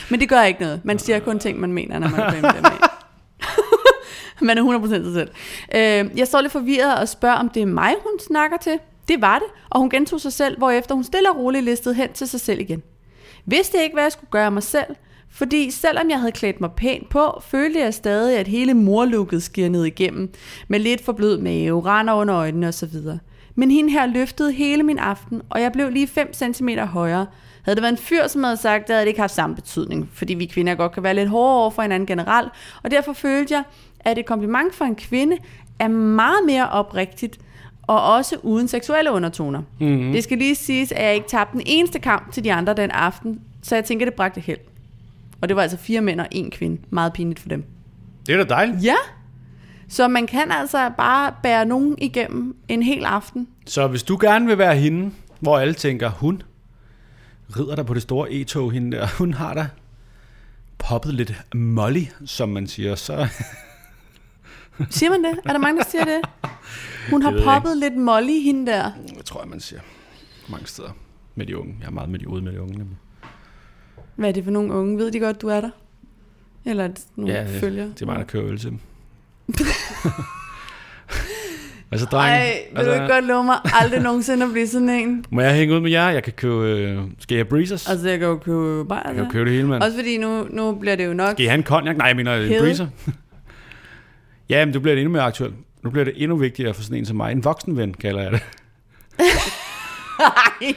Men 0.09 0.19
det 0.19 0.29
gør 0.29 0.43
ikke 0.43 0.61
noget. 0.61 0.81
Man 0.83 0.99
siger 0.99 1.19
kun 1.19 1.39
ting, 1.39 1.59
man 1.59 1.73
mener, 1.73 1.99
når 1.99 2.09
man 2.09 2.19
er 2.19 2.31
på 2.31 2.35
MDMA. 2.37 2.69
man 4.47 4.57
er 4.57 4.79
100% 4.79 4.89
sig 4.89 5.13
selv. 5.13 5.29
Øh, 5.75 6.17
jeg 6.19 6.27
står 6.27 6.41
lidt 6.41 6.51
forvirret 6.51 6.99
og 6.99 7.09
spørger, 7.09 7.35
om 7.35 7.49
det 7.49 7.61
er 7.61 7.65
mig, 7.65 7.93
hun 8.03 8.19
snakker 8.19 8.57
til. 8.57 8.79
Det 9.07 9.21
var 9.21 9.39
det, 9.39 9.47
og 9.69 9.79
hun 9.79 9.89
gentog 9.89 10.21
sig 10.21 10.33
selv, 10.33 10.57
hvorefter 10.57 10.95
hun 10.95 11.03
stille 11.03 11.31
og 11.31 11.37
roligt 11.37 11.65
listede 11.65 11.95
hen 11.95 12.13
til 12.13 12.27
sig 12.27 12.39
selv 12.39 12.59
igen. 12.59 12.83
Vidste 13.45 13.83
ikke, 13.83 13.93
hvad 13.93 14.03
jeg 14.03 14.11
skulle 14.11 14.31
gøre 14.31 14.51
mig 14.51 14.63
selv, 14.63 14.95
fordi 15.31 15.71
selvom 15.71 16.09
jeg 16.09 16.19
havde 16.19 16.31
klædt 16.31 16.61
mig 16.61 16.71
pænt 16.71 17.09
på, 17.09 17.41
følte 17.45 17.79
jeg 17.79 17.93
stadig, 17.93 18.37
at 18.37 18.47
hele 18.47 18.73
morlukket 18.73 19.43
sker 19.43 19.69
ned 19.69 19.85
igennem, 19.85 20.33
med 20.67 20.79
lidt 20.79 21.05
for 21.05 21.13
blød 21.13 21.37
mave, 21.37 21.85
render 21.85 22.13
under 22.13 22.35
øjnene 22.35 22.67
osv. 22.67 22.95
Men 23.55 23.71
hende 23.71 23.91
her 23.91 24.05
løftede 24.05 24.51
hele 24.51 24.83
min 24.83 24.97
aften, 24.97 25.41
og 25.49 25.61
jeg 25.61 25.71
blev 25.71 25.89
lige 25.89 26.07
5 26.07 26.33
cm 26.33 26.69
højere. 26.69 27.27
Havde 27.63 27.75
det 27.75 27.81
været 27.81 27.91
en 27.91 27.97
fyr, 27.97 28.27
som 28.27 28.43
havde 28.43 28.57
sagt, 28.57 28.87
det 28.87 28.93
havde 28.93 29.05
det 29.05 29.09
ikke 29.09 29.19
haft 29.19 29.33
samme 29.33 29.55
betydning, 29.55 30.09
fordi 30.13 30.33
vi 30.33 30.45
kvinder 30.45 30.75
godt 30.75 30.91
kan 30.91 31.03
være 31.03 31.13
lidt 31.13 31.29
hårdere 31.29 31.57
over 31.61 31.69
for 31.69 31.81
hinanden 31.81 32.07
generelt, 32.07 32.51
og 32.83 32.91
derfor 32.91 33.13
følte 33.13 33.53
jeg, 33.53 33.63
at 33.99 34.17
et 34.17 34.25
kompliment 34.25 34.75
for 34.75 34.85
en 34.85 34.95
kvinde 34.95 35.37
er 35.79 35.87
meget 35.87 36.45
mere 36.45 36.69
oprigtigt, 36.69 37.39
og 37.87 38.13
også 38.13 38.35
uden 38.43 38.67
seksuelle 38.67 39.11
undertoner. 39.11 39.61
Mm-hmm. 39.79 40.11
Det 40.11 40.23
skal 40.23 40.37
lige 40.37 40.55
siges, 40.55 40.91
at 40.91 41.05
jeg 41.05 41.15
ikke 41.15 41.27
tabte 41.27 41.53
den 41.53 41.63
eneste 41.65 41.99
kamp 41.99 42.31
til 42.31 42.43
de 42.43 42.53
andre 42.53 42.73
den 42.73 42.91
aften, 42.91 43.41
så 43.61 43.75
jeg 43.75 43.85
tænker, 43.85 44.05
det 44.05 44.13
bragte 44.13 44.41
held. 44.41 44.59
Og 45.41 45.49
det 45.49 45.55
var 45.55 45.61
altså 45.61 45.77
fire 45.77 46.01
mænd 46.01 46.19
og 46.19 46.27
en 46.31 46.51
kvinde. 46.51 46.81
Meget 46.89 47.13
pinligt 47.13 47.39
for 47.39 47.49
dem. 47.49 47.63
Det 48.27 48.33
er 48.33 48.43
da 48.43 48.43
dejligt. 48.43 48.83
Ja. 48.83 48.95
Så 49.89 50.07
man 50.07 50.27
kan 50.27 50.51
altså 50.51 50.91
bare 50.97 51.33
bære 51.43 51.65
nogen 51.65 51.95
igennem 51.97 52.55
en 52.67 52.83
hel 52.83 53.05
aften. 53.05 53.47
Så 53.65 53.87
hvis 53.87 54.03
du 54.03 54.17
gerne 54.21 54.45
vil 54.45 54.57
være 54.57 54.75
hende, 54.75 55.11
hvor 55.39 55.57
alle 55.57 55.73
tænker, 55.73 56.09
hun 56.09 56.43
rider 57.57 57.75
der 57.75 57.83
på 57.83 57.93
det 57.93 58.01
store 58.01 58.31
e-tog, 58.31 58.71
hende 58.71 58.97
der, 58.97 59.07
hun 59.17 59.33
har 59.33 59.53
da 59.53 59.67
poppet 60.77 61.13
lidt 61.13 61.43
molly, 61.55 62.03
som 62.25 62.49
man 62.49 62.67
siger, 62.67 62.95
så 62.95 63.27
Siger 64.89 65.09
man 65.09 65.23
det? 65.23 65.39
Er 65.45 65.51
der 65.51 65.59
mange, 65.59 65.79
der 65.79 65.89
siger 65.89 66.05
det? 66.05 66.21
Hun 67.09 67.21
har 67.21 67.31
Det 67.31 67.43
poppet 67.43 67.77
lidt 67.77 67.97
molly, 67.97 68.41
hende 68.43 68.71
der. 68.71 68.91
jeg 69.15 69.25
tror 69.25 69.41
jeg, 69.41 69.49
man 69.49 69.59
siger 69.59 69.81
mange 70.49 70.65
steder 70.67 70.89
med 71.35 71.45
de 71.45 71.57
unge. 71.57 71.75
Jeg 71.81 71.87
er 71.87 71.91
meget 71.91 72.09
med 72.09 72.19
de 72.19 72.27
ude 72.29 72.41
med 72.41 72.51
de 72.53 72.61
unge. 72.61 72.77
nemlig. 72.77 72.97
Hvad 74.15 74.29
er 74.29 74.33
det 74.33 74.43
for 74.43 74.51
nogle 74.51 74.73
unge? 74.73 74.97
Ved 74.97 75.11
de 75.11 75.19
godt, 75.19 75.41
du 75.41 75.47
er 75.47 75.61
der? 75.61 75.69
Eller 76.65 76.83
er 76.83 76.87
det 76.87 76.99
nogle 77.15 77.33
Ja, 77.33 77.41
det, 77.41 77.49
følger? 77.49 77.85
det 77.85 78.01
er 78.01 78.05
mig, 78.05 78.15
der 78.19 78.23
kører 78.25 78.45
øl 78.45 78.57
til 78.59 78.69
dem. 78.69 78.79
altså, 81.91 82.05
drenge, 82.05 82.35
Ej, 82.35 82.59
vil 82.75 82.85
du 82.85 82.91
ikke 82.93 83.07
godt 83.07 83.25
love 83.25 83.43
mig 83.43 83.55
aldrig 83.81 84.01
nogensinde 84.01 84.45
at 84.45 84.51
blive 84.51 84.67
sådan 84.67 84.89
en? 84.89 85.25
må 85.29 85.41
jeg 85.41 85.55
hænge 85.55 85.75
ud 85.75 85.79
med 85.79 85.91
jer? 85.91 86.09
Jeg 86.09 86.23
kan 86.23 86.33
købe, 86.33 86.55
øh, 86.55 86.99
skal 87.19 87.35
jeg 87.37 87.47
breezers? 87.47 87.89
Altså, 87.89 88.09
jeg 88.09 88.19
kan 88.19 88.27
jo 88.27 88.37
købe 88.37 88.85
bare 88.85 88.97
jeg 88.99 89.05
kan 89.05 89.15
jo 89.15 89.21
altså. 89.23 89.31
købe 89.33 89.45
det 89.49 89.55
hele, 89.55 89.67
mand. 89.67 89.83
Også 89.83 89.97
fordi 89.97 90.17
nu, 90.17 90.47
nu 90.49 90.75
bliver 90.75 90.95
det 90.95 91.05
jo 91.05 91.13
nok... 91.13 91.31
Skal 91.31 91.45
I 91.45 91.47
have 91.47 91.57
en 91.57 91.63
cognac? 91.63 91.97
Nej, 91.97 92.07
jeg 92.07 92.15
mener 92.15 92.35
en 92.35 92.59
breezer. 92.61 92.87
ja, 94.49 94.65
men 94.65 94.73
det 94.73 94.81
bliver 94.81 94.95
det 94.95 95.01
endnu 95.01 95.11
mere 95.11 95.23
aktuelt. 95.23 95.55
Nu 95.83 95.89
bliver 95.89 96.05
det 96.05 96.13
endnu 96.17 96.37
vigtigere 96.37 96.73
for 96.73 96.81
sådan 96.83 96.97
en 96.97 97.05
som 97.05 97.17
mig. 97.17 97.31
En 97.31 97.43
voksenven, 97.43 97.93
kalder 97.93 98.21
jeg 98.21 98.31
det. 98.31 98.41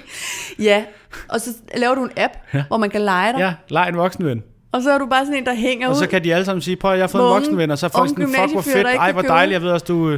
ja, 0.59 0.85
og 1.29 1.41
så 1.41 1.51
laver 1.77 1.95
du 1.95 2.05
en 2.05 2.11
app, 2.17 2.33
Ja. 2.55 2.65
hvor 2.69 2.77
man 2.77 2.91
kan 2.91 3.01
lege 3.01 3.33
dig. 3.33 3.39
Ja. 3.39 3.47
Ja, 3.47 3.55
leg 3.69 3.89
en 3.89 3.97
voksenven. 3.97 4.43
Og 4.73 4.83
så 4.83 4.91
er 4.93 4.99
du 4.99 5.07
bare 5.07 5.25
sådan 5.27 5.39
en, 5.39 5.47
der 5.47 5.55
hænger 5.55 5.87
Og 5.89 5.93
ud. 5.95 5.99
så 5.99 6.07
kan 6.07 6.25
de 6.25 6.35
alle 6.35 6.45
sammen 6.45 6.63
sige, 6.63 6.77
prøv 6.77 6.91
at 6.93 6.99
jeg 6.99 7.03
har 7.03 7.09
fået 7.09 7.23
en 7.23 7.27
Unge- 7.27 7.35
voksenven, 7.35 7.71
og 7.71 7.79
så 7.79 7.87
er 7.87 7.91
folk 7.91 8.09
sådan, 8.09 8.27
fuck 8.29 8.53
hvor 8.53 8.61
fedt, 8.61 8.87
ej 8.87 9.13
hvor 9.13 9.23
dejligt, 9.23 9.53
jeg 9.53 9.63
ved 9.63 9.71
også, 9.71 9.85
du, 9.89 10.17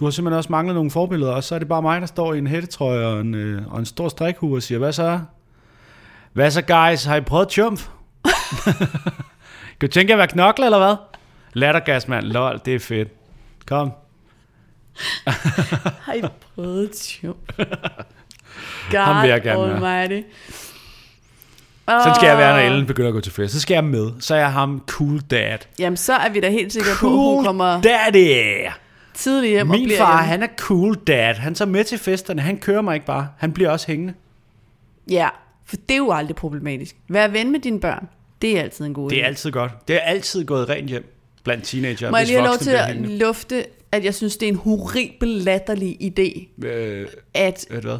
du 0.00 0.04
har 0.04 0.10
simpelthen 0.10 0.38
også 0.38 0.52
manglet 0.52 0.74
nogle 0.74 0.90
forbilleder, 0.90 1.32
og 1.32 1.44
så 1.44 1.54
er 1.54 1.58
det 1.58 1.68
bare 1.68 1.82
mig, 1.82 2.00
der 2.00 2.06
står 2.06 2.34
i 2.34 2.38
en 2.38 2.46
hættetrøje 2.46 3.06
og 3.06 3.20
en, 3.20 3.34
øh, 3.34 3.62
og 3.72 3.78
en 3.78 3.84
stor 3.86 4.08
strikhue 4.08 4.56
og 4.56 4.62
siger, 4.62 4.78
hvad 4.78 4.92
så? 4.92 5.20
Hvad 6.32 6.50
så 6.50 6.62
guys, 6.62 7.04
har 7.04 7.16
I 7.16 7.20
prøvet 7.20 7.50
chump? 7.52 7.80
kan 9.80 9.80
du 9.80 9.86
tænke 9.86 10.12
at 10.12 10.18
være 10.18 10.28
knokle, 10.28 10.64
eller 10.64 10.78
hvad? 10.78 10.94
Lattergas, 11.52 12.08
mand. 12.08 12.26
Lol, 12.26 12.60
det 12.64 12.74
er 12.74 12.78
fedt. 12.78 13.08
Kom. 13.66 13.92
Har 16.06 16.12
I 16.14 16.20
prøvet 16.54 16.90
tjo? 16.92 17.36
God 18.90 18.98
Ham 19.04 19.22
vil 19.22 19.30
jeg 19.30 19.42
gerne 19.42 19.74
almighty. 19.86 20.26
Sådan 21.88 22.14
skal 22.14 22.26
jeg 22.28 22.38
være, 22.38 22.56
når. 22.56 22.62
Ellen 22.70 22.86
begynder 22.86 23.08
at 23.08 23.14
gå 23.14 23.20
til 23.20 23.32
fest. 23.32 23.54
Så 23.54 23.60
skal 23.60 23.74
jeg 23.74 23.84
med. 23.84 24.10
Så 24.20 24.34
er 24.34 24.38
jeg 24.38 24.52
ham 24.52 24.82
cool 24.88 25.20
dad. 25.20 25.58
Jamen, 25.78 25.96
så 25.96 26.12
er 26.14 26.28
vi 26.28 26.40
da 26.40 26.50
helt 26.50 26.72
sikre 26.72 26.86
på, 27.00 27.06
at 27.06 27.12
hun 27.12 27.34
Cool 27.34 27.44
kommer 27.44 27.80
daddy. 27.82 28.66
tidligt 29.14 29.50
hjem 29.50 29.70
og 29.70 29.76
Min 29.76 29.84
bliver 29.84 29.98
far, 29.98 30.12
hjemme. 30.12 30.26
han 30.28 30.42
er 30.42 30.46
cool 30.58 30.94
dad. 31.06 31.34
Han 31.34 31.54
tager 31.54 31.68
med 31.68 31.84
til 31.84 31.98
festerne. 31.98 32.42
Han 32.42 32.58
kører 32.58 32.80
mig 32.82 32.94
ikke 32.94 33.06
bare. 33.06 33.28
Han 33.38 33.52
bliver 33.52 33.70
også 33.70 33.86
hængende. 33.86 34.14
Ja, 35.10 35.28
for 35.66 35.76
det 35.76 35.94
er 35.94 35.98
jo 35.98 36.12
aldrig 36.12 36.36
problematisk. 36.36 36.96
Vær 37.08 37.28
ven 37.28 37.52
med 37.52 37.60
dine 37.60 37.80
børn. 37.80 38.08
Det 38.42 38.58
er 38.58 38.62
altid 38.62 38.84
en 38.84 38.94
god 38.94 39.10
Det 39.10 39.18
er 39.18 39.22
idé. 39.22 39.26
altid 39.26 39.50
godt. 39.52 39.72
Det 39.88 39.96
er 39.96 40.00
altid 40.00 40.44
gået 40.44 40.68
rent 40.68 40.88
hjem 40.88 41.14
blandt 41.44 41.64
teenager. 41.64 42.10
Må 42.10 42.16
jeg 42.16 42.26
lige 42.26 42.36
have 42.38 42.48
lov 42.48 42.56
til 42.58 42.70
at 42.70 42.86
hængende. 42.86 43.18
lufte, 43.18 43.64
at 43.92 44.04
jeg 44.04 44.14
synes, 44.14 44.36
det 44.36 44.48
er 44.48 44.52
en 44.52 44.58
horribel 44.58 45.28
latterlig 45.28 45.96
idé, 46.02 46.48
Øh, 46.66 47.08
at, 47.34 47.66
du 47.70 47.80
hvad? 47.80 47.98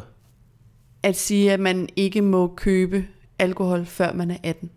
at 1.03 1.15
sige, 1.15 1.51
at 1.51 1.59
man 1.59 1.89
ikke 1.95 2.21
må 2.21 2.53
købe 2.57 3.05
alkohol, 3.39 3.85
før 3.85 4.13
man 4.13 4.31
er 4.31 4.37
18. 4.43 4.71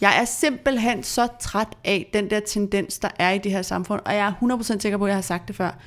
Jeg 0.00 0.20
er 0.20 0.24
simpelthen 0.24 1.02
så 1.02 1.28
træt 1.40 1.68
af 1.84 2.10
den 2.12 2.30
der 2.30 2.40
tendens, 2.40 2.98
der 2.98 3.08
er 3.18 3.30
i 3.30 3.38
det 3.38 3.52
her 3.52 3.62
samfund, 3.62 4.00
og 4.04 4.14
jeg 4.14 4.26
er 4.42 4.56
100% 4.58 4.78
sikker 4.80 4.98
på, 4.98 5.04
at 5.04 5.08
jeg 5.08 5.16
har 5.16 5.22
sagt 5.22 5.48
det 5.48 5.56
før. 5.56 5.78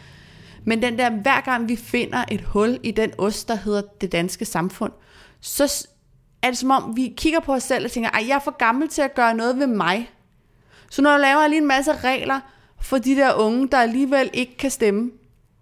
Men 0.64 0.82
den 0.82 0.98
der, 0.98 1.10
hver 1.10 1.42
gang 1.42 1.70
vi 1.70 1.76
finder 1.76 2.26
et 2.32 2.42
hul 2.42 2.80
i 2.84 2.92
den 2.92 3.12
ost, 3.18 3.48
der 3.48 3.56
hedder 3.56 3.82
det 4.02 4.12
danske 4.12 4.46
samfund, 4.46 4.92
så 5.42 5.88
er 6.42 6.48
det 6.48 6.58
som 6.58 6.72
om, 6.72 6.96
vi 6.96 7.14
kigger 7.18 7.40
på 7.40 7.54
os 7.54 7.64
selv 7.64 7.86
og 7.86 7.92
tænker, 7.92 8.10
at 8.10 8.28
jeg 8.28 8.36
er 8.36 8.40
for 8.40 8.58
gammel 8.58 8.90
til 8.90 9.02
at 9.02 9.16
gøre 9.16 9.34
noget 9.34 9.60
ved 9.60 9.68
mig. 9.68 10.10
Så 10.90 11.02
når 11.02 11.12
jeg 11.12 11.20
laver 11.20 11.48
lige 11.48 11.62
en 11.62 11.68
masse 11.68 11.92
regler 11.92 12.40
for 12.82 12.98
de 12.98 13.16
der 13.16 13.34
unge, 13.34 13.68
der 13.72 13.78
alligevel 13.78 14.30
ikke 14.34 14.58
kan 14.58 14.72
stemme, 14.72 15.12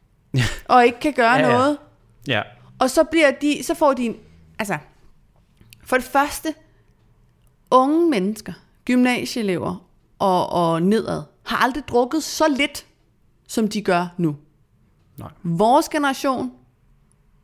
og 0.70 0.86
ikke 0.86 1.00
kan 1.00 1.14
gøre 1.14 1.34
Ja, 1.34 1.48
ja. 1.48 1.52
noget, 1.58 1.78
Ja. 2.28 2.42
og 2.80 2.90
så 2.90 3.04
bliver 3.04 3.32
de, 3.42 3.64
så 3.64 3.74
får 3.76 3.94
de 3.94 4.06
en, 4.06 4.16
altså, 4.60 4.78
for 5.86 5.96
det 5.96 6.06
første, 6.06 6.54
unge 7.72 8.10
mennesker, 8.10 8.54
gymnasieelever 8.86 9.86
og, 10.20 10.50
og 10.50 10.82
nedad, 10.82 11.22
har 11.44 11.58
aldrig 11.58 11.84
drukket 11.88 12.24
så 12.24 12.44
lidt, 12.58 12.86
som 13.48 13.68
de 13.68 13.82
gør 13.82 14.08
nu. 14.18 14.36
Nej. 15.18 15.30
Vores 15.44 15.90
generation, 15.90 16.52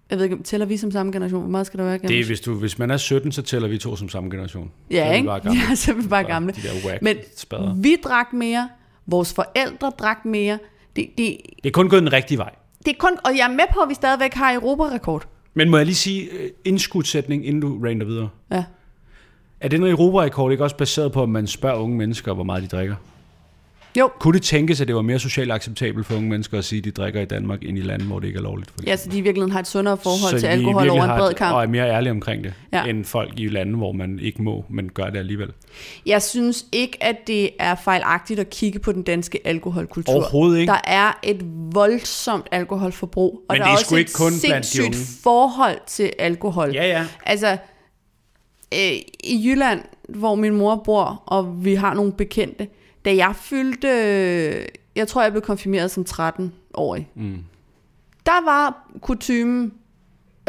jeg 0.09 0.17
ved 0.17 0.25
ikke, 0.25 0.43
tæller 0.43 0.65
vi 0.65 0.77
som 0.77 0.91
samme 0.91 1.11
generation? 1.11 1.41
Hvor 1.41 1.49
meget 1.51 1.67
skal 1.67 1.77
der 1.77 1.83
være? 1.85 1.97
Det 1.97 2.19
er, 2.19 2.25
hvis, 2.25 2.41
du, 2.41 2.55
hvis 2.55 2.79
man 2.79 2.91
er 2.91 2.97
17, 2.97 3.31
så 3.31 3.41
tæller 3.41 3.67
vi 3.67 3.77
to 3.77 3.95
som 3.95 4.09
samme 4.09 4.29
generation. 4.29 4.71
Så 4.91 4.97
ja, 4.97 5.05
er 5.05 5.09
vi 5.09 5.15
ikke? 5.15 5.27
bare 5.27 5.39
gamle. 5.39 5.59
Ja, 5.69 5.75
så 5.75 5.91
er 5.91 5.95
vi 5.95 6.07
bare 6.07 6.23
gamle. 6.23 6.53
De 6.53 6.61
der 6.61 6.97
Men 7.01 7.17
spader. 7.37 7.73
vi 7.75 7.97
drak 8.03 8.33
mere, 8.33 8.69
vores 9.07 9.33
forældre 9.33 9.91
drak 9.99 10.25
mere. 10.25 10.59
Det, 10.95 11.09
det, 11.17 11.37
Det 11.63 11.69
er 11.69 11.71
kun 11.73 11.89
gået 11.89 12.01
den 12.01 12.13
rigtige 12.13 12.37
vej. 12.37 12.55
det 12.85 12.91
er 12.91 12.97
kun, 12.99 13.11
og 13.25 13.37
jeg 13.37 13.43
er 13.43 13.51
med 13.51 13.65
på, 13.73 13.79
at 13.79 13.89
vi 13.89 13.93
stadigvæk 13.93 14.33
har 14.33 14.53
Europarekord. 14.53 15.27
Men 15.53 15.69
må 15.69 15.77
jeg 15.77 15.85
lige 15.85 15.95
sige 15.95 16.23
øh, 16.31 16.49
indskudsætning, 16.65 17.45
inden 17.47 17.61
du 17.61 17.79
rander 17.85 18.05
videre? 18.05 18.29
Ja. 18.51 18.63
Er 19.59 19.67
den 19.67 19.83
Europa-rekord 19.83 20.51
ikke 20.51 20.63
også 20.63 20.77
baseret 20.77 21.11
på, 21.11 21.23
at 21.23 21.29
man 21.29 21.47
spørger 21.47 21.77
unge 21.79 21.97
mennesker, 21.97 22.33
hvor 22.33 22.43
meget 22.43 22.63
de 22.63 22.67
drikker? 22.67 22.95
Jo, 23.99 24.09
Kunne 24.19 24.33
det 24.33 24.41
tænkes, 24.41 24.81
at 24.81 24.87
det 24.87 24.95
var 24.95 25.01
mere 25.01 25.19
socialt 25.19 25.51
acceptabelt 25.51 26.05
for 26.05 26.15
unge 26.15 26.29
mennesker 26.29 26.57
at 26.57 26.65
sige, 26.65 26.77
at 26.79 26.83
de 26.85 26.91
drikker 26.91 27.21
i 27.21 27.25
Danmark, 27.25 27.59
end 27.63 27.77
i 27.77 27.81
lande, 27.81 28.05
hvor 28.05 28.19
det 28.19 28.27
ikke 28.27 28.37
er 28.37 28.43
lovligt? 28.43 28.71
For 28.71 28.77
ja, 28.87 28.95
så 28.95 29.09
de 29.09 29.17
i 29.17 29.21
virkeligheden 29.21 29.51
har 29.51 29.59
et 29.59 29.67
sundere 29.67 29.97
forhold 29.97 30.31
Så 30.33 30.39
til 30.39 30.47
alkohol 30.47 30.89
over 30.89 31.03
en 31.03 31.09
bred 31.19 31.29
et- 31.31 31.35
kamp. 31.37 31.55
Og 31.55 31.63
er 31.63 31.67
mere 31.67 31.89
ærlige 31.89 32.11
omkring 32.11 32.43
det, 32.43 32.53
Ja. 32.73 32.83
end 32.85 33.05
folk 33.05 33.39
i 33.39 33.47
lande, 33.47 33.77
hvor 33.77 33.91
man 33.91 34.19
ikke 34.21 34.41
må, 34.41 34.65
men 34.69 34.89
gør 34.89 35.03
det 35.09 35.17
alligevel. 35.19 35.49
Jeg 36.05 36.21
synes 36.21 36.65
ikke, 36.71 36.97
at 37.03 37.15
det 37.27 37.49
er 37.59 37.75
fejlagtigt 37.75 38.39
at 38.39 38.49
kigge 38.49 38.79
på 38.79 38.91
den 38.91 39.03
danske 39.03 39.39
alkoholkultur. 39.47 40.13
Overhovedet 40.13 40.59
ikke. 40.59 40.71
Der 40.71 40.81
er 40.83 41.19
et 41.23 41.41
voldsomt 41.73 42.47
alkoholforbrug, 42.51 43.33
og 43.49 43.53
Men 43.53 43.57
der 43.61 43.63
det 43.63 43.69
er 43.69 43.73
er 43.73 43.77
også 43.79 43.95
ikke 43.95 44.09
et 44.09 44.15
kun 44.15 44.31
de 44.31 44.39
sindssygt 44.39 45.19
forhold 45.23 45.77
til 45.87 46.11
alkohol. 46.19 46.71
Ja, 46.73 46.87
ja. 46.87 47.05
Altså, 47.25 47.57
øh, 48.73 48.91
i 49.23 49.41
Jylland, 49.45 49.81
hvor 50.09 50.35
min 50.35 50.53
mor 50.55 50.75
bor, 50.85 51.23
og 51.25 51.65
vi 51.65 51.75
har 51.75 51.93
nogle 51.93 52.11
bekendte, 52.13 52.67
da 53.05 53.15
jeg 53.15 53.33
fyldte, 53.41 53.87
jeg 54.95 55.07
tror, 55.07 55.21
jeg 55.23 55.31
blev 55.31 55.41
konfirmeret 55.41 55.91
som 55.91 56.05
13-årig, 56.09 57.09
Mm. 57.15 57.37
der 58.25 58.45
var 58.45 58.87
kutumen, 59.01 59.73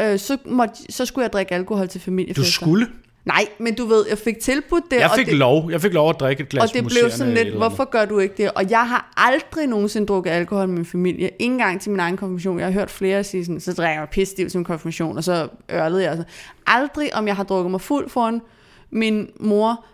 øh, 0.01 0.19
så, 0.19 0.37
måtte, 0.45 0.75
så 0.89 1.05
skulle 1.05 1.23
jeg 1.23 1.33
drikke 1.33 1.53
alkohol 1.53 1.87
til 1.87 2.01
Du 2.01 2.03
familiefester. 2.05 2.51
skulle. 2.51 2.87
Nej, 3.25 3.45
men 3.59 3.75
du 3.75 3.85
ved, 3.85 4.05
jeg 4.09 4.17
fik 4.17 4.39
tilbudt 4.39 4.83
det. 4.91 4.97
Jeg 4.97 5.09
og 5.09 5.15
fik 5.15 5.25
det, 5.25 5.35
lov. 5.35 5.71
Jeg 5.71 5.81
fik 5.81 5.93
lov 5.93 6.09
at 6.09 6.15
drikke 6.19 6.43
et 6.43 6.49
glas 6.49 6.69
og 6.69 6.73
det 6.73 6.85
blev 6.85 7.09
sådan 7.11 7.33
lidt, 7.33 7.55
hvorfor 7.55 7.89
gør 7.89 8.05
du 8.05 8.19
ikke 8.19 8.33
det? 8.37 8.51
Og 8.51 8.69
jeg 8.69 8.87
har 8.89 9.13
aldrig 9.17 9.67
nogensinde 9.67 10.07
drukket 10.07 10.31
alkohol 10.31 10.67
med 10.67 10.75
min 10.75 10.85
familie. 10.85 11.29
Ingen 11.39 11.59
engang 11.59 11.81
til 11.81 11.91
min 11.91 11.99
egen 11.99 12.17
konfirmation. 12.17 12.59
Jeg 12.59 12.65
har 12.67 12.71
hørt 12.73 12.91
flere 12.91 13.23
sige 13.23 13.45
sådan, 13.45 13.59
så 13.59 13.73
drikker 13.73 13.99
jeg 13.99 14.07
pisstiv 14.11 14.49
til 14.49 14.57
min 14.57 14.65
konfirmation, 14.65 15.17
og 15.17 15.23
så 15.23 15.47
ørlede 15.71 16.03
jeg. 16.03 16.11
Sådan. 16.11 16.31
Aldrig, 16.67 17.15
om 17.15 17.27
jeg 17.27 17.35
har 17.35 17.43
drukket 17.43 17.71
mig 17.71 17.81
fuld 17.81 18.09
foran 18.09 18.41
min 18.89 19.29
mor. 19.39 19.85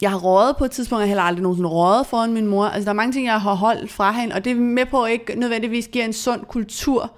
Jeg 0.00 0.10
har 0.10 0.18
røget 0.18 0.56
på 0.56 0.64
et 0.64 0.70
tidspunkt, 0.70 1.00
jeg 1.00 1.04
har 1.04 1.08
heller 1.08 1.22
aldrig 1.22 1.42
nogensinde 1.42 1.68
røget 1.70 2.06
foran 2.06 2.32
min 2.32 2.46
mor. 2.46 2.66
Altså, 2.66 2.84
der 2.84 2.90
er 2.90 2.94
mange 2.94 3.12
ting, 3.12 3.26
jeg 3.26 3.40
har 3.40 3.54
holdt 3.54 3.90
fra 3.90 4.12
hende, 4.12 4.34
og 4.34 4.44
det 4.44 4.50
er 4.50 4.56
med 4.56 4.86
på 4.86 5.02
at 5.02 5.12
ikke 5.12 5.40
nødvendigvis 5.40 5.88
giver 5.88 6.04
en 6.04 6.12
sund 6.12 6.44
kultur. 6.44 7.12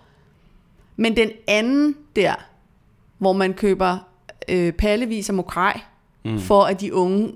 Men 0.96 1.16
den 1.16 1.30
anden 1.46 1.96
der, 2.16 2.34
hvor 3.18 3.32
man 3.32 3.54
køber 3.54 3.98
øh, 4.48 4.72
pallevis 4.72 5.28
af 5.28 5.34
mokrej, 5.34 5.80
mm. 6.24 6.38
for 6.38 6.62
at 6.62 6.80
de 6.80 6.94
unge 6.94 7.32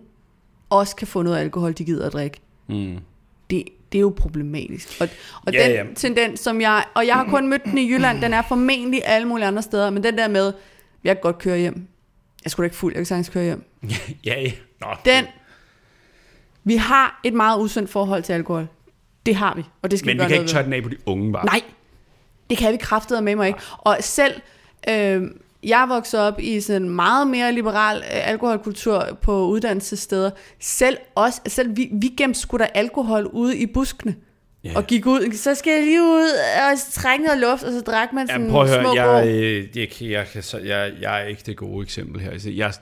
også 0.71 0.97
kan 0.97 1.07
få 1.07 1.23
noget 1.23 1.39
alkohol, 1.39 1.73
de 1.73 1.85
gider 1.85 2.07
at 2.07 2.13
drikke. 2.13 2.41
Mm. 2.69 2.99
Det, 3.51 3.65
det 3.93 3.99
er 3.99 4.03
jo 4.03 4.15
problematisk. 4.17 5.01
Og, 5.01 5.09
og 5.47 5.53
Ja, 5.53 5.65
den 5.65 5.73
ja. 5.73 5.95
tendens, 5.95 6.41
som 6.41 6.61
jeg... 6.61 6.85
Og 6.95 7.07
jeg 7.07 7.15
har 7.15 7.25
kun 7.25 7.49
mødt 7.49 7.65
den 7.65 7.79
i 7.79 7.93
Jylland, 7.93 8.23
den 8.23 8.33
er 8.33 8.43
formentlig 8.43 9.03
alle 9.05 9.29
mulige 9.29 9.47
andre 9.47 9.63
steder, 9.63 9.91
men 9.91 10.05
den 10.05 10.19
der 10.19 10.29
med, 10.29 10.53
jeg 11.05 11.17
kan 11.17 11.23
godt 11.23 11.39
køre 11.39 11.59
hjem. 11.59 11.87
Jeg 12.45 12.51
skulle 12.51 12.65
da 12.65 12.67
ikke 12.67 12.77
fuld, 12.77 12.93
jeg 12.93 12.99
kan 12.99 13.07
sagtens 13.07 13.29
køre 13.29 13.45
hjem. 13.45 13.72
ja, 14.27 14.41
ja. 14.41 14.51
Nå, 14.81 14.87
Den... 15.05 15.25
Vi 16.65 16.77
har 16.77 17.21
et 17.25 17.33
meget 17.35 17.61
usundt 17.61 17.91
forhold 17.91 18.23
til 18.23 18.33
alkohol. 18.33 18.67
Det 19.27 19.35
har 19.35 19.55
vi, 19.57 19.63
og 19.83 19.91
det 19.91 19.99
skal 19.99 20.07
Men 20.09 20.19
vi 20.19 20.23
vi 20.25 20.29
kan 20.29 20.41
ikke 20.41 20.53
tørre 20.53 20.65
den 20.65 20.73
af 20.73 20.83
på 20.83 20.89
de 20.89 20.97
unge 21.07 21.33
bare. 21.33 21.45
Nej, 21.47 21.61
det 22.51 22.59
kan 22.59 22.73
vi 22.73 22.77
kraftet 22.77 23.23
med 23.23 23.37
mig 23.37 23.47
ikke. 23.47 23.59
Og 23.79 23.97
selv, 24.01 24.41
øh, 24.89 25.23
jeg 25.63 25.87
vokset 25.89 26.21
op 26.21 26.41
i 26.41 26.61
sådan 26.61 26.83
en 26.83 26.91
meget 26.91 27.27
mere 27.27 27.53
liberal 27.53 27.97
øh, 27.97 28.29
alkoholkultur 28.29 29.19
på 29.23 29.47
uddannelsessteder. 29.47 30.31
Selv 30.61 30.97
os, 31.17 31.41
selv 31.47 31.77
vi, 31.77 31.89
vi 31.93 32.09
gemte 32.09 32.41
sgu 32.41 32.57
da 32.57 32.69
alkohol 32.75 33.27
ude 33.27 33.59
i 33.59 33.67
buskene. 33.67 34.15
Ja. 34.65 34.73
Og 34.77 34.87
gik 34.87 35.07
ud, 35.07 35.33
så 35.37 35.55
skal 35.55 35.73
jeg 35.73 35.83
lige 35.83 36.03
ud 36.03 36.29
og 36.73 36.79
trække 36.93 37.25
noget 37.25 37.41
luft, 37.41 37.63
og 37.63 37.73
så 37.73 37.81
drak 37.81 38.13
man 38.13 38.27
sådan 38.27 38.41
Jamen, 38.41 38.53
prøv 38.53 38.63
at 38.65 38.83
små 38.85 38.95
jeg, 38.95 39.27
jeg, 39.75 39.89
jeg, 40.03 40.27
jeg, 40.35 40.45
så- 40.45 40.59
jeg, 40.59 40.93
jeg 41.01 41.23
er 41.23 41.25
ikke 41.27 41.43
det 41.47 41.57
gode 41.57 41.83
eksempel 41.83 42.21
her. 42.21 42.31
Altså, 42.31 42.51
Jeg, 42.51 42.73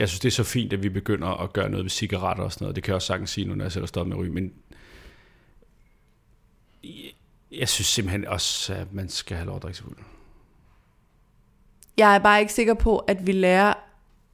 jeg 0.00 0.08
synes, 0.08 0.20
det 0.20 0.28
er 0.28 0.32
så 0.32 0.44
fint, 0.44 0.72
at 0.72 0.82
vi 0.82 0.88
begynder 0.88 1.28
at 1.28 1.52
gøre 1.52 1.70
noget 1.70 1.84
ved 1.84 1.90
cigaretter 1.90 2.44
og 2.44 2.52
sådan 2.52 2.64
noget. 2.64 2.76
Det 2.76 2.84
kan 2.84 2.90
jeg 2.90 2.96
også 2.96 3.06
sagtens 3.06 3.30
sige 3.30 3.46
nu, 3.46 3.54
når 3.54 3.64
jeg 3.64 3.72
selv 3.72 3.88
har 3.94 4.04
med 4.04 4.16
at 4.16 4.20
ryge. 4.20 4.32
Men 4.32 4.52
jeg, 7.52 7.68
synes 7.68 7.86
simpelthen 7.86 8.26
også, 8.26 8.74
at 8.74 8.92
man 8.92 9.08
skal 9.08 9.36
have 9.36 9.46
lov 9.46 9.56
at 9.56 9.62
drikke 9.62 9.76
sig 9.76 9.84
fuld. 9.84 9.96
Jeg 11.96 12.14
er 12.14 12.18
bare 12.18 12.40
ikke 12.40 12.52
sikker 12.52 12.74
på, 12.74 12.98
at 12.98 13.26
vi 13.26 13.32
lærer 13.32 13.74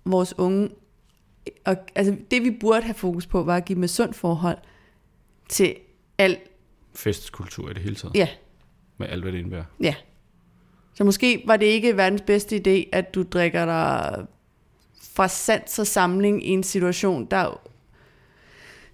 vores 0.05 0.39
unge... 0.39 0.71
Og, 1.65 1.77
altså, 1.95 2.17
det 2.31 2.43
vi 2.43 2.51
burde 2.51 2.83
have 2.83 2.95
fokus 2.95 3.27
på, 3.27 3.43
var 3.43 3.57
at 3.57 3.65
give 3.65 3.77
dem 3.77 3.85
et 3.85 3.91
sundt 3.91 4.17
forhold 4.17 4.59
til 5.49 5.77
alt... 6.19 6.41
Festkultur 6.95 7.71
i 7.71 7.73
det 7.73 7.83
hele 7.83 7.97
taget. 7.97 8.15
Ja, 8.15 8.29
Med 8.97 9.09
alt, 9.09 9.23
hvad 9.23 9.33
det 9.33 9.39
indebærer. 9.39 9.65
Ja. 9.81 9.95
Så 10.95 11.05
måske 11.05 11.43
var 11.47 11.57
det 11.57 11.67
ikke 11.67 11.97
verdens 11.97 12.23
bedste 12.23 12.57
idé, 12.57 12.89
at 12.93 13.15
du 13.15 13.23
drikker 13.23 13.65
dig 13.65 14.27
fra 15.17 15.29
sans 15.29 15.79
og 15.79 15.87
samling 15.87 16.47
i 16.47 16.51
en 16.51 16.63
situation, 16.63 17.25
der 17.31 17.37
er 17.37 17.61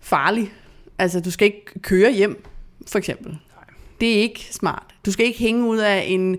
farlig. 0.01 0.53
Altså, 0.99 1.21
du 1.21 1.31
skal 1.31 1.47
ikke 1.47 1.81
køre 1.81 2.13
hjem, 2.13 2.45
for 2.89 2.99
eksempel. 2.99 3.39
Det 4.01 4.11
er 4.17 4.21
ikke 4.23 4.49
smart. 4.51 4.95
Du 5.07 5.13
skal 5.13 5.27
ikke 5.27 5.39
hænge 5.39 5.67
ud 5.69 5.79
af 5.79 6.05
en 6.09 6.37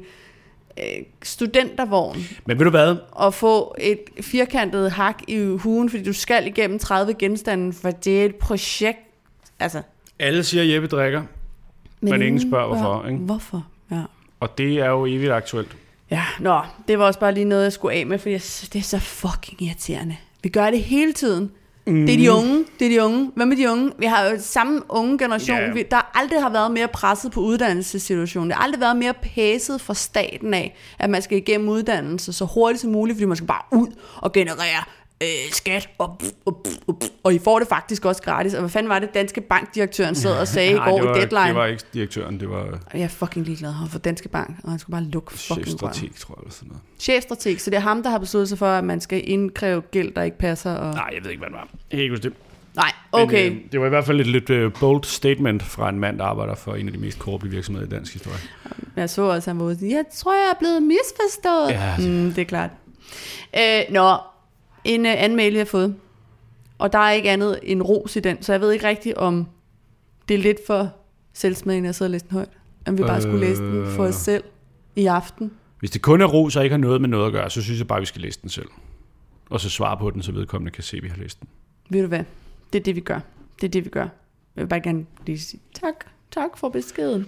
øh, 0.79 0.85
studentervogn 1.23 2.17
Men 2.45 2.57
ved 2.59 2.65
du 2.65 2.69
hvad? 2.71 2.95
og 3.11 3.33
få 3.33 3.75
et 3.79 3.99
firkantet 4.21 4.91
hak 4.91 5.21
i 5.27 5.37
hugen, 5.57 5.89
fordi 5.89 6.03
du 6.03 6.13
skal 6.13 6.47
igennem 6.47 6.79
30 6.79 7.13
genstande, 7.13 7.73
for 7.73 7.91
det 7.91 8.21
er 8.21 8.25
et 8.25 8.35
projekt. 8.35 8.99
Altså, 9.59 9.81
Alle 10.19 10.43
siger, 10.43 10.63
at 10.63 10.69
Jeppe 10.69 10.87
drikker, 10.87 11.23
Men 12.01 12.21
ingen 12.21 12.49
spørger, 12.49 12.67
hvorfor, 12.67 13.07
ikke? 13.07 13.19
Hvorfor? 13.19 13.67
Ja. 13.91 14.01
og 14.39 14.57
det 14.57 14.77
er 14.79 14.89
jo 14.89 15.05
evigt 15.05 15.31
aktuelt. 15.31 15.77
Ja, 16.13 16.23
nå, 16.39 16.61
det 16.87 16.99
var 16.99 17.05
også 17.05 17.19
bare 17.19 17.33
lige 17.33 17.45
noget, 17.45 17.63
jeg 17.63 17.73
skulle 17.73 17.95
af 17.95 18.05
med, 18.05 18.19
synes, 18.19 18.69
det 18.73 18.79
er 18.79 18.83
så 18.83 18.99
fucking 18.99 19.61
irriterende. 19.61 20.15
Vi 20.43 20.49
gør 20.49 20.69
det 20.69 20.83
hele 20.83 21.13
tiden. 21.13 21.51
Mm. 21.87 22.05
Det 22.05 22.13
er 22.13 22.17
de 22.17 22.31
unge, 22.31 22.65
det 22.79 22.85
er 22.85 22.89
de 22.89 23.03
unge. 23.03 23.31
Hvad 23.35 23.45
med 23.45 23.57
de 23.57 23.71
unge? 23.71 23.91
Vi 23.99 24.05
har 24.05 24.23
jo 24.25 24.35
samme 24.39 24.81
unge 24.89 25.17
generation, 25.17 25.57
Ja. 25.57 25.71
vi, 25.73 25.83
der 25.91 26.17
aldrig 26.19 26.41
har 26.41 26.49
været 26.49 26.71
mere 26.71 26.87
presset 26.87 27.31
på 27.31 27.39
uddannelsessituationen. 27.39 28.49
Det 28.49 28.55
har 28.57 28.63
aldrig 28.63 28.81
været 28.81 28.97
mere 28.97 29.13
pæset 29.13 29.81
fra 29.81 29.93
staten 29.93 30.53
af, 30.53 30.75
at 30.99 31.09
man 31.09 31.21
skal 31.21 31.37
igennem 31.37 31.69
uddannelse 31.69 32.33
så 32.33 32.45
hurtigt 32.45 32.81
som 32.81 32.91
muligt, 32.91 33.15
fordi 33.15 33.25
man 33.25 33.37
skal 33.37 33.47
bare 33.47 33.61
ud 33.71 33.87
og 34.17 34.31
generere 34.31 34.83
øh, 35.23 35.51
skat, 35.51 35.89
og, 35.97 36.21
og, 36.45 36.65
og, 36.87 37.01
og 37.23 37.33
I 37.33 37.39
får 37.39 37.59
det 37.59 37.67
faktisk 37.67 38.05
også 38.05 38.21
gratis. 38.21 38.53
Og 38.53 38.59
hvad 38.59 38.69
fanden 38.69 38.89
var 38.89 38.99
det, 38.99 39.13
Danske 39.13 39.41
Bankdirektøren 39.41 40.15
sad 40.15 40.39
og 40.39 40.47
sagde 40.47 40.71
i 40.71 40.73
Nej, 40.73 40.89
går 40.89 40.97
det 40.97 41.07
var, 41.09 41.15
i 41.15 41.19
Deadline? 41.19 41.47
det 41.47 41.55
var 41.55 41.65
ikke 41.65 41.83
direktøren, 41.93 42.39
det 42.39 42.49
var 42.49 42.79
Jeg 42.93 43.01
er 43.01 43.07
fucking 43.07 43.45
ligeglad 43.45 43.73
for 43.89 43.99
Danske 43.99 44.29
Bank, 44.29 44.55
og 44.63 44.69
han 44.69 44.79
skulle 44.79 44.93
bare 44.93 45.03
lukke 45.03 45.33
fucking 45.33 45.65
chefstrateg, 45.67 46.09
tror 46.19 46.35
jeg. 46.35 46.41
Eller 46.41 46.51
sådan 46.53 46.67
noget. 46.67 46.81
Chefstrateg, 46.99 47.61
så 47.61 47.69
det 47.69 47.77
er 47.77 47.81
ham, 47.81 48.03
der 48.03 48.09
har 48.09 48.17
besluttet 48.17 48.49
sig 48.49 48.57
for, 48.57 48.67
at 48.67 48.83
man 48.83 49.01
skal 49.01 49.21
indkræve 49.29 49.81
gæld, 49.81 50.13
der 50.13 50.21
ikke 50.23 50.37
passer. 50.37 50.73
Og... 50.73 50.93
Nej, 50.95 51.09
jeg 51.15 51.23
ved 51.23 51.31
ikke, 51.31 51.39
hvad 51.41 51.49
det 51.49 51.55
var. 51.55 51.67
Jeg 51.91 51.97
kan 51.97 51.99
ikke 51.99 52.11
huske 52.13 52.23
det. 52.23 52.33
Nej, 52.75 52.91
okay. 53.11 53.49
Men, 53.49 53.57
øh, 53.57 53.63
det 53.71 53.79
var 53.79 53.85
i 53.85 53.89
hvert 53.89 54.05
fald 54.05 54.19
et 54.19 54.27
lidt 54.27 54.49
øh, 54.49 54.71
bold 54.79 55.03
statement 55.03 55.63
fra 55.63 55.89
en 55.89 55.99
mand, 55.99 56.17
der 56.17 56.23
arbejder 56.25 56.55
for 56.55 56.75
en 56.75 56.87
af 56.87 56.93
de 56.93 56.99
mest 56.99 57.19
korrupte 57.19 57.49
virksomheder 57.49 57.87
i 57.87 57.89
dansk 57.89 58.13
historie. 58.13 58.37
Jeg 58.95 59.09
så 59.09 59.21
også, 59.21 59.35
at 59.35 59.45
han 59.45 59.59
var 59.59 59.65
ude 59.65 59.77
jeg 59.95 60.03
tror, 60.15 60.33
jeg 60.33 60.49
er 60.55 60.59
blevet 60.59 60.83
misforstået. 60.83 61.69
Ja, 61.69 61.93
det- 61.97 62.09
mm, 62.23 62.33
det 62.33 62.41
er 62.41 62.45
klart. 62.45 62.69
Øh, 63.57 63.93
nå, 63.93 64.15
en 64.85 65.01
uh, 65.01 65.11
anden 65.11 65.35
mail, 65.35 65.53
jeg 65.53 65.59
har 65.59 65.65
fået. 65.65 65.95
Og 66.77 66.93
der 66.93 66.99
er 66.99 67.11
ikke 67.11 67.29
andet 67.29 67.59
end 67.63 67.81
ros 67.81 68.15
i 68.15 68.19
den, 68.19 68.43
så 68.43 68.53
jeg 68.53 68.61
ved 68.61 68.71
ikke 68.71 68.87
rigtigt, 68.87 69.17
om 69.17 69.47
det 70.27 70.33
er 70.33 70.37
lidt 70.37 70.57
for 70.67 70.95
selvsmagende 71.33 71.89
at 71.89 71.95
sidde 71.95 72.07
og 72.07 72.11
læse 72.11 72.25
den 72.25 72.33
højt. 72.33 72.49
Om 72.87 72.97
vi 72.97 73.03
bare 73.03 73.15
øh... 73.15 73.21
skulle 73.21 73.39
læse 73.39 73.61
den 73.61 73.87
for 73.87 74.03
os 74.03 74.15
selv 74.15 74.43
i 74.95 75.05
aften. 75.05 75.51
Hvis 75.79 75.91
det 75.91 76.01
kun 76.01 76.21
er 76.21 76.25
ros 76.25 76.55
og 76.55 76.63
ikke 76.63 76.73
har 76.73 76.77
noget 76.77 77.01
med 77.01 77.09
noget 77.09 77.25
at 77.25 77.31
gøre, 77.31 77.49
så 77.49 77.61
synes 77.61 77.79
jeg 77.79 77.87
bare, 77.87 77.99
vi 77.99 78.05
skal 78.05 78.21
læse 78.21 78.39
den 78.41 78.49
selv. 78.49 78.67
Og 79.49 79.59
så 79.59 79.69
svare 79.69 79.97
på 79.97 80.11
den, 80.11 80.21
så 80.23 80.31
vedkommende 80.31 80.71
kan 80.71 80.83
se, 80.83 80.97
at 80.97 81.03
vi 81.03 81.09
har 81.09 81.17
læst 81.17 81.39
den. 81.39 81.49
Ved 81.89 82.01
du 82.01 82.07
hvad? 82.07 82.23
Det 82.73 82.79
er 82.79 82.83
det, 82.83 82.95
vi 82.95 83.01
gør. 83.01 83.19
Det 83.61 83.67
er 83.67 83.71
det, 83.71 83.85
vi 83.85 83.89
gør. 83.89 84.07
Jeg 84.55 84.61
vil 84.63 84.67
bare 84.67 84.81
gerne 84.81 85.05
lige 85.25 85.39
sige 85.39 85.61
tak. 85.81 85.95
Tak 86.31 86.57
for 86.57 86.69
beskeden. 86.69 87.27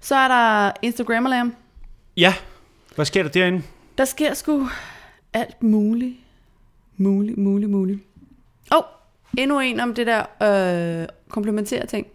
Så 0.00 0.14
er 0.14 0.28
der 0.28 0.72
Instagram 0.82 1.26
Alarm. 1.26 1.54
Ja, 2.16 2.34
hvad 2.94 3.04
sker 3.04 3.22
der 3.22 3.30
derinde? 3.30 3.62
Der 3.98 4.04
sker 4.04 4.34
sgu 4.34 4.68
alt 5.32 5.62
muligt. 5.62 6.16
Muligt, 6.96 7.38
muligt, 7.38 7.70
muligt. 7.70 8.00
Åh, 8.72 8.78
oh, 8.78 8.84
endnu 9.38 9.60
en 9.60 9.80
om 9.80 9.94
det 9.94 10.06
der 10.06 10.22
øh, 11.02 11.08
komplementere 11.28 11.86
ting. 11.86 12.06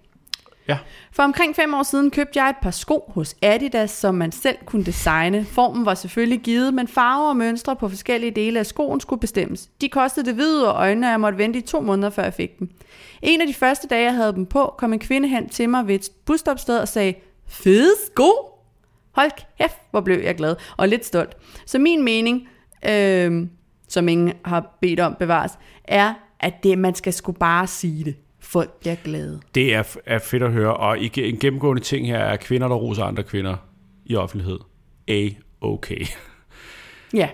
Ja. 0.67 0.77
For 1.11 1.23
omkring 1.23 1.55
fem 1.55 1.73
år 1.73 1.83
siden 1.83 2.11
købte 2.11 2.39
jeg 2.39 2.49
et 2.49 2.55
par 2.61 2.71
sko 2.71 3.03
hos 3.07 3.35
Adidas, 3.41 3.91
som 3.91 4.15
man 4.15 4.31
selv 4.31 4.57
kunne 4.65 4.83
designe. 4.85 5.45
Formen 5.45 5.85
var 5.85 5.93
selvfølgelig 5.93 6.39
givet, 6.39 6.73
men 6.73 6.87
farver 6.87 7.29
og 7.29 7.37
mønstre 7.37 7.75
på 7.75 7.89
forskellige 7.89 8.31
dele 8.31 8.59
af 8.59 8.65
skoen 8.65 8.99
skulle 8.99 9.19
bestemmes. 9.19 9.69
De 9.81 9.89
kostede 9.89 10.25
det 10.25 10.35
hvide 10.35 10.73
og 10.73 10.79
øjnene, 10.79 11.07
og 11.07 11.11
jeg 11.11 11.19
måtte 11.19 11.37
vente 11.37 11.59
i 11.59 11.61
to 11.61 11.81
måneder, 11.81 12.09
før 12.09 12.23
jeg 12.23 12.33
fik 12.33 12.59
dem. 12.59 12.69
En 13.21 13.41
af 13.41 13.47
de 13.47 13.53
første 13.53 13.87
dage, 13.87 14.03
jeg 14.03 14.13
havde 14.13 14.33
dem 14.33 14.45
på, 14.45 14.73
kom 14.77 14.93
en 14.93 14.99
kvinde 14.99 15.27
hen 15.27 15.49
til 15.49 15.69
mig 15.69 15.87
ved 15.87 15.95
et 15.95 16.09
busstopsted 16.25 16.79
og 16.79 16.87
sagde, 16.87 17.13
fede 17.47 17.93
sko! 18.05 18.31
Hold 19.11 19.31
kæft, 19.59 19.77
hvor 19.91 20.01
blev 20.01 20.19
jeg 20.23 20.35
glad 20.35 20.55
og 20.77 20.87
lidt 20.87 21.05
stolt. 21.05 21.37
Så 21.65 21.79
min 21.79 22.03
mening, 22.03 22.47
øh, 22.89 23.47
som 23.87 24.07
ingen 24.07 24.33
har 24.45 24.77
bedt 24.81 24.99
om 24.99 25.15
bevares, 25.19 25.51
er, 25.85 26.13
at 26.39 26.53
det, 26.63 26.77
man 26.77 26.95
skal 26.95 27.13
sgu 27.13 27.31
bare 27.31 27.67
sige 27.67 28.03
det. 28.03 28.15
Folk 28.39 28.79
bliver 28.79 28.95
glade. 28.95 29.39
Det 29.55 29.73
er, 29.73 29.83
er 30.05 30.19
fedt 30.19 30.43
at 30.43 30.51
høre, 30.51 30.77
og 30.77 30.97
en 30.99 31.37
gennemgående 31.39 31.81
ting 31.81 32.07
her 32.07 32.17
er 32.17 32.35
kvinder, 32.35 32.67
der 32.67 32.75
roser 32.75 33.03
andre 33.03 33.23
kvinder 33.23 33.55
i 34.05 34.15
offentlighed. 34.15 34.59
A-okay. 35.07 36.05
Ja. 37.13 37.29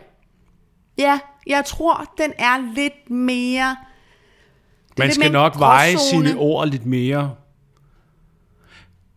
Ja, 0.97 1.19
jeg 1.47 1.63
tror, 1.65 2.13
den 2.17 2.33
er 2.37 2.73
lidt 2.75 3.09
mere... 3.09 3.75
Man 4.97 5.07
lidt 5.07 5.15
skal 5.15 5.31
mere 5.31 5.41
nok 5.41 5.59
veje 5.59 5.93
gråzone. 5.93 6.27
sine 6.27 6.39
ord 6.39 6.67
lidt 6.67 6.85
mere. 6.85 7.35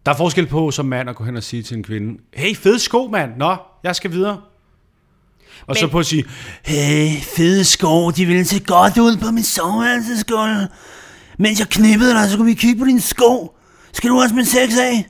Der 0.07 0.13
er 0.13 0.17
forskel 0.17 0.47
på 0.47 0.71
som 0.71 0.87
mand 0.87 1.11
at 1.11 1.17
gå 1.17 1.25
hen 1.25 1.37
og 1.37 1.43
sige 1.43 1.63
til 1.63 1.77
en 1.77 1.83
kvinde, 1.83 2.23
hey, 2.35 2.55
fede 2.55 2.79
sko, 2.79 3.07
mand. 3.07 3.37
Nå, 3.37 3.57
jeg 3.83 3.97
skal 3.97 4.11
videre. 4.11 4.41
Og 5.61 5.65
Men... 5.69 5.77
så 5.77 5.89
på 5.89 5.99
at 5.99 6.07
sige, 6.07 6.25
hey, 6.63 7.21
fede 7.37 7.65
sko, 7.65 8.11
de 8.11 8.27
ville 8.27 8.45
se 8.45 8.61
godt 8.61 8.99
ud 8.99 9.17
på 9.17 9.31
min 9.31 9.45
soveværelsesgulv. 9.45 10.67
Mens 11.39 11.59
jeg 11.59 11.69
knippede 11.69 12.15
dig, 12.15 12.31
så 12.31 12.37
kunne 12.37 12.47
vi 12.47 12.55
kigge 12.55 12.79
på 12.79 12.85
dine 12.87 13.01
sko. 13.01 13.57
Skal 13.93 14.11
du 14.11 14.21
også 14.21 14.35
med 14.35 14.45
sex 14.45 14.79
af? 14.79 15.07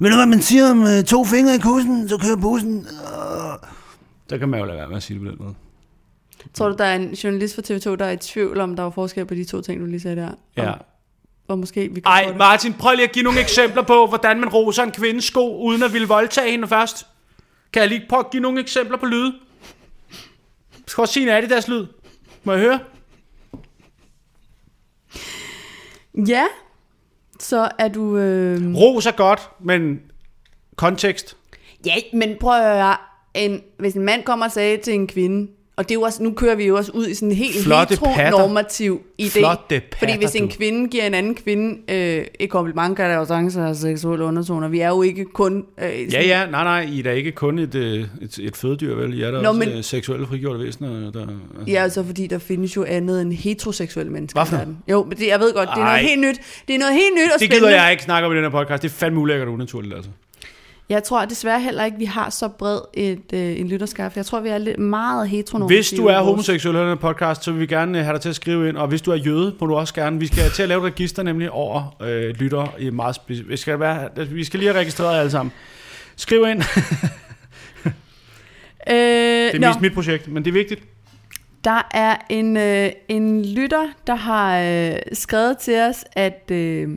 Ved 0.00 0.10
du, 0.10 0.16
hvad 0.16 0.26
man 0.26 0.42
siger 0.42 0.70
om 0.70 0.82
øh, 0.82 1.04
to 1.04 1.24
fingre 1.24 1.54
i 1.54 1.58
kussen, 1.58 2.08
så 2.08 2.18
kører 2.18 2.36
bussen. 2.36 2.78
Øh. 2.78 3.68
Så 4.28 4.38
kan 4.38 4.48
man 4.48 4.60
jo 4.60 4.66
lade 4.66 4.78
være 4.78 4.88
med 4.88 4.96
at 4.96 5.02
sige 5.02 5.18
det 5.18 5.26
på 5.26 5.30
den 5.30 5.38
måde. 5.40 5.54
Tror 6.54 6.68
du, 6.68 6.74
der 6.78 6.84
er 6.84 6.96
en 6.96 7.10
journalist 7.10 7.54
fra 7.54 7.62
TV2, 7.62 7.96
der 7.96 8.04
er 8.04 8.10
i 8.10 8.16
tvivl 8.16 8.60
om, 8.60 8.76
der 8.76 8.82
var 8.82 8.90
forskel 8.90 9.26
på 9.26 9.34
de 9.34 9.44
to 9.44 9.60
ting, 9.60 9.80
du 9.80 9.86
lige 9.86 10.00
sagde 10.00 10.16
der? 10.16 10.30
Ja. 10.56 10.70
Og, 10.70 10.78
og 11.48 11.58
måske 11.58 11.80
vi 11.80 12.00
kan 12.00 12.02
Ej. 12.06 12.34
Martin, 12.38 12.72
prøv 12.72 12.94
lige 12.94 13.04
at 13.04 13.12
give 13.12 13.22
nogle 13.22 13.40
eksempler 13.40 13.82
på, 13.82 14.06
hvordan 14.06 14.40
man 14.40 14.48
roser 14.48 14.82
en 14.82 14.90
kvindes 14.90 15.24
sko, 15.24 15.58
uden 15.58 15.82
at 15.82 15.92
ville 15.92 16.08
voldtage 16.08 16.50
hende 16.50 16.68
først. 16.68 17.06
Kan 17.72 17.80
jeg 17.80 17.88
lige 17.88 18.06
prøve 18.08 18.20
at 18.20 18.30
give 18.30 18.42
nogle 18.42 18.60
eksempler 18.60 18.96
på 18.96 19.06
lyde? 19.06 19.34
Skal 20.86 21.02
også 21.02 21.14
sige 21.14 21.22
en 21.22 21.28
Adidas 21.28 21.68
lyd. 21.68 21.86
Må 22.44 22.52
jeg 22.52 22.60
høre? 22.60 22.80
Ja, 26.28 26.44
så 27.40 27.70
er 27.78 27.88
du... 27.88 28.16
Øh... 28.16 28.74
Ros 28.74 29.06
er 29.06 29.12
godt, 29.12 29.50
men 29.60 30.00
kontekst. 30.76 31.36
Ja, 31.86 31.94
men 32.12 32.36
prøv 32.40 32.52
at 32.52 32.76
høre. 32.76 32.96
En, 33.34 33.62
hvis 33.78 33.94
en 33.94 34.04
mand 34.04 34.22
kommer 34.24 34.46
og 34.46 34.52
sagde 34.52 34.76
til 34.76 34.94
en 34.94 35.06
kvinde, 35.06 35.52
og 35.76 35.84
det 35.88 35.90
er 35.90 35.94
jo 35.94 36.02
også, 36.02 36.22
nu 36.22 36.32
kører 36.32 36.54
vi 36.54 36.66
jo 36.66 36.76
også 36.76 36.92
ud 36.92 37.06
i 37.06 37.14
sådan 37.14 37.28
en 37.28 37.34
helt 37.36 37.56
Flotte 37.64 37.94
heteronormativ 38.16 39.00
idé. 39.22 39.38
Flotte 39.38 39.64
fordi 39.68 39.80
patter, 39.92 40.16
hvis 40.16 40.34
en 40.34 40.42
du. 40.48 40.54
kvinde 40.56 40.88
giver 40.88 41.04
en 41.04 41.14
anden 41.14 41.34
kvinde 41.34 41.92
øh, 41.94 42.24
et 42.40 42.50
kompliment, 42.50 42.96
kan 42.96 43.10
der 43.10 43.16
jo 43.16 43.24
sagtens 43.24 43.54
have 43.54 43.74
seksuelle 43.74 44.24
undertoner. 44.24 44.68
Vi 44.68 44.80
er 44.80 44.88
jo 44.88 45.02
ikke 45.02 45.24
kun... 45.24 45.64
Øh, 45.82 46.12
Ja, 46.12 46.22
ja, 46.22 46.46
nej, 46.50 46.64
nej, 46.64 46.80
I 46.92 46.98
er 46.98 47.02
da 47.02 47.12
ikke 47.12 47.32
kun 47.32 47.58
et, 47.58 47.74
øh, 47.74 48.04
et, 48.22 48.38
et 48.42 48.56
fødedyr, 48.56 48.94
vel? 48.94 49.18
I 49.18 49.22
er 49.22 49.30
da 49.30 49.40
Nå, 49.42 49.48
også 49.48 49.58
men- 49.58 49.68
men... 49.68 49.82
seksuelle 49.82 50.26
frigjorte 50.26 50.58
væsener. 50.64 51.10
Der, 51.10 51.26
Ja, 51.66 51.82
altså 51.82 52.04
fordi 52.04 52.26
der 52.26 52.38
findes 52.38 52.76
jo 52.76 52.84
andet 52.84 53.22
end 53.22 53.32
heteroseksuelle 53.32 54.12
mennesker. 54.12 54.40
Hvad 54.40 54.46
for 54.46 54.56
i 54.56 54.58
verden. 54.58 54.78
Jo, 54.90 55.04
men 55.04 55.18
det, 55.18 55.26
jeg 55.26 55.40
ved 55.40 55.52
godt, 55.54 55.68
det 55.68 55.80
er 55.80 55.84
noget 55.84 55.90
Ej. 55.98 56.02
helt 56.02 56.20
nyt. 56.20 56.40
Det 56.68 56.74
er 56.74 56.78
noget 56.78 56.94
helt 56.94 57.14
nyt 57.14 57.32
og 57.34 57.40
det 57.40 57.48
spændende. 57.48 57.68
gider 57.68 57.82
jeg 57.82 57.90
ikke 57.90 58.02
snakke 58.02 58.26
om 58.26 58.32
i 58.32 58.36
den 58.36 58.44
her 58.44 58.50
podcast. 58.50 58.82
Det 58.82 58.88
er 58.88 58.92
fandme 58.92 59.20
ulækkert 59.20 59.48
og 59.48 59.54
unaturligt, 59.54 59.94
altså. 59.94 60.10
Jeg 60.92 61.02
tror 61.02 61.24
desværre 61.24 61.60
heller 61.60 61.84
ikke, 61.84 61.98
vi 61.98 62.04
har 62.04 62.30
så 62.30 62.48
bred 62.48 62.80
et, 62.94 63.22
øh, 63.32 63.60
en 63.60 63.68
lytterskab. 63.68 64.12
Jeg 64.16 64.26
tror, 64.26 64.40
vi 64.40 64.48
er 64.48 64.58
lidt 64.58 64.78
meget 64.78 65.28
heteronormative. 65.28 65.78
Hvis 65.78 65.90
du 65.90 66.06
er 66.06 66.20
homoseksuel 66.20 66.92
i 66.92 66.96
podcast, 66.96 67.44
så 67.44 67.50
vil 67.52 67.60
vi 67.60 67.66
gerne 67.66 67.98
øh, 67.98 68.04
have 68.04 68.12
dig 68.14 68.20
til 68.20 68.28
at 68.28 68.34
skrive 68.36 68.68
ind. 68.68 68.76
Og 68.76 68.88
hvis 68.88 69.02
du 69.02 69.10
er 69.10 69.16
jøde, 69.16 69.54
må 69.60 69.66
du 69.66 69.74
også 69.74 69.94
gerne. 69.94 70.18
Vi 70.18 70.26
skal 70.26 70.50
til 70.50 70.62
at 70.62 70.68
lave 70.68 70.86
et 70.86 70.92
register 70.92 71.22
nemlig 71.22 71.50
over 71.50 71.96
øh, 72.02 72.34
lytter 72.34 72.74
i 72.78 72.90
meget 72.90 73.16
speci- 73.18 73.48
vi 73.48 73.56
skal, 73.56 73.80
være, 73.80 74.08
vi 74.30 74.44
skal 74.44 74.60
lige 74.60 74.68
have 74.72 74.80
registreret 74.80 75.18
alle 75.18 75.30
sammen. 75.30 75.52
Skriv 76.16 76.46
ind. 76.48 76.62
Øh, 78.88 78.94
Det 78.94 79.54
er 79.54 79.58
nå. 79.58 79.66
mest 79.66 79.80
mit 79.80 79.94
projekt, 79.94 80.28
men 80.28 80.44
det 80.44 80.50
er 80.50 80.52
vigtigt. 80.54 80.82
Der 81.64 81.88
er 81.90 82.16
en, 82.30 82.56
øh, 82.56 82.90
en 83.08 83.44
lytter, 83.44 83.86
der 84.06 84.14
har 84.14 84.60
øh, 84.60 84.96
skrevet 85.12 85.58
til 85.58 85.80
os, 85.80 86.04
at 86.12 86.50
øh, 86.50 86.88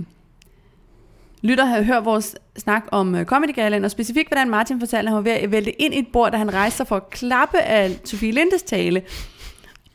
lytter 1.42 1.66
har 1.66 1.82
hørt 1.82 2.06
vores 2.06 2.36
snak 2.58 2.84
om 2.92 3.16
øh, 3.16 3.26
Comedy 3.26 3.56
Galaen, 3.56 3.86
og 3.86 3.92
specifikt 3.92 4.30
hvordan 4.30 4.50
Martin 4.50 4.80
fortalte, 4.80 5.00
at 5.08 5.10
han 5.10 5.16
var 5.16 5.22
ved 5.22 5.32
at 5.32 5.52
vælte 5.52 5.82
ind 5.82 5.94
i 5.94 6.00
et 6.00 6.08
bord, 6.14 6.32
da 6.32 6.38
han 6.38 6.54
rejste 6.54 6.78
sig 6.78 6.88
for 6.88 6.96
at 6.96 7.10
klappe 7.10 7.60
af 7.62 7.92
Sofie 8.06 8.32
Lindes 8.32 8.64
tale. 8.64 9.02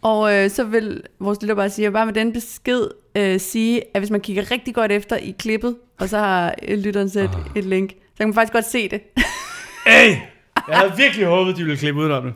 Og 0.02 0.34
øh, 0.34 0.50
så 0.50 0.64
vil 0.64 1.02
vores 1.20 1.38
lytter 1.42 1.54
bare 1.54 1.70
sige, 1.70 1.90
bare 1.90 2.06
med 2.06 2.14
den 2.14 2.32
besked 2.32 2.86
øh, 3.14 3.40
sige, 3.40 3.82
at 3.94 4.00
hvis 4.00 4.10
man 4.10 4.20
kigger 4.20 4.50
rigtig 4.50 4.74
godt 4.74 4.92
efter 4.92 5.16
i 5.16 5.34
klippet, 5.38 5.76
og 5.98 6.08
så 6.08 6.18
har 6.18 6.54
øh, 6.68 6.78
lytteren 6.78 7.08
sat 7.08 7.30
Ah. 7.34 7.56
et 7.56 7.64
link, 7.64 7.90
så 7.90 8.16
kan 8.18 8.26
man 8.28 8.34
faktisk 8.34 8.52
godt 8.52 8.64
se 8.64 8.88
det. 8.88 9.00
Hey! 9.86 10.16
Jeg 10.68 10.78
havde 10.78 10.92
virkelig 10.96 11.26
håbet, 11.26 11.56
de 11.56 11.62
ville 11.64 11.76
klippe 11.78 12.00
ud 12.00 12.10
om 12.10 12.22
det. 12.24 12.34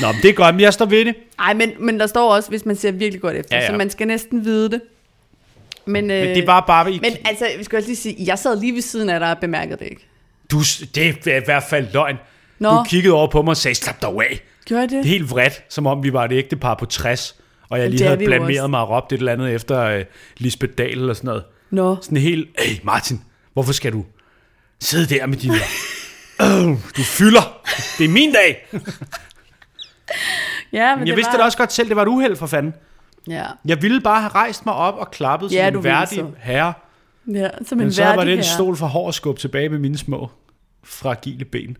Nå, 0.00 0.06
men 0.12 0.22
det 0.22 0.30
er 0.30 0.34
godt, 0.34 0.54
men 0.54 0.60
jeg 0.60 0.72
står 0.72 0.84
ved 0.86 1.04
det. 1.04 1.14
Nej, 1.38 1.54
men, 1.54 1.72
men 1.78 2.00
der 2.00 2.06
står 2.06 2.34
også, 2.34 2.48
hvis 2.48 2.66
man 2.66 2.76
ser 2.76 2.92
virkelig 2.92 3.20
godt 3.20 3.36
efter, 3.36 3.56
Ja, 3.56 3.62
ja. 3.62 3.68
så 3.70 3.76
man 3.76 3.90
skal 3.90 4.06
næsten 4.06 4.44
vide 4.44 4.70
det. 4.70 4.80
Men, 5.90 6.10
øh, 6.10 6.26
Men 6.26 6.36
det 6.36 6.46
var 6.46 6.64
bare... 6.66 6.84
Men 6.84 7.16
altså, 7.24 7.46
vi 7.58 7.64
skal 7.64 7.76
også 7.76 7.88
lige 7.88 7.96
sige, 7.96 8.16
jeg 8.18 8.38
sad 8.38 8.60
lige 8.60 8.74
ved 8.74 8.82
siden 8.82 9.08
af 9.08 9.20
dig 9.20 9.30
og 9.30 9.38
bemærkede 9.38 9.78
det 9.78 9.86
ikke. 9.90 10.06
du, 10.50 10.58
det 10.94 11.26
er 11.26 11.40
i 11.40 11.44
hvert 11.44 11.62
fald 11.70 11.86
løgn. 11.92 12.16
Nå, 12.58 12.70
Du 12.70 12.84
kiggede 12.88 13.14
over 13.14 13.26
på 13.28 13.42
mig 13.42 13.50
og 13.50 13.56
sagde, 13.56 13.74
slap 13.74 14.00
dig 14.02 14.08
af. 14.08 14.40
gjorde 14.64 14.82
det? 14.82 14.90
Det 14.90 14.98
er 15.00 15.04
helt 15.04 15.30
vredt, 15.30 15.62
som 15.68 15.86
om 15.86 16.02
vi 16.02 16.12
var 16.12 16.24
et 16.24 16.32
ægte 16.32 16.56
par 16.56 16.74
på 16.74 16.86
60, 16.86 17.36
og 17.68 17.78
jeg 17.78 17.84
Men 17.84 17.90
lige 17.92 18.04
havde 18.04 18.16
blameret 18.18 18.60
også. 18.60 18.68
mig 18.68 18.80
og 18.80 18.90
råbt 18.90 19.12
et 19.12 19.18
eller 19.18 19.32
andet 19.32 19.54
efter 19.54 19.98
uh, 19.98 20.04
Lisbeth 20.38 20.72
Dahl 20.78 21.00
eller 21.00 21.14
sådan 21.14 21.28
noget. 21.28 21.42
Nå, 21.70 21.96
Sådan 22.02 22.18
helt, 22.18 22.48
hey 22.58 22.76
Martin, 22.82 23.20
hvorfor 23.52 23.72
skal 23.72 23.92
du 23.92 24.04
sidde 24.80 25.14
der 25.14 25.26
med 25.26 25.36
dine... 25.36 25.54
oh, 26.40 26.76
du 26.96 27.02
fylder. 27.02 27.60
Det 27.98 28.04
er 28.04 28.08
min 28.08 28.32
dag. 28.32 28.66
ja, 28.72 28.78
men, 30.94 30.98
Men 30.98 30.98
jeg 30.98 31.06
det 31.06 31.16
vidste 31.16 31.30
var... 31.32 31.36
det 31.36 31.44
også 31.44 31.58
godt 31.58 31.72
selv, 31.72 31.88
det 31.88 31.96
var 31.96 32.02
et 32.02 32.08
uheld 32.08 32.36
for 32.36 32.46
fanden. 32.46 32.74
Ja, 33.28 33.46
Jeg 33.64 33.82
ville 33.82 34.00
bare 34.00 34.20
have 34.20 34.30
rejst 34.30 34.66
mig 34.66 34.74
op 34.74 34.94
og 34.94 35.10
klappet 35.10 35.52
Ja, 35.52 35.68
som 35.70 35.76
en 35.78 35.84
værdig 35.84 36.18
så. 36.18 36.30
herre. 36.38 36.72
ja 37.26 37.48
som 37.66 37.78
en 37.80 37.84
Men 37.84 37.92
så 37.92 38.04
var 38.04 38.24
det 38.24 38.34
en 38.34 38.44
stol 38.44 38.76
for 38.76 38.86
hård 38.86 39.08
at 39.08 39.14
skubbe 39.14 39.40
tilbage 39.40 39.68
med 39.68 39.78
mine 39.78 39.98
små 39.98 40.28
fragile 40.84 41.44
ben. 41.44 41.76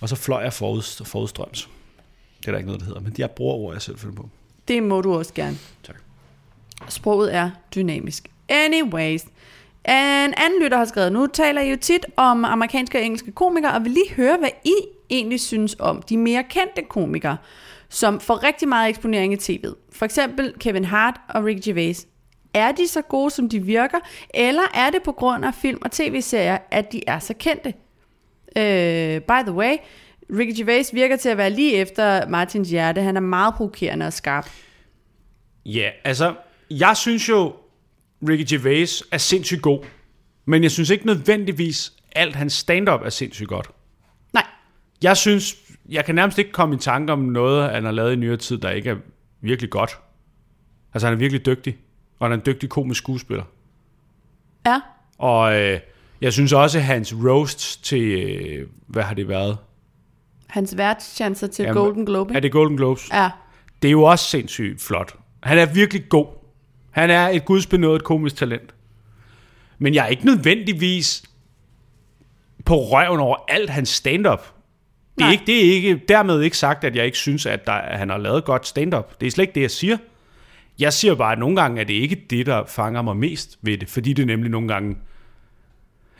Og 0.00 0.08
så 0.08 0.16
fløj 0.16 0.42
jeg 0.42 0.52
forud, 0.52 1.04
forudstrøms. 1.04 1.68
Det 2.40 2.46
er 2.48 2.50
der 2.50 2.58
ikke 2.58 2.66
noget, 2.66 2.80
der 2.80 2.86
hedder, 2.86 3.00
men 3.00 3.12
de 3.12 3.22
er 3.22 3.26
brugerord, 3.26 3.74
jeg 3.74 3.82
selv 3.82 3.98
finder 3.98 4.16
på. 4.16 4.28
Det 4.68 4.82
må 4.82 5.00
du 5.00 5.14
også 5.18 5.34
gerne. 5.34 5.56
Tak. 5.86 5.96
Sproget 6.88 7.34
er 7.34 7.50
dynamisk. 7.74 8.28
Anyways. 8.48 9.22
En 9.88 10.34
anden 10.36 10.62
lytter 10.62 10.78
har 10.78 10.84
skrevet, 10.84 11.12
nu 11.12 11.26
taler 11.26 11.60
I 11.60 11.70
jo 11.70 11.76
tit 11.80 12.06
om 12.16 12.44
amerikanske 12.44 12.98
og 12.98 13.04
engelske 13.04 13.32
komikere, 13.32 13.72
og 13.74 13.84
vil 13.84 13.92
lige 13.92 14.14
høre, 14.16 14.36
hvad 14.38 14.48
I 14.64 14.74
egentlig 15.10 15.40
synes 15.40 15.76
om 15.78 16.02
de 16.02 16.16
mere 16.16 16.44
kendte 16.50 16.82
komikere. 16.88 17.36
Som 17.90 18.20
får 18.20 18.42
rigtig 18.42 18.68
meget 18.68 18.88
eksponering 18.88 19.32
i 19.32 19.36
tv'et. 19.36 19.74
For 19.92 20.04
eksempel 20.04 20.54
Kevin 20.60 20.84
Hart 20.84 21.20
og 21.28 21.44
Ricky 21.44 21.60
Gervais. 21.64 22.06
Er 22.54 22.72
de 22.72 22.88
så 22.88 23.02
gode, 23.02 23.30
som 23.30 23.48
de 23.48 23.60
virker, 23.64 23.98
eller 24.34 24.62
er 24.74 24.90
det 24.90 25.02
på 25.04 25.12
grund 25.12 25.44
af 25.44 25.54
film 25.54 25.78
og 25.82 25.90
tv-serier, 25.90 26.58
at 26.70 26.92
de 26.92 27.02
er 27.06 27.18
så 27.18 27.34
kendte? 27.34 27.74
Øh, 28.56 29.20
by 29.20 29.42
the 29.46 29.52
way, 29.52 29.76
Ricky 30.38 30.58
Gervais 30.58 30.94
virker 30.94 31.16
til 31.16 31.28
at 31.28 31.36
være 31.36 31.50
lige 31.50 31.72
efter 31.72 32.28
Martins 32.28 32.70
hjerte. 32.70 33.02
Han 33.02 33.16
er 33.16 33.20
meget 33.20 33.54
provokerende 33.54 34.06
og 34.06 34.12
skarp. 34.12 34.50
Ja, 35.66 35.90
altså, 36.04 36.34
jeg 36.70 36.96
synes 36.96 37.28
jo, 37.28 37.52
Ricky 38.28 38.54
Gervais 38.54 39.04
er 39.12 39.18
sindssygt 39.18 39.62
god. 39.62 39.84
Men 40.44 40.62
jeg 40.62 40.70
synes 40.70 40.90
ikke 40.90 41.06
nødvendigvis, 41.06 41.92
alt 42.12 42.36
hans 42.36 42.52
stand-up 42.52 43.00
er 43.04 43.10
sindssygt 43.10 43.48
godt. 43.48 43.70
Nej, 44.32 44.46
Jeg 45.02 45.16
synes, 45.16 45.56
jeg 45.88 46.04
kan 46.04 46.14
nærmest 46.14 46.38
ikke 46.38 46.52
komme 46.52 46.74
i 46.74 46.78
tanke 46.78 47.12
om 47.12 47.18
noget, 47.18 47.70
han 47.70 47.84
har 47.84 47.90
lavet 47.92 48.12
i 48.12 48.16
nyere 48.16 48.36
tid, 48.36 48.58
der 48.58 48.70
ikke 48.70 48.90
er 48.90 48.96
virkelig 49.40 49.70
godt. 49.70 49.98
Altså, 50.94 51.06
han 51.06 51.14
er 51.14 51.18
virkelig 51.18 51.46
dygtig. 51.46 51.76
Og 52.18 52.24
han 52.26 52.32
er 52.32 52.36
en 52.36 52.42
dygtig 52.46 52.68
komisk 52.68 52.98
skuespiller. 52.98 53.44
ja. 54.66 54.80
Og 55.18 55.56
øh, 55.60 55.80
jeg 56.20 56.32
synes 56.32 56.52
også, 56.52 56.78
at 56.78 56.84
hans 56.84 57.14
roasts 57.14 57.76
til, 57.76 58.02
øh, 58.02 58.66
hvad 58.86 59.02
har 59.02 59.14
det 59.14 59.28
været? 59.28 59.58
Hans 60.46 60.76
værtschancer 60.76 61.46
til 61.46 61.62
Jamen, 61.62 61.82
Golden 61.82 62.06
Globe. 62.06 62.34
Er 62.34 62.40
det 62.40 62.52
Golden 62.52 62.76
Globes? 62.76 63.08
Ja, 63.12 63.30
Det 63.82 63.88
er 63.88 63.92
jo 63.92 64.02
også 64.02 64.24
sindssygt 64.24 64.82
flot. 64.82 65.14
Han 65.42 65.58
er 65.58 65.66
virkelig 65.66 66.08
god. 66.08 66.26
Han 66.90 67.10
er 67.10 67.28
et 67.28 67.44
gudsbenået 67.44 68.04
komisk 68.04 68.36
talent. 68.36 68.74
Men 69.78 69.94
jeg 69.94 70.04
er 70.04 70.08
ikke 70.08 70.26
nødvendigvis 70.26 71.22
på 72.64 72.74
røven 72.76 73.20
over 73.20 73.36
alt 73.48 73.70
hans 73.70 73.88
stand-up. 73.88 74.46
Det 75.18 75.24
er, 75.24 75.26
Nej. 75.26 75.32
ikke, 75.32 75.44
det 75.46 75.68
er 75.68 75.72
ikke, 75.72 76.00
dermed 76.08 76.42
ikke 76.42 76.56
sagt, 76.56 76.84
at 76.84 76.96
jeg 76.96 77.06
ikke 77.06 77.18
synes, 77.18 77.46
at, 77.46 77.66
der, 77.66 77.72
at 77.72 77.98
han 77.98 78.10
har 78.10 78.18
lavet 78.18 78.44
godt 78.44 78.66
stand-up. 78.66 79.20
Det 79.20 79.26
er 79.26 79.30
slet 79.30 79.42
ikke 79.42 79.54
det, 79.54 79.60
jeg 79.60 79.70
siger. 79.70 79.96
Jeg 80.78 80.92
siger 80.92 81.14
bare, 81.14 81.32
at 81.32 81.38
nogle 81.38 81.56
gange 81.56 81.80
er 81.80 81.84
det 81.84 81.94
ikke 81.94 82.16
det, 82.30 82.46
der 82.46 82.62
fanger 82.66 83.02
mig 83.02 83.16
mest 83.16 83.58
ved 83.62 83.78
det. 83.78 83.88
Fordi 83.88 84.12
det 84.12 84.26
nemlig 84.26 84.50
nogle 84.50 84.68
gange... 84.68 84.96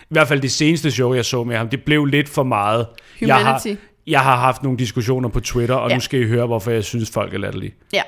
I 0.01 0.15
hvert 0.15 0.29
fald 0.29 0.41
det 0.41 0.53
seneste 0.53 0.91
show, 0.91 1.15
jeg 1.15 1.25
så 1.25 1.45
med 1.45 1.57
ham, 1.57 1.69
det 1.69 1.83
blev 1.83 2.05
lidt 2.05 2.29
for 2.29 2.43
meget. 2.43 2.87
Jeg 3.21 3.35
har, 3.35 3.43
Humanity. 3.43 3.83
jeg 4.07 4.21
har 4.21 4.37
haft 4.37 4.63
nogle 4.63 4.79
diskussioner 4.79 5.29
på 5.29 5.41
Twitter, 5.41 5.75
og 5.75 5.91
ja. 5.91 5.97
Nu 5.97 6.01
skal 6.01 6.21
I 6.21 6.27
høre, 6.27 6.47
hvorfor 6.47 6.71
jeg 6.71 6.85
synes, 6.85 7.11
folk 7.11 7.35
er 7.35 7.39
latterlige 7.39 7.75
ja. 7.93 8.03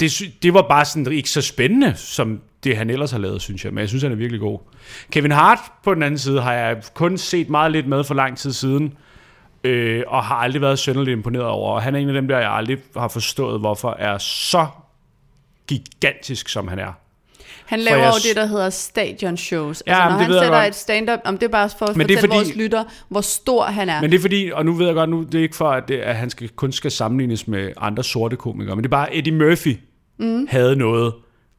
det, 0.00 0.12
det 0.42 0.54
var 0.54 0.62
bare 0.68 0.84
sådan 0.84 1.12
ikke 1.12 1.30
så 1.30 1.40
spændende, 1.42 1.94
som 1.96 2.40
det 2.64 2.76
han 2.76 2.90
ellers 2.90 3.10
har 3.10 3.18
lavet, 3.18 3.42
synes 3.42 3.64
jeg. 3.64 3.72
Men 3.72 3.80
jeg 3.80 3.88
synes, 3.88 4.02
han 4.02 4.12
er 4.12 4.16
virkelig 4.16 4.40
god. 4.40 4.58
Kevin 5.12 5.30
Hart 5.30 5.58
på 5.84 5.94
den 5.94 6.02
anden 6.02 6.18
side 6.18 6.40
har 6.40 6.52
jeg 6.52 6.76
kun 6.94 7.18
set 7.18 7.48
meget 7.48 7.72
lidt 7.72 7.86
med 7.86 8.04
for 8.04 8.14
lang 8.14 8.38
tid 8.38 8.52
siden, 8.52 8.94
øh, 9.64 10.02
og 10.06 10.24
har 10.24 10.34
aldrig 10.34 10.62
været 10.62 10.78
sønderligt 10.78 11.16
imponeret 11.16 11.46
over. 11.46 11.72
Og 11.72 11.82
han 11.82 11.94
er 11.94 11.98
en 11.98 12.08
af 12.08 12.14
dem 12.14 12.28
der, 12.28 12.38
jeg 12.38 12.50
aldrig 12.50 12.78
har 12.96 13.08
forstået, 13.08 13.60
hvorfor 13.60 13.96
er 13.98 14.18
så 14.18 14.66
gigantisk, 15.68 16.48
som 16.48 16.68
han 16.68 16.78
er. 16.78 16.92
Han 17.66 17.80
laver 17.80 17.98
jeg 17.98 18.08
jo 18.08 18.28
det, 18.28 18.36
der 18.36 18.46
hedder 18.46 18.70
stadion 18.70 19.36
shows. 19.36 19.82
Ja, 19.86 19.92
altså, 19.92 20.08
når 20.10 20.24
han 20.34 20.42
sætter 20.44 20.58
et 20.58 20.74
stand-up, 20.74 21.18
om 21.24 21.38
det 21.38 21.46
er 21.46 21.50
bare 21.50 21.70
for 21.78 21.86
at 21.86 21.96
Men 21.96 22.04
fortælle 22.04 22.20
fordi- 22.20 22.34
vores 22.34 22.54
lytter, 22.56 22.84
hvor 23.08 23.20
stor 23.20 23.64
han 23.64 23.88
er. 23.88 24.00
Men 24.00 24.10
det 24.10 24.16
er 24.16 24.20
fordi, 24.20 24.50
og 24.54 24.64
nu 24.64 24.72
ved 24.72 24.86
jeg 24.86 24.94
godt, 24.94 25.10
nu 25.10 25.22
det 25.22 25.34
er 25.34 25.42
ikke 25.42 25.56
for, 25.56 25.70
at, 25.70 25.88
det, 25.88 25.98
at 25.98 26.16
han 26.16 26.30
skal, 26.30 26.48
kun 26.48 26.72
skal 26.72 26.90
sammenlignes 26.90 27.48
med 27.48 27.72
andre 27.76 28.04
sorte 28.04 28.36
komikere, 28.36 28.76
men 28.76 28.82
det 28.82 28.88
er 28.88 28.96
bare, 28.96 29.16
Eddie 29.16 29.34
Murphy 29.34 29.76
mm. 30.18 30.46
havde 30.50 30.76
noget. 30.76 31.14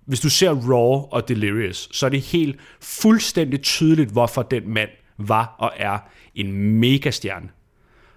Hvis 0.06 0.20
du 0.20 0.30
ser 0.30 0.50
Raw 0.50 1.08
og 1.12 1.28
Delirious, 1.28 1.90
så 1.92 2.06
er 2.06 2.10
det 2.10 2.22
helt 2.22 2.56
fuldstændig 2.82 3.62
tydeligt, 3.62 4.10
hvorfor 4.12 4.42
den 4.42 4.74
mand 4.74 4.90
var 5.18 5.56
og 5.60 5.72
er 5.78 5.98
en 6.36 6.54
megastjerne. 6.80 7.50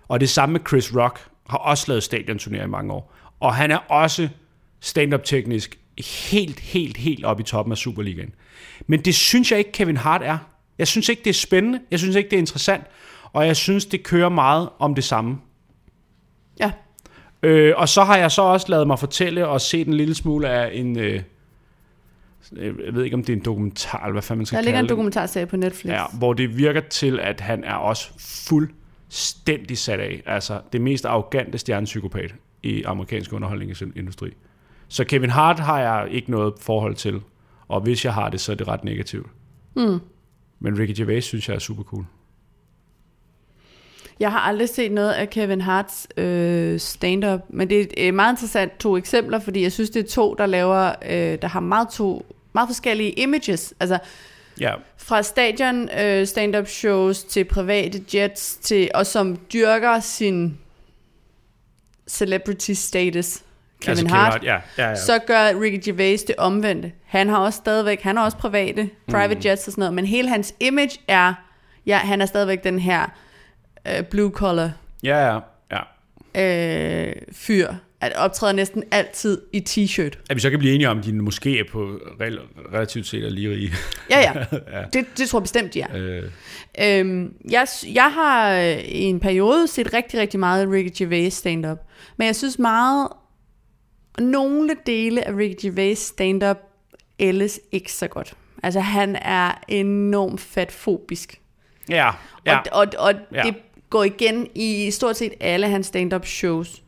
Og 0.08 0.20
det 0.20 0.28
samme 0.28 0.52
med 0.52 0.60
Chris 0.68 0.96
Rock, 0.96 1.28
har 1.48 1.58
også 1.58 1.84
lavet 1.88 2.14
stadionturnéer 2.14 2.64
i 2.64 2.66
mange 2.66 2.92
år. 2.92 3.14
Og 3.40 3.54
han 3.54 3.70
er 3.70 3.76
også 3.76 4.28
stand-up 4.80 5.24
teknisk 5.24 5.78
helt, 6.30 6.60
helt, 6.60 6.96
helt 6.96 7.24
oppe 7.24 7.40
i 7.40 7.44
toppen 7.44 7.72
af 7.72 7.78
Superligaen. 7.78 8.34
Men 8.86 9.00
det 9.00 9.14
synes 9.14 9.50
jeg 9.50 9.58
ikke, 9.58 9.72
Kevin 9.72 9.96
Hart 9.96 10.22
er. 10.24 10.38
Jeg 10.78 10.88
synes 10.88 11.08
ikke, 11.08 11.22
det 11.24 11.30
er 11.30 11.34
spændende. 11.34 11.80
Jeg 11.90 11.98
synes 11.98 12.16
ikke, 12.16 12.30
det 12.30 12.36
er 12.36 12.40
interessant. 12.40 12.84
Og 13.32 13.46
jeg 13.46 13.56
synes, 13.56 13.84
det 13.84 14.02
kører 14.02 14.28
meget 14.28 14.68
om 14.78 14.94
det 14.94 15.04
samme. 15.04 15.38
Ja. 16.60 16.72
Øh, 17.42 17.74
og 17.76 17.88
så 17.88 18.04
har 18.04 18.16
jeg 18.16 18.30
så 18.30 18.42
også 18.42 18.66
lavet 18.68 18.86
mig 18.86 18.98
fortælle 18.98 19.48
og 19.48 19.60
set 19.60 19.86
en 19.86 19.94
lille 19.94 20.14
smule 20.14 20.48
af 20.48 20.70
en... 20.72 20.98
Øh, 20.98 21.22
jeg 22.56 22.94
ved 22.94 23.04
ikke, 23.04 23.14
om 23.14 23.24
det 23.24 23.32
er 23.32 23.36
en 23.36 23.44
dokumentar, 23.44 23.98
eller 23.98 24.12
hvad 24.12 24.22
fanden 24.22 24.38
man 24.38 24.46
skal 24.46 24.56
Der 24.56 24.62
ligger 24.62 24.78
kalde 24.78 24.86
en 24.86 24.88
dokumentarserie 24.88 25.46
på 25.46 25.56
Netflix. 25.56 25.92
Ja, 25.92 26.04
hvor 26.12 26.32
det 26.32 26.56
virker 26.56 26.80
til, 26.80 27.20
at 27.20 27.40
han 27.40 27.64
er 27.64 27.74
også 27.74 28.10
fuldstændig 29.12 29.78
sat 29.78 30.00
af. 30.00 30.22
Altså 30.26 30.60
det 30.72 30.80
mest 30.80 31.04
arrogante 31.04 31.58
stjernepsykopat 31.58 32.34
i 32.62 32.82
amerikansk 32.82 33.32
underholdningsindustri. 33.32 34.30
Så 34.88 35.04
Kevin 35.04 35.30
Hart 35.30 35.58
har 35.58 35.80
jeg 35.80 36.08
ikke 36.10 36.30
noget 36.30 36.54
forhold 36.60 36.94
til. 36.94 37.20
Og 37.68 37.80
hvis 37.80 38.04
jeg 38.04 38.14
har 38.14 38.28
det, 38.28 38.40
så 38.40 38.52
er 38.52 38.56
det 38.56 38.68
ret 38.68 38.84
negativt. 38.84 39.26
Mm. 39.76 40.00
Men 40.60 40.78
Ricky 40.78 40.96
Gervais 40.96 41.24
synes 41.24 41.48
jeg 41.48 41.54
er 41.54 41.58
super 41.58 41.82
cool. 41.82 42.04
Jeg 44.20 44.32
har 44.32 44.38
aldrig 44.38 44.68
set 44.68 44.92
noget 44.92 45.12
af 45.12 45.30
Kevin 45.30 45.60
Harts 45.60 46.08
øh, 46.16 46.80
stand-up, 46.80 47.40
men 47.48 47.70
det 47.70 47.80
er 47.80 48.08
øh, 48.08 48.14
meget 48.14 48.32
interessant 48.32 48.78
to 48.78 48.96
eksempler, 48.96 49.38
fordi 49.38 49.62
jeg 49.62 49.72
synes, 49.72 49.90
det 49.90 50.04
er 50.04 50.08
to, 50.08 50.34
der 50.38 50.46
laver, 50.46 50.92
øh, 51.04 51.38
der 51.42 51.48
har 51.48 51.60
meget 51.60 51.88
to 51.88 52.26
meget 52.52 52.68
forskellige 52.68 53.10
images. 53.10 53.74
Altså 53.80 53.98
Ja, 54.60 54.74
fra 54.96 55.22
stadion 55.22 55.88
øh, 55.98 56.26
stand-up 56.26 56.68
shows 56.68 57.24
til 57.24 57.44
private 57.44 58.02
jets, 58.14 58.56
til, 58.56 58.90
og 58.94 59.06
som 59.06 59.36
dyrker 59.52 60.00
sin 60.00 60.58
celebrity 62.08 62.70
status. 62.70 63.42
Kevin 63.80 63.98
altså, 63.98 64.16
Hart. 64.16 64.44
ja, 64.44 64.60
ja, 64.78 64.88
ja. 64.88 64.94
Så 64.94 65.18
gør 65.26 65.60
Ricky 65.60 65.84
Gervais 65.84 66.22
det 66.22 66.34
omvendte. 66.38 66.92
Han 67.06 67.28
har 67.28 67.38
også 67.38 67.56
stadigvæk, 67.56 68.02
han 68.02 68.16
har 68.16 68.24
også 68.24 68.36
private, 68.36 68.90
private 69.10 69.34
mm. 69.34 69.40
jets 69.44 69.66
og 69.66 69.72
sådan 69.72 69.80
noget, 69.80 69.94
men 69.94 70.06
hele 70.06 70.28
hans 70.28 70.54
image 70.60 71.00
er, 71.08 71.34
ja, 71.86 71.98
han 71.98 72.20
er 72.20 72.26
stadigvæk 72.26 72.64
den 72.64 72.78
her 72.78 73.06
øh, 73.88 74.04
blue 74.04 74.30
collar 74.30 74.70
ja, 75.02 75.34
ja, 75.34 75.38
ja. 76.34 77.08
øh, 77.08 77.14
fyr, 77.32 77.74
at 78.02 78.12
optræder 78.16 78.52
næsten 78.52 78.84
altid 78.90 79.42
i 79.52 79.64
t-shirt. 79.68 80.18
At 80.30 80.36
vi 80.36 80.40
så 80.40 80.50
kan 80.50 80.58
blive 80.58 80.74
enige 80.74 80.88
om, 80.88 80.98
at 80.98 81.04
de 81.04 81.12
måske 81.12 81.58
er 81.58 81.64
på 81.72 81.84
rel- 82.20 82.72
relativt 82.74 83.06
set 83.06 83.24
er 83.24 83.30
lige 83.30 83.50
rige. 83.50 83.72
Ja, 84.10 84.20
ja, 84.20 84.44
det, 84.92 85.06
det 85.18 85.28
tror 85.28 85.38
jeg 85.38 85.42
bestemt, 85.42 85.74
de 85.74 85.80
er. 85.80 85.88
øh, 85.94 86.22
Øhm, 86.80 87.34
jeg, 87.50 87.66
jeg 87.94 88.12
har 88.12 88.54
øh, 88.56 88.78
i 88.78 89.00
en 89.02 89.20
periode 89.20 89.68
set 89.68 89.94
rigtig, 89.94 90.20
rigtig 90.20 90.40
meget 90.40 90.68
Ricky 90.70 90.90
Gervais 90.98 91.34
stand-up. 91.34 91.78
Men 92.16 92.26
jeg 92.26 92.36
synes 92.36 92.58
meget, 92.58 93.08
nogle 94.18 94.70
dele 94.86 95.26
af 95.28 95.32
Ricky 95.36 95.62
Gervais 95.62 95.98
stand-up 95.98 96.56
ældes 97.18 97.60
ikke 97.72 97.92
så 97.92 98.08
godt. 98.08 98.32
Altså 98.62 98.80
han 98.80 99.16
er 99.16 99.64
enormt 99.68 100.40
fatfobisk. 100.40 101.40
ja, 101.88 102.10
ja. 102.46 102.58
Og, 102.58 102.64
og, 102.72 102.86
og 102.98 103.14
Ja. 103.34 103.42
det 103.42 103.54
går 103.90 104.04
igen 104.04 104.48
i 104.54 104.90
stort 104.90 105.16
set 105.16 105.32
alle 105.40 105.68
hans 105.68 105.86
stand-up 105.86 106.26
shows. 106.26 106.82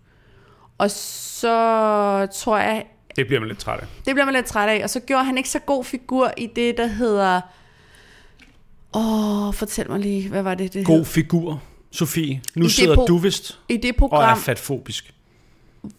Og 0.78 0.90
så 0.90 1.48
tror 2.34 2.58
jeg, 2.58 2.84
Det 3.16 3.26
bliver 3.26 3.40
man 3.40 3.48
lidt 3.48 3.58
træt 3.58 3.80
af. 3.80 3.86
det 4.06 4.14
bliver 4.14 4.24
man 4.24 4.34
lidt 4.34 4.46
træt 4.46 4.68
af. 4.68 4.80
Og 4.82 4.90
så 4.90 5.00
gjorde 5.00 5.24
han 5.24 5.36
ikke 5.38 5.48
så 5.48 5.58
god 5.58 5.84
figur 5.84 6.32
i 6.36 6.46
det, 6.56 6.76
der 6.76 6.86
hedder... 6.86 7.40
Åh, 8.96 9.54
fortæl 9.54 9.90
mig 9.90 10.00
lige, 10.00 10.28
hvad 10.28 10.42
var 10.42 10.54
det, 10.54 10.74
det 10.74 10.86
God 10.86 10.96
hed? 10.96 11.04
figur, 11.04 11.62
Sofie. 11.90 12.40
Nu 12.54 12.64
I 12.66 12.68
sidder 12.68 12.96
pro- 12.96 13.06
du 13.06 13.18
vist 13.18 13.58
I 13.68 13.76
det 13.76 13.84
og 13.84 13.88
er 13.88 13.98
program, 13.98 14.38
fatfobisk. 14.38 15.14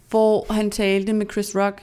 hvor 0.09 0.53
han 0.53 0.71
talte 0.71 1.13
med 1.13 1.25
Chris 1.31 1.55
Rock, 1.55 1.81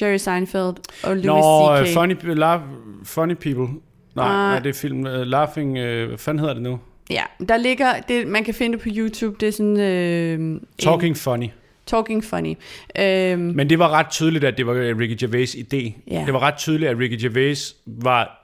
Jerry 0.00 0.16
Seinfeld 0.16 0.74
og 1.02 1.16
Louis 1.16 1.24
Nå, 1.24 1.76
C.K. 1.86 1.88
uh, 1.88 1.94
funny, 1.94 2.34
la, 2.34 2.60
funny 3.04 3.34
People. 3.34 3.64
Nej, 3.64 3.70
Nej. 4.14 4.32
nej, 4.50 4.58
det 4.58 4.68
er 4.70 4.74
film. 4.74 4.98
Uh, 4.98 5.12
laughing, 5.12 5.70
uh, 5.70 6.08
hvad 6.08 6.18
fanden 6.18 6.38
hedder 6.38 6.54
det 6.54 6.62
nu? 6.62 6.78
Ja, 7.10 7.22
der 7.48 7.56
ligger, 7.56 8.00
det, 8.00 8.26
man 8.28 8.44
kan 8.44 8.54
finde 8.54 8.72
det 8.78 8.82
på 8.82 8.88
YouTube, 8.92 9.36
det 9.40 9.48
er 9.48 9.52
sådan... 9.52 9.80
Øh, 9.80 10.60
Talking 10.78 11.10
En, 11.10 11.16
Funny. 11.16 11.48
Talking 11.86 12.24
Funny. 12.24 12.54
Øh, 12.98 13.38
Men 13.38 13.70
det 13.70 13.78
var 13.78 13.88
ret 13.90 14.06
tydeligt, 14.10 14.44
at 14.44 14.58
det 14.58 14.66
var 14.66 14.72
Ricky 14.74 15.16
Gervais 15.20 15.54
idé. 15.54 15.92
Ja. 16.10 16.22
Det 16.26 16.32
var 16.34 16.42
ret 16.42 16.56
tydeligt, 16.56 16.90
at 16.90 16.98
Ricky 16.98 17.22
Gervais 17.22 17.76
var 17.86 18.42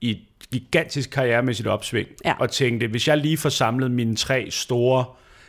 i 0.00 0.10
et 0.10 0.18
gigantisk 0.52 1.10
karrieremæssigt 1.10 1.68
opsving. 1.68 2.08
Ja. 2.24 2.34
Og 2.40 2.50
tænkte, 2.50 2.86
hvis 2.86 3.08
jeg 3.08 3.18
lige 3.18 3.36
får 3.36 3.48
samlet 3.48 3.90
mine 3.90 4.16
tre 4.16 4.46
store 4.50 5.04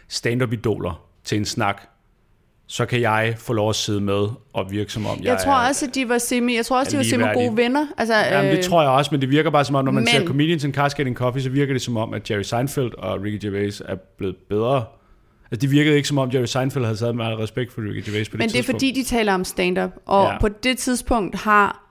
stand-up-idoler 0.07 1.01
til 1.23 1.37
en 1.37 1.45
snak, 1.45 1.81
så 2.69 2.85
kan 2.85 3.01
jeg 3.01 3.33
få 3.37 3.53
lov 3.53 3.69
at 3.69 3.75
sidde 3.75 4.01
med 4.01 4.27
og 4.53 4.71
virke 4.71 4.91
som 4.91 5.05
om, 5.05 5.17
jeg, 5.17 5.25
jeg 5.25 5.37
tror 5.37 5.53
er, 5.53 5.67
også, 5.67 5.85
at 5.85 5.95
de 5.95 6.09
var 6.09 6.17
semi, 6.17 6.55
jeg 6.55 6.65
tror 6.65 6.79
også, 6.79 6.91
de 6.91 6.97
var 6.97 7.03
semi 7.03 7.23
gode 7.33 7.57
venner. 7.57 7.87
Altså, 7.97 8.15
Jamen, 8.15 8.51
det 8.51 8.57
øh, 8.57 8.63
tror 8.63 8.81
jeg 8.81 8.91
også, 8.91 9.11
men 9.11 9.21
det 9.21 9.29
virker 9.29 9.49
bare 9.49 9.65
som 9.65 9.75
om, 9.75 9.85
når 9.85 9.91
man 9.91 10.03
men- 10.03 10.07
ser 10.07 10.25
Comedians 10.25 10.63
in 10.63 10.73
Cars 10.73 10.95
Getting 10.95 11.15
Coffee, 11.15 11.43
så 11.43 11.49
virker 11.49 11.73
det 11.73 11.81
som 11.81 11.97
om, 11.97 12.13
at 12.13 12.31
Jerry 12.31 12.41
Seinfeld 12.41 12.91
og 12.97 13.21
Ricky 13.23 13.45
Gervais 13.45 13.81
er 13.85 13.95
blevet 14.17 14.35
bedre. 14.49 14.85
Altså, 15.51 15.61
det 15.61 15.71
virkede 15.71 15.95
ikke 15.95 16.07
som 16.07 16.17
om, 16.17 16.29
Jerry 16.33 16.45
Seinfeld 16.45 16.85
havde 16.85 16.97
taget 16.97 17.15
meget 17.15 17.39
respekt 17.39 17.73
for 17.73 17.81
Ricky 17.81 18.05
Gervais 18.09 18.29
på 18.29 18.33
det 18.37 18.39
Men 18.39 18.49
det 18.49 18.59
er 18.59 18.63
fordi, 18.63 18.91
de 18.91 19.03
taler 19.03 19.33
om 19.33 19.43
stand-up. 19.43 19.91
Og 20.05 20.23
Ja. 20.31 20.39
på 20.39 20.47
det 20.49 20.77
tidspunkt 20.77 21.35
har 21.35 21.83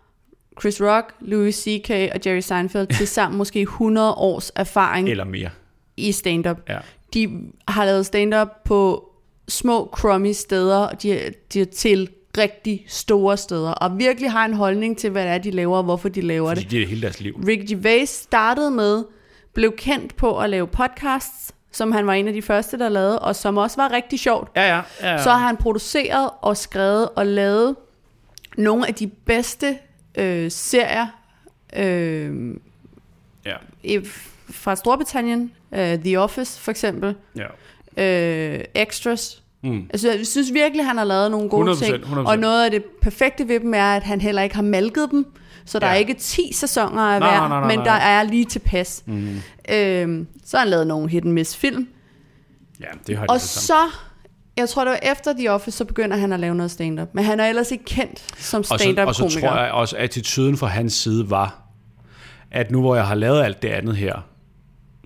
Chris 0.60 0.80
Rock, 0.82 1.14
Louis 1.20 1.54
C.K. 1.54 1.90
og 1.90 2.20
Jerry 2.26 2.40
Seinfeld 2.40 2.86
til 2.96 3.08
sammen 3.16 3.38
måske 3.38 3.60
100 3.60 4.14
års 4.14 4.52
erfaring 4.56 5.08
Eller 5.08 5.24
mere. 5.24 5.50
i 5.96 6.12
stand-up. 6.12 6.58
Ja. 6.68 6.78
De 7.14 7.40
har 7.68 7.84
lavet 7.84 8.06
stand-up 8.06 8.48
på 8.64 9.10
små 9.48 9.90
crummy 9.92 10.32
steder, 10.32 10.76
og 10.78 11.02
de, 11.02 11.20
de 11.52 11.60
er 11.60 11.64
til 11.64 12.08
rigtig 12.38 12.84
store 12.88 13.36
steder, 13.36 13.70
og 13.70 13.98
virkelig 13.98 14.30
har 14.30 14.44
en 14.44 14.54
holdning 14.54 14.98
til, 14.98 15.10
hvad 15.10 15.22
det 15.24 15.30
er, 15.32 15.38
de 15.38 15.50
laver, 15.50 15.76
og 15.76 15.84
hvorfor 15.84 16.08
de 16.08 16.20
laver 16.20 16.48
Fordi 16.48 16.62
det. 16.62 16.70
det 16.70 16.82
er 16.82 16.86
hele 16.86 17.02
deres 17.02 17.20
liv. 17.20 17.40
Rick 17.48 17.68
Gervais 17.68 18.08
startede 18.08 18.70
med, 18.70 19.04
blev 19.54 19.72
kendt 19.76 20.16
på 20.16 20.38
at 20.38 20.50
lave 20.50 20.66
podcasts, 20.66 21.52
som 21.76 21.92
han 21.92 22.06
var 22.06 22.12
en 22.12 22.28
af 22.28 22.34
de 22.34 22.42
første, 22.42 22.78
der 22.78 22.88
lavede, 22.88 23.18
og 23.18 23.36
som 23.36 23.56
også 23.56 23.76
var 23.76 23.92
rigtig 23.92 24.20
sjovt. 24.20 24.50
Ja, 24.56 24.74
ja. 24.76 24.82
ja, 25.02 25.10
ja. 25.10 25.22
Så 25.22 25.30
har 25.30 25.46
han 25.46 25.56
produceret 25.56 26.30
og 26.40 26.56
skrevet 26.56 27.08
og 27.16 27.26
lavet 27.26 27.76
nogle 28.56 28.86
af 28.88 28.94
de 28.94 29.06
bedste 29.06 29.78
øh, 30.14 30.50
serier 30.50 31.06
øh, 31.76 32.54
ja, 33.46 33.54
i, 33.82 34.00
fra 34.50 34.76
Storbritannien. 34.76 35.52
Øh, 35.72 35.98
The 35.98 36.20
Office 36.20 36.60
for 36.60 36.70
eksempel. 36.70 37.14
ja. 37.36 37.46
Øh, 37.96 38.64
Extras. 38.74 39.42
Mm. 39.62 39.86
Altså, 39.90 40.12
jeg 40.12 40.26
synes 40.26 40.52
virkelig, 40.52 40.86
han 40.86 40.96
har 40.98 41.04
lavet 41.04 41.30
nogle 41.30 41.48
gode 41.48 41.72
100%, 41.72 41.84
ting. 41.84 42.04
100%. 42.04 42.18
Og 42.18 42.38
noget 42.38 42.64
af 42.64 42.70
det 42.70 42.84
perfekte 43.02 43.48
ved 43.48 43.60
dem 43.60 43.74
er, 43.74 43.96
at 43.96 44.02
han 44.02 44.20
heller 44.20 44.42
ikke 44.42 44.54
har 44.54 44.62
malket 44.62 45.08
dem. 45.10 45.26
Så 45.66 45.78
der 45.78 45.86
Ja. 45.86 45.92
er 45.92 45.96
ikke 45.96 46.14
10 46.14 46.52
sæsoner 46.52 47.02
af 47.02 47.20
hver, 47.20 47.26
nej, 47.26 47.48
nej, 47.48 47.60
nej, 47.60 47.76
men 47.76 47.84
der 47.86 47.92
er 47.92 48.22
lige 48.22 48.44
tilpas. 48.44 49.02
Mm. 49.06 49.40
Øhm, 49.70 50.26
så 50.44 50.56
har 50.56 50.64
han 50.64 50.68
lavet 50.68 50.86
nogle 50.86 51.08
hit 51.10 51.24
and 51.24 51.32
miss 51.32 51.56
film. 51.56 51.88
Ja, 52.80 52.86
det 53.06 53.16
har 53.16 53.26
de 53.26 53.30
Og 53.30 53.40
så, 53.40 53.74
jeg 54.56 54.68
tror 54.68 54.84
det 54.84 54.90
var 54.90 55.10
efter 55.12 55.32
The 55.32 55.50
Office, 55.52 55.76
så 55.76 55.84
begynder 55.84 56.16
han 56.16 56.32
at 56.32 56.40
lave 56.40 56.54
noget 56.54 56.70
stand-up. 56.70 57.08
Men 57.12 57.24
han 57.24 57.40
er 57.40 57.46
ellers 57.46 57.70
ikke 57.70 57.84
kendt 57.84 58.34
som 58.38 58.58
Og 58.58 58.64
så, 58.64 58.94
og 59.06 59.14
så 59.14 59.40
tror 59.40 59.58
jeg 59.58 59.72
også, 59.72 59.96
at 59.96 60.02
attituden 60.02 60.56
fra 60.56 60.66
hans 60.66 60.92
side 60.92 61.30
var, 61.30 61.62
at 62.50 62.70
nu 62.70 62.80
hvor 62.80 62.94
jeg 62.96 63.06
har 63.06 63.14
lavet 63.14 63.42
alt 63.42 63.62
det 63.62 63.68
andet 63.68 63.96
her, 63.96 64.26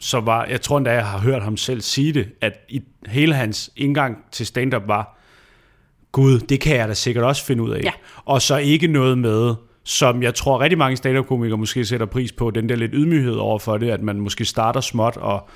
så 0.01 0.21
var, 0.21 0.45
jeg 0.45 0.61
tror 0.61 0.77
endda, 0.79 0.93
jeg 0.93 1.07
har 1.07 1.19
hørt 1.19 1.43
ham 1.43 1.57
selv 1.57 1.81
sige 1.81 2.13
det, 2.13 2.29
at 2.41 2.53
i 2.69 2.83
hele 3.07 3.35
hans 3.35 3.71
indgang 3.77 4.17
til 4.33 4.47
stand-up 4.47 4.83
var, 4.87 5.17
Gud, 6.13 6.39
det 6.39 6.61
kan 6.61 6.77
jeg 6.77 6.89
da 6.89 6.95
sikkert 6.95 7.25
også 7.25 7.45
finde 7.45 7.63
ud 7.63 7.71
af. 7.71 7.81
Ja. 7.85 7.93
Og 8.25 8.43
så 8.43 8.57
ikke 8.57 8.87
noget 8.87 9.19
med, 9.19 9.55
som 9.85 10.23
jeg 10.23 10.35
tror 10.35 10.61
rigtig 10.61 10.79
mange 10.79 10.97
stand-up-komikere 10.97 11.59
måske 11.59 11.85
sætter 11.85 12.07
pris 12.07 12.33
på, 12.33 12.51
den 12.51 12.69
der 12.69 12.77
lidt 12.77 12.91
ydmyghed 12.95 13.35
over 13.35 13.59
for 13.59 13.79
det, 13.79 13.91
at 13.91 14.03
man 14.03 14.21
måske 14.21 14.45
starter 14.45 14.81
småt 14.81 15.17
og 15.17 15.49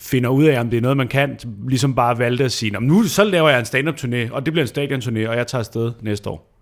finder 0.00 0.30
ud 0.30 0.44
af, 0.44 0.60
om 0.60 0.70
det 0.70 0.76
er 0.76 0.80
noget, 0.80 0.96
man 0.96 1.08
kan, 1.08 1.38
ligesom 1.68 1.94
bare 1.94 2.18
valgte 2.18 2.44
at 2.44 2.52
sige, 2.52 2.72
"Nå, 2.72 2.80
men 2.80 2.88
nu 2.88 3.02
så 3.02 3.24
laver 3.24 3.48
jeg 3.48 3.58
en 3.58 3.64
stand-up-turné, 3.64 4.32
og 4.32 4.46
det 4.46 4.52
bliver 4.52 4.64
en 4.64 4.68
stadion-turné, 4.68 5.28
og 5.28 5.36
jeg 5.36 5.46
tager 5.46 5.60
afsted 5.60 5.92
næste 6.00 6.30
år. 6.30 6.52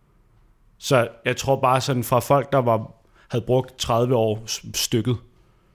Så 0.78 1.08
jeg 1.24 1.36
tror 1.36 1.56
bare 1.56 1.80
sådan 1.80 2.04
fra 2.04 2.18
folk, 2.20 2.52
der 2.52 2.58
var, 2.58 2.92
havde 3.30 3.44
brugt 3.44 3.78
30 3.78 4.16
år 4.16 4.42
stykket 4.74 5.16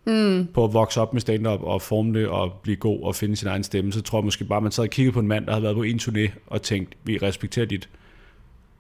mm. 0.08 0.48
på 0.54 0.64
at 0.64 0.74
vokse 0.74 1.02
op 1.02 1.14
med 1.14 1.22
stand-up 1.22 1.64
og 1.64 1.82
forme 1.82 2.20
det 2.20 2.28
og 2.28 2.54
blive 2.64 2.76
god 2.76 3.04
og 3.04 3.16
finde 3.16 3.36
sin 3.36 3.48
egen 3.48 3.64
stemme, 3.64 3.94
så 3.94 4.02
tror 4.02 4.20
jeg 4.20 4.26
måske 4.26 4.46
bare, 4.46 4.62
man 4.62 4.72
sad 4.72 4.84
og 4.84 4.90
kiggede 4.90 5.14
på 5.14 5.20
en 5.20 5.28
mand, 5.28 5.46
der 5.46 5.52
havde 5.52 5.64
været 5.64 5.76
på 5.76 5.84
en 5.84 6.00
turné 6.02 6.32
og 6.48 6.62
tænkt, 6.62 6.96
vi 7.04 7.18
respekterer 7.18 7.66
dit 7.66 7.90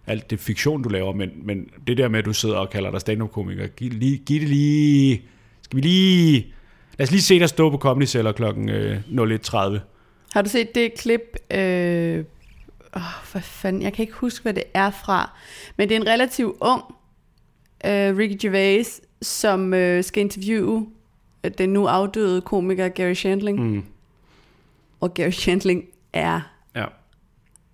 alt 0.07 0.29
det 0.29 0.39
fiktion, 0.39 0.83
du 0.83 0.89
laver, 0.89 1.13
men, 1.13 1.29
men 1.43 1.69
det 1.87 1.97
der 1.97 2.07
med, 2.07 2.19
at 2.19 2.25
du 2.25 2.33
sidder 2.33 2.55
og 2.55 2.69
kalder 2.69 2.91
dig 2.91 3.01
stand-up-komiker, 3.01 3.67
giv, 3.67 3.91
lige, 3.91 4.17
giv 4.17 4.39
det 4.39 4.49
lige... 4.49 5.21
Skal 5.61 5.77
vi 5.77 5.81
lige... 5.81 6.53
Lad 6.97 7.07
os 7.07 7.11
lige 7.11 7.21
se 7.21 7.39
dig 7.39 7.49
stå 7.49 7.69
på 7.69 7.77
Comedy 7.77 8.05
Cellar 8.05 8.31
klokken 8.31 8.69
øh, 8.69 8.99
01.30. 9.09 9.79
Har 10.33 10.41
du 10.41 10.49
set 10.49 10.75
det 10.75 10.93
klip? 10.93 11.21
Øh, 11.51 12.23
åh, 12.95 13.01
hvad 13.31 13.41
fanden, 13.41 13.81
jeg 13.81 13.93
kan 13.93 14.03
ikke 14.03 14.13
huske, 14.13 14.43
hvad 14.43 14.53
det 14.53 14.63
er 14.73 14.91
fra. 14.91 15.37
Men 15.77 15.89
det 15.89 15.95
er 15.95 15.99
en 15.99 16.07
relativt 16.07 16.55
ung 16.61 16.83
øh, 17.85 18.17
Ricky 18.17 18.37
Gervais, 18.41 19.01
som 19.21 19.73
øh, 19.73 20.03
skal 20.03 20.21
interviewe 20.21 20.87
øh, 21.43 21.51
den 21.57 21.69
nu 21.69 21.85
afdøde 21.85 22.41
komiker 22.41 22.87
Gary 22.87 23.13
Shandling. 23.13 23.59
Mm. 23.59 23.83
Og 24.99 25.13
Gary 25.13 25.29
Shandling 25.29 25.85
er 26.13 26.54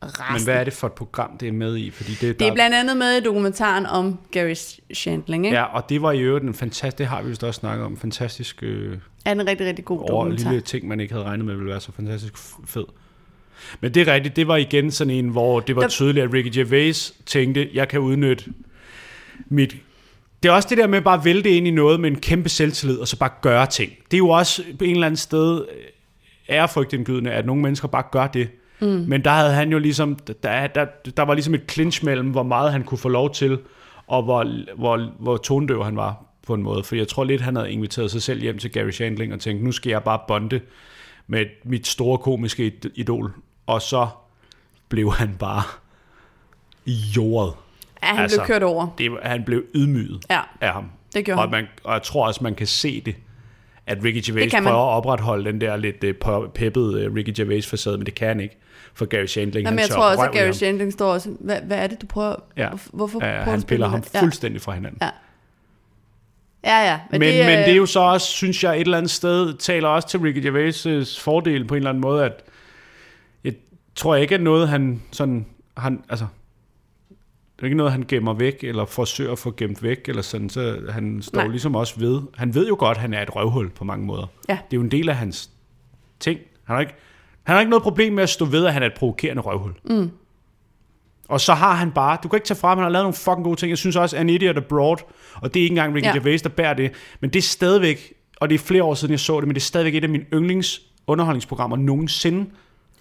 Rasende. 0.03 0.33
Men 0.33 0.43
hvad 0.43 0.55
er 0.55 0.63
det 0.63 0.73
for 0.73 0.87
et 0.87 0.93
program, 0.93 1.37
det 1.37 1.47
er 1.47 1.51
med 1.51 1.77
i? 1.77 1.89
Fordi 1.91 2.11
det, 2.11 2.21
Det 2.21 2.39
der, 2.39 2.49
er 2.49 2.53
blandt 2.53 2.75
andet 2.75 2.97
med 2.97 3.17
i 3.17 3.19
dokumentaren 3.23 3.85
om 3.85 4.19
Gary 4.31 4.53
Shandling. 4.93 5.45
Ikke? 5.45 5.57
Ja, 5.57 5.63
og 5.63 5.89
det 5.89 6.01
var 6.01 6.11
i 6.11 6.19
øvrigt 6.21 6.45
en 6.45 6.53
fantastisk, 6.53 6.97
det 6.97 7.05
har 7.07 7.21
vi 7.21 7.29
vist 7.29 7.43
også 7.43 7.59
snakket 7.59 7.85
om, 7.85 7.97
fantastisk 7.97 8.63
øh, 8.63 8.97
Er 9.25 9.31
en 9.31 9.47
rigtig, 9.47 9.67
rigtig 9.67 9.85
god 9.85 9.99
over 9.99 10.07
dokumentar. 10.23 10.49
lille 10.51 10.61
ting, 10.61 10.87
man 10.87 10.99
ikke 10.99 11.13
havde 11.13 11.25
regnet 11.25 11.45
med, 11.45 11.55
ville 11.55 11.69
være 11.71 11.79
så 11.81 11.91
fantastisk 11.91 12.33
fed. 12.67 12.83
Men 13.81 13.93
det 13.93 14.07
er 14.07 14.13
rigtigt, 14.13 14.35
det 14.35 14.47
var 14.47 14.55
igen 14.55 14.91
sådan 14.91 15.13
en, 15.13 15.29
hvor 15.29 15.59
det 15.59 15.75
var 15.75 15.81
Der- 15.81 15.89
tydeligt, 15.89 16.25
at 16.25 16.33
Ricky 16.33 16.55
Gervais 16.57 17.13
tænkte, 17.25 17.69
jeg 17.73 17.87
kan 17.87 17.99
udnytte 17.99 18.45
mit... 19.49 19.75
Det 20.43 20.49
er 20.49 20.53
også 20.53 20.69
det 20.69 20.77
der 20.77 20.87
med 20.87 21.01
bare 21.01 21.17
at 21.19 21.25
vælte 21.25 21.49
ind 21.49 21.67
i 21.67 21.71
noget 21.71 21.99
med 21.99 22.11
en 22.11 22.19
kæmpe 22.19 22.49
selvtillid, 22.49 22.97
og 22.97 23.07
så 23.07 23.17
bare 23.17 23.29
gøre 23.41 23.65
ting. 23.67 23.91
Det 24.11 24.13
er 24.13 24.17
jo 24.17 24.29
også 24.29 24.63
på 24.79 24.83
en 24.83 24.91
eller 24.91 25.05
anden 25.07 25.17
sted 25.17 25.65
øh, 25.77 25.83
ærefrygtindgydende, 26.49 27.31
at 27.31 27.45
nogle 27.45 27.61
mennesker 27.61 27.87
bare 27.87 28.03
gør 28.11 28.27
det. 28.27 28.49
Mm. 28.81 28.87
Men 28.87 29.23
der 29.23 29.31
havde 29.31 29.53
han 29.53 29.71
jo 29.71 29.79
ligesom, 29.79 30.15
der, 30.43 30.67
der, 30.67 30.85
der 31.17 31.23
var 31.23 31.33
ligesom 31.33 31.53
et 31.53 31.71
clinch 31.71 32.05
mellem, 32.05 32.29
hvor 32.29 32.43
meget 32.43 32.71
han 32.71 32.83
kunne 32.83 32.97
få 32.97 33.09
lov 33.09 33.33
til, 33.33 33.59
og 34.07 34.23
hvor, 34.23 34.47
hvor, 34.77 35.11
hvor 35.19 35.37
tonedøv 35.37 35.83
han 35.83 35.95
var 35.95 36.23
på 36.47 36.53
en 36.53 36.63
måde. 36.63 36.83
For 36.83 36.95
jeg 36.95 37.07
tror 37.07 37.23
lidt, 37.23 37.41
han 37.41 37.55
havde 37.55 37.71
inviteret 37.71 38.11
sig 38.11 38.21
selv 38.21 38.41
hjem 38.41 38.57
til 38.57 38.71
Gary 38.71 38.89
Shandling 38.89 39.33
og 39.33 39.39
tænkt, 39.39 39.63
nu 39.63 39.71
skal 39.71 39.89
jeg 39.89 40.03
bare 40.03 40.19
bonde 40.27 40.61
med 41.27 41.45
mit 41.63 41.87
store 41.87 42.17
komiske 42.17 42.67
id- 42.85 42.89
idol. 42.95 43.33
Og 43.67 43.81
så 43.81 44.07
blev 44.89 45.11
han 45.13 45.35
bare 45.39 45.61
jordet. 47.17 47.53
Ja, 48.03 48.07
han 48.07 48.19
Altså, 48.19 48.37
blev 48.37 48.47
kørt 48.47 48.63
over. 48.63 48.87
Det, 48.97 49.11
han 49.23 49.43
blev 49.43 49.63
ydmyget 49.75 50.19
Ja, 50.29 50.39
af 50.61 50.73
ham. 50.73 50.85
det 51.15 51.25
gjorde 51.25 51.37
Og, 51.37 51.43
han. 51.43 51.51
man, 51.51 51.67
og 51.83 51.93
jeg 51.93 52.03
tror 52.03 52.27
også, 52.27 52.43
man 52.43 52.55
kan 52.55 52.67
se 52.67 53.01
det, 53.01 53.15
at 53.91 54.03
Ricky 54.03 54.21
Gervais 54.25 54.51
kan 54.51 54.63
man. 54.63 54.71
prøver 54.71 54.83
at 54.91 54.97
opretholde 54.97 55.51
den 55.51 55.61
der 55.61 55.77
lidt 55.77 56.03
uh, 56.03 56.49
peppede 56.53 57.09
uh, 57.09 57.15
Ricky 57.15 57.39
Gervais-facade, 57.39 57.97
men 57.97 58.05
det 58.05 58.15
kan 58.15 58.27
han 58.27 58.39
ikke, 58.39 58.57
for 58.93 59.05
Gary 59.05 59.25
Shandling, 59.25 59.65
Jamen, 59.65 59.79
han 59.79 59.87
jeg 59.87 59.95
tror 59.95 60.03
også, 60.03 60.23
at 60.23 60.31
Gary. 60.31 60.51
Shandling 60.51 60.93
står 60.93 61.13
også, 61.13 61.29
hvad, 61.39 61.61
hvad 61.61 61.77
er 61.77 61.87
det, 61.87 62.01
du 62.01 62.05
prøver? 62.05 62.35
Ja. 62.57 62.69
Hvorfor 62.93 63.25
Ja, 63.25 63.31
prøver 63.31 63.43
han 63.43 63.53
at 63.53 63.61
spille 63.61 63.67
piller 63.67 63.87
ham 63.87 64.01
det? 64.01 64.19
fuldstændig 64.19 64.61
fra 64.61 64.73
hinanden. 64.73 64.99
Ja. 65.01 65.09
Ja, 66.63 66.91
ja. 66.91 66.99
Men, 67.11 67.19
men, 67.19 67.33
det, 67.33 67.45
men 67.45 67.57
det 67.57 67.71
er 67.71 67.75
jo 67.75 67.85
så 67.85 67.99
også, 67.99 68.27
synes 68.27 68.63
jeg, 68.63 68.75
et 68.75 68.81
eller 68.81 68.97
andet 68.97 69.11
sted, 69.11 69.53
taler 69.57 69.87
også 69.87 70.07
til 70.07 70.19
Ricky 70.19 70.45
Gervais' 70.47 71.21
fordel 71.21 71.65
på 71.65 71.73
en 71.73 71.77
eller 71.77 71.89
anden 71.89 72.01
måde, 72.01 72.25
at 72.25 72.43
jeg 73.43 73.53
tror 73.95 74.15
ikke, 74.15 74.35
at 74.35 74.41
noget 74.41 74.67
han 74.67 75.01
sådan, 75.11 75.45
han, 75.77 76.03
altså, 76.09 76.25
det 77.61 77.65
er 77.65 77.69
ikke 77.69 77.77
noget, 77.77 77.91
han 77.91 78.05
gemmer 78.07 78.33
væk, 78.33 78.63
eller 78.63 78.85
forsøger 78.85 79.31
at 79.31 79.39
få 79.39 79.53
gemt 79.57 79.83
væk, 79.83 80.09
eller 80.09 80.21
sådan, 80.21 80.49
så 80.49 80.81
han 80.89 81.21
står 81.21 81.41
Nej. 81.41 81.47
Ligesom 81.47 81.75
også 81.75 81.99
ved. 81.99 82.21
Han 82.33 82.55
ved 82.55 82.67
jo 82.67 82.75
godt, 82.79 82.97
at 82.97 83.01
han 83.01 83.13
er 83.13 83.21
et 83.21 83.35
røvhul 83.35 83.69
på 83.69 83.83
mange 83.83 84.05
måder. 84.05 84.27
Ja. 84.49 84.53
Det 84.53 84.59
er 84.59 84.77
jo 84.77 84.81
en 84.81 84.91
del 84.91 85.09
af 85.09 85.15
hans 85.15 85.49
ting. 86.19 86.39
Han 86.63 86.75
har 86.75 86.81
ikke, 86.81 86.93
han 87.43 87.53
har 87.53 87.59
ikke 87.59 87.69
noget 87.69 87.83
problem 87.83 88.13
med 88.13 88.23
at 88.23 88.29
stå 88.29 88.45
ved, 88.45 88.65
at 88.65 88.73
han 88.73 88.81
er 88.83 88.87
et 88.87 88.93
provokerende 88.93 89.41
røvhul. 89.41 89.73
Mm. 89.83 90.11
Og 91.29 91.41
så 91.41 91.53
har 91.53 91.73
han 91.73 91.91
bare, 91.91 92.17
du 92.23 92.27
kan 92.27 92.37
ikke 92.37 92.47
tage 92.47 92.59
fra 92.59 92.67
ham, 92.67 92.77
han 92.77 92.83
har 92.83 92.89
lavet 92.89 93.03
nogle 93.03 93.15
fucking 93.15 93.43
gode 93.43 93.55
ting. 93.59 93.69
Jeg 93.69 93.77
synes 93.77 93.95
også, 93.95 94.17
An 94.17 94.29
Idiot 94.29 94.57
Abroad, 94.57 94.97
og 95.35 95.53
det 95.53 95.59
er 95.59 95.63
ikke 95.63 95.73
engang 95.73 95.95
Ricky 95.95 96.05
ja. 96.05 96.13
Gervais, 96.13 96.41
der 96.41 96.49
bærer 96.49 96.73
det, 96.73 96.91
men 97.19 97.29
det 97.29 97.39
er 97.39 97.43
stadigvæk, 97.43 98.13
og 98.37 98.49
det 98.49 98.55
er 98.55 98.59
flere 98.59 98.83
år 98.83 98.93
siden, 98.93 99.11
jeg 99.11 99.19
så 99.19 99.39
det, 99.39 99.47
men 99.47 99.55
det 99.55 99.61
er 99.61 99.65
stadigvæk 99.65 99.95
et 99.95 100.03
af 100.03 100.09
mine 100.09 100.25
yndlings 100.33 100.81
underholdningsprogrammer 101.07 101.77
nogensinde. 101.77 102.49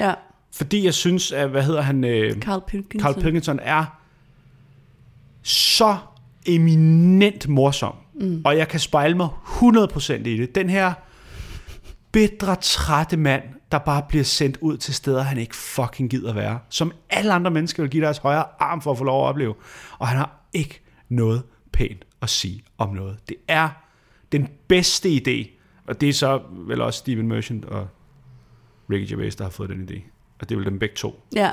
Ja, 0.00 0.14
Fordi 0.54 0.84
jeg 0.84 0.94
synes, 0.94 1.32
at, 1.32 1.48
hvad 1.48 1.62
hedder 1.62 1.80
han, 1.80 2.04
øh, 2.04 2.36
Carl 2.36 2.62
Pilkington. 2.66 3.00
Carl 3.00 3.22
Pilkington 3.22 3.58
er 3.62 3.99
så 5.42 5.96
eminent 6.46 7.48
morsom. 7.48 7.94
Mm. 8.14 8.42
Og 8.44 8.56
jeg 8.56 8.68
kan 8.68 8.80
spejle 8.80 9.16
mig 9.16 9.28
100% 9.44 10.12
i 10.12 10.36
det. 10.36 10.54
Den 10.54 10.70
her 10.70 10.92
bedre, 12.12 12.56
trætte 12.56 13.16
mand, 13.16 13.42
der 13.72 13.78
bare 13.78 14.02
bliver 14.08 14.24
sendt 14.24 14.58
ud 14.60 14.76
til 14.76 14.94
steder, 14.94 15.22
han 15.22 15.38
ikke 15.38 15.56
fucking 15.56 16.10
gider 16.10 16.32
være. 16.32 16.58
Som 16.68 16.92
alle 17.10 17.32
andre 17.32 17.50
mennesker 17.50 17.82
vil 17.82 17.90
give 17.90 18.04
deres 18.04 18.18
højre 18.18 18.44
arm 18.58 18.82
for 18.82 18.90
at 18.90 18.98
få 18.98 19.04
lov 19.04 19.24
at 19.24 19.28
opleve. 19.28 19.54
Og 19.98 20.08
han 20.08 20.18
har 20.18 20.40
ikke 20.52 20.80
noget 21.08 21.42
pænt 21.72 22.04
at 22.22 22.30
sige 22.30 22.62
om 22.78 22.94
noget. 22.94 23.18
Det 23.28 23.36
er 23.48 23.68
den 24.32 24.48
bedste 24.68 25.08
idé. 25.08 25.50
Og 25.86 26.00
det 26.00 26.08
er 26.08 26.12
så 26.12 26.40
vel 26.50 26.80
også 26.80 26.98
Steven 26.98 27.28
Merchant 27.28 27.64
og 27.64 27.88
Ricky 28.90 29.10
Gervais, 29.10 29.36
der 29.36 29.44
har 29.44 29.50
fået 29.50 29.68
den 29.68 29.88
idé. 29.90 30.00
Og 30.40 30.48
det 30.48 30.54
er 30.54 30.56
vel 30.56 30.66
dem 30.66 30.78
begge 30.78 30.94
to. 30.94 31.22
Ja. 31.34 31.50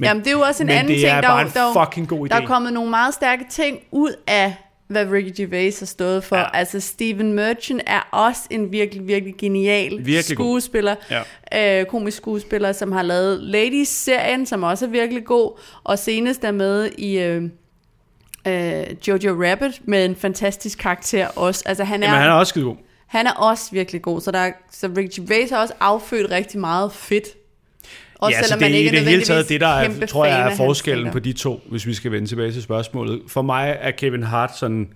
Men- 0.00 0.06
Men, 0.06 0.08
Jamen, 0.08 0.20
det 0.24 0.28
er 0.30 0.32
jo 0.34 0.40
også 0.40 0.62
en 0.62 0.66
Men 0.66 0.76
anden 0.76 0.92
det 0.92 1.00
ting. 1.00 1.10
er 1.10 1.20
der, 1.20 1.28
bare 1.28 1.38
er 1.38 1.42
jo- 1.42 1.46
en 1.48 1.52
der, 1.54 1.80
er 1.80 1.84
fucking 1.86 2.08
god 2.08 2.28
der 2.28 2.36
er 2.36 2.40
idé. 2.40 2.46
kommet 2.46 2.72
nogle 2.72 2.90
meget 2.90 3.14
stærke 3.14 3.44
ting 3.50 3.78
ud 3.90 4.14
af, 4.26 4.54
hvad 4.88 5.06
Ricky 5.12 5.32
Gervais 5.36 5.78
har 5.78 5.86
stået 5.86 6.24
for. 6.24 6.36
Ja. 6.36 6.44
Altså, 6.54 6.80
Steven 6.80 7.32
Merchant 7.32 7.82
er 7.86 8.08
også 8.12 8.40
en 8.50 8.72
virkelig, 8.72 9.08
virkelig 9.08 9.34
genial 9.38 9.90
Virkelig 9.90 10.36
god. 10.36 10.44
skuespiller. 10.60 10.94
Ja. 11.52 11.80
Øh, 11.80 11.86
komisk 11.86 12.16
skuespiller, 12.16 12.72
som 12.72 12.92
har 12.92 13.02
lavet 13.02 13.40
Ladies-serien, 13.40 14.46
som 14.46 14.62
også 14.62 14.84
er 14.86 14.90
virkelig 14.90 15.24
god. 15.24 15.60
Og 15.84 15.98
senest 15.98 16.44
er 16.44 16.50
med 16.52 16.90
i... 16.98 17.18
Øh, 17.18 17.42
øh, 18.48 18.86
Jojo 19.08 19.44
Rabbit 19.44 19.80
med 19.84 20.04
en 20.04 20.16
fantastisk 20.16 20.78
karakter 20.78 21.26
også. 21.36 21.62
Altså 21.66 21.84
han 21.84 22.02
er, 22.02 22.06
Jamen, 22.06 22.20
han 22.20 22.30
er 22.30 22.34
også 22.34 22.50
skide 22.50 22.64
god. 22.64 22.76
han 23.06 23.26
er 23.26 23.32
også 23.32 23.68
virkelig 23.72 24.02
god, 24.02 24.20
så, 24.20 24.30
der, 24.30 24.38
er- 24.38 24.52
så 24.72 24.90
Ricky 24.96 25.20
Gervais 25.20 25.50
har 25.50 25.58
også 25.62 25.74
affødt 25.80 26.30
rigtig 26.30 26.60
meget 26.60 26.92
fedt. 26.92 27.24
Også 28.20 28.36
ja, 28.36 28.42
så 28.42 28.48
selvom 28.48 28.58
det 28.58 28.66
man 28.66 28.74
er 28.74 28.78
ikke 28.78 28.90
det 28.90 29.00
hele 29.00 29.22
taget 29.22 29.48
det, 29.48 29.60
der 29.60 29.66
er, 29.66 30.06
tror 30.06 30.26
jeg 30.26 30.52
er 30.52 30.56
forskellen 30.56 31.12
på 31.12 31.18
de 31.18 31.32
to, 31.32 31.60
hvis 31.70 31.86
vi 31.86 31.94
skal 31.94 32.12
vende 32.12 32.28
tilbage 32.28 32.52
til 32.52 32.62
spørgsmålet. 32.62 33.22
For 33.28 33.42
mig 33.42 33.76
er 33.80 33.90
Kevin 33.90 34.22
Hart 34.22 34.58
sådan, 34.58 34.92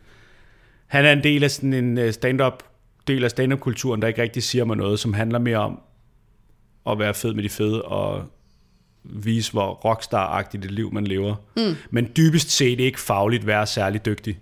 han 0.86 1.05
er 1.05 1.12
en 1.12 1.22
del 1.22 1.44
af 1.44 1.51
sådan 1.51 1.72
en 1.72 1.98
øh, 1.98 2.12
stand-up, 2.12 2.62
del 3.09 3.24
af 3.24 3.30
stand-up-kulturen, 3.30 4.02
der 4.02 4.09
ikke 4.09 4.22
rigtig 4.22 4.42
siger 4.42 4.64
mig 4.64 4.76
noget, 4.76 5.01
som 5.01 5.14
handler 5.14 5.38
mere 5.38 5.59
om 5.59 5.80
at 6.86 6.98
være 6.98 7.14
fed 7.14 7.34
med 7.34 7.42
de 7.42 7.48
fede, 7.48 7.82
og 7.82 8.24
vise, 9.05 9.52
hvor 9.52 9.80
rockstar-agtigt 9.84 10.64
et 10.64 10.70
liv 10.70 10.92
man 10.92 11.06
lever. 11.06 11.34
Mm. 11.56 11.76
Men 11.90 12.10
dybest 12.16 12.51
set 12.51 12.80
ikke 12.80 13.01
fagligt 13.01 13.46
være 13.46 13.66
særlig 13.66 14.06
dygtig. 14.06 14.38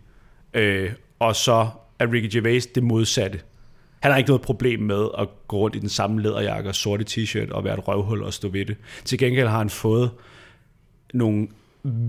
Øh, 0.54 0.90
og 1.18 1.36
så 1.36 1.68
er 1.98 2.12
Ricky 2.12 2.36
Gervais 2.36 2.66
det 2.66 2.82
modsatte. 2.82 3.40
Han 4.02 4.10
har 4.10 4.18
ikke 4.18 4.28
noget 4.28 4.42
problem 4.42 4.80
med 4.80 5.08
at 5.18 5.28
gå 5.48 5.56
rundt 5.56 5.76
i 5.76 5.78
den 5.78 5.88
samme 5.88 6.22
læderjakke 6.22 6.70
og 6.70 6.74
sorte 6.74 7.04
t-shirt 7.10 7.52
og 7.52 7.64
være 7.64 7.78
et 7.78 7.88
røvhul 7.88 8.22
og 8.22 8.32
stå 8.32 8.48
ved 8.48 8.66
det. 8.66 8.76
Til 9.04 9.18
gengæld 9.18 9.48
har 9.48 9.58
han 9.58 9.70
fået 9.70 10.10
nogle 11.14 11.48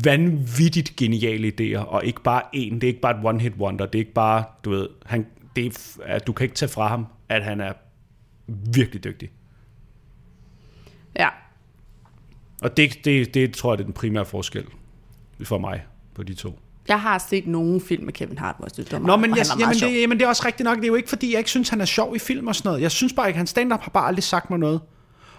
vanvittigt 0.03 0.95
geniale 0.95 1.53
idéer, 1.61 1.79
og 1.79 2.05
ikke 2.05 2.21
bare 2.21 2.41
en, 2.53 2.73
det 2.73 2.83
er 2.83 2.87
ikke 2.87 3.01
bare 3.01 3.19
et 3.19 3.25
one-hit 3.25 3.57
wonder, 3.57 3.85
det 3.85 3.95
er 3.95 3.99
ikke 3.99 4.13
bare, 4.13 4.43
du 4.65 4.69
ved, 4.69 4.87
han, 5.05 5.27
det 5.55 5.65
er, 5.65 6.03
at 6.03 6.27
du 6.27 6.33
kan 6.33 6.43
ikke 6.43 6.55
tage 6.55 6.69
fra 6.69 6.87
ham, 6.87 7.07
at 7.29 7.43
han 7.43 7.61
er 7.61 7.73
virkelig 8.75 9.03
dygtig. 9.03 9.29
Ja. 11.19 11.29
Og 12.61 12.77
det, 12.77 13.05
det, 13.05 13.33
det 13.33 13.53
tror 13.53 13.71
jeg, 13.73 13.77
det 13.77 13.83
er 13.83 13.87
den 13.87 13.93
primære 13.93 14.25
forskel 14.25 14.65
for 15.43 15.57
mig 15.57 15.83
på 16.15 16.23
de 16.23 16.33
to. 16.33 16.59
Jeg 16.87 17.01
har 17.01 17.25
set 17.29 17.47
nogle 17.47 17.81
film 17.81 18.03
med 18.05 18.13
Kevin 18.13 18.37
Hart, 18.37 18.55
hvor 18.57 18.65
jeg 18.65 18.71
synes, 18.73 18.89
det 18.89 18.93
var 18.93 18.99
Nå, 18.99 19.05
meget- 19.05 19.19
men, 19.19 19.29
jeg, 19.37 19.45
han 19.49 19.59
var 19.59 19.63
jamen, 19.65 19.75
sjov. 19.79 19.89
det, 19.89 20.01
jamen, 20.01 20.17
det 20.17 20.25
er 20.25 20.29
også 20.29 20.43
rigtigt 20.45 20.65
nok. 20.65 20.77
Det 20.77 20.83
er 20.83 20.87
jo 20.87 20.95
ikke, 20.95 21.09
fordi 21.09 21.31
jeg 21.31 21.37
ikke 21.37 21.49
synes, 21.49 21.69
han 21.69 21.81
er 21.81 21.85
sjov 21.85 22.15
i 22.15 22.19
film 22.19 22.47
og 22.47 22.55
sådan 22.55 22.69
noget. 22.69 22.81
Jeg 22.81 22.91
synes 22.91 23.13
bare 23.13 23.27
ikke, 23.27 23.37
han 23.37 23.47
stand-up 23.47 23.81
har 23.81 23.89
bare 23.91 24.07
aldrig 24.07 24.23
sagt 24.23 24.49
mig 24.49 24.59
noget. 24.59 24.81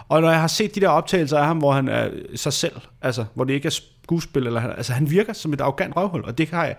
Og 0.08 0.20
når 0.20 0.30
jeg 0.30 0.40
har 0.40 0.46
set 0.46 0.74
de 0.74 0.80
der 0.80 0.88
optagelser 0.88 1.38
af 1.38 1.46
ham, 1.46 1.58
hvor 1.58 1.72
han 1.72 1.88
er 1.88 2.08
sig 2.34 2.52
selv, 2.52 2.76
altså, 3.02 3.24
hvor 3.34 3.44
det 3.44 3.54
ikke 3.54 3.66
er 3.66 3.80
skuespil, 4.04 4.46
eller, 4.46 4.60
han- 4.60 4.70
altså, 4.76 4.92
han 4.92 5.10
virker 5.10 5.32
som 5.32 5.52
et 5.52 5.60
arrogant 5.60 5.96
røvhul, 5.96 6.24
og 6.24 6.38
det 6.38 6.50
har 6.50 6.64
jeg. 6.64 6.76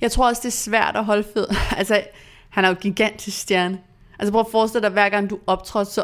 Jeg 0.00 0.10
tror 0.10 0.28
også, 0.28 0.40
det 0.44 0.48
er 0.48 0.52
svært 0.56 0.96
at 0.96 1.04
holde 1.04 1.24
fed. 1.34 1.46
altså, 1.78 2.00
han 2.50 2.64
er 2.64 2.68
jo 2.68 2.74
gigantisk 2.80 3.38
stjerne. 3.40 3.78
Altså 4.18 4.32
prøv 4.32 4.40
at 4.40 4.46
forestille 4.52 4.82
dig, 4.82 4.90
hver 4.92 5.08
gang 5.08 5.30
du 5.30 5.38
optrådte, 5.46 5.90
så 5.90 6.02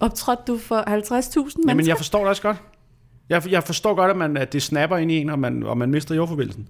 optrådte 0.00 0.42
du 0.46 0.58
for 0.58 0.80
50.000 0.80 0.86
mennesker. 0.86 1.62
Jamen, 1.68 1.86
jeg 1.86 1.96
forstår 1.96 2.18
det 2.18 2.28
også 2.28 2.42
godt. 2.42 2.56
Jeg, 3.28 3.50
jeg 3.50 3.62
forstår 3.64 3.94
godt, 3.94 4.10
at, 4.10 4.16
man, 4.16 4.36
at 4.36 4.52
det 4.52 4.62
snapper 4.62 4.96
ind 4.96 5.10
i 5.12 5.16
en, 5.16 5.30
og 5.30 5.38
man, 5.38 5.62
og 5.62 5.78
man 5.78 5.90
mister 5.90 6.14
jordforbindelsen. 6.14 6.66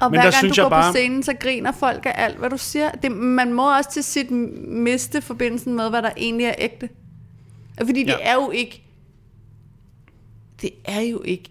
Og 0.00 0.10
men 0.10 0.20
hver 0.20 0.22
gang 0.22 0.34
synes 0.34 0.56
du 0.56 0.62
går 0.62 0.68
bare- 0.68 0.92
på 0.92 0.96
scenen, 0.96 1.22
så 1.22 1.34
griner 1.40 1.72
folk 1.72 2.06
af 2.06 2.12
alt, 2.16 2.38
hvad 2.38 2.50
du 2.50 2.58
siger. 2.58 2.90
Det, 2.90 3.12
man 3.12 3.52
må 3.52 3.76
også 3.76 3.90
til 3.90 4.04
sit 4.04 4.30
miste 4.30 5.22
forbindelsen 5.22 5.74
med, 5.74 5.90
hvad 5.90 6.02
der 6.02 6.10
egentlig 6.16 6.46
er 6.46 6.54
ægte. 6.58 6.88
Fordi 7.78 8.00
det 8.00 8.08
Ja. 8.08 8.16
er 8.20 8.34
jo 8.34 8.50
ikke... 8.50 8.82
Det 10.62 10.70
er 10.84 11.00
jo 11.00 11.22
ikke 11.24 11.50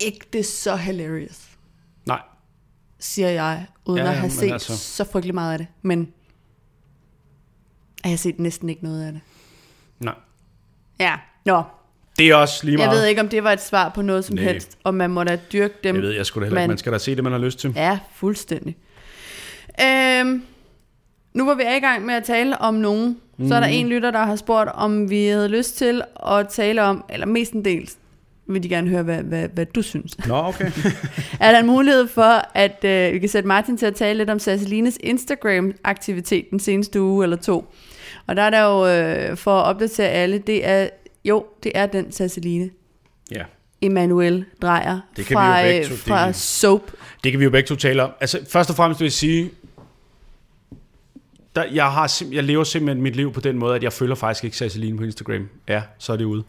ægte 0.00 0.42
så 0.42 0.76
hilarious, 0.76 1.48
Nej. 2.06 2.20
siger 2.98 3.28
jeg, 3.28 3.66
uden 3.84 3.98
Ja, 4.04 4.10
at 4.10 4.16
have 4.18 4.30
set 4.30 4.52
altså- 4.52 4.76
så 4.76 5.04
frygtelig 5.04 5.34
meget 5.34 5.52
af 5.52 5.58
det. 5.58 5.66
Men 5.82 6.12
jeg 8.04 8.12
har 8.12 8.16
set 8.16 8.38
næsten 8.38 8.68
ikke 8.68 8.84
noget 8.84 9.06
af 9.06 9.12
det. 9.12 9.20
Nej. 10.00 10.14
Ja, 11.00 11.16
nå. 11.44 11.62
Det 12.20 12.28
er 12.28 12.34
også 12.34 12.64
lige 12.66 12.78
Jeg 12.80 12.86
meget. 12.86 13.00
ved 13.00 13.06
ikke, 13.06 13.20
om 13.20 13.28
det 13.28 13.44
var 13.44 13.52
et 13.52 13.62
svar 13.62 13.88
på 13.94 14.02
noget 14.02 14.24
som 14.24 14.34
Nej. 14.36 14.44
helst, 14.44 14.78
og 14.84 14.94
man 14.94 15.10
må 15.10 15.24
da 15.24 15.38
dyrke 15.52 15.74
dem. 15.84 15.94
Jeg 15.94 16.02
ved, 16.02 16.10
jeg 16.10 16.26
skulle 16.26 16.44
da 16.44 16.46
heller 16.46 16.60
ikke. 16.60 16.66
Men- 16.66 16.70
Man 16.70 16.78
skal 16.78 16.92
da 16.92 16.98
se 16.98 17.14
det, 17.16 17.24
man 17.24 17.32
har 17.32 17.38
lyst 17.38 17.58
til. 17.58 17.72
Ja, 17.76 17.98
fuldstændig. 18.14 18.76
Øhm, 19.82 20.42
nu 21.34 21.44
var 21.46 21.54
vi 21.54 21.62
i 21.62 21.80
gang 21.80 22.06
med 22.06 22.14
at 22.14 22.24
tale 22.24 22.58
om 22.60 22.74
nogen. 22.74 23.16
Mm. 23.38 23.48
Så 23.48 23.54
er 23.54 23.60
der 23.60 23.66
Mhm. 23.66 23.76
en 23.76 23.88
lytter, 23.88 24.10
der 24.10 24.24
har 24.24 24.36
spurgt, 24.36 24.70
om 24.74 25.10
vi 25.10 25.26
havde 25.26 25.48
lyst 25.48 25.76
til 25.76 26.02
at 26.26 26.48
tale 26.48 26.82
om, 26.82 27.04
eller 27.10 27.26
mestendels 27.26 27.96
vil 28.46 28.62
de 28.62 28.68
gerne 28.68 28.90
høre, 28.90 29.02
hvad, 29.02 29.22
hvad, 29.22 29.48
hvad 29.54 29.66
du 29.66 29.82
synes. 29.82 30.26
Nå, 30.26 30.34
okay. 30.36 30.70
Er 31.40 31.52
der 31.52 31.58
en 31.58 31.66
mulighed 31.66 32.08
for, 32.08 32.48
at 32.54 32.84
øh, 32.84 33.12
vi 33.12 33.18
kan 33.18 33.28
sætte 33.28 33.48
Martin 33.48 33.76
til 33.76 33.86
at 33.86 33.94
tale 33.94 34.18
lidt 34.18 34.30
om 34.30 34.38
Sasselines 34.38 34.98
Instagram-aktivitet 35.02 36.50
den 36.50 36.60
seneste 36.60 37.00
uge 37.00 37.24
eller 37.24 37.36
to? 37.36 37.74
Og 38.26 38.36
der 38.36 38.42
er 38.42 38.50
der 38.50 38.62
jo, 38.64 38.86
øh, 38.86 39.36
for 39.36 39.58
at 39.60 39.64
opdatere 39.64 40.08
alle, 40.08 40.38
det 40.38 40.68
er, 40.68 40.88
jo, 41.24 41.46
det 41.62 41.72
er 41.74 41.86
den 41.86 42.12
Sasseline. 42.12 42.70
ja. 43.30 43.44
Emmanuel 43.82 44.44
Drejer 44.62 45.00
Det 45.16 45.26
kan 45.26 45.34
vi 45.34 45.34
fra, 45.34 45.58
jo 45.58 45.64
begge 45.66 45.80
øh, 45.84 45.88
to 45.90 45.96
fra 45.96 46.22
dele. 46.24 46.34
Soap. 46.34 46.80
Det 47.24 47.32
kan 47.32 47.38
vi 47.38 47.44
jo 47.44 47.50
begge 47.50 47.66
to 47.66 47.74
tale 47.74 48.02
om. 48.02 48.10
Altså, 48.20 48.46
først 48.48 48.70
og 48.70 48.76
fremmest 48.76 49.00
vil 49.00 49.04
jeg 49.06 49.12
sige, 49.12 49.50
der, 51.56 51.64
jeg, 51.64 51.92
har, 51.92 52.22
jeg 52.32 52.44
lever 52.44 52.64
simpelthen 52.64 53.02
mit 53.02 53.16
liv 53.16 53.32
på 53.32 53.40
den 53.40 53.58
måde, 53.58 53.74
at 53.76 53.82
jeg 53.82 53.92
følger 53.92 54.14
faktisk 54.14 54.44
ikke 54.44 54.56
Sasseline 54.56 54.98
på 54.98 55.04
Instagram. 55.04 55.48
Ja, 55.68 55.82
så 55.98 56.12
er 56.12 56.16
det 56.16 56.24
ude. 56.24 56.44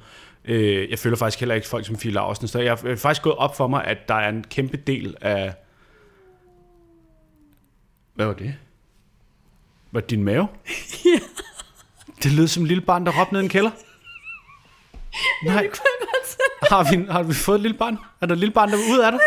Øh, 0.45 0.89
jeg 0.89 0.99
følger 0.99 1.18
faktisk 1.18 1.39
heller 1.39 1.56
ikke 1.56 1.68
folk 1.68 1.85
som 1.85 1.95
Fie 1.98 2.11
Laursen. 2.11 2.48
Så 2.48 2.60
jeg 2.60 2.77
er 2.85 2.95
faktisk 2.95 3.22
gået 3.22 3.35
op 3.35 3.57
for 3.57 3.68
mig, 3.68 3.85
at 3.85 3.98
der 4.07 4.15
er 4.15 4.30
en 4.30 4.43
kæmpe 4.49 4.77
del 4.77 5.15
af... 5.22 5.53
Hvad 8.14 8.26
var 8.26 8.34
det? 8.34 8.53
Var 9.91 9.99
det 9.99 10.10
din 10.10 10.23
mave? 10.23 10.48
Ja. 11.06 11.19
Det 12.23 12.31
lød 12.31 12.48
som 12.48 12.64
en 12.64 12.68
lille 12.68 12.81
barn, 12.81 13.06
der 13.06 13.22
råbte 13.22 13.34
ned 13.34 13.41
i 13.41 13.43
en 13.43 13.49
kælder. 13.49 13.72
Nej, 15.46 15.62
Det 15.62 15.72
kunne 15.72 15.86
jeg 16.00 16.08
godt 16.14 16.28
se. 16.30 16.38
har 16.76 16.84
vi, 16.92 17.06
har 17.12 17.24
vi 17.24 17.34
fået 17.34 17.56
et 17.56 17.62
lille 17.62 17.78
barn? 17.78 17.98
Er 18.22 18.26
der 18.26 18.34
et 18.34 18.40
lille 18.40 18.54
barn, 18.54 18.70
der 18.72 18.76
er 18.78 18.92
ude 18.94 19.06
af 19.06 19.12
dig? 19.12 19.20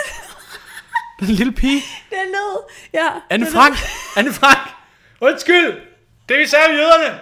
Det 1.20 1.24
er 1.27 1.31
en 1.31 1.35
lille 1.35 1.52
pige. 1.52 1.82
Det 2.11 2.19
er 2.19 2.27
ned. 2.27 2.56
Ja. 2.94 3.09
Anne 3.31 3.47
det 3.47 3.52
er 3.55 3.56
Frank! 3.56 3.74
Anne 4.16 4.32
Frank! 4.32 4.59
Undskyld! 5.20 5.73
Det 6.28 6.39
vi 6.39 6.47
sagde 6.47 6.65
om 6.69 6.73
jøderne! 6.74 7.19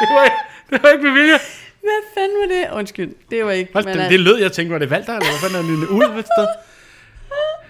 Det 0.00 0.08
var, 0.14 0.24
ikke- 0.24 0.36
det 0.70 0.82
var 0.82 0.88
ikke 0.88 1.04
med 1.04 1.12
vilje. 1.12 1.38
Hvad 1.80 2.02
fanden 2.14 2.36
var 2.40 2.54
det? 2.56 2.78
Undskyld, 2.78 3.14
det 3.30 3.44
var 3.44 3.50
ikke. 3.50 3.72
Hold, 3.72 3.84
men, 3.84 3.96
det, 3.98 4.04
øh, 4.04 4.10
det 4.10 4.20
lød, 4.20 4.36
jeg 4.38 4.52
tænkte, 4.52 4.72
var 4.72 4.78
det 4.78 4.90
Valter, 4.90 5.12
eller 5.16 5.30
hvad 5.30 5.50
fanden 5.50 5.74
er 5.74 5.80
det 5.80 5.88
ud 5.88 6.18
et 6.18 6.24
sted? 6.36 6.46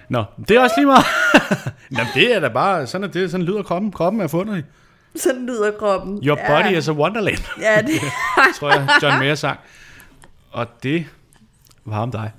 Nå, 0.09 0.25
det 0.49 0.57
er 0.57 0.61
også 0.61 0.75
lige 0.77 0.87
meget. 0.87 1.05
Nå, 1.91 1.99
men 1.99 2.07
det 2.15 2.35
er 2.35 2.41
da 2.41 2.49
bare, 2.49 2.87
sådan 2.87 3.05
er 3.05 3.09
det, 3.13 3.31
sådan 3.31 3.47
lyder 3.47 3.63
kroppen. 3.63 3.93
Kroppen 3.93 4.21
er 4.23 4.29
fundet. 4.29 4.65
Sådan 5.17 5.47
lyder 5.47 5.71
kroppen. 5.79 6.21
Your 6.25 6.39
ja. 6.39 6.63
body 6.63 6.77
is 6.77 6.89
a 6.89 6.93
wonderland, 6.93 7.39
Ja, 7.61 7.83
det, 7.83 8.01
tror 8.59 8.71
jeg, 8.71 8.89
John 9.03 9.19
Mayer 9.19 9.35
sang. 9.35 9.59
Og 10.51 10.67
det 10.83 11.07
var 11.85 11.99
om 12.03 12.11
dig. 12.11 12.31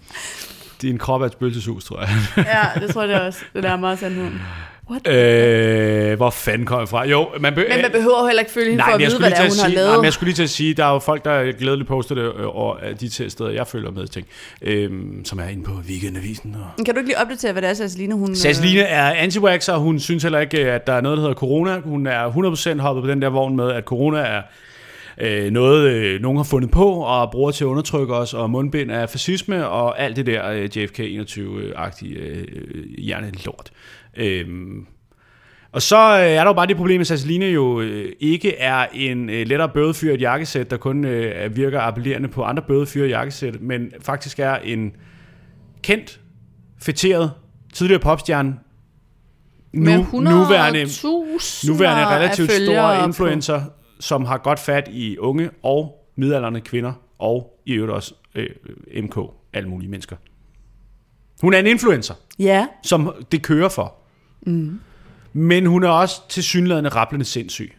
Din 0.81 0.97
krop 0.97 1.21
er 1.21 1.25
et 1.25 1.31
spøgelseshus, 1.31 1.85
tror 1.85 1.99
jeg. 1.99 2.09
ja, 2.75 2.79
det 2.79 2.89
tror 2.93 3.01
jeg 3.01 3.09
det 3.09 3.21
også. 3.21 3.39
Det 3.53 3.65
er 3.65 3.75
meget 3.75 3.99
sandheden. 3.99 4.41
What? 4.89 5.07
Øh, 5.07 6.15
hvor 6.17 6.29
fanden 6.29 6.65
kom 6.65 6.79
jeg 6.79 6.89
fra? 6.89 7.07
Jo, 7.07 7.27
man, 7.39 7.53
be- 7.55 7.65
Men 7.69 7.81
man 7.81 7.91
behøver 7.91 8.25
heller 8.27 8.39
ikke 8.41 8.51
følge 8.51 8.69
hende 8.69 8.84
for 8.84 8.88
Nej, 8.88 8.93
at 8.93 8.97
men 8.99 9.03
jeg 9.03 9.11
vide, 9.11 9.19
hvad 9.19 9.29
det 9.29 9.38
er, 9.38 9.41
at 9.43 9.49
hun 9.49 9.59
har 9.59 9.65
sige, 9.65 9.75
nej, 9.75 9.84
lavet. 9.84 9.97
men 9.97 10.05
jeg 10.05 10.13
skulle 10.13 10.27
lige 10.27 10.35
til 10.35 10.43
at 10.43 10.49
sige, 10.49 10.73
der 10.73 10.85
er 10.85 10.93
jo 10.93 10.99
folk, 10.99 11.25
der 11.25 11.51
glædeligt 11.51 11.88
poster 11.88 12.15
det 12.15 12.23
øh, 12.23 12.31
over 12.55 12.75
de 12.99 13.09
til 13.09 13.31
steder, 13.31 13.49
jeg 13.49 13.67
følger 13.67 13.91
med 13.91 14.07
ting, 14.07 14.27
øhm, 14.61 15.25
som 15.25 15.39
er 15.39 15.43
inde 15.43 15.63
på 15.63 15.71
Weekendavisen. 15.89 16.55
Og... 16.55 16.85
Kan 16.85 16.93
du 16.93 16.99
ikke 16.99 17.09
lige 17.09 17.19
opdatere, 17.19 17.51
hvad 17.51 17.61
det 17.61 17.69
er, 17.69 17.73
Sasseline, 17.73 18.15
hun... 18.15 18.35
Sasseline 18.35 18.81
er 18.81 19.11
anti 19.11 19.39
og 19.69 19.79
hun 19.79 19.99
synes 19.99 20.23
heller 20.23 20.39
ikke, 20.39 20.59
at 20.71 20.88
der 20.88 20.93
er 20.93 21.01
noget, 21.01 21.17
der 21.17 21.21
hedder 21.21 21.35
corona. 21.35 21.79
Hun 21.79 22.07
er 22.07 22.75
100% 22.77 22.81
hoppet 22.81 23.03
på 23.03 23.09
den 23.09 23.21
der 23.21 23.29
vogn 23.29 23.55
med, 23.55 23.71
at 23.71 23.84
corona 23.84 24.19
er 24.19 24.41
øh, 25.22 25.52
noget, 25.52 25.91
øh, 25.91 26.22
nogen 26.22 26.38
har 26.38 26.44
fundet 26.44 26.72
på 26.72 26.85
og 26.89 27.31
bruger 27.31 27.52
til 27.52 27.64
at 27.64 27.68
undertrykke 27.68 28.15
os, 28.15 28.34
og 28.34 28.49
mundbind 28.49 28.91
er 28.91 29.06
fascisme, 29.06 29.68
og 29.68 29.99
alt 30.02 30.15
det 30.15 30.26
der 30.26 30.49
øh, 30.49 30.77
JFK 30.77 30.99
21-agtige 30.99 32.18
øh, 32.19 32.45
hjernelort. 32.98 33.72
Øhm, 34.18 34.85
og 35.72 35.81
så 35.81 35.98
øh, 35.98 36.26
er 36.26 36.35
der 36.44 36.45
jo 36.49 36.53
bare 36.53 36.68
det 36.68 36.77
problem, 36.77 37.02
at 37.02 37.07
Sasseline 37.07 37.45
jo 37.45 37.81
øh, 37.81 38.11
ikke 38.19 38.57
er 38.57 38.85
en 38.94 39.30
øh, 39.30 39.48
lettere 39.48 39.69
bødefyret 39.69 40.22
jakkesæt, 40.22 40.72
der 40.72 40.77
kun 40.77 41.06
øh, 41.06 41.56
virker 41.56 41.80
appellerende 41.81 42.27
på 42.27 42.44
andre 42.44 42.64
bødefyret 42.68 43.10
jakkesæt, 43.10 43.61
men 43.61 43.91
faktisk 44.02 44.39
er 44.39 44.56
en 44.56 44.91
kendt, 45.84 46.19
fætteret, 46.81 47.31
tidligere 47.73 47.99
popstjerne, 48.02 48.56
nu, 49.73 50.06
nuværende, 50.14 50.84
100.000 50.84 51.68
nuværende 51.68 52.06
relativt 52.15 52.49
på- 52.49 53.06
influencer, 53.07 53.61
som 53.99 54.26
har 54.26 54.38
godt 54.38 54.60
fat 54.60 54.88
i 54.91 55.18
unge 55.18 55.49
og 55.64 56.07
midaldrende 56.15 56.61
kvinder, 56.61 56.94
og 57.19 57.61
i 57.65 57.74
øvrigt 57.74 57.94
også 57.94 58.14
øh, 58.36 58.49
MK, 59.03 59.18
alle 59.53 59.69
mulige 59.69 59.90
mennesker. 59.90 60.15
Hun 61.41 61.53
er 61.53 61.60
en 61.60 61.68
influencer 61.68 62.14
Ja, 62.40 62.68
som 62.84 63.26
det 63.32 63.44
kører 63.44 63.69
for. 63.69 63.95
Mm. 64.41 64.80
Men 65.34 65.65
hun 65.65 65.84
er 65.84 65.90
også 65.90 66.28
til 66.30 66.44
synlædende 66.44 66.90
rablende 66.90 67.26
sindssyg. 67.26 67.74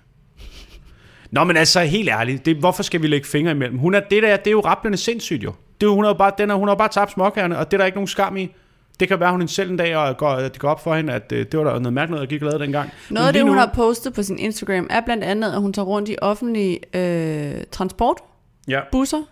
Nå, 1.31 1.45
men 1.45 1.57
altså 1.57 1.81
helt 1.81 2.09
ærligt, 2.09 2.47
det, 2.47 2.57
hvorfor 2.57 2.83
skal 2.83 3.03
vi 3.03 3.07
lægge 3.07 3.27
fingre 3.27 3.51
imellem? 3.51 3.79
Hun 3.79 3.95
er, 3.95 4.01
det 4.01 4.23
der, 4.23 4.37
det 4.37 4.47
er 4.47 4.51
jo 4.51 4.61
rablende 4.61 4.99
sindssygt 4.99 5.45
jo. 5.45 5.53
Det, 5.81 5.87
er 5.87 5.91
hun 5.91 6.05
har 6.05 6.11
jo 6.11 6.19
bare, 6.19 6.33
den 6.39 6.51
er, 6.51 6.55
hun 6.55 6.69
har 6.69 6.75
bare 6.75 6.89
tabt 6.89 7.13
småkærne, 7.13 7.59
og 7.59 7.71
det 7.71 7.77
er 7.77 7.79
der 7.79 7.87
ikke 7.87 7.97
nogen 7.97 8.09
skam 8.09 8.37
i. 8.37 8.55
Det 9.01 9.09
kan 9.09 9.21
være, 9.21 9.31
hun 9.31 9.43
en 9.43 9.49
selv 9.49 9.71
en 9.71 9.77
dag, 9.77 9.97
og 9.97 10.17
går, 10.17 10.35
det 10.37 10.59
går 10.59 10.69
op 10.69 10.83
for 10.85 10.95
hende, 10.95 11.13
at 11.13 11.33
øh, 11.33 11.47
det 11.53 11.59
var 11.59 11.65
der 11.65 11.79
noget 11.79 11.93
mærkeligt, 11.93 12.23
at 12.23 12.29
gik 12.29 12.43
lavet 12.43 12.61
dengang. 12.61 12.91
noget 13.11 13.27
af 13.27 13.33
det, 13.33 13.43
hun 13.43 13.57
har 13.57 13.71
postet 13.75 14.13
på 14.15 14.23
sin 14.23 14.39
Instagram, 14.39 14.87
er 14.91 15.01
blandt 15.01 15.25
andet, 15.25 15.53
at 15.53 15.61
hun 15.61 15.73
tager 15.73 15.87
rundt 15.87 16.09
i 16.09 16.17
offentlige 16.23 16.97
øh, 16.97 17.63
transportbusser 17.71 19.17
Ja, 19.19 19.23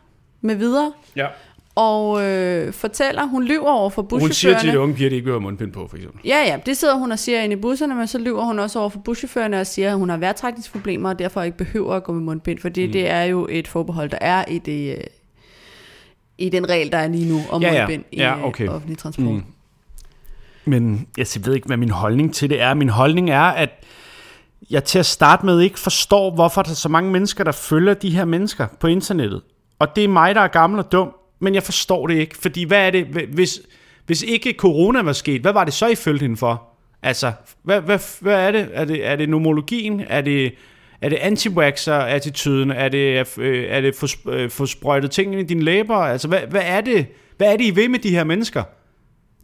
med 0.40 0.54
videre, 0.54 0.92
ja. 1.16 1.26
og 1.74 2.22
øh, 2.24 2.72
fortæller, 2.72 3.26
hun 3.26 3.44
lyver 3.44 3.70
over 3.70 3.90
for 3.90 4.02
Hun 4.02 4.20
siger 4.20 4.30
til 4.30 4.30
buschaufførerne. 4.30 4.72
de 4.72 4.80
unge 4.80 4.94
piger, 4.94 5.06
at 5.06 5.10
de 5.10 5.14
ikke 5.16 5.24
behøver 5.24 5.40
mundbind 5.40 5.72
på, 5.72 5.86
for 5.88 5.96
eksempel. 5.96 6.20
Ja, 6.24 6.36
ja, 6.46 6.58
det 6.66 6.76
sidder 6.76 6.94
hun 6.98 7.12
og 7.12 7.18
siger 7.18 7.40
inde 7.40 7.56
i 7.56 7.60
busserne, 7.60 7.94
men 7.94 8.06
så 8.06 8.18
lyver 8.18 8.44
hun 8.44 8.58
også 8.58 8.78
over 8.78 8.88
for 8.88 8.98
buschaufførerne 8.98 9.60
og 9.60 9.66
siger, 9.66 9.90
at 9.92 9.96
hun 9.98 10.08
har 10.08 10.16
vejrtrækningsproblemer, 10.16 11.08
og 11.08 11.18
derfor 11.18 11.42
ikke 11.42 11.56
behøver 11.58 11.94
at 11.94 12.04
gå 12.04 12.12
med 12.12 12.22
mundbind, 12.22 12.58
fordi 12.58 12.86
mm. 12.86 12.92
det 12.92 13.10
er 13.10 13.22
jo 13.22 13.46
et 13.50 13.68
forbehold, 13.68 14.10
der 14.10 14.18
er 14.20 14.44
i, 14.48 14.58
det, 14.58 14.96
øh, 14.96 15.04
i 16.38 16.48
den 16.48 16.68
regel, 16.68 16.92
der 16.92 16.98
er 16.98 17.08
lige 17.08 17.28
nu 17.32 17.40
om 17.50 17.62
Ja, 17.62 17.72
ja. 17.74 17.80
mundbind 17.80 18.04
i 18.12 18.16
Ja, 18.16 18.36
øh, 18.36 18.44
okay. 18.44 18.68
offentlig 18.68 18.98
transport. 18.98 19.26
Mm. 19.26 19.42
Men 20.66 21.06
jeg 21.18 21.26
ved 21.44 21.54
ikke, 21.54 21.66
hvad 21.66 21.76
min 21.76 21.90
holdning 21.90 22.34
til 22.34 22.50
det 22.50 22.60
er. 22.60 22.74
Min 22.74 22.88
holdning 22.88 23.30
er, 23.30 23.40
at 23.40 23.84
jeg 24.70 24.84
til 24.84 24.98
at 24.98 25.06
starte 25.06 25.46
med 25.46 25.60
ikke 25.60 25.78
forstår, 25.78 26.34
hvorfor 26.34 26.62
der 26.62 26.70
er 26.70 26.74
så 26.74 26.88
mange 26.88 27.10
mennesker, 27.10 27.44
der 27.44 27.52
følger 27.52 27.94
de 27.94 28.10
her 28.10 28.24
mennesker 28.24 28.66
på 28.80 28.86
internettet. 28.86 29.42
Og 29.78 29.96
det 29.96 30.04
er 30.04 30.08
mig, 30.08 30.34
der 30.34 30.40
er 30.40 30.48
gammel 30.48 30.78
og 30.78 30.92
dum. 30.92 31.12
men 31.40 31.54
jeg 31.54 31.62
forstår 31.62 32.06
det 32.06 32.14
ikke. 32.14 32.36
Fordi 32.36 32.64
hvad 32.64 32.86
er 32.86 32.90
det, 32.90 33.06
hvis, 33.32 33.60
hvis 34.06 34.22
ikke 34.22 34.54
corona 34.58 35.02
var 35.02 35.12
sket, 35.12 35.40
hvad 35.40 35.52
var 35.52 35.64
det 35.64 35.74
så, 35.74 35.86
I 35.86 35.94
følte 35.94 36.22
hende 36.22 36.36
for? 36.36 36.62
Altså, 37.02 37.32
hvad, 37.62 37.80
hvad, 37.80 37.98
hvad 38.20 38.46
er 38.46 38.52
det? 38.52 38.68
Er 38.72 38.84
det, 38.84 39.06
er 39.06 39.16
det 39.16 39.28
nomologien? 39.28 40.02
Er 40.08 40.20
det, 40.20 40.54
er 41.00 41.08
det 41.08 41.16
anti 41.16 41.48
attituden 41.88 42.70
Er 42.70 42.88
det, 42.88 43.38
øh, 43.38 43.64
er 43.68 43.80
det 43.80 43.94
få, 43.94 44.06
øh, 44.30 44.50
ting 44.50 44.68
sprøjtet 44.68 45.18
i 45.18 45.42
dine 45.42 45.62
læber? 45.62 45.96
Altså, 45.96 46.28
hvad, 46.28 46.40
hvad 46.40 46.62
er 46.64 46.80
det? 46.80 47.06
Hvad 47.36 47.52
er 47.52 47.56
det, 47.56 47.64
I 47.64 47.76
ved 47.76 47.88
med 47.88 47.98
de 47.98 48.10
her 48.10 48.24
mennesker? 48.24 48.62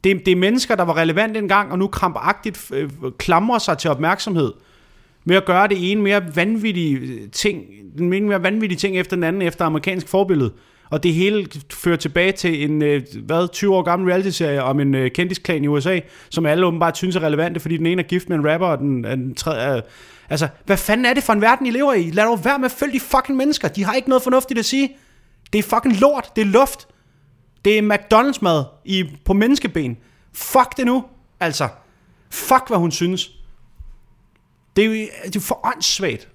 Det, 0.04 0.26
det 0.26 0.32
er 0.32 0.36
mennesker, 0.36 0.74
der 0.74 0.84
var 0.84 0.96
relevant 0.96 1.36
engang, 1.36 1.72
og 1.72 1.78
nu 1.78 1.86
krampagtigt 1.86 2.70
øh, 2.74 2.90
klamrer 3.18 3.58
sig 3.58 3.78
til 3.78 3.90
opmærksomhed 3.90 4.52
med 5.24 5.36
at 5.36 5.44
gøre 5.44 5.68
det 5.68 5.92
ene 5.92 6.02
mere 6.02 6.36
vanvittige 6.36 6.96
øh, 6.98 7.30
ting, 7.32 7.64
den 7.98 8.10
mere 8.10 8.42
vanvittige 8.42 8.78
ting 8.78 8.98
efter 8.98 9.16
den 9.16 9.24
anden, 9.24 9.42
efter 9.42 9.64
amerikansk 9.64 10.08
forbillede. 10.08 10.52
Og 10.90 11.02
det 11.02 11.14
hele 11.14 11.46
fører 11.70 11.96
tilbage 11.96 12.32
til 12.32 12.64
en, 12.64 12.82
øh, 12.82 13.02
hvad, 13.24 13.48
20 13.48 13.76
år 13.76 13.82
gammel 13.82 14.08
reality-serie 14.08 14.62
om 14.62 14.80
en 14.80 14.94
øh, 14.94 15.10
kendisklan 15.10 15.64
i 15.64 15.66
USA, 15.66 16.00
som 16.30 16.46
alle 16.46 16.66
åbenbart 16.66 16.96
synes 16.96 17.16
er 17.16 17.22
relevante, 17.22 17.60
fordi 17.60 17.76
den 17.76 17.86
ene 17.86 18.02
er 18.02 18.06
gift 18.06 18.28
med 18.28 18.36
en 18.36 18.50
rapper, 18.52 18.66
og 18.66 18.78
den, 18.78 19.04
øh, 19.04 19.10
den 19.10 19.34
tredje 19.34 19.60
er... 19.60 19.80
Altså, 20.30 20.48
hvad 20.66 20.76
fanden 20.76 21.06
er 21.06 21.14
det 21.14 21.22
for 21.22 21.32
en 21.32 21.40
verden, 21.40 21.66
I 21.66 21.70
lever 21.70 21.92
i? 21.92 22.10
Lad 22.10 22.24
dog 22.24 22.44
være 22.44 22.58
med 22.58 22.64
at 22.64 22.72
følge 22.72 22.92
de 22.92 23.00
fucking 23.00 23.36
mennesker. 23.36 23.68
De 23.68 23.84
har 23.84 23.94
ikke 23.94 24.08
noget 24.08 24.22
fornuftigt 24.22 24.58
at 24.58 24.64
sige. 24.64 24.96
Det 25.52 25.58
er 25.58 25.62
fucking 25.62 26.00
lort. 26.00 26.30
Det 26.36 26.42
er 26.42 26.46
luft. 26.46 26.88
Det 27.64 27.78
er 27.78 27.82
McDonald's-mad 27.82 28.64
i, 28.84 29.04
på 29.24 29.32
menneskeben. 29.32 29.98
Fuck 30.32 30.76
det 30.76 30.86
nu. 30.86 31.04
Altså, 31.40 31.68
fuck 32.30 32.68
hvad 32.68 32.78
hun 32.78 32.90
synes. 32.90 33.30
Det 34.76 34.84
er 34.84 34.88
jo 34.88 34.92
det 35.24 35.36
er 35.36 35.40
for 35.40 35.66
åndssvagt. 35.66 36.28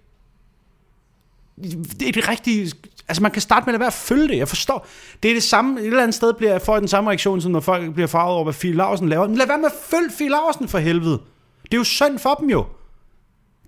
Det 1.99 2.07
er 2.07 2.11
det 2.11 2.29
rigtige... 2.29 2.71
Altså 3.07 3.23
man 3.23 3.31
kan 3.31 3.41
starte 3.41 3.65
med 3.65 3.73
at 3.73 3.79
være 3.79 3.87
at 3.87 3.93
følge 3.93 4.27
det. 4.27 4.37
Jeg 4.37 4.47
forstår. 4.47 4.87
Det 5.23 5.31
er 5.31 5.35
det 5.35 5.43
samme... 5.43 5.79
Et 5.79 5.85
eller 5.85 6.01
andet 6.01 6.15
sted 6.15 6.33
bliver 6.33 6.51
jeg 6.51 6.61
får 6.61 6.79
den 6.79 6.87
samme 6.87 7.09
reaktion, 7.09 7.41
som 7.41 7.51
når 7.51 7.59
folk 7.59 7.93
bliver 7.93 8.07
farvet 8.07 8.33
over, 8.33 8.43
hvad 8.43 8.53
Fie 8.53 8.73
Larsen 8.73 9.09
laver. 9.09 9.27
Men 9.27 9.37
lad 9.37 9.47
være 9.47 9.57
med 9.57 9.65
at 9.65 9.71
følge 9.89 10.09
Fie 10.17 10.29
Larsen 10.29 10.67
for 10.67 10.77
helvede. 10.77 11.21
Det 11.63 11.73
er 11.73 11.77
jo 11.77 11.83
synd 11.83 12.19
for 12.19 12.33
dem 12.33 12.49
jo. 12.49 12.65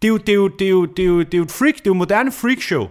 Det 0.02 0.08
er 0.08 0.10
jo, 0.10 0.18
det 0.18 0.30
er 0.30 0.34
jo, 0.34 0.48
det 0.48 0.66
er 0.66 0.70
jo, 0.70 0.86
det 0.86 1.04
er 1.04 1.08
jo, 1.08 1.20
det 1.20 1.34
er 1.34 1.38
jo 1.38 1.44
et 1.44 1.52
freak, 1.52 1.74
det 1.74 1.80
er 1.80 1.90
jo 1.90 1.94
moderne 1.94 2.32
freak 2.32 2.62
show. 2.62 2.82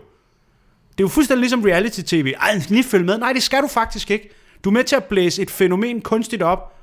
Det 0.90 1.00
er 1.00 1.04
jo 1.04 1.08
fuldstændig 1.08 1.40
ligesom 1.40 1.62
reality-tv. 1.62 2.34
Ej, 2.40 2.60
lige 2.68 2.84
følge 2.84 3.06
med. 3.06 3.18
Nej, 3.18 3.32
det 3.32 3.42
skal 3.42 3.62
du 3.62 3.68
faktisk 3.68 4.10
ikke. 4.10 4.30
Du 4.64 4.68
er 4.68 4.72
med 4.72 4.84
til 4.84 4.96
at 4.96 5.04
blæse 5.04 5.42
et 5.42 5.50
fænomen 5.50 6.00
kunstigt 6.00 6.42
op. 6.42 6.74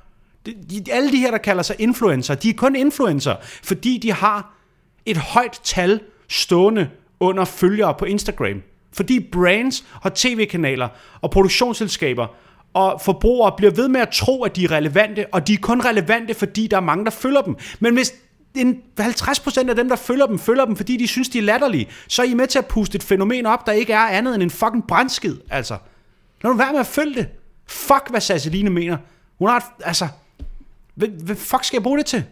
De, 0.46 0.54
de, 0.70 0.92
alle 0.92 1.12
de 1.12 1.16
her, 1.16 1.30
der 1.30 1.38
kalder 1.38 1.62
sig 1.62 1.76
influencer, 1.78 2.34
de 2.34 2.50
er 2.50 2.54
kun 2.54 2.76
influencer, 2.76 3.36
fordi 3.42 3.98
de 3.98 4.12
har 4.12 4.54
et 5.06 5.16
højt 5.16 5.60
tal 5.64 6.00
stående 6.28 6.90
under 7.20 7.44
følgere 7.44 7.94
på 7.94 8.04
Instagram. 8.04 8.62
Fordi 8.92 9.28
brands 9.32 9.84
og 10.02 10.14
tv-kanaler 10.14 10.88
og 11.20 11.30
produktionsselskaber 11.30 12.26
og 12.74 13.00
forbrugere 13.00 13.52
bliver 13.56 13.72
ved 13.72 13.88
med 13.88 14.00
at 14.00 14.08
tro, 14.08 14.42
at 14.42 14.56
de 14.56 14.64
er 14.64 14.70
relevante, 14.70 15.26
og 15.32 15.48
de 15.48 15.54
er 15.54 15.58
kun 15.58 15.84
relevante, 15.84 16.34
fordi 16.34 16.66
der 16.66 16.76
er 16.76 16.80
mange, 16.80 17.04
der 17.04 17.10
følger 17.10 17.40
dem. 17.40 17.56
Men 17.80 17.94
hvis 17.94 18.14
en 18.54 18.82
50% 19.00 19.68
af 19.68 19.76
dem, 19.76 19.88
der 19.88 19.96
følger 19.96 20.26
dem, 20.26 20.38
følger 20.38 20.64
dem, 20.64 20.76
fordi 20.76 20.96
de 20.96 21.06
synes, 21.06 21.28
de 21.28 21.38
er 21.38 21.42
latterlige, 21.42 21.88
så 22.08 22.22
er 22.22 22.26
I 22.26 22.34
med 22.34 22.46
til 22.46 22.58
at 22.58 22.66
puste 22.66 22.96
et 22.96 23.02
fænomen 23.02 23.46
op, 23.46 23.66
der 23.66 23.72
ikke 23.72 23.92
er 23.92 23.98
andet 23.98 24.34
end 24.34 24.42
en 24.42 24.50
fucking 24.50 24.86
brændskid, 24.86 25.36
altså. 25.50 25.76
Lad 26.42 26.50
nu 26.50 26.56
være 26.56 26.72
med 26.72 26.80
at 26.80 26.86
følge 26.86 27.14
det. 27.14 27.28
Fuck, 27.66 28.10
hvad 28.10 28.20
Sasseline 28.20 28.70
mener. 28.70 28.96
Hun 29.38 29.48
har, 29.48 29.76
altså, 29.84 30.08
hvad, 30.94 31.08
hvad 31.08 31.36
fuck 31.36 31.64
skal 31.64 31.76
jeg 31.76 31.82
bruge 31.82 31.98
det 31.98 32.06
til? 32.06 32.24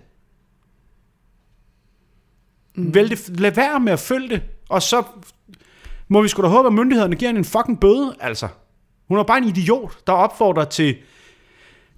Mm. 2.75 2.95
Vælg 2.95 3.11
det, 3.11 3.41
lad 3.41 3.51
være 3.51 3.81
med 3.81 3.93
at 3.93 4.01
følge 4.01 4.29
det, 4.29 4.43
og 4.69 4.83
så 4.83 5.03
må 6.09 6.23
vi 6.23 6.29
sgu 6.29 6.43
da 6.43 6.49
håbe, 6.49 6.67
at 6.67 6.73
myndighederne 6.73 7.17
giver 7.17 7.29
hende 7.29 7.39
en 7.39 7.45
fucking 7.45 7.81
bøde, 7.81 8.17
altså. 8.21 8.49
Hun 9.09 9.19
er 9.19 9.23
bare 9.23 9.39
en 9.39 9.45
idiot, 9.45 10.07
der 10.07 10.13
opfordrer 10.13 10.65
til 10.65 10.97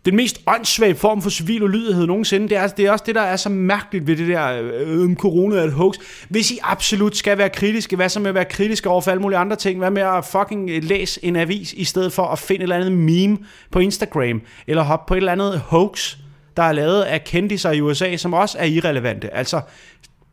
den 0.07 0.17
mest 0.17 0.41
åndssvage 0.47 0.95
form 0.95 1.23
for 1.23 1.31
civil 1.31 1.63
ulydighed 1.63 2.07
nogensinde. 2.07 2.49
Det 2.49 2.57
er, 2.57 2.67
det 2.67 2.87
er 2.87 2.91
også 2.91 3.05
det, 3.07 3.15
der 3.15 3.21
er 3.21 3.37
så 3.37 3.49
mærkeligt 3.49 4.07
ved 4.07 4.17
det 4.17 4.29
der 4.29 4.63
øh, 4.63 5.03
øh 5.03 5.17
corona 5.17 5.57
er 5.57 5.65
et 5.65 5.73
hoax. 5.73 5.97
Hvis 6.29 6.51
I 6.51 6.59
absolut 6.63 7.17
skal 7.17 7.39
være 7.39 7.51
kritiske, 7.51 7.97
hvad 7.97 8.09
så 8.09 8.21
med 8.21 8.29
at 8.29 8.35
være 8.35 8.45
kritiske 8.45 8.89
over 8.89 9.01
for 9.01 9.11
alle 9.11 9.23
mulige 9.23 9.39
andre 9.39 9.57
ting? 9.57 9.79
Hvad 9.79 9.91
med 9.91 10.03
at 10.03 10.25
fucking 10.25 10.85
læse 10.85 11.25
en 11.25 11.37
avis, 11.37 11.73
i 11.73 11.85
stedet 11.85 12.13
for 12.13 12.23
at 12.23 12.39
finde 12.39 12.59
et 12.59 12.63
eller 12.63 12.77
andet 12.77 12.93
meme 12.93 13.39
på 13.71 13.79
Instagram, 13.79 14.43
eller 14.67 14.83
hoppe 14.83 15.09
på 15.09 15.15
et 15.15 15.19
eller 15.19 15.33
andet 15.33 15.61
hoax, 15.61 16.17
der 16.57 16.63
er 16.63 16.73
lavet 16.73 17.03
af 17.03 17.25
kendiser 17.25 17.71
i 17.71 17.81
USA, 17.81 18.17
som 18.17 18.35
også 18.35 18.59
er 18.59 18.65
irrelevante. 18.65 19.35
Altså, 19.35 19.61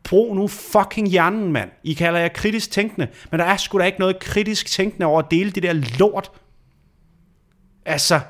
brug 0.04 0.36
nu 0.36 0.48
fucking 0.48 1.08
hjernen, 1.08 1.52
mand. 1.52 1.70
I 1.84 1.92
kalder 1.92 2.20
jer 2.20 2.28
kritisk 2.28 2.70
tænkende, 2.70 3.08
men 3.30 3.40
der 3.40 3.46
er 3.46 3.56
sgu 3.56 3.78
da 3.78 3.84
ikke 3.84 4.00
noget 4.00 4.18
kritisk 4.18 4.66
tænkende 4.66 5.06
over 5.06 5.22
at 5.22 5.30
dele 5.30 5.50
det 5.50 5.62
der 5.62 5.72
lort. 5.98 6.30
Altså, 7.86 8.20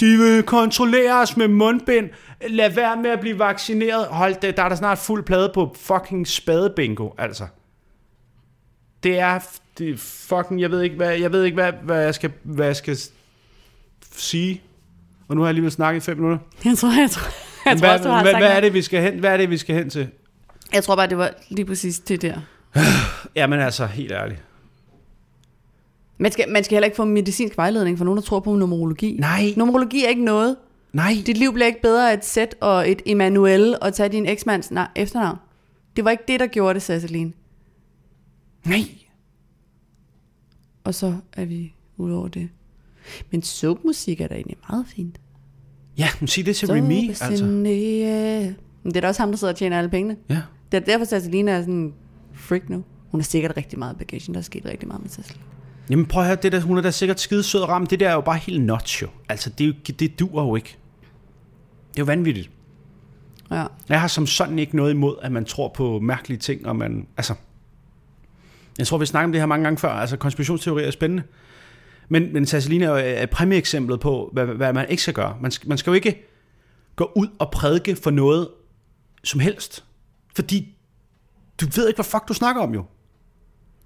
de 0.00 0.16
vil 0.16 0.42
kontrollere 0.42 1.20
os 1.20 1.36
med 1.36 1.48
mundbind. 1.48 2.08
Lad 2.48 2.70
være 2.70 2.96
med 2.96 3.10
at 3.10 3.20
blive 3.20 3.38
vaccineret. 3.38 4.06
Hold 4.06 4.34
det, 4.42 4.56
der 4.56 4.62
er 4.62 4.68
der 4.68 4.76
snart 4.76 4.98
fuld 4.98 5.24
plade 5.24 5.50
på 5.54 5.76
fucking 5.80 6.28
spadebingo, 6.28 7.10
altså. 7.18 7.46
Det 9.02 9.18
er, 9.18 9.38
det 9.78 9.90
er 9.90 9.96
fucking, 9.98 10.60
jeg 10.60 10.70
ved 10.70 10.82
ikke, 10.82 10.96
hvad, 10.96 11.18
jeg 11.18 11.32
ved 11.32 11.44
ikke 11.44 11.54
hvad, 11.54 11.72
hvad, 11.82 12.02
jeg 12.02 12.14
skal, 12.14 12.32
hvad 12.42 12.66
jeg 12.66 12.76
skal 12.76 12.98
sige. 14.12 14.62
Og 15.28 15.36
nu 15.36 15.42
har 15.42 15.46
jeg 15.46 15.50
alligevel 15.50 15.72
snakket 15.72 16.02
i 16.02 16.04
fem 16.04 16.16
minutter. 16.16 16.38
Jeg 16.64 16.78
tror, 16.78 17.00
jeg 17.00 17.10
tror, 17.10 17.28
jeg 17.66 17.78
tror 17.78 17.86
hvad, 17.86 17.94
også, 17.94 18.04
du 18.04 18.14
har 18.14 18.22
hvad, 18.22 18.34
hvad, 18.34 18.50
er 18.50 18.60
det, 18.60 18.74
vi 18.74 18.82
skal 18.82 19.02
hen, 19.02 19.18
hvad 19.18 19.32
er 19.32 19.36
det, 19.36 19.50
vi 19.50 19.56
skal 19.56 19.74
hen 19.74 19.90
til? 19.90 20.08
Jeg 20.72 20.84
tror 20.84 20.96
bare, 20.96 21.06
det 21.06 21.18
var 21.18 21.30
lige 21.48 21.66
præcis 21.66 21.98
det 21.98 22.22
der. 22.22 22.40
Jamen 23.36 23.60
altså, 23.60 23.86
helt 23.86 24.12
ærligt. 24.12 24.42
Man 26.20 26.32
skal, 26.32 26.44
man 26.48 26.64
skal 26.64 26.74
heller 26.74 26.84
ikke 26.84 26.96
få 26.96 27.04
medicinsk 27.04 27.56
vejledning 27.56 27.98
for 27.98 28.04
nogen, 28.04 28.16
der 28.16 28.22
tror 28.22 28.40
på 28.40 28.56
numerologi. 28.56 29.16
Nej. 29.20 29.54
Numerologi 29.56 30.04
er 30.04 30.08
ikke 30.08 30.24
noget. 30.24 30.56
Nej. 30.92 31.12
Dit 31.26 31.36
liv 31.36 31.52
bliver 31.52 31.66
ikke 31.66 31.82
bedre 31.82 32.10
af 32.10 32.16
et 32.16 32.24
sæt 32.24 32.54
og 32.60 32.90
et 32.90 33.02
Emanuel 33.06 33.76
og 33.82 33.94
tage 33.94 34.08
din 34.08 34.26
eksmands 34.26 34.70
nej, 34.70 34.88
efternavn. 34.96 35.38
Det 35.96 36.04
var 36.04 36.10
ikke 36.10 36.24
det, 36.28 36.40
der 36.40 36.46
gjorde 36.46 36.74
det, 36.74 36.82
Sasseline. 36.82 37.32
Nej. 38.66 38.80
Og 40.84 40.94
så 40.94 41.16
er 41.32 41.44
vi 41.44 41.74
ud 41.96 42.12
over 42.12 42.28
det. 42.28 42.48
Men 43.30 43.42
musik 43.84 44.20
er 44.20 44.26
da 44.26 44.34
egentlig 44.34 44.56
meget 44.68 44.86
fint. 44.96 45.20
Ja, 45.98 46.08
men 46.20 46.28
sig 46.28 46.46
det 46.46 46.56
til 46.56 46.68
Remy, 46.68 47.08
altså. 47.08 47.44
Men 47.44 47.64
det 48.84 48.96
er 48.96 49.00
da 49.00 49.08
også 49.08 49.22
ham, 49.22 49.30
der 49.30 49.36
sidder 49.36 49.52
og 49.52 49.58
tjener 49.58 49.78
alle 49.78 49.90
pengene. 49.90 50.16
Ja. 50.28 50.42
Det 50.72 50.80
er 50.80 50.84
derfor, 50.84 51.04
Sasseline 51.04 51.50
er 51.50 51.60
sådan 51.60 51.94
freak 52.34 52.68
nu. 52.68 52.84
Hun 53.10 53.20
har 53.20 53.24
sikkert 53.24 53.56
rigtig 53.56 53.78
meget 53.78 53.98
bagagen. 53.98 54.34
Der 54.34 54.40
er 54.40 54.44
sket 54.44 54.64
rigtig 54.64 54.88
meget 54.88 55.02
med 55.02 55.10
Sasseline. 55.10 55.44
Jamen 55.90 56.06
prøv 56.06 56.22
at 56.22 56.26
høre, 56.26 56.36
det 56.42 56.52
der, 56.52 56.60
hun 56.60 56.78
er 56.78 56.82
da 56.82 56.90
sikkert 56.90 57.20
skide 57.20 57.42
sød 57.42 57.62
ram. 57.68 57.86
Det 57.86 58.00
der 58.00 58.08
er 58.08 58.14
jo 58.14 58.20
bare 58.20 58.38
helt 58.38 58.62
nuts 58.62 59.02
jo. 59.02 59.08
Altså, 59.28 59.50
det, 59.50 60.00
det 60.00 60.18
duer 60.18 60.44
jo 60.44 60.56
ikke. 60.56 60.76
Det 61.90 61.98
er 61.98 62.02
jo 62.02 62.04
vanvittigt. 62.04 62.50
Ja. 63.50 63.66
Jeg 63.88 64.00
har 64.00 64.08
som 64.08 64.26
sådan 64.26 64.58
ikke 64.58 64.76
noget 64.76 64.90
imod, 64.90 65.16
at 65.22 65.32
man 65.32 65.44
tror 65.44 65.68
på 65.68 65.98
mærkelige 65.98 66.38
ting, 66.38 66.66
og 66.66 66.76
man, 66.76 67.06
altså, 67.16 67.34
jeg 68.78 68.86
tror, 68.86 68.98
vi 68.98 69.06
snakker 69.06 69.24
om 69.24 69.32
det 69.32 69.40
her 69.40 69.46
mange 69.46 69.64
gange 69.64 69.78
før, 69.78 69.88
altså 69.88 70.16
konspirationsteorier 70.16 70.86
er 70.86 70.90
spændende. 70.90 71.22
Men, 72.08 72.32
men 72.32 72.46
Tasselina 72.46 72.86
er, 72.86 72.96
er 72.96 73.26
præmieeksemplet 73.26 74.00
på, 74.00 74.30
hvad, 74.32 74.46
hvad 74.46 74.72
man 74.72 74.88
ikke 74.88 75.02
skal 75.02 75.14
gøre. 75.14 75.36
Man, 75.40 75.52
man 75.66 75.78
skal 75.78 75.90
jo 75.90 75.94
ikke 75.94 76.26
gå 76.96 77.12
ud 77.16 77.28
og 77.38 77.50
prædike 77.50 77.96
for 77.96 78.10
noget 78.10 78.48
som 79.24 79.40
helst. 79.40 79.84
Fordi 80.34 80.76
du 81.60 81.66
ved 81.76 81.88
ikke, 81.88 81.96
hvad 81.96 82.04
fuck 82.04 82.28
du 82.28 82.34
snakker 82.34 82.62
om 82.62 82.74
jo. 82.74 82.84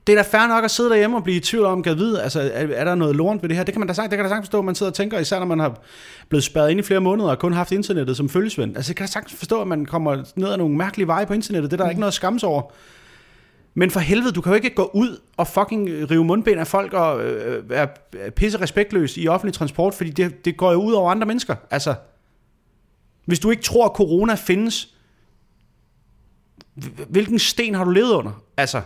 Det 0.07 0.13
er 0.13 0.23
da 0.23 0.39
fair 0.39 0.47
nok 0.47 0.65
at 0.65 0.71
sidde 0.71 0.91
derhjemme 0.91 1.17
og 1.17 1.25
blive 1.25 1.37
i 1.37 1.41
tvivl 1.41 1.65
om, 1.65 1.83
kan 1.83 1.99
vide, 1.99 2.23
altså, 2.23 2.41
er, 2.41 2.67
er 2.67 2.85
der 2.85 2.95
noget 2.95 3.17
lort 3.17 3.43
ved 3.43 3.49
det 3.49 3.57
her? 3.57 3.65
Det 3.65 3.75
kan 3.75 3.81
man 3.81 3.89
da 3.89 3.95
sagt, 3.95 4.11
det 4.11 4.17
kan 4.17 4.25
da 4.25 4.29
sagtens 4.29 4.47
forstå, 4.47 4.59
at 4.59 4.65
man 4.65 4.75
sidder 4.75 4.91
og 4.93 4.97
tænker, 4.97 5.19
især 5.19 5.39
når 5.39 5.47
man 5.47 5.59
har 5.59 5.81
blevet 6.29 6.45
spærret 6.45 6.71
ind 6.71 6.81
i 6.81 6.83
flere 6.83 7.01
måneder 7.01 7.31
og 7.31 7.39
kun 7.39 7.53
haft 7.53 7.73
internettet 7.73 8.17
som 8.17 8.29
følgesvend. 8.29 8.77
Altså, 8.77 8.89
det 8.89 8.97
kan 8.97 9.07
da 9.07 9.11
sagtens 9.11 9.39
forstå, 9.39 9.61
at 9.61 9.69
man 9.69 9.87
kommer 9.87 10.25
ned 10.37 10.49
ad 10.49 10.57
nogle 10.57 10.77
mærkelige 10.77 11.07
veje 11.07 11.27
på 11.27 11.33
internettet. 11.33 11.71
Det 11.71 11.77
er 11.77 11.79
der 11.79 11.85
mm. 11.85 11.91
ikke 11.91 12.01
noget 12.01 12.11
at 12.11 12.15
skamme 12.15 12.41
over. 12.45 12.63
Men 13.75 13.91
for 13.91 14.01
helvede, 14.01 14.33
du 14.33 14.41
kan 14.41 14.51
jo 14.51 14.57
ikke 14.57 14.75
gå 14.75 14.91
ud 14.95 15.21
og 15.37 15.47
fucking 15.47 16.11
rive 16.11 16.25
mundben 16.25 16.59
af 16.59 16.67
folk 16.67 16.93
og 16.93 17.25
øh, 17.25 17.71
være 17.71 17.89
pisse 18.31 18.61
respektløs 18.61 19.17
i 19.17 19.29
offentlig 19.29 19.55
transport, 19.55 19.95
fordi 19.95 20.11
det, 20.11 20.45
det 20.45 20.57
går 20.57 20.73
jo 20.73 20.83
ud 20.83 20.93
over 20.93 21.11
andre 21.11 21.27
mennesker. 21.27 21.57
Altså, 21.71 21.95
hvis 23.25 23.41
du 23.41 23.51
ikke 23.51 23.63
tror, 23.63 23.85
at 23.85 23.93
corona 23.93 24.35
findes, 24.35 24.95
hvilken 27.09 27.39
sten 27.39 27.75
har 27.75 27.85
du 27.85 27.91
levet 27.91 28.13
under? 28.13 28.43
Altså, 28.57 28.83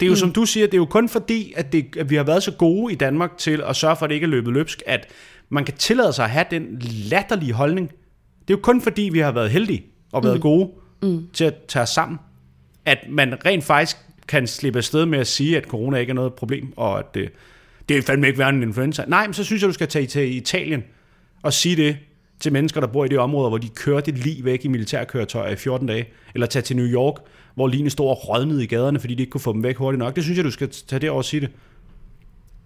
det 0.00 0.06
er 0.06 0.10
jo 0.10 0.12
mm. 0.12 0.16
som 0.16 0.32
du 0.32 0.46
siger, 0.46 0.66
det 0.66 0.74
er 0.74 0.78
jo 0.78 0.84
kun 0.84 1.08
fordi, 1.08 1.52
at, 1.56 1.72
det, 1.72 1.96
at 1.96 2.10
vi 2.10 2.16
har 2.16 2.24
været 2.24 2.42
så 2.42 2.52
gode 2.52 2.92
i 2.92 2.96
Danmark 2.96 3.38
til 3.38 3.62
at 3.66 3.76
sørge 3.76 3.96
for, 3.96 4.04
at 4.04 4.08
det 4.08 4.14
ikke 4.14 4.24
er 4.24 4.28
løbet 4.28 4.52
løbsk, 4.52 4.82
at 4.86 5.08
man 5.48 5.64
kan 5.64 5.74
tillade 5.74 6.12
sig 6.12 6.24
at 6.24 6.30
have 6.30 6.44
den 6.50 6.78
latterlige 7.10 7.52
holdning. 7.52 7.88
Det 8.48 8.54
er 8.54 8.58
jo 8.58 8.62
kun 8.62 8.80
fordi, 8.80 9.02
vi 9.02 9.18
har 9.18 9.32
været 9.32 9.50
heldige 9.50 9.84
og 10.12 10.24
været 10.24 10.36
mm. 10.36 10.40
gode 10.40 10.70
mm. 11.02 11.28
til 11.32 11.44
at 11.44 11.54
tage 11.68 11.82
os 11.82 11.88
sammen, 11.88 12.18
at 12.84 12.98
man 13.08 13.46
rent 13.46 13.64
faktisk 13.64 13.96
kan 14.28 14.46
slippe 14.46 14.78
afsted 14.78 15.06
med 15.06 15.18
at 15.18 15.26
sige, 15.26 15.56
at 15.56 15.64
corona 15.64 15.98
ikke 15.98 16.10
er 16.10 16.14
noget 16.14 16.34
problem, 16.34 16.72
og 16.76 16.98
at 16.98 17.14
det, 17.14 17.30
det 17.88 17.96
er 17.96 18.02
fandme 18.02 18.26
ikke 18.26 18.38
værre 18.38 18.48
end 18.48 18.62
influenza. 18.62 19.04
Nej, 19.08 19.26
men 19.26 19.34
så 19.34 19.44
synes 19.44 19.62
jeg, 19.62 19.68
du 19.68 19.72
skal 19.72 19.88
tage 19.88 20.06
til 20.06 20.36
Italien 20.36 20.84
og 21.42 21.52
sige 21.52 21.76
det 21.76 21.96
til 22.40 22.52
mennesker, 22.52 22.80
der 22.80 22.88
bor 22.88 23.04
i 23.04 23.08
det 23.08 23.18
område, 23.18 23.48
hvor 23.48 23.58
de 23.58 23.68
kører 23.68 24.00
det 24.00 24.18
lige 24.18 24.44
væk 24.44 24.64
i 24.64 24.68
militærkøretøjer 24.68 25.52
i 25.52 25.56
14 25.56 25.86
dage, 25.86 26.08
eller 26.34 26.46
tage 26.46 26.62
til 26.62 26.76
New 26.76 26.86
York, 26.86 27.14
hvor 27.54 27.66
lige 27.66 27.90
står 27.90 28.10
og 28.10 28.28
rådnede 28.28 28.64
i 28.64 28.66
gaderne, 28.66 29.00
fordi 29.00 29.14
de 29.14 29.22
ikke 29.22 29.30
kunne 29.30 29.40
få 29.40 29.52
dem 29.52 29.62
væk 29.62 29.76
hurtigt 29.76 29.98
nok. 29.98 30.16
Det 30.16 30.24
synes 30.24 30.36
jeg, 30.36 30.44
du 30.44 30.50
skal 30.50 30.70
tage 30.70 31.00
det 31.00 31.10
over 31.10 31.18
og 31.18 31.24
sige 31.24 31.40
det. 31.40 31.50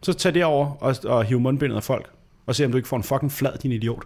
Så 0.02 0.12
tag 0.12 0.34
det 0.34 0.44
over 0.44 0.70
og, 0.80 0.96
og 1.04 1.24
hive 1.24 1.40
mundbindet 1.40 1.76
af 1.76 1.82
folk, 1.82 2.10
og 2.46 2.54
se 2.54 2.64
om 2.64 2.70
du 2.70 2.76
ikke 2.76 2.88
får 2.88 2.96
en 2.96 3.02
fucking 3.02 3.32
flad, 3.32 3.58
din 3.62 3.72
idiot. 3.72 4.04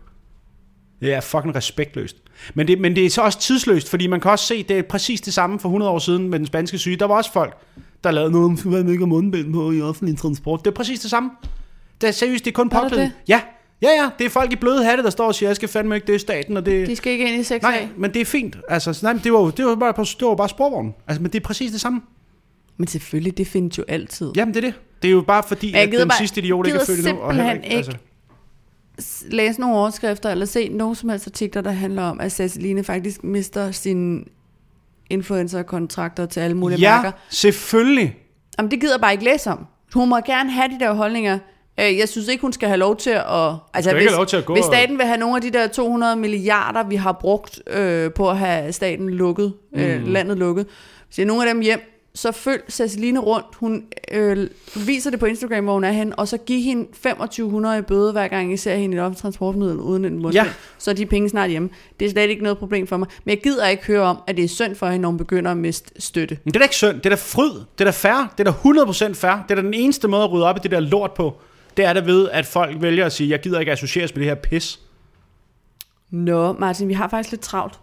Det 1.01 1.15
er 1.15 1.21
fucking 1.21 1.55
respektløst. 1.55 2.17
Men 2.55 2.69
det, 2.69 2.81
men 2.81 2.97
det 2.97 3.07
er 3.07 3.11
så 3.11 3.23
også 3.23 3.41
tidsløst, 3.41 3.89
fordi 3.89 4.07
man 4.07 4.21
kan 4.21 4.31
også 4.31 4.47
se, 4.47 4.63
det 4.63 4.79
er 4.79 4.83
præcis 4.83 5.21
det 5.21 5.35
samme 5.35 5.61
for 5.61 5.69
100 5.69 5.91
år 5.91 5.99
siden 5.99 6.29
med 6.29 6.39
den 6.39 6.47
spanske 6.47 6.79
syge. 6.79 6.97
Der 6.97 7.07
var 7.07 7.17
også 7.17 7.33
folk, 7.33 7.57
der 8.05 8.11
lavede 8.11 8.33
noget 8.33 8.63
hvad 8.63 8.83
man 8.83 8.93
ikke 8.93 9.03
har 9.03 9.07
mundbind 9.07 9.53
på 9.53 9.73
i 9.73 9.81
offentlig 9.81 10.19
transport. 10.19 10.61
Det 10.65 10.71
er 10.71 10.75
præcis 10.75 11.01
det 11.01 11.11
samme. 11.11 11.31
Det 12.01 12.09
er 12.09 12.13
seriøst, 12.13 12.45
det 12.45 12.51
er 12.51 12.55
kun 12.55 12.69
påklædning. 12.69 13.13
Ja, 13.29 13.41
ja, 13.83 13.89
ja. 14.03 14.11
Det 14.19 14.25
er 14.27 14.31
folk 14.31 14.53
i 14.53 14.57
bløde 14.57 14.85
hatte, 14.85 15.03
der 15.03 15.11
står 15.11 15.27
og 15.27 15.35
siger, 15.35 15.49
jeg 15.49 15.57
skal 15.57 15.69
fandme 15.69 15.95
ikke, 15.95 16.07
det 16.07 16.15
er 16.15 16.19
staten, 16.19 16.57
og 16.57 16.67
det... 16.67 16.87
De 16.87 16.97
skal 16.97 17.13
ikke 17.13 17.33
ind 17.35 17.37
i 17.51 17.55
6A. 17.55 17.59
Nej, 17.63 17.89
men 17.97 18.15
det 18.15 18.21
er 18.21 18.25
fint. 18.27 18.57
Altså, 18.69 18.99
nej, 19.03 19.13
men 19.13 19.23
det 19.25 19.33
var, 19.33 19.51
det 19.51 19.65
var 19.67 19.75
bare, 19.75 19.95
på- 19.95 20.05
det 20.05 20.27
var 20.29 20.35
bare 20.35 20.49
sporvognen. 20.49 20.95
Altså, 21.09 21.23
men 21.23 21.33
det 21.33 21.41
er 21.41 21.45
præcis 21.45 21.71
det 21.73 21.81
samme. 21.81 22.01
Men 22.77 22.87
selvfølgelig, 22.89 23.39
det 23.39 23.47
findes 23.47 23.79
jo 23.79 23.85
altid. 23.89 24.33
Jamen, 24.37 24.55
det 24.55 24.65
er 24.65 24.69
det. 24.71 24.75
Det 25.03 25.09
er 25.09 25.13
jo 25.13 25.21
bare 25.23 25.43
fordi, 25.43 25.75
at 25.75 25.93
den 25.93 26.09
bare- 26.09 26.19
sidste 26.19 26.41
idiot 26.41 26.67
ikke 26.67 26.79
er 26.79 26.85
født 26.85 27.07
endnu. 27.07 27.23
og 27.23 27.35
heller 27.35 27.51
simpelthen 27.53 27.73
ikke- 27.73 27.77
altså, 27.77 27.93
Læse 29.31 29.61
nogle 29.61 29.77
overskrifter, 29.77 30.31
eller 30.31 30.47
se 30.47 30.69
nogen 30.69 30.95
som 30.95 31.09
helst 31.09 31.27
artikler, 31.27 31.63
der 31.63 31.71
handler 31.71 32.03
om, 32.03 32.21
at 32.21 32.33
Ceciline 32.33 32.85
faktisk 32.85 33.25
mister 33.25 33.71
sine 33.71 34.25
influencer-kontrakter 35.11 36.27
til 36.27 36.41
alle 36.41 36.57
mulige 36.57 36.79
ja, 36.79 36.95
mærker. 36.97 37.13
selvfølgelig. 37.29 38.17
Jamen, 38.59 38.71
det 38.71 38.81
gider 38.81 38.93
jeg 38.95 39.01
bare 39.01 39.13
ikke 39.13 39.25
læse 39.25 39.51
om. 39.51 39.67
Hun 39.95 40.09
må 40.09 40.17
gerne 40.27 40.51
have 40.51 40.69
de 40.69 40.77
der 40.81 40.93
holdninger. 40.93 41.39
Øh, 41.81 41.99
Jeg 41.99 42.09
synes 42.09 42.29
ikke, 42.29 42.41
hun 42.43 42.53
skal 42.53 42.69
have 42.69 42.79
lov 42.79 42.97
til 42.97 43.11
at... 43.11 43.53
Altså, 43.75 43.95
hvis, 43.95 44.11
lov 44.13 44.27
til 44.27 44.37
at 44.37 44.45
gå 44.45 44.53
hvis 44.55 44.65
staten 44.65 44.99
vil 44.99 45.07
have 45.07 45.19
nogle 45.19 45.37
af 45.37 45.43
de 45.43 45.51
der 45.51 45.67
200 45.67 46.17
milliarder, 46.17 46.83
vi 46.89 46.97
har 46.97 47.13
brugt 47.13 47.63
øh, 47.71 48.13
på 48.13 48.31
at 48.31 48.37
have 48.39 48.73
staten 48.73 49.11
lukket, 49.11 49.53
øh, 49.77 50.01
Mm. 50.01 50.13
landet 50.13 50.39
lukket, 50.39 50.67
hvis 51.07 51.19
er 51.19 51.27
nogle 51.27 51.49
af 51.49 51.55
dem 51.55 51.63
hjem, 51.63 51.81
så 52.15 52.33
følg 52.33 52.63
Ceciline 52.71 53.19
rundt. 53.21 53.47
Hun 53.57 53.85
øh, 54.13 54.49
viser 54.87 55.11
det 55.11 55.21
på 55.21 55.27
Instagram, 55.27 55.65
hvor 55.65 55.73
hun 55.73 55.85
er 55.85 55.93
hen, 55.93 56.15
og 56.17 56.29
så 56.29 56.37
giv 56.37 56.63
hende 56.63 56.85
2500 56.85 57.79
i 57.79 57.83
bøde, 57.83 58.13
hver 58.13 58.29
gang 58.29 58.53
I 58.53 58.57
ser 58.57 58.75
hende 58.77 58.97
i 58.97 59.01
et 59.01 59.17
transportmiddel 59.17 59.77
uden 59.77 60.05
en 60.05 60.13
mundbind. 60.13 60.33
Ja. 60.35 60.45
Så 60.79 60.91
er 60.91 60.95
de 60.95 61.07
penge 61.07 61.29
snart 61.29 61.51
hjemme. 61.51 61.69
Det 62.01 62.07
er 62.07 62.11
slet 62.11 62.31
ikke 62.31 62.43
noget 62.43 62.59
problem 62.59 62.87
for 62.87 62.97
mig. 62.97 63.09
Men 63.25 63.31
jeg 63.35 63.43
gider 63.43 63.69
ikke 63.69 63.87
høre 63.87 64.01
om, 64.03 64.19
at 64.27 64.37
det 64.37 64.45
er 64.45 64.49
synd 64.49 64.75
for 64.75 64.87
hende, 64.87 64.99
når 65.03 65.09
hun 65.09 65.19
begynder 65.19 65.51
at 65.51 65.57
miste 65.57 65.91
støtte. 66.03 66.39
Men 66.45 66.55
det 66.55 66.57
er 66.57 66.61
da 66.61 66.65
ikke 66.65 66.75
synd. 66.75 66.97
Det 66.97 67.07
er 67.07 67.11
da 67.11 67.17
fryd. 67.17 67.51
Det 67.51 67.81
er 67.81 67.85
da 67.85 67.91
fair. 67.91 68.33
Det 68.39 68.47
er 68.49 68.53
da 68.53 68.83
100% 69.11 69.15
fair. 69.15 69.33
Det 69.49 69.51
er 69.51 69.55
da 69.55 69.63
den 69.63 69.75
eneste 69.75 70.09
måde 70.09 70.23
at 70.23 70.33
rydde 70.33 70.47
op 70.47 70.57
i 70.57 70.61
det 70.63 70.71
der 70.71 70.81
lort 70.81 71.13
på. 71.13 71.35
Det 71.77 71.85
er 71.85 71.93
der 71.93 72.01
ved, 72.01 72.29
at 72.31 72.47
folk 72.47 72.83
vælger 72.83 73.07
at 73.07 73.13
sige, 73.13 73.31
jeg 73.31 73.41
gider 73.41 73.61
ikke 73.61 73.73
associeres 73.73 74.15
med 74.15 74.21
det 74.21 74.29
her 74.29 74.35
pis. 74.35 74.81
Nå, 76.11 76.53
Martin, 76.53 76.89
vi 76.89 76.95
har 76.95 77.09
faktisk 77.09 77.31
lidt 77.31 77.41
travlt. 77.41 77.79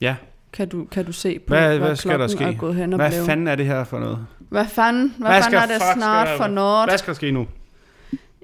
Ja. 0.00 0.14
Kan 0.52 0.68
du, 0.68 0.84
kan 0.84 1.04
du 1.04 1.12
se 1.12 1.38
på, 1.38 1.44
Hvad, 1.54 1.76
hvor 1.78 1.86
hvad 1.86 1.96
skal 1.96 2.18
der 2.18 2.26
ske? 2.26 2.44
er 2.44 2.52
gået 2.52 2.74
hen 2.74 2.92
og 2.92 2.96
Hvad 2.96 3.10
blevet? 3.10 3.26
fanden 3.26 3.48
er 3.48 3.54
det 3.54 3.66
her 3.66 3.84
for 3.84 3.98
noget? 3.98 4.26
Hvad 4.38 4.66
fanden, 4.66 5.14
hvad 5.18 5.30
Hvad 5.30 5.42
fanden 5.42 5.60
er 5.60 5.66
det 5.66 5.82
snart 5.96 6.28
skal 6.28 6.36
for 6.38 6.46
noget? 6.46 6.88
Hvad 6.88 6.98
skal 6.98 7.06
der 7.06 7.14
ske 7.14 7.30
nu? 7.30 7.46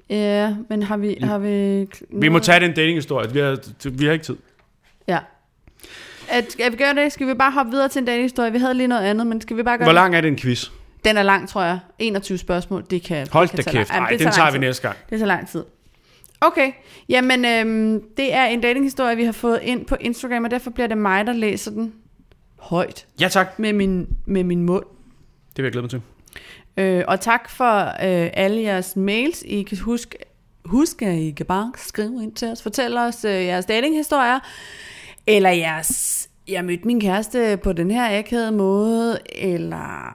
Ja, 0.09 0.55
men 0.69 0.83
har 0.83 0.97
vi... 0.97 1.17
Har 1.23 1.37
vi, 1.37 1.87
Vi 2.11 2.29
må 2.29 2.39
tage 2.39 2.59
den 2.59 2.73
datinghistorie. 2.73 3.31
Vi 3.33 3.39
har, 3.39 3.57
vi 3.89 4.05
har 4.05 4.11
ikke 4.13 4.25
tid. 4.25 4.37
Ja. 5.07 5.19
At, 6.29 6.51
skal 6.51 6.71
vi 6.71 6.77
gøre 6.77 6.93
det? 6.95 7.11
Skal 7.11 7.27
vi 7.27 7.33
bare 7.33 7.51
hoppe 7.51 7.71
videre 7.71 7.87
til 7.89 7.99
en 7.99 8.05
datinghistorie? 8.05 8.51
Vi 8.51 8.57
havde 8.57 8.73
lige 8.73 8.87
noget 8.87 9.01
andet, 9.03 9.27
men 9.27 9.41
skal 9.41 9.57
vi 9.57 9.63
bare 9.63 9.77
gøre 9.77 9.85
Hvor 9.85 9.91
det? 9.91 9.95
lang 9.95 10.15
er 10.15 10.21
det 10.21 10.27
en 10.27 10.37
quiz? 10.37 10.69
Den 11.05 11.17
er 11.17 11.23
lang, 11.23 11.49
tror 11.49 11.63
jeg. 11.63 11.79
21 11.99 12.37
spørgsmål. 12.37 12.85
Det 12.89 13.03
kan 13.03 13.27
Hold 13.31 13.47
det 13.47 13.57
da 13.57 13.61
kan 13.63 13.71
tage 13.71 13.77
kæft. 13.77 13.89
lang- 13.89 13.95
Jamen, 13.95 14.03
Nej, 14.03 14.09
det 14.09 14.19
den 14.19 14.31
tager 14.31 14.51
vi 14.51 14.57
næste 14.57 14.81
gang. 14.81 14.97
Det 15.09 15.19
tager 15.19 15.27
lang 15.27 15.47
tid. 15.49 15.63
Okay, 16.41 16.71
jamen 17.09 17.45
øhm, 17.45 18.03
det 18.17 18.33
er 18.33 18.45
en 18.45 18.61
datinghistorie, 18.61 19.15
vi 19.15 19.23
har 19.23 19.31
fået 19.31 19.59
ind 19.63 19.85
på 19.85 19.95
Instagram, 19.99 20.43
og 20.43 20.51
derfor 20.51 20.69
bliver 20.69 20.87
det 20.87 20.97
mig, 20.97 21.25
der 21.27 21.33
læser 21.33 21.71
den 21.71 21.93
højt 22.59 23.07
Ja, 23.21 23.27
tak. 23.27 23.59
med 23.59 23.73
min, 23.73 24.07
med 24.25 24.43
min 24.43 24.63
mund. 24.63 24.83
Det 25.55 25.57
vil 25.57 25.63
jeg 25.63 25.71
glæde 25.71 25.83
mig 25.83 25.89
til. 25.89 26.01
Øh, 26.77 27.03
og 27.07 27.19
tak 27.19 27.49
for 27.49 27.79
øh, 27.85 28.29
alle 28.33 28.61
jeres 28.61 28.95
mails. 28.95 29.41
I 29.45 29.63
kan 29.63 29.77
huske, 29.77 30.17
husk, 30.65 31.01
at 31.01 31.13
I 31.15 31.31
kan 31.31 31.45
bare 31.45 31.71
skrive 31.77 32.23
ind 32.23 32.33
til 32.35 32.47
os. 32.47 32.61
Fortæl 32.63 32.97
os 32.97 33.25
øh, 33.25 33.31
jeres 33.45 33.65
datinghistorier. 33.65 34.39
Eller 35.27 35.49
jeres, 35.49 36.29
jeg 36.47 36.65
mødte 36.65 36.83
min 36.87 37.01
kæreste 37.01 37.57
på 37.63 37.73
den 37.73 37.91
her 37.91 38.19
akavede 38.19 38.51
måde. 38.51 39.19
Eller 39.35 40.13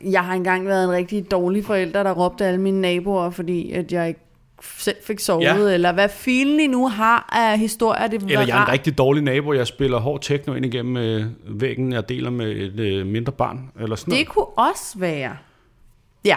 jeg 0.00 0.24
har 0.24 0.34
engang 0.34 0.66
været 0.66 0.84
en 0.84 0.90
rigtig 0.90 1.30
dårlig 1.30 1.64
forælder, 1.64 2.02
der 2.02 2.12
råbte 2.12 2.44
alle 2.44 2.60
mine 2.60 2.80
naboer, 2.80 3.30
fordi 3.30 3.72
at 3.72 3.92
jeg 3.92 4.08
ikke 4.08 4.20
selv 4.62 4.96
fik 5.04 5.20
sovet. 5.20 5.44
Ja. 5.44 5.56
Eller 5.56 5.92
hvad 5.92 6.08
filen 6.08 6.60
I 6.60 6.66
nu 6.66 6.88
har 6.88 7.28
af 7.32 7.58
historier. 7.58 8.06
Det 8.06 8.22
Eller 8.22 8.40
jeg 8.40 8.58
er 8.58 8.66
en 8.66 8.72
rigtig 8.72 8.98
dårlig 8.98 9.22
nabo. 9.22 9.52
Jeg 9.52 9.66
spiller 9.66 9.98
hård 9.98 10.20
techno 10.22 10.54
ind 10.54 10.66
igennem 10.66 10.96
øh, 10.96 11.26
væggen, 11.60 11.92
jeg 11.92 12.08
deler 12.08 12.30
med 12.30 12.50
et 12.50 12.80
øh, 12.80 13.06
mindre 13.06 13.32
barn. 13.32 13.70
Eller 13.80 13.96
sådan 13.96 14.10
noget. 14.10 14.26
Det 14.26 14.32
kunne 14.32 14.46
også 14.46 14.98
være. 14.98 15.36
Ja. 16.24 16.36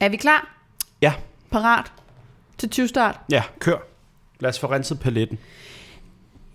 Er 0.00 0.08
vi 0.08 0.16
klar? 0.16 0.54
Ja, 1.02 1.12
Parat? 1.50 1.92
Til 2.58 2.70
20 2.70 2.88
start? 2.88 3.20
ja, 3.30 3.42
kør. 3.58 3.76
Lad 4.40 4.50
os 4.50 4.58
få 4.58 4.66
renset 4.66 5.00
paletten. 5.00 5.38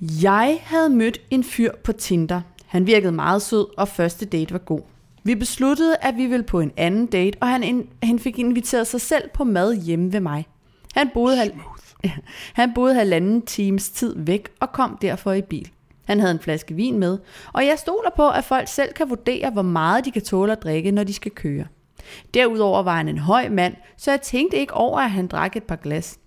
Jeg 0.01 0.59
havde 0.63 0.89
mødt 0.89 1.21
en 1.29 1.43
fyr 1.43 1.71
på 1.83 1.91
Tinder. 1.91 2.41
Han 2.65 2.87
virkede 2.87 3.11
meget 3.11 3.41
sød, 3.41 3.67
og 3.77 3.87
første 3.87 4.25
date 4.25 4.53
var 4.53 4.59
god. 4.59 4.81
Vi 5.27 5.35
besluttede, 5.35 5.95
at 6.01 6.17
vi 6.17 6.25
ville 6.25 6.43
på 6.43 6.59
en 6.59 6.71
anden 6.77 7.05
date, 7.05 7.37
og 7.41 7.47
han, 7.47 7.63
in, 7.63 7.89
han 8.03 8.19
fik 8.19 8.39
inviteret 8.39 8.87
sig 8.87 9.01
selv 9.01 9.29
på 9.33 9.43
mad 9.43 9.75
hjemme 9.75 10.13
ved 10.13 10.19
mig. 10.19 10.47
Han 10.95 11.09
boede, 11.13 11.37
hal, 11.37 11.53
han 12.53 12.73
boede 12.73 12.93
halvanden 12.93 13.41
times 13.41 13.89
tid 13.89 14.15
væk 14.17 14.49
og 14.59 14.71
kom 14.71 14.97
derfor 15.01 15.31
i 15.31 15.41
bil. 15.41 15.71
Han 16.05 16.19
havde 16.19 16.31
en 16.31 16.39
flaske 16.39 16.73
vin 16.73 16.99
med, 16.99 17.17
og 17.53 17.65
jeg 17.65 17.79
stoler 17.79 18.09
på, 18.15 18.29
at 18.29 18.43
folk 18.43 18.67
selv 18.67 18.93
kan 18.93 19.09
vurdere, 19.09 19.49
hvor 19.49 19.61
meget 19.61 20.05
de 20.05 20.11
kan 20.11 20.21
tåle 20.21 20.51
at 20.51 20.63
drikke, 20.63 20.91
når 20.91 21.03
de 21.03 21.13
skal 21.13 21.31
køre. 21.31 21.65
Derudover 22.33 22.83
var 22.83 22.95
han 22.95 23.07
en 23.07 23.17
høj 23.17 23.49
mand, 23.49 23.75
så 23.97 24.11
jeg 24.11 24.21
tænkte 24.21 24.57
ikke 24.57 24.73
over, 24.73 24.99
at 24.99 25.11
han 25.11 25.27
drak 25.27 25.55
et 25.55 25.63
par 25.63 25.75
glas. 25.75 26.19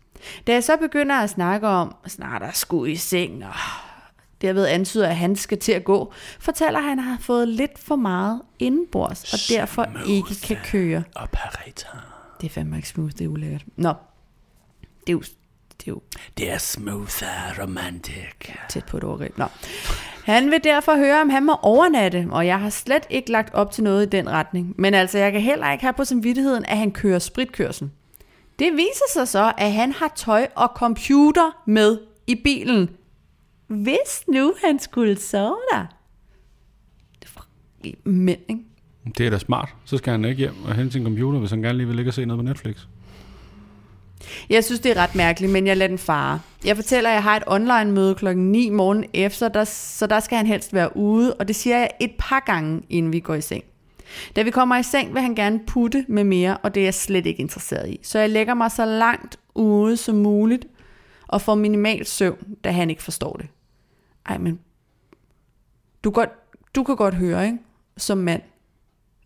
Da 0.47 0.52
jeg 0.52 0.64
så 0.64 0.77
begynder 0.77 1.16
at 1.16 1.31
snakke 1.31 1.66
om, 1.66 1.94
snart 2.06 2.43
er 2.43 2.52
sgu 2.52 2.85
i 2.85 2.97
seng, 2.97 3.44
og 3.44 3.55
derved 4.43 4.67
antyder, 4.67 5.09
at 5.09 5.17
han 5.17 5.37
skal 5.37 5.59
til 5.59 5.73
at 5.73 5.85
gå, 5.85 6.12
fortæller 6.41 6.81
han, 6.81 6.99
at 6.99 7.05
han 7.05 7.12
har 7.12 7.21
fået 7.21 7.49
lidt 7.49 7.79
for 7.79 7.97
meget 7.97 8.41
indenbords, 8.59 9.33
og 9.35 9.39
derfor 9.57 9.87
ikke 10.09 10.35
kan 10.43 10.57
køre. 10.65 11.03
Operator. 11.17 11.89
Det 12.41 12.47
er 12.47 12.51
fandme 12.51 12.77
ikke 12.77 12.89
smooth, 12.89 13.12
det 13.12 13.25
er 13.25 13.29
ulækkert. 13.29 13.65
Nå, 13.77 13.93
det 15.01 15.09
er 15.09 15.12
jo, 15.12 15.21
det 15.21 15.87
er 15.87 15.89
jo 15.89 16.03
Det 16.39 16.51
er 16.51 16.59
smooth 16.59 17.23
og 17.23 17.62
romantic. 17.62 18.15
tæt 18.69 18.85
på 18.85 18.97
et 18.97 19.05
overgreb. 19.05 19.39
Nå. 19.39 19.45
Han 20.25 20.51
vil 20.51 20.65
derfor 20.65 20.97
høre, 20.97 21.21
om 21.21 21.31
han 21.31 21.45
må 21.47 21.55
overnatte, 21.62 22.27
og 22.31 22.47
jeg 22.47 22.61
har 22.61 22.71
slet 22.71 23.07
ikke 23.11 23.31
lagt 23.33 23.55
op 23.55 23.71
til 23.73 23.85
noget 23.85 24.07
i 24.07 24.09
den 24.09 24.31
retning. 24.31 24.75
Men 24.79 24.95
altså, 24.95 25.19
jeg 25.19 25.33
kan 25.33 25.41
heller 25.41 25.73
ikke 25.73 25.85
have 25.85 25.93
på 25.93 26.05
samvittigheden, 26.05 26.65
at 26.65 26.79
han 26.79 26.91
kører 26.93 27.19
spritkørsel. 27.19 27.91
Det 28.59 28.73
viser 28.73 29.05
sig 29.12 29.29
så, 29.29 29.53
at 29.59 29.73
han 29.73 29.93
har 29.93 30.12
tøj 30.17 30.47
og 30.55 30.71
computer 30.75 31.62
med 31.67 31.99
i 32.27 32.35
bilen. 32.45 32.91
Hvis 33.70 34.24
nu 34.28 34.55
han 34.64 34.78
skulle 34.78 35.18
sove 35.18 35.56
der. 35.72 35.86
Er 37.84 37.90
mænd, 38.05 38.40
ikke? 38.48 38.62
Det 39.18 39.26
er 39.26 39.30
da 39.30 39.38
smart. 39.38 39.74
Så 39.84 39.97
skal 39.97 40.10
han 40.10 40.24
ikke 40.24 40.38
hjem 40.38 40.64
og 40.64 40.74
hente 40.74 40.92
sin 40.92 41.05
computer, 41.05 41.38
hvis 41.38 41.51
han 41.51 41.62
gerne 41.62 41.78
lige 41.78 41.86
vil 41.86 41.97
ligge 41.97 42.10
og 42.10 42.14
se 42.14 42.24
noget 42.24 42.38
på 42.38 42.48
Netflix. 42.48 42.76
Jeg 44.51 44.64
synes, 44.64 44.80
det 44.80 44.97
er 44.97 45.02
ret 45.02 45.14
mærkeligt, 45.14 45.52
men 45.52 45.66
jeg 45.66 45.76
lader 45.76 45.88
den 45.88 45.98
fare. 45.98 46.40
Jeg 46.64 46.76
fortæller, 46.76 47.10
at 47.10 47.14
jeg 47.14 47.22
har 47.22 47.36
et 47.36 47.42
online-møde 47.47 48.14
klokken 48.14 48.52
9 48.52 48.70
morgen 48.70 49.05
efter, 49.14 49.48
der, 49.48 49.64
så 49.64 50.06
der 50.06 50.20
skal 50.20 50.36
han 50.36 50.47
helst 50.47 50.74
være 50.74 50.97
ude, 50.97 51.34
og 51.34 51.48
det 51.48 51.56
siger 51.56 51.78
jeg 51.78 51.90
et 52.01 52.12
par 52.18 52.40
gange, 52.47 52.82
inden 52.88 53.12
vi 53.12 53.20
går 53.20 53.34
i 53.34 53.40
seng. 53.40 53.64
Da 54.36 54.42
vi 54.42 54.51
kommer 54.51 54.76
i 54.78 54.82
seng, 54.82 55.14
vil 55.14 55.22
han 55.22 55.34
gerne 55.34 55.60
putte 55.66 56.05
med 56.09 56.24
mere, 56.24 56.56
og 56.56 56.74
det 56.74 56.80
er 56.80 56.84
jeg 56.84 56.94
slet 56.94 57.26
ikke 57.26 57.40
interesseret 57.40 57.88
i. 57.88 58.01
Så 58.02 58.18
jeg 58.18 58.30
lægger 58.30 58.55
mig 58.55 58.70
så 58.70 58.84
langt 58.84 59.38
ude 59.55 59.97
som 59.97 60.14
muligt, 60.14 60.66
og 61.28 61.42
får 61.42 61.55
minimal 61.55 62.06
søvn, 62.06 62.56
da 62.64 62.70
han 62.70 62.90
ikke 62.90 63.02
forstår 63.02 63.32
det. 63.32 63.47
Ej, 64.26 64.38
men 64.38 64.60
du, 66.05 66.10
godt, 66.10 66.30
du 66.74 66.84
kan 66.84 66.97
godt 66.97 67.14
høre, 67.14 67.47
ikke? 67.47 67.59
Som 67.97 68.18
mand. 68.18 68.42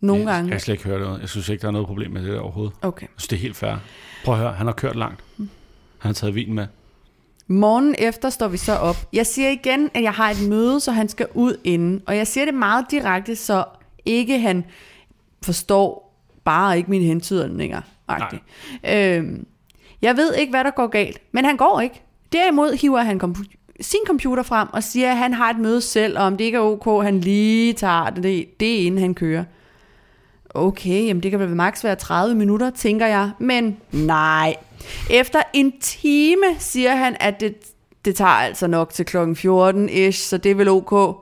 Nogle 0.01 0.21
jeg, 0.21 0.27
gange. 0.27 0.47
Jeg 0.47 0.51
kan 0.51 0.59
slet 0.59 0.73
ikke 0.73 0.83
høre 0.83 1.13
det. 1.13 1.21
Jeg 1.21 1.29
synes 1.29 1.49
ikke, 1.49 1.61
der 1.61 1.67
er 1.67 1.71
noget 1.71 1.87
problem 1.87 2.11
med 2.11 2.23
det 2.23 2.33
der 2.33 2.39
overhovedet. 2.39 2.75
Okay. 2.81 3.01
Jeg 3.01 3.09
synes, 3.15 3.27
det 3.27 3.35
er 3.35 3.41
helt 3.41 3.55
fair. 3.55 3.75
Prøv 4.25 4.33
at 4.33 4.39
høre, 4.39 4.53
han 4.53 4.67
har 4.67 4.73
kørt 4.73 4.95
langt. 4.95 5.23
Han 5.37 5.47
har 5.99 6.13
taget 6.13 6.35
vin 6.35 6.53
med. 6.53 6.67
Morgen 7.47 7.95
efter 7.99 8.29
står 8.29 8.47
vi 8.47 8.57
så 8.57 8.73
op. 8.73 8.95
Jeg 9.13 9.25
siger 9.25 9.49
igen, 9.49 9.89
at 9.93 10.03
jeg 10.03 10.11
har 10.11 10.29
et 10.29 10.49
møde, 10.49 10.79
så 10.79 10.91
han 10.91 11.09
skal 11.09 11.27
ud 11.33 11.57
inden. 11.63 12.01
Og 12.07 12.17
jeg 12.17 12.27
siger 12.27 12.45
det 12.45 12.53
meget 12.53 12.85
direkte, 12.91 13.35
så 13.35 13.65
ikke 14.05 14.39
han 14.39 14.65
forstår 15.41 16.15
bare 16.43 16.77
ikke 16.77 16.89
mine 16.89 17.05
hentydninger. 17.05 17.81
Øhm, 18.89 19.47
jeg 20.01 20.17
ved 20.17 20.33
ikke, 20.33 20.51
hvad 20.51 20.63
der 20.63 20.71
går 20.71 20.87
galt, 20.87 21.21
men 21.31 21.45
han 21.45 21.57
går 21.57 21.79
ikke. 21.79 22.01
Derimod 22.31 22.73
hiver 22.73 23.01
han 23.01 23.19
sin 23.81 23.99
computer 24.07 24.43
frem 24.43 24.67
og 24.73 24.83
siger, 24.83 25.11
at 25.11 25.17
han 25.17 25.33
har 25.33 25.49
et 25.49 25.59
møde 25.59 25.81
selv, 25.81 26.17
og 26.19 26.23
om 26.25 26.37
det 26.37 26.45
ikke 26.45 26.57
er 26.57 26.61
ok, 26.61 27.03
han 27.03 27.19
lige 27.19 27.73
tager 27.73 28.09
det, 28.09 28.59
det 28.59 28.81
er 28.81 28.85
inden 28.85 29.01
han 29.01 29.13
kører. 29.13 29.43
Okay, 30.49 31.07
jamen 31.07 31.23
det 31.23 31.31
kan 31.31 31.39
vel 31.39 31.55
maks 31.55 31.83
være 31.83 31.95
30 31.95 32.35
minutter, 32.35 32.69
tænker 32.69 33.07
jeg. 33.07 33.31
Men 33.39 33.77
nej. 33.91 34.55
Efter 35.09 35.41
en 35.53 35.79
time 35.79 36.45
siger 36.59 36.95
han, 36.95 37.17
at 37.19 37.39
det, 37.39 37.55
det 38.05 38.15
tager 38.15 38.29
altså 38.29 38.67
nok 38.67 38.93
til 38.93 39.05
klokken 39.05 39.35
14-ish, 39.35 40.11
så 40.11 40.37
det 40.37 40.51
er 40.51 40.55
vel 40.55 40.69
ok. 40.69 41.17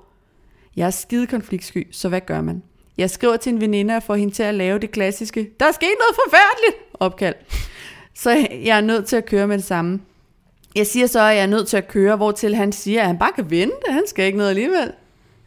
Jeg 0.75 0.87
er 0.87 0.91
skide 0.91 1.27
konfliktsky, 1.27 1.87
så 1.91 2.09
hvad 2.09 2.21
gør 2.21 2.41
man? 2.41 2.63
Jeg 2.97 3.09
skriver 3.09 3.37
til 3.37 3.53
en 3.53 3.61
veninde 3.61 3.95
og 3.95 4.03
får 4.03 4.15
hende 4.15 4.33
til 4.33 4.43
at 4.43 4.55
lave 4.55 4.79
det 4.79 4.91
klassiske. 4.91 5.49
Der 5.59 5.65
er 5.65 5.71
sket 5.71 5.89
noget 5.99 6.15
forfærdeligt! 6.25 6.83
opkald. 7.03 7.35
Så 8.15 8.47
jeg 8.63 8.77
er 8.77 8.81
nødt 8.81 9.05
til 9.05 9.15
at 9.15 9.25
køre 9.25 9.47
med 9.47 9.57
det 9.57 9.65
samme. 9.65 9.99
Jeg 10.75 10.87
siger 10.87 11.07
så, 11.07 11.19
at 11.19 11.35
jeg 11.35 11.43
er 11.43 11.47
nødt 11.47 11.67
til 11.67 11.77
at 11.77 11.87
køre, 11.87 12.15
hvortil 12.15 12.55
han 12.55 12.71
siger, 12.71 13.01
at 13.01 13.07
han 13.07 13.17
bare 13.17 13.31
kan 13.35 13.49
vente. 13.51 13.75
Han 13.89 14.03
skal 14.07 14.25
ikke 14.25 14.37
noget 14.37 14.49
alligevel. 14.49 14.91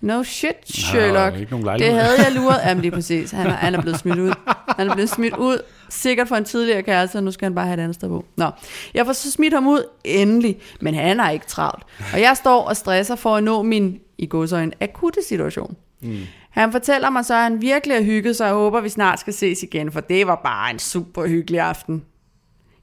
No 0.00 0.22
shit, 0.22 0.56
Sherlock. 0.64 1.36
ikke 1.36 1.50
nogen 1.58 1.78
det 1.80 1.92
havde 1.92 2.24
jeg 2.24 2.32
luret. 2.40 2.60
Jamen 2.66 2.82
lige 2.82 2.90
præcis. 2.90 3.30
Han 3.30 3.46
er, 3.46 3.50
han 3.50 3.74
er 3.74 3.80
blevet 3.82 3.98
smidt 3.98 4.18
ud. 4.18 4.32
Han 4.76 4.88
er 4.88 4.94
blevet 4.94 5.10
smidt 5.10 5.36
ud. 5.36 5.58
Sikkert 5.88 6.28
for 6.28 6.36
en 6.36 6.44
tidligere 6.44 6.82
kæreste, 6.82 7.16
og 7.16 7.24
nu 7.24 7.30
skal 7.30 7.46
han 7.46 7.54
bare 7.54 7.66
have 7.66 7.74
et 7.74 7.82
andet 7.82 7.94
sted 7.94 8.08
på. 8.08 8.24
Nå, 8.36 8.50
jeg 8.94 9.06
får 9.06 9.12
så 9.12 9.30
smidt 9.30 9.54
ham 9.54 9.66
ud 9.66 9.82
endelig, 10.04 10.58
men 10.80 10.94
han 10.94 11.20
er 11.20 11.30
ikke 11.30 11.46
travlt. 11.46 11.82
Og 12.12 12.20
jeg 12.20 12.36
står 12.36 12.62
og 12.62 12.76
stresser 12.76 13.16
for 13.16 13.36
at 13.36 13.44
nå 13.44 13.62
min, 13.62 13.98
i 14.18 14.26
godsøjne, 14.26 14.72
akutte 14.80 15.20
situation. 15.28 15.76
Mm. 16.02 16.18
Han 16.50 16.72
fortæller 16.72 17.10
mig 17.10 17.24
så, 17.24 17.34
at 17.34 17.42
han 17.42 17.62
virkelig 17.62 17.96
har 17.96 18.04
hygget 18.04 18.36
sig 18.36 18.50
og 18.52 18.56
håber, 18.58 18.80
vi 18.80 18.88
snart 18.88 19.20
skal 19.20 19.32
ses 19.32 19.62
igen, 19.62 19.92
for 19.92 20.00
det 20.00 20.26
var 20.26 20.40
bare 20.44 20.70
en 20.70 20.78
super 20.78 21.26
hyggelig 21.26 21.60
aften. 21.60 22.02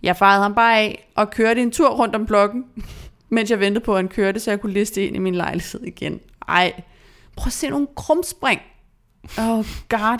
Jeg 0.03 0.17
fejrede 0.17 0.41
ham 0.41 0.55
bare 0.55 0.77
af 0.77 1.09
og 1.15 1.31
kørte 1.31 1.61
en 1.61 1.71
tur 1.71 1.89
rundt 1.89 2.15
om 2.15 2.25
blokken, 2.25 2.65
mens 3.29 3.51
jeg 3.51 3.59
ventede 3.59 3.85
på, 3.85 3.91
at 3.91 3.97
han 3.97 4.07
kørte, 4.07 4.39
så 4.39 4.51
jeg 4.51 4.61
kunne 4.61 4.73
liste 4.73 5.07
ind 5.07 5.15
i 5.15 5.19
min 5.19 5.35
lejlighed 5.35 5.81
igen. 5.83 6.19
Ej, 6.47 6.73
prøv 7.35 7.47
at 7.47 7.53
se 7.53 7.69
nogle 7.69 7.87
krumspring. 7.95 8.61
Oh 9.37 9.65
god. 9.89 10.19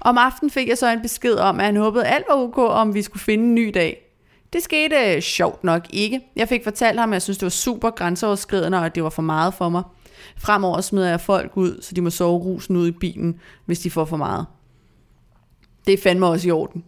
Om 0.00 0.18
aftenen 0.18 0.50
fik 0.50 0.68
jeg 0.68 0.78
så 0.78 0.88
en 0.88 1.02
besked 1.02 1.34
om, 1.34 1.60
at 1.60 1.66
han 1.66 1.76
håbede 1.76 2.06
alt 2.06 2.24
var 2.28 2.36
ok, 2.36 2.58
om 2.58 2.94
vi 2.94 3.02
skulle 3.02 3.22
finde 3.22 3.44
en 3.44 3.54
ny 3.54 3.70
dag. 3.74 4.00
Det 4.52 4.62
skete 4.62 4.96
øh, 4.96 5.22
sjovt 5.22 5.64
nok 5.64 5.86
ikke. 5.90 6.20
Jeg 6.36 6.48
fik 6.48 6.64
fortalt 6.64 7.00
ham, 7.00 7.12
at 7.12 7.14
jeg 7.14 7.22
synes, 7.22 7.38
det 7.38 7.46
var 7.46 7.50
super 7.50 7.90
grænseoverskridende, 7.90 8.78
og 8.78 8.86
at 8.86 8.94
det 8.94 9.02
var 9.02 9.10
for 9.10 9.22
meget 9.22 9.54
for 9.54 9.68
mig. 9.68 9.82
Fremover 10.36 10.80
smider 10.80 11.08
jeg 11.08 11.20
folk 11.20 11.56
ud, 11.56 11.82
så 11.82 11.94
de 11.94 12.00
må 12.00 12.10
sove 12.10 12.38
rusen 12.38 12.76
ud 12.76 12.88
i 12.88 12.90
bilen, 12.90 13.40
hvis 13.64 13.80
de 13.80 13.90
får 13.90 14.04
for 14.04 14.16
meget. 14.16 14.46
Det 15.86 15.94
er 15.94 15.98
fandme 16.02 16.26
også 16.26 16.48
i 16.48 16.50
orden. 16.50 16.84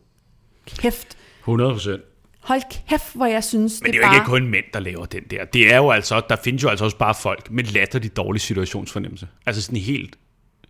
Kæft. 0.66 1.16
100 1.46 1.72
procent. 1.72 2.02
Hold 2.40 2.62
kæft, 2.88 3.14
hvor 3.14 3.26
jeg 3.26 3.44
synes, 3.44 3.82
Men 3.82 3.92
det 3.92 3.98
er 3.98 4.02
jo 4.02 4.08
bare... 4.08 4.16
ikke 4.16 4.26
kun 4.26 4.46
mænd, 4.46 4.64
der 4.72 4.80
laver 4.80 5.06
den 5.06 5.22
der. 5.30 5.44
Det 5.44 5.72
er 5.72 5.76
jo 5.76 5.90
altså, 5.90 6.22
der 6.28 6.36
findes 6.44 6.62
jo 6.62 6.68
altså 6.68 6.84
også 6.84 6.96
bare 6.96 7.14
folk 7.14 7.50
med 7.50 7.64
latterlig 7.64 8.16
dårlig 8.16 8.40
situationsfornemmelse. 8.40 9.28
Altså 9.46 9.62
sådan 9.62 9.76
en 9.76 9.82
helt 9.82 10.16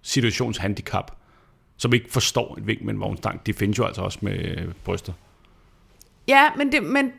situationshandicap, 0.03 1.11
som 1.77 1.95
ikke 1.95 2.13
forstår 2.13 2.57
et 2.59 2.67
vink 2.67 2.83
med 2.83 2.95
en 2.95 3.01
vognstang. 3.01 3.47
De 3.47 3.53
findes 3.53 3.79
jo 3.79 3.85
altså 3.85 4.03
også 4.03 4.19
med 4.23 4.69
bryster. 4.85 5.13
Ja, 6.29 6.51
men, 6.57 6.73
det, 6.73 6.83
men 6.83 7.13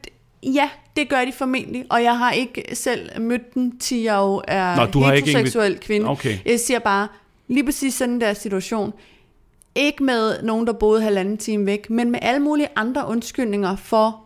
ja, 0.44 0.70
det 0.96 1.10
gør 1.10 1.26
de 1.26 1.32
formentlig, 1.32 1.86
og 1.90 2.04
jeg 2.04 2.18
har 2.18 2.32
ikke 2.32 2.64
selv 2.74 3.22
mødt 3.22 3.54
dem, 3.56 3.80
til 3.80 3.98
jeg 3.98 4.16
jo 4.16 4.42
er 4.48 4.76
Nå, 4.76 4.86
du 4.86 5.00
har 5.00 5.14
ikke 5.14 5.28
heteroseksuel 5.28 5.80
kvinde. 5.80 6.10
Okay. 6.10 6.38
Jeg 6.46 6.60
siger 6.60 6.80
bare, 6.80 7.08
lige 7.48 7.66
præcis 7.66 7.94
sådan 7.94 8.22
der 8.22 8.34
situation, 8.34 8.94
ikke 9.78 10.04
med 10.04 10.44
nogen, 10.44 10.68
der 10.68 10.74
boede 10.74 11.02
halvanden 11.02 11.38
time 11.38 11.66
væk, 11.66 11.90
men 11.90 12.12
med 12.12 12.20
alle 12.22 12.40
mulige 12.40 12.68
andre 12.76 13.08
undskyldninger 13.08 13.76
for 13.76 14.24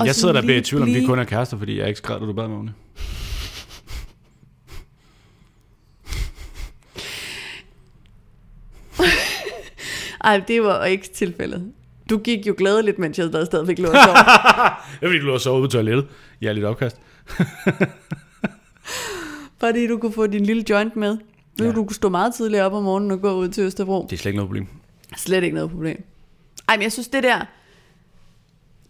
at 0.00 0.06
Jeg 0.06 0.14
sidder 0.14 0.32
der 0.32 0.40
og 0.40 0.44
bliver 0.44 0.58
i 0.58 0.62
tvivl 0.62 0.82
om, 0.82 0.88
vi 0.88 1.04
kun 1.04 1.18
er 1.18 1.24
kærester, 1.24 1.58
fordi 1.58 1.78
jeg 1.78 1.88
ikke 1.88 1.98
skrev, 1.98 2.20
da 2.20 2.26
du 2.26 2.32
bad 2.32 2.48
mig 2.48 2.58
om 2.58 2.66
det. 2.66 2.74
Ej, 10.24 10.42
det 10.48 10.62
var 10.62 10.84
ikke 10.84 11.08
tilfældet. 11.08 11.72
Du 12.10 12.18
gik 12.18 12.46
jo 12.46 12.54
glædeligt, 12.58 12.98
mens 12.98 13.18
jeg 13.18 13.28
stadigvæk 13.46 13.78
lå 13.78 13.88
og 13.88 13.94
sov. 14.04 14.14
Det 14.14 14.22
er 15.02 15.06
fordi, 15.06 15.18
du 15.18 15.26
lå 15.26 15.38
og 15.46 15.54
ude 15.54 15.68
på 15.68 15.72
toilettet. 15.72 16.06
Jeg 16.40 16.48
er 16.48 16.52
lidt 16.52 16.64
opkast. 16.64 16.96
fordi 19.60 19.86
du 19.86 19.98
kunne 19.98 20.12
få 20.12 20.26
din 20.26 20.44
lille 20.44 20.64
joint 20.70 20.96
med. 20.96 21.18
Nu 21.58 21.64
Ja. 21.64 21.70
ja. 21.70 21.74
du 21.76 21.84
kunne 21.84 21.94
stå 21.94 22.08
meget 22.08 22.34
tidligere 22.34 22.66
op 22.66 22.72
om 22.72 22.82
morgenen 22.82 23.10
og 23.10 23.20
gå 23.20 23.32
ud 23.32 23.48
til 23.48 23.64
Østerbro. 23.64 24.06
Det 24.10 24.12
er 24.12 24.16
slet 24.18 24.26
ikke 24.30 24.36
noget 24.36 24.48
problem. 24.48 24.66
Slet 25.16 25.44
ikke 25.44 25.54
noget 25.54 25.70
problem. 25.70 26.04
Ej, 26.68 26.76
men 26.76 26.82
jeg 26.82 26.92
synes 26.92 27.08
det 27.08 27.22
der... 27.22 27.44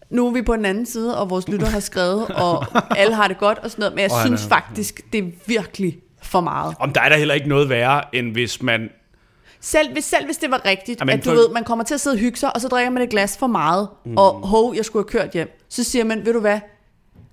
Nu 0.09 0.27
er 0.27 0.31
vi 0.31 0.41
på 0.41 0.55
den 0.55 0.65
anden 0.65 0.85
side, 0.85 1.17
og 1.19 1.29
vores 1.29 1.47
lytter 1.47 1.67
har 1.67 1.79
skrevet, 1.79 2.27
og 2.45 2.65
alle 2.97 3.15
har 3.15 3.27
det 3.27 3.37
godt 3.37 3.57
og 3.57 3.71
sådan 3.71 3.81
noget, 3.81 3.95
men 3.95 4.01
jeg 4.01 4.09
han 4.17 4.25
synes 4.27 4.45
faktisk, 4.47 5.01
det 5.13 5.23
er 5.23 5.29
virkelig 5.45 5.97
for 6.21 6.41
meget. 6.41 6.75
Om 6.79 6.93
der 6.93 7.01
er 7.01 7.09
der 7.09 7.17
heller 7.17 7.33
ikke 7.33 7.49
noget 7.49 7.69
værre, 7.69 8.15
end 8.15 8.31
hvis 8.31 8.61
man... 8.61 8.89
Selv 9.61 9.93
hvis, 9.93 10.05
selv 10.05 10.25
hvis 10.25 10.37
det 10.37 10.51
var 10.51 10.65
rigtigt, 10.65 10.99
Jamen, 10.99 11.13
at 11.13 11.25
du 11.25 11.29
for- 11.29 11.35
ved, 11.35 11.49
man 11.53 11.63
kommer 11.63 11.85
til 11.85 11.93
at 11.93 11.99
sidde 12.01 12.13
og 12.13 12.19
hygge 12.19 12.37
sig, 12.37 12.55
og 12.55 12.61
så 12.61 12.67
drikker 12.67 12.89
man 12.89 13.03
et 13.03 13.09
glas 13.09 13.37
for 13.37 13.47
meget, 13.47 13.87
mm. 14.05 14.17
og 14.17 14.33
hov, 14.47 14.75
jeg 14.75 14.85
skulle 14.85 15.05
have 15.11 15.21
kørt 15.23 15.33
hjem. 15.33 15.59
Så 15.69 15.83
siger 15.83 16.03
man, 16.03 16.25
ved 16.25 16.33
du 16.33 16.39
hvad, 16.39 16.59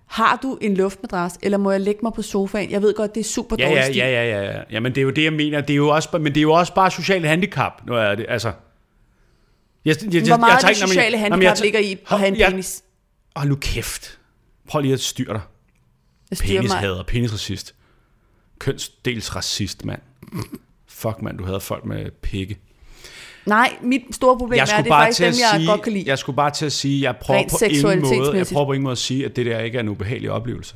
har 0.06 0.38
du 0.42 0.58
en 0.60 0.74
luftmadras, 0.76 1.38
eller 1.42 1.58
må 1.58 1.70
jeg 1.70 1.80
lægge 1.80 2.00
mig 2.02 2.12
på 2.12 2.22
sofaen? 2.22 2.70
Jeg 2.70 2.82
ved 2.82 2.94
godt, 2.94 3.14
det 3.14 3.20
er 3.20 3.24
super 3.24 3.56
Ja, 3.58 3.64
dårlig 3.68 3.96
ja, 3.96 4.08
ja, 4.08 4.24
ja, 4.24 4.42
ja, 4.42 4.56
ja. 4.56 4.62
Jamen, 4.70 4.92
det 4.94 4.98
er 4.98 5.02
jo 5.02 5.10
det, 5.10 5.24
jeg 5.24 5.32
mener. 5.32 5.60
Det 5.60 5.70
er 5.70 5.76
jo 5.76 5.88
også, 5.88 6.08
men 6.12 6.24
det 6.24 6.36
er 6.36 6.42
jo 6.42 6.52
også 6.52 6.74
bare 6.74 6.90
socialt 6.90 7.26
handicap. 7.26 7.86
Nu 7.86 7.94
er 7.94 8.14
det, 8.14 8.26
altså... 8.28 8.52
Jeg, 9.84 9.96
jeg, 10.04 10.14
jeg, 10.14 10.22
Hvor 10.22 10.36
meget 10.36 10.52
jeg 10.52 10.60
tager 10.60 10.72
det 10.74 10.82
men 10.82 10.88
sociale 10.88 11.18
jeg- 11.18 11.30
men 11.30 11.42
jeg 11.42 11.50
handicap 11.50 11.56
tager- 11.56 11.64
ligger 11.64 11.80
i 11.80 11.92
at 12.10 12.18
have 12.18 12.28
en 12.28 12.36
Jeg- 12.36 12.50
penis? 12.50 12.82
Hold 13.36 13.48
nu 13.48 13.56
kæft. 13.56 14.18
Prøv 14.68 14.80
lige 14.82 14.94
at 14.94 15.00
styre 15.00 15.32
dig. 15.32 15.40
Jeg 16.30 16.38
styrer. 16.38 16.60
Penishader, 16.60 17.02
penisracist. 17.02 17.74
Kønsdelsracist, 18.58 19.84
mand. 19.84 20.00
Fuck, 20.88 21.22
mand, 21.22 21.38
du 21.38 21.44
havde 21.44 21.60
folk 21.60 21.84
med 21.84 22.10
pikke. 22.10 22.58
Nej, 23.46 23.76
mit 23.82 24.02
store 24.12 24.38
problem 24.38 24.56
Jeg 24.56 24.68
er, 24.72 24.76
det 24.76 24.86
er 24.86 24.90
bare 24.90 25.04
faktisk 25.04 25.20
dem, 25.20 25.26
jeg 25.26 25.60
sige, 25.60 25.66
godt 25.66 25.82
kan 25.82 25.92
lide. 25.92 26.04
jeg 26.06 26.18
skulle 26.18 26.36
bare 26.36 26.50
til 26.50 26.66
at 26.66 26.72
sige, 26.72 27.02
jeg 27.02 27.16
prøver, 27.16 27.40
Rent 27.40 27.82
på 27.82 27.90
ingen 27.90 28.08
måde, 28.08 28.38
jeg 28.38 28.46
prøver 28.52 28.66
på 28.66 28.72
ingen 28.72 28.82
måde 28.82 28.92
at 28.92 28.98
sige, 28.98 29.24
at 29.24 29.36
det 29.36 29.46
der 29.46 29.60
ikke 29.60 29.76
er 29.78 29.82
en 29.82 29.88
ubehagelig 29.88 30.30
oplevelse. 30.30 30.74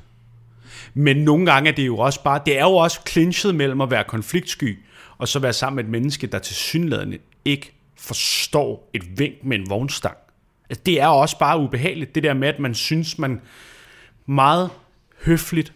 Men 0.94 1.16
nogle 1.16 1.46
gange 1.46 1.70
er 1.70 1.74
det 1.74 1.86
jo 1.86 1.98
også 1.98 2.22
bare, 2.22 2.40
det 2.46 2.58
er 2.58 2.64
jo 2.64 2.72
også 2.76 3.00
clinchet 3.08 3.54
mellem 3.54 3.80
at 3.80 3.90
være 3.90 4.04
konfliktsky, 4.04 4.78
og 5.18 5.28
så 5.28 5.38
være 5.38 5.52
sammen 5.52 5.76
med 5.76 5.84
et 5.84 5.90
menneske, 5.90 6.26
der 6.26 6.38
til 6.38 6.56
synlædende 6.56 7.18
ikke 7.44 7.72
forstår 7.96 8.90
et 8.94 9.18
vink 9.18 9.34
med 9.42 9.58
en 9.58 9.70
vognstang. 9.70 10.16
Altså, 10.70 10.82
det 10.86 11.00
er 11.00 11.06
også 11.06 11.38
bare 11.38 11.58
ubehageligt, 11.58 12.14
det 12.14 12.22
der 12.22 12.34
med, 12.34 12.48
at 12.48 12.58
man 12.58 12.74
synes, 12.74 13.18
man 13.18 13.40
meget 14.26 14.70
høfligt, 15.24 15.72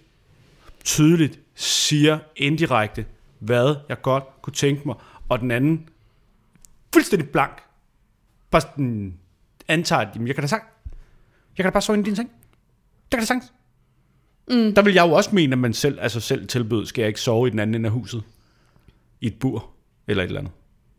tydeligt 0.85 1.39
siger 1.55 2.19
indirekte, 2.37 3.05
hvad 3.39 3.75
jeg 3.89 4.03
godt 4.03 4.25
kunne 4.43 4.55
tænke 4.55 4.83
mig, 4.85 4.95
og 5.29 5.41
den 5.41 5.51
anden 5.51 5.89
fuldstændig 6.95 7.29
blank, 7.31 7.63
bare 8.51 8.61
sådan 8.63 9.15
antager, 9.69 10.01
at 10.01 10.09
jamen, 10.15 10.27
jeg 10.29 10.35
kan 10.37 10.43
da 10.43 10.49
sagt, 10.49 10.65
jeg 11.57 11.57
kan 11.57 11.65
da 11.65 11.71
bare 11.71 11.83
sove 11.83 12.01
i 12.01 12.03
din 12.03 12.17
seng. 12.17 12.29
Det 13.03 13.11
kan 13.11 13.19
da 13.21 13.25
sagtens. 13.27 13.53
Mm. 14.49 14.75
Der 14.75 14.83
vil 14.83 14.95
jeg 14.95 15.07
jo 15.09 15.13
også 15.13 15.31
mene, 15.33 15.53
at 15.53 15.59
man 15.59 15.73
selv, 15.75 15.99
altså 16.01 16.21
selv 16.21 16.47
tilbød, 16.49 16.87
skal 16.87 17.03
jeg 17.03 17.09
ikke 17.09 17.21
sove 17.21 17.47
i 17.49 17.51
den 17.51 17.59
anden 17.59 17.75
ende 17.75 17.87
af 17.87 17.93
huset. 17.93 18.23
I 19.21 19.27
et 19.27 19.39
bur, 19.39 19.67
eller 20.09 20.23
et 20.23 20.27
eller 20.27 20.41
andet. 20.41 20.53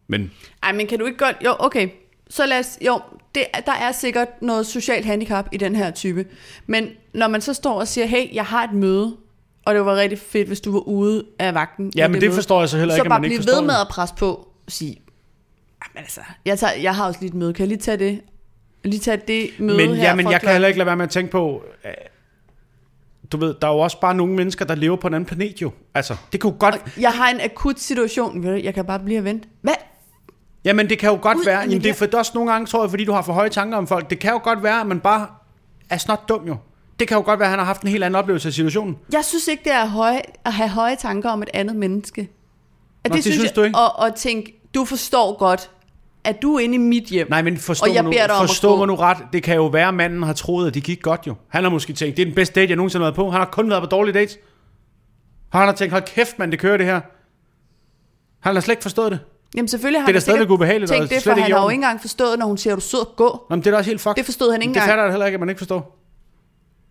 Men 0.07 0.31
Ej, 0.63 0.71
men 0.71 0.87
kan 0.87 0.99
du 0.99 1.05
ikke 1.05 1.17
godt... 1.17 1.35
Jo, 1.45 1.55
okay. 1.59 1.89
Så 2.29 2.45
lad 2.45 2.59
os... 2.59 2.77
Jo, 2.85 3.01
det, 3.35 3.43
der 3.65 3.71
er 3.71 3.91
sikkert 3.91 4.27
noget 4.41 4.65
socialt 4.65 5.05
handicap 5.05 5.47
i 5.51 5.57
den 5.57 5.75
her 5.75 5.91
type. 5.91 6.25
Men 6.67 6.89
når 7.13 7.27
man 7.27 7.41
så 7.41 7.53
står 7.53 7.79
og 7.79 7.87
siger, 7.87 8.05
hey, 8.07 8.33
jeg 8.35 8.45
har 8.45 8.63
et 8.63 8.73
møde, 8.73 9.17
og 9.65 9.75
det 9.75 9.85
var 9.85 9.95
rigtig 9.95 10.19
fedt, 10.19 10.47
hvis 10.47 10.61
du 10.61 10.71
var 10.71 10.79
ude 10.79 11.25
af 11.39 11.53
vagten. 11.53 11.91
ja, 11.95 12.07
men 12.07 12.21
det 12.21 12.29
møde. 12.29 12.35
forstår 12.35 12.59
jeg 12.59 12.69
så 12.69 12.77
heller 12.77 12.93
Så 12.95 12.97
ikke, 13.01 13.05
at 13.07 13.09
bare 13.09 13.19
man 13.19 13.31
ikke 13.31 13.37
blive 13.37 13.43
forstår 13.43 13.61
ved 13.61 13.67
med 13.67 13.73
det. 13.75 13.81
at 13.81 13.87
presse 13.87 14.15
på 14.15 14.33
og 14.35 14.71
sige, 14.71 14.97
men 15.93 15.97
altså, 16.03 16.21
jeg, 16.45 16.59
tager, 16.59 16.73
jeg 16.73 16.95
har 16.95 17.05
også 17.07 17.19
lige 17.19 17.29
et 17.29 17.33
møde. 17.35 17.53
Kan 17.53 17.61
jeg 17.61 17.67
lige 17.67 17.77
tage 17.79 17.97
det? 17.97 18.21
Lige 18.83 18.99
tage 18.99 19.17
det 19.27 19.49
møde 19.59 19.77
Men, 19.77 19.95
her 19.95 20.03
ja, 20.03 20.15
men 20.15 20.25
jeg 20.25 20.31
kan 20.31 20.39
klokken- 20.39 20.51
heller 20.51 20.67
ikke 20.67 20.77
lade 20.77 20.85
være 20.85 20.95
med 20.97 21.03
at 21.05 21.09
tænke 21.11 21.31
på, 21.31 21.63
øh, 21.85 21.91
du 23.31 23.37
ved, 23.37 23.55
der 23.61 23.67
er 23.67 23.71
jo 23.71 23.79
også 23.79 23.99
bare 23.99 24.15
nogle 24.15 24.33
mennesker, 24.33 24.65
der 24.65 24.75
lever 24.75 24.95
på 24.95 25.07
en 25.07 25.13
anden 25.13 25.25
planet 25.27 25.61
jo. 25.61 25.71
Altså, 25.95 26.15
det 26.31 26.41
kan 26.41 26.49
jo 26.51 26.55
godt, 26.59 26.75
Jeg 26.99 27.11
har 27.11 27.29
en 27.29 27.41
akut 27.41 27.79
situation. 27.79 28.43
Ved 28.43 28.51
du, 28.51 28.61
Jeg 28.63 28.73
kan 28.73 28.85
bare 28.85 28.99
blive 28.99 29.19
og 29.19 29.23
vente. 29.25 29.47
Hvad? 29.61 29.73
Jamen, 30.65 30.89
det 30.89 30.99
kan 30.99 31.09
jo 31.09 31.19
godt 31.21 31.37
Ud 31.37 31.45
være, 31.45 31.59
jamen, 31.59 31.71
det 31.71 31.77
er 31.77 31.81
det. 31.81 31.95
for, 31.95 32.05
det 32.05 32.13
er 32.13 32.17
også 32.17 32.31
nogle 32.35 32.51
gange, 32.51 32.65
tror 32.67 32.83
jeg, 32.83 32.89
fordi 32.89 33.05
du 33.05 33.11
har 33.11 33.21
for 33.21 33.33
høje 33.33 33.49
tanker 33.49 33.77
om 33.77 33.87
folk. 33.87 34.09
Det 34.09 34.19
kan 34.19 34.31
jo 34.31 34.39
godt 34.43 34.63
være, 34.63 34.81
at 34.81 34.87
man 34.87 34.99
bare 34.99 35.27
er 35.89 35.97
snot 35.97 36.29
dum 36.29 36.47
jo. 36.47 36.55
Det 36.99 37.07
kan 37.07 37.17
jo 37.17 37.23
godt 37.23 37.39
være, 37.39 37.45
at 37.47 37.49
han 37.49 37.59
har 37.59 37.65
haft 37.65 37.81
en 37.81 37.87
helt 37.89 38.03
anden 38.03 38.15
oplevelse 38.15 38.47
af 38.49 38.53
situationen. 38.53 38.97
Jeg 39.13 39.25
synes 39.25 39.47
ikke, 39.47 39.63
det 39.63 39.71
er 39.73 39.85
høje, 39.85 40.21
at 40.45 40.53
have 40.53 40.69
høje 40.69 40.95
tanker 40.95 41.29
om 41.29 41.41
et 41.43 41.49
andet 41.53 41.75
menneske. 41.75 42.29
At 43.03 43.11
Nå, 43.11 43.15
det 43.15 43.23
synes 43.23 43.43
jeg, 43.43 43.55
du 43.55 43.61
ikke? 43.63 43.77
Og, 43.77 43.99
og 43.99 44.15
tænke, 44.15 44.61
du 44.75 44.85
forstår 44.85 45.37
godt, 45.37 45.71
at 46.23 46.41
du 46.41 46.55
er 46.55 46.59
inde 46.59 46.75
i 46.75 46.77
mit 46.77 47.03
hjem. 47.03 47.27
Nej, 47.29 47.41
men 47.41 47.57
forstå, 47.57 47.85
Og 47.89 47.95
jeg 47.95 48.03
mig, 48.03 48.13
nu, 48.13 48.17
dig 48.17 48.35
forstå 48.37 48.75
mig 48.75 48.87
nu 48.87 48.95
ret. 48.95 49.17
Det 49.33 49.43
kan 49.43 49.55
jo 49.55 49.65
være, 49.65 49.87
at 49.87 49.93
manden 49.93 50.23
har 50.23 50.33
troet, 50.33 50.67
at 50.67 50.73
det 50.73 50.83
gik 50.83 51.01
godt 51.01 51.21
jo. 51.27 51.35
Han 51.47 51.63
har 51.63 51.71
måske 51.71 51.93
tænkt, 51.93 52.17
det 52.17 52.23
er 52.23 52.25
den 52.25 52.35
bedste 52.35 52.55
date, 52.59 52.69
jeg 52.69 52.75
nogensinde 52.75 53.03
har 53.03 53.11
været 53.11 53.15
på. 53.15 53.29
Han 53.31 53.39
har 53.39 53.49
kun 53.51 53.69
været 53.69 53.83
på 53.83 53.89
dårlige 53.89 54.13
dates. 54.13 54.37
Han 55.49 55.61
har 55.61 55.71
tænkt, 55.73 55.91
hold 55.91 56.03
kæft, 56.03 56.39
mand, 56.39 56.51
det 56.51 56.59
kører 56.59 56.77
det 56.77 56.85
her. 56.85 57.01
Han 58.39 58.55
har 58.55 58.61
slet 58.61 58.73
ikke 58.73 58.81
forstået 58.81 59.11
det. 59.11 59.19
Jamen 59.55 59.67
selvfølgelig 59.67 60.01
har 60.01 60.05
Det 60.05 60.09
er 60.09 60.13
da 60.13 60.17
han 60.17 60.21
stadigvæk 60.21 60.49
ubehageligt, 60.49 60.91
og 60.91 60.97
tænkt 60.97 61.09
det, 61.09 61.23
for 61.23 61.31
han 61.31 61.51
har 61.51 61.63
jo 61.63 61.69
ikke 61.69 61.77
engang 61.77 62.01
forstået, 62.01 62.39
når 62.39 62.45
hun 62.45 62.57
siger, 62.57 62.73
at 62.73 62.77
du 62.77 62.79
er 62.79 62.81
sød 62.81 62.99
og 62.99 63.13
gå. 63.15 63.45
Nå, 63.49 63.55
men 63.55 63.59
det 63.59 63.67
er 63.67 63.71
da 63.71 63.77
også 63.77 63.89
helt 63.89 64.01
fucked. 64.01 64.15
Det 64.15 64.25
forstod 64.25 64.51
han 64.51 64.61
ikke 64.61 64.69
Men 64.69 64.73
Det 64.75 64.81
engang. 64.81 64.89
fatter 64.91 65.03
jeg 65.03 65.11
heller 65.11 65.25
ikke, 65.25 65.35
at 65.35 65.39
man 65.39 65.49
ikke 65.49 65.59
forstår. 65.59 65.99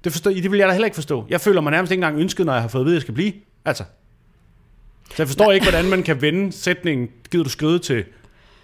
Det, 0.04 0.12
forstår, 0.12 0.30
det 0.30 0.50
vil 0.50 0.58
jeg 0.58 0.68
da 0.68 0.72
heller 0.72 0.86
ikke 0.86 0.94
forstå. 0.94 1.24
Jeg 1.28 1.40
føler 1.40 1.60
mig 1.60 1.70
nærmest 1.70 1.92
ikke 1.92 2.04
engang 2.04 2.22
ønsket, 2.22 2.46
når 2.46 2.52
jeg 2.52 2.62
har 2.62 2.68
fået 2.68 2.82
at 2.82 2.84
vide, 2.86 2.94
at 2.94 2.98
jeg 2.98 3.02
skal 3.02 3.14
blive. 3.14 3.32
Altså. 3.64 3.84
Så 5.08 5.14
jeg 5.18 5.26
forstår 5.26 5.52
ikke, 5.52 5.66
hvordan 5.66 5.84
man 5.90 6.02
kan 6.02 6.22
vende 6.22 6.52
sætningen, 6.52 7.08
gider 7.30 7.44
du 7.44 7.50
skride 7.50 7.78
til... 7.78 8.04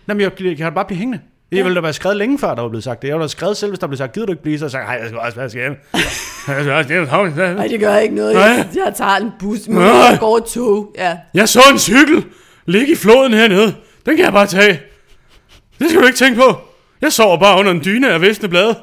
Jamen, 0.09 0.21
jeg, 0.21 0.43
jeg 0.43 0.57
kan 0.57 0.73
bare 0.75 0.85
blive 0.85 0.99
hængende. 0.99 1.21
Det 1.51 1.57
Ja. 1.57 1.63
ville 1.63 1.75
da 1.77 1.81
være 1.81 1.93
skrevet 1.93 2.17
længe 2.17 2.39
før, 2.39 2.55
der 2.55 2.63
var 2.63 2.69
blevet 2.69 2.85
sagt 2.85 3.03
det. 3.03 3.09
Jeg 3.09 3.15
ville 3.17 3.23
da 3.23 3.29
skrevet 3.29 3.57
selv, 3.57 3.71
hvis 3.71 3.79
der 3.79 3.87
blev 3.87 3.97
sagt, 3.97 4.13
gider 4.13 4.27
du 4.27 4.33
ikke 4.33 4.43
blive, 4.43 4.59
så 4.59 4.69
sagde 4.69 4.87
jeg, 4.87 4.95
"Ej, 4.95 5.01
jeg 5.01 5.09
skal 5.09 5.19
også 5.19 5.37
være 5.37 5.51
skal 5.51 5.61
hjem. 5.63 5.77
Jeg 6.49 6.57
skal 6.65 6.73
også 6.73 6.89
hjem. 6.93 7.57
Nej, 7.57 7.67
det 7.67 7.81
gør 7.81 7.97
ikke 7.97 8.15
noget. 8.15 8.35
Nej. 8.35 8.43
Jeg, 8.45 8.67
jeg 8.87 8.93
tager 8.97 9.17
en 9.17 9.31
bus, 9.39 9.59
men 9.69 9.77
Nej. 9.77 9.87
jeg 9.87 10.17
går 10.21 10.37
et 10.37 10.45
tog. 10.45 10.95
Ja. 10.99 11.19
Jeg 11.35 11.49
så 11.49 11.61
en 11.73 11.79
cykel 11.79 12.25
ligge 12.67 12.93
i 12.93 12.97
floden 12.97 13.33
hernede. 13.33 13.75
Den 14.07 14.17
kan 14.17 14.25
jeg 14.25 14.33
bare 14.33 14.47
tage. 14.47 14.81
Det 15.79 15.89
skal 15.91 16.01
du 16.03 16.07
ikke 16.07 16.19
tænke 16.19 16.41
på. 16.41 16.59
Jeg 17.01 17.13
sover 17.13 17.39
bare 17.41 17.59
under 17.59 17.73
en 17.73 17.85
dyne 17.85 18.11
af 18.13 18.21
visne 18.21 18.49
blade. 18.49 18.79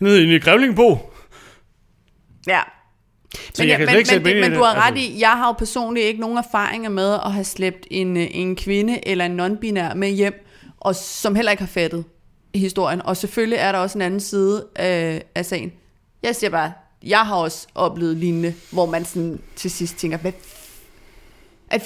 Nede 0.00 0.24
i 0.24 0.34
en 0.34 0.40
grævlingbo. 0.40 1.12
Ja. 2.46 2.60
Så 3.34 3.62
Men, 3.62 3.68
jeg 3.68 3.78
kan 3.78 3.86
men, 3.86 3.96
ikke 3.96 4.20
men, 4.20 4.40
men 4.40 4.52
du 4.52 4.62
har 4.62 4.74
ret 4.74 4.92
Altså, 4.92 5.12
i, 5.12 5.20
jeg 5.20 5.30
har 5.30 5.46
jo 5.46 5.52
personligt 5.52 6.06
ikke 6.06 6.20
nogen 6.20 6.38
erfaringer 6.38 6.90
med 6.90 7.14
at 7.14 7.32
have 7.32 7.44
slæbt 7.44 7.86
en, 7.90 8.16
øh, 8.16 8.26
en 8.30 8.56
kvinde 8.56 9.08
eller 9.08 9.24
en 9.24 9.40
non-binær 9.40 9.94
med 9.94 10.10
hjem, 10.10 10.46
og 10.80 10.96
som 10.96 11.34
heller 11.34 11.50
ikke 11.50 11.62
har 11.62 11.68
fattet 11.68 12.04
historien. 12.54 13.02
Og 13.02 13.16
selvfølgelig 13.16 13.58
er 13.58 13.72
der 13.72 13.78
også 13.78 13.98
en 13.98 14.02
anden 14.02 14.20
side 14.20 14.66
af, 14.76 15.22
af 15.34 15.46
sagen. 15.46 15.72
Jeg 16.22 16.36
siger 16.36 16.50
bare, 16.50 16.72
jeg 17.02 17.20
har 17.20 17.36
også 17.36 17.66
oplevet 17.74 18.16
lignende, 18.16 18.54
hvor 18.70 18.86
man 18.86 19.04
sådan 19.04 19.40
til 19.56 19.70
sidst 19.70 19.96
tænker, 19.96 20.18
hvad 20.18 20.32
er, 21.70 21.78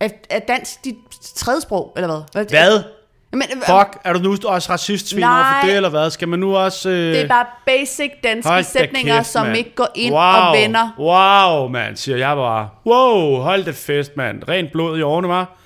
er, 0.00 0.08
er 0.30 0.38
dansk 0.38 0.84
dit 0.84 0.96
tredje 1.34 1.60
sprog, 1.60 1.92
eller 1.96 2.24
hvad? 2.32 2.44
Hvad? 2.44 2.82
Men, 3.32 3.42
Fuck, 3.66 3.98
er 4.04 4.12
du 4.12 4.18
nu 4.18 4.36
også 4.44 4.72
racist-svin 4.72 5.24
over 5.24 5.44
for 5.60 5.66
det, 5.66 5.76
eller 5.76 5.88
hvad? 5.88 6.10
Skal 6.10 6.28
man 6.28 6.38
nu 6.38 6.56
også... 6.56 6.90
Øh... 6.90 6.96
Det 6.96 7.20
er 7.20 7.28
bare 7.28 7.46
basic 7.66 8.10
danske 8.24 8.50
Hold 8.50 8.64
sætninger, 8.64 9.16
kæft, 9.16 9.26
som 9.28 9.46
mand. 9.46 9.58
ikke 9.58 9.74
går 9.74 9.88
ind 9.94 10.14
wow, 10.14 10.20
og 10.22 10.56
vender. 10.56 10.88
Wow, 10.98 11.68
mand, 11.68 11.96
siger 11.96 12.16
jeg 12.18 12.36
bare. 12.36 12.68
Wow, 12.86 13.36
hold 13.40 13.64
det 13.64 13.74
fest, 13.74 14.16
mand. 14.16 14.42
Rent 14.48 14.72
blod 14.72 14.98
i 14.98 15.02
årene, 15.02 15.28
var. 15.28 15.56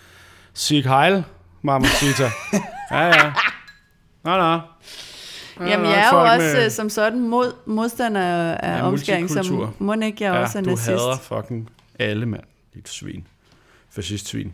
Sig 0.55 0.85
heil, 0.89 1.24
mamacita. 1.62 2.31
ja, 2.91 3.07
ja. 3.07 3.32
Nå, 4.24 4.36
nå. 4.36 4.53
Ja, 5.61 5.66
Jamen, 5.70 5.86
jeg 5.86 5.99
er 6.12 6.16
jo 6.19 6.23
også 6.23 6.39
med- 6.57 6.65
øh, 6.65 6.70
som 6.70 6.91
sådan 6.91 7.20
mod, 7.28 7.53
modstander 7.66 8.20
af 8.55 8.78
Ja, 8.78 8.86
omskæring, 8.86 9.31
så 9.31 9.69
må 9.78 9.93
ikke 9.93 10.24
jeg 10.24 10.35
ja, 10.35 10.41
også 10.41 10.59
er 10.59 10.62
du 10.62 10.70
nazist. 10.70 10.89
hader 10.89 11.16
fucking 11.23 11.70
alle, 11.99 12.27
mand. 12.27 12.43
Dit 12.74 12.89
svin. 12.89 13.27
Fascist-svin. 13.91 14.53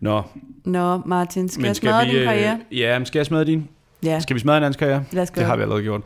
Nå, 0.00 0.22
Nå, 0.64 1.00
Martin, 1.06 1.48
skal 1.48 1.60
men 1.60 1.66
jeg 1.66 1.76
skal 1.76 1.88
smadre 1.88 2.06
vi... 2.06 2.16
din 2.16 2.24
karriere? 2.24 2.58
Øh, 2.72 2.78
ja, 2.78 2.98
men 2.98 3.06
skal 3.06 3.18
jeg 3.18 3.26
smadre 3.26 3.44
din? 3.44 3.68
Ja, 4.02 4.20
Skal 4.20 4.34
vi 4.34 4.40
smadre 4.40 4.56
en 4.58 4.62
andens 4.62 4.76
karriere? 4.76 5.04
lad 5.10 5.22
os 5.22 5.30
gøre 5.30 5.40
Det 5.42 5.46
har 5.50 5.56
vi 5.56 5.62
allerede 5.62 5.82
gjort. 5.82 6.00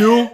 Nu 0.00 0.28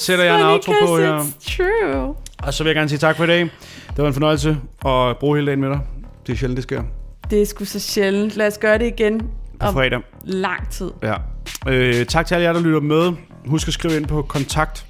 sætter 0.00 0.24
jeg 0.24 0.36
en 0.40 0.46
outro 0.46 0.72
på. 0.86 0.96
It's 0.98 1.56
true. 1.56 2.14
Og 2.38 2.54
så 2.54 2.62
vil 2.64 2.68
jeg 2.70 2.74
gerne 2.76 2.88
sige 2.88 2.98
tak 2.98 3.16
for 3.16 3.24
i 3.24 3.26
dag. 3.26 3.40
Det 3.40 3.50
var 3.96 4.06
en 4.06 4.12
fornøjelse 4.12 4.56
at 4.86 5.16
bruge 5.18 5.36
hele 5.36 5.46
dagen 5.46 5.60
med 5.60 5.68
dig. 5.68 5.80
Det 6.26 6.32
er 6.32 6.36
sjældent, 6.36 6.56
det 6.56 6.62
sker. 6.62 6.82
Det 7.30 7.42
er 7.42 7.46
sgu 7.46 7.64
så 7.64 7.80
sjældent. 7.80 8.36
Lad 8.36 8.46
os 8.46 8.58
gøre 8.58 8.78
det 8.78 8.86
igen 8.86 9.20
På 9.60 9.72
fredag. 9.72 10.00
lang 10.24 10.70
tid. 10.70 10.90
Ja. 11.02 11.14
Øh, 11.68 12.06
tak 12.06 12.26
til 12.26 12.34
alle 12.34 12.44
jer, 12.44 12.52
der 12.52 12.60
lytter 12.60 12.80
med. 12.80 13.12
Husk 13.46 13.68
at 13.68 13.74
skrive 13.74 13.96
ind 13.96 14.06
på 14.06 14.22
kontakt 14.22 14.86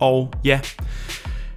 Og 0.00 0.30
ja, 0.44 0.60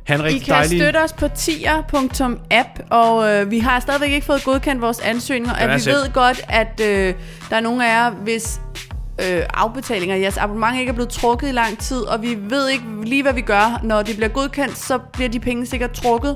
han 0.03 0.19
er 0.19 0.23
I 0.23 0.27
rigtig 0.27 0.45
kan 0.45 0.53
dejlig. 0.53 0.79
støtte 0.81 0.97
os 0.97 1.13
på 1.13 1.27
tier.app, 1.35 2.69
og 2.89 3.29
øh, 3.33 3.51
vi 3.51 3.59
har 3.59 3.79
stadigvæk 3.79 4.11
ikke 4.11 4.25
fået 4.25 4.43
godkendt 4.43 4.81
vores 4.81 4.99
ansøgninger, 4.99 5.55
er 5.55 5.69
og 5.69 5.75
vi 5.75 5.79
selv. 5.79 5.95
ved 5.95 6.13
godt, 6.13 6.41
at 6.49 6.81
øh, 6.83 7.13
der 7.49 7.55
er 7.55 7.59
nogle 7.61 7.87
af 7.89 7.93
jer, 8.03 8.11
hvis 8.11 8.61
øh, 9.29 9.41
afbetalinger, 9.53 10.15
jeres 10.15 10.37
abonnement 10.37 10.79
ikke 10.79 10.89
er 10.89 10.93
blevet 10.93 11.09
trukket 11.09 11.49
i 11.49 11.51
lang 11.51 11.79
tid, 11.79 12.01
og 12.01 12.21
vi 12.21 12.37
ved 12.49 12.69
ikke 12.69 12.83
lige, 13.03 13.23
hvad 13.23 13.33
vi 13.33 13.41
gør. 13.41 13.79
Når 13.83 14.01
det 14.01 14.15
bliver 14.15 14.29
godkendt, 14.29 14.77
så 14.77 14.97
bliver 15.13 15.29
de 15.29 15.39
penge 15.39 15.65
sikkert 15.65 15.91
trukket, 15.91 16.35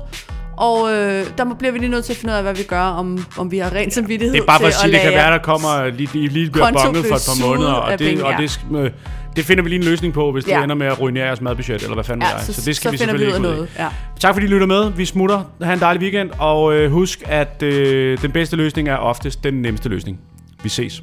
og 0.56 0.92
øh, 0.92 1.26
der 1.38 1.44
må- 1.44 1.54
bliver 1.54 1.72
vi 1.72 1.78
lige 1.78 1.90
nødt 1.90 2.04
til 2.04 2.12
at 2.12 2.16
finde 2.16 2.32
ud 2.32 2.36
af, 2.36 2.42
hvad 2.42 2.54
vi 2.54 2.62
gør, 2.62 2.80
om, 2.82 3.26
om 3.38 3.50
vi 3.50 3.58
har 3.58 3.72
rent 3.72 3.94
samvittighed 3.94 4.34
Det 4.34 4.40
er 4.42 4.46
bare 4.46 4.60
for 4.60 4.66
at 4.66 4.74
sige, 4.74 4.92
det 4.92 5.00
kan 5.00 5.12
være, 5.12 5.32
der 5.32 5.38
kommer 5.38 5.86
lige, 5.90 6.10
lige, 6.12 6.28
lige 6.28 6.50
bliver 6.50 6.72
bonget 6.72 7.06
for 7.06 7.14
et 7.16 7.22
par 7.40 7.46
måneder, 7.46 7.72
og, 7.72 7.98
det, 7.98 8.08
penge, 8.08 8.24
og 8.24 8.32
ja. 8.32 8.36
det, 8.38 8.60
øh, 8.76 8.90
det 9.36 9.44
finder 9.44 9.62
vi 9.64 9.68
lige 9.68 9.78
en 9.78 9.84
løsning 9.84 10.14
på, 10.14 10.32
hvis 10.32 10.44
det 10.44 10.50
Ja. 10.50 10.62
ender 10.62 10.74
med 10.74 10.86
at 10.86 11.00
ruinere 11.00 11.26
jeres 11.26 11.40
madbudget, 11.40 11.82
eller 11.82 11.94
hvad 11.94 12.04
fanden 12.04 12.22
Ja, 12.22 12.28
jeg. 12.36 12.40
så, 12.44 12.52
Så 12.52 12.62
det 12.64 12.76
skal 12.76 12.88
så 12.88 12.90
vi 12.90 12.96
finder 12.98 13.14
vi 13.14 13.26
ud 13.26 13.30
selvfølgelig 13.30 13.58
ikke 13.58 13.66
noget. 13.78 13.78
Ja. 13.78 13.88
Tak 14.20 14.34
fordi 14.34 14.46
I 14.46 14.48
lytter 14.48 14.66
med. 14.66 14.90
Vi 14.92 15.04
smutter. 15.04 15.44
Ha' 15.62 15.72
en 15.72 15.80
dejlig 15.80 16.02
weekend. 16.02 16.30
Og 16.38 16.74
øh, 16.74 16.90
husk, 16.90 17.22
at 17.26 17.62
øh, 17.62 18.22
den 18.22 18.32
bedste 18.32 18.56
løsning 18.56 18.88
er 18.88 18.96
oftest 18.96 19.44
den 19.44 19.54
nemmeste 19.54 19.88
løsning. 19.88 20.20
Vi 20.62 20.68
ses. 20.68 21.02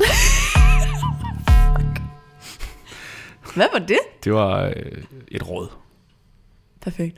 Hvad 3.54 3.66
var 3.72 3.78
det? 3.78 3.98
Det 4.24 4.32
var 4.32 4.64
øh, 4.64 4.72
et 5.28 5.48
råd. 5.48 5.68
Perfekt. 6.82 7.16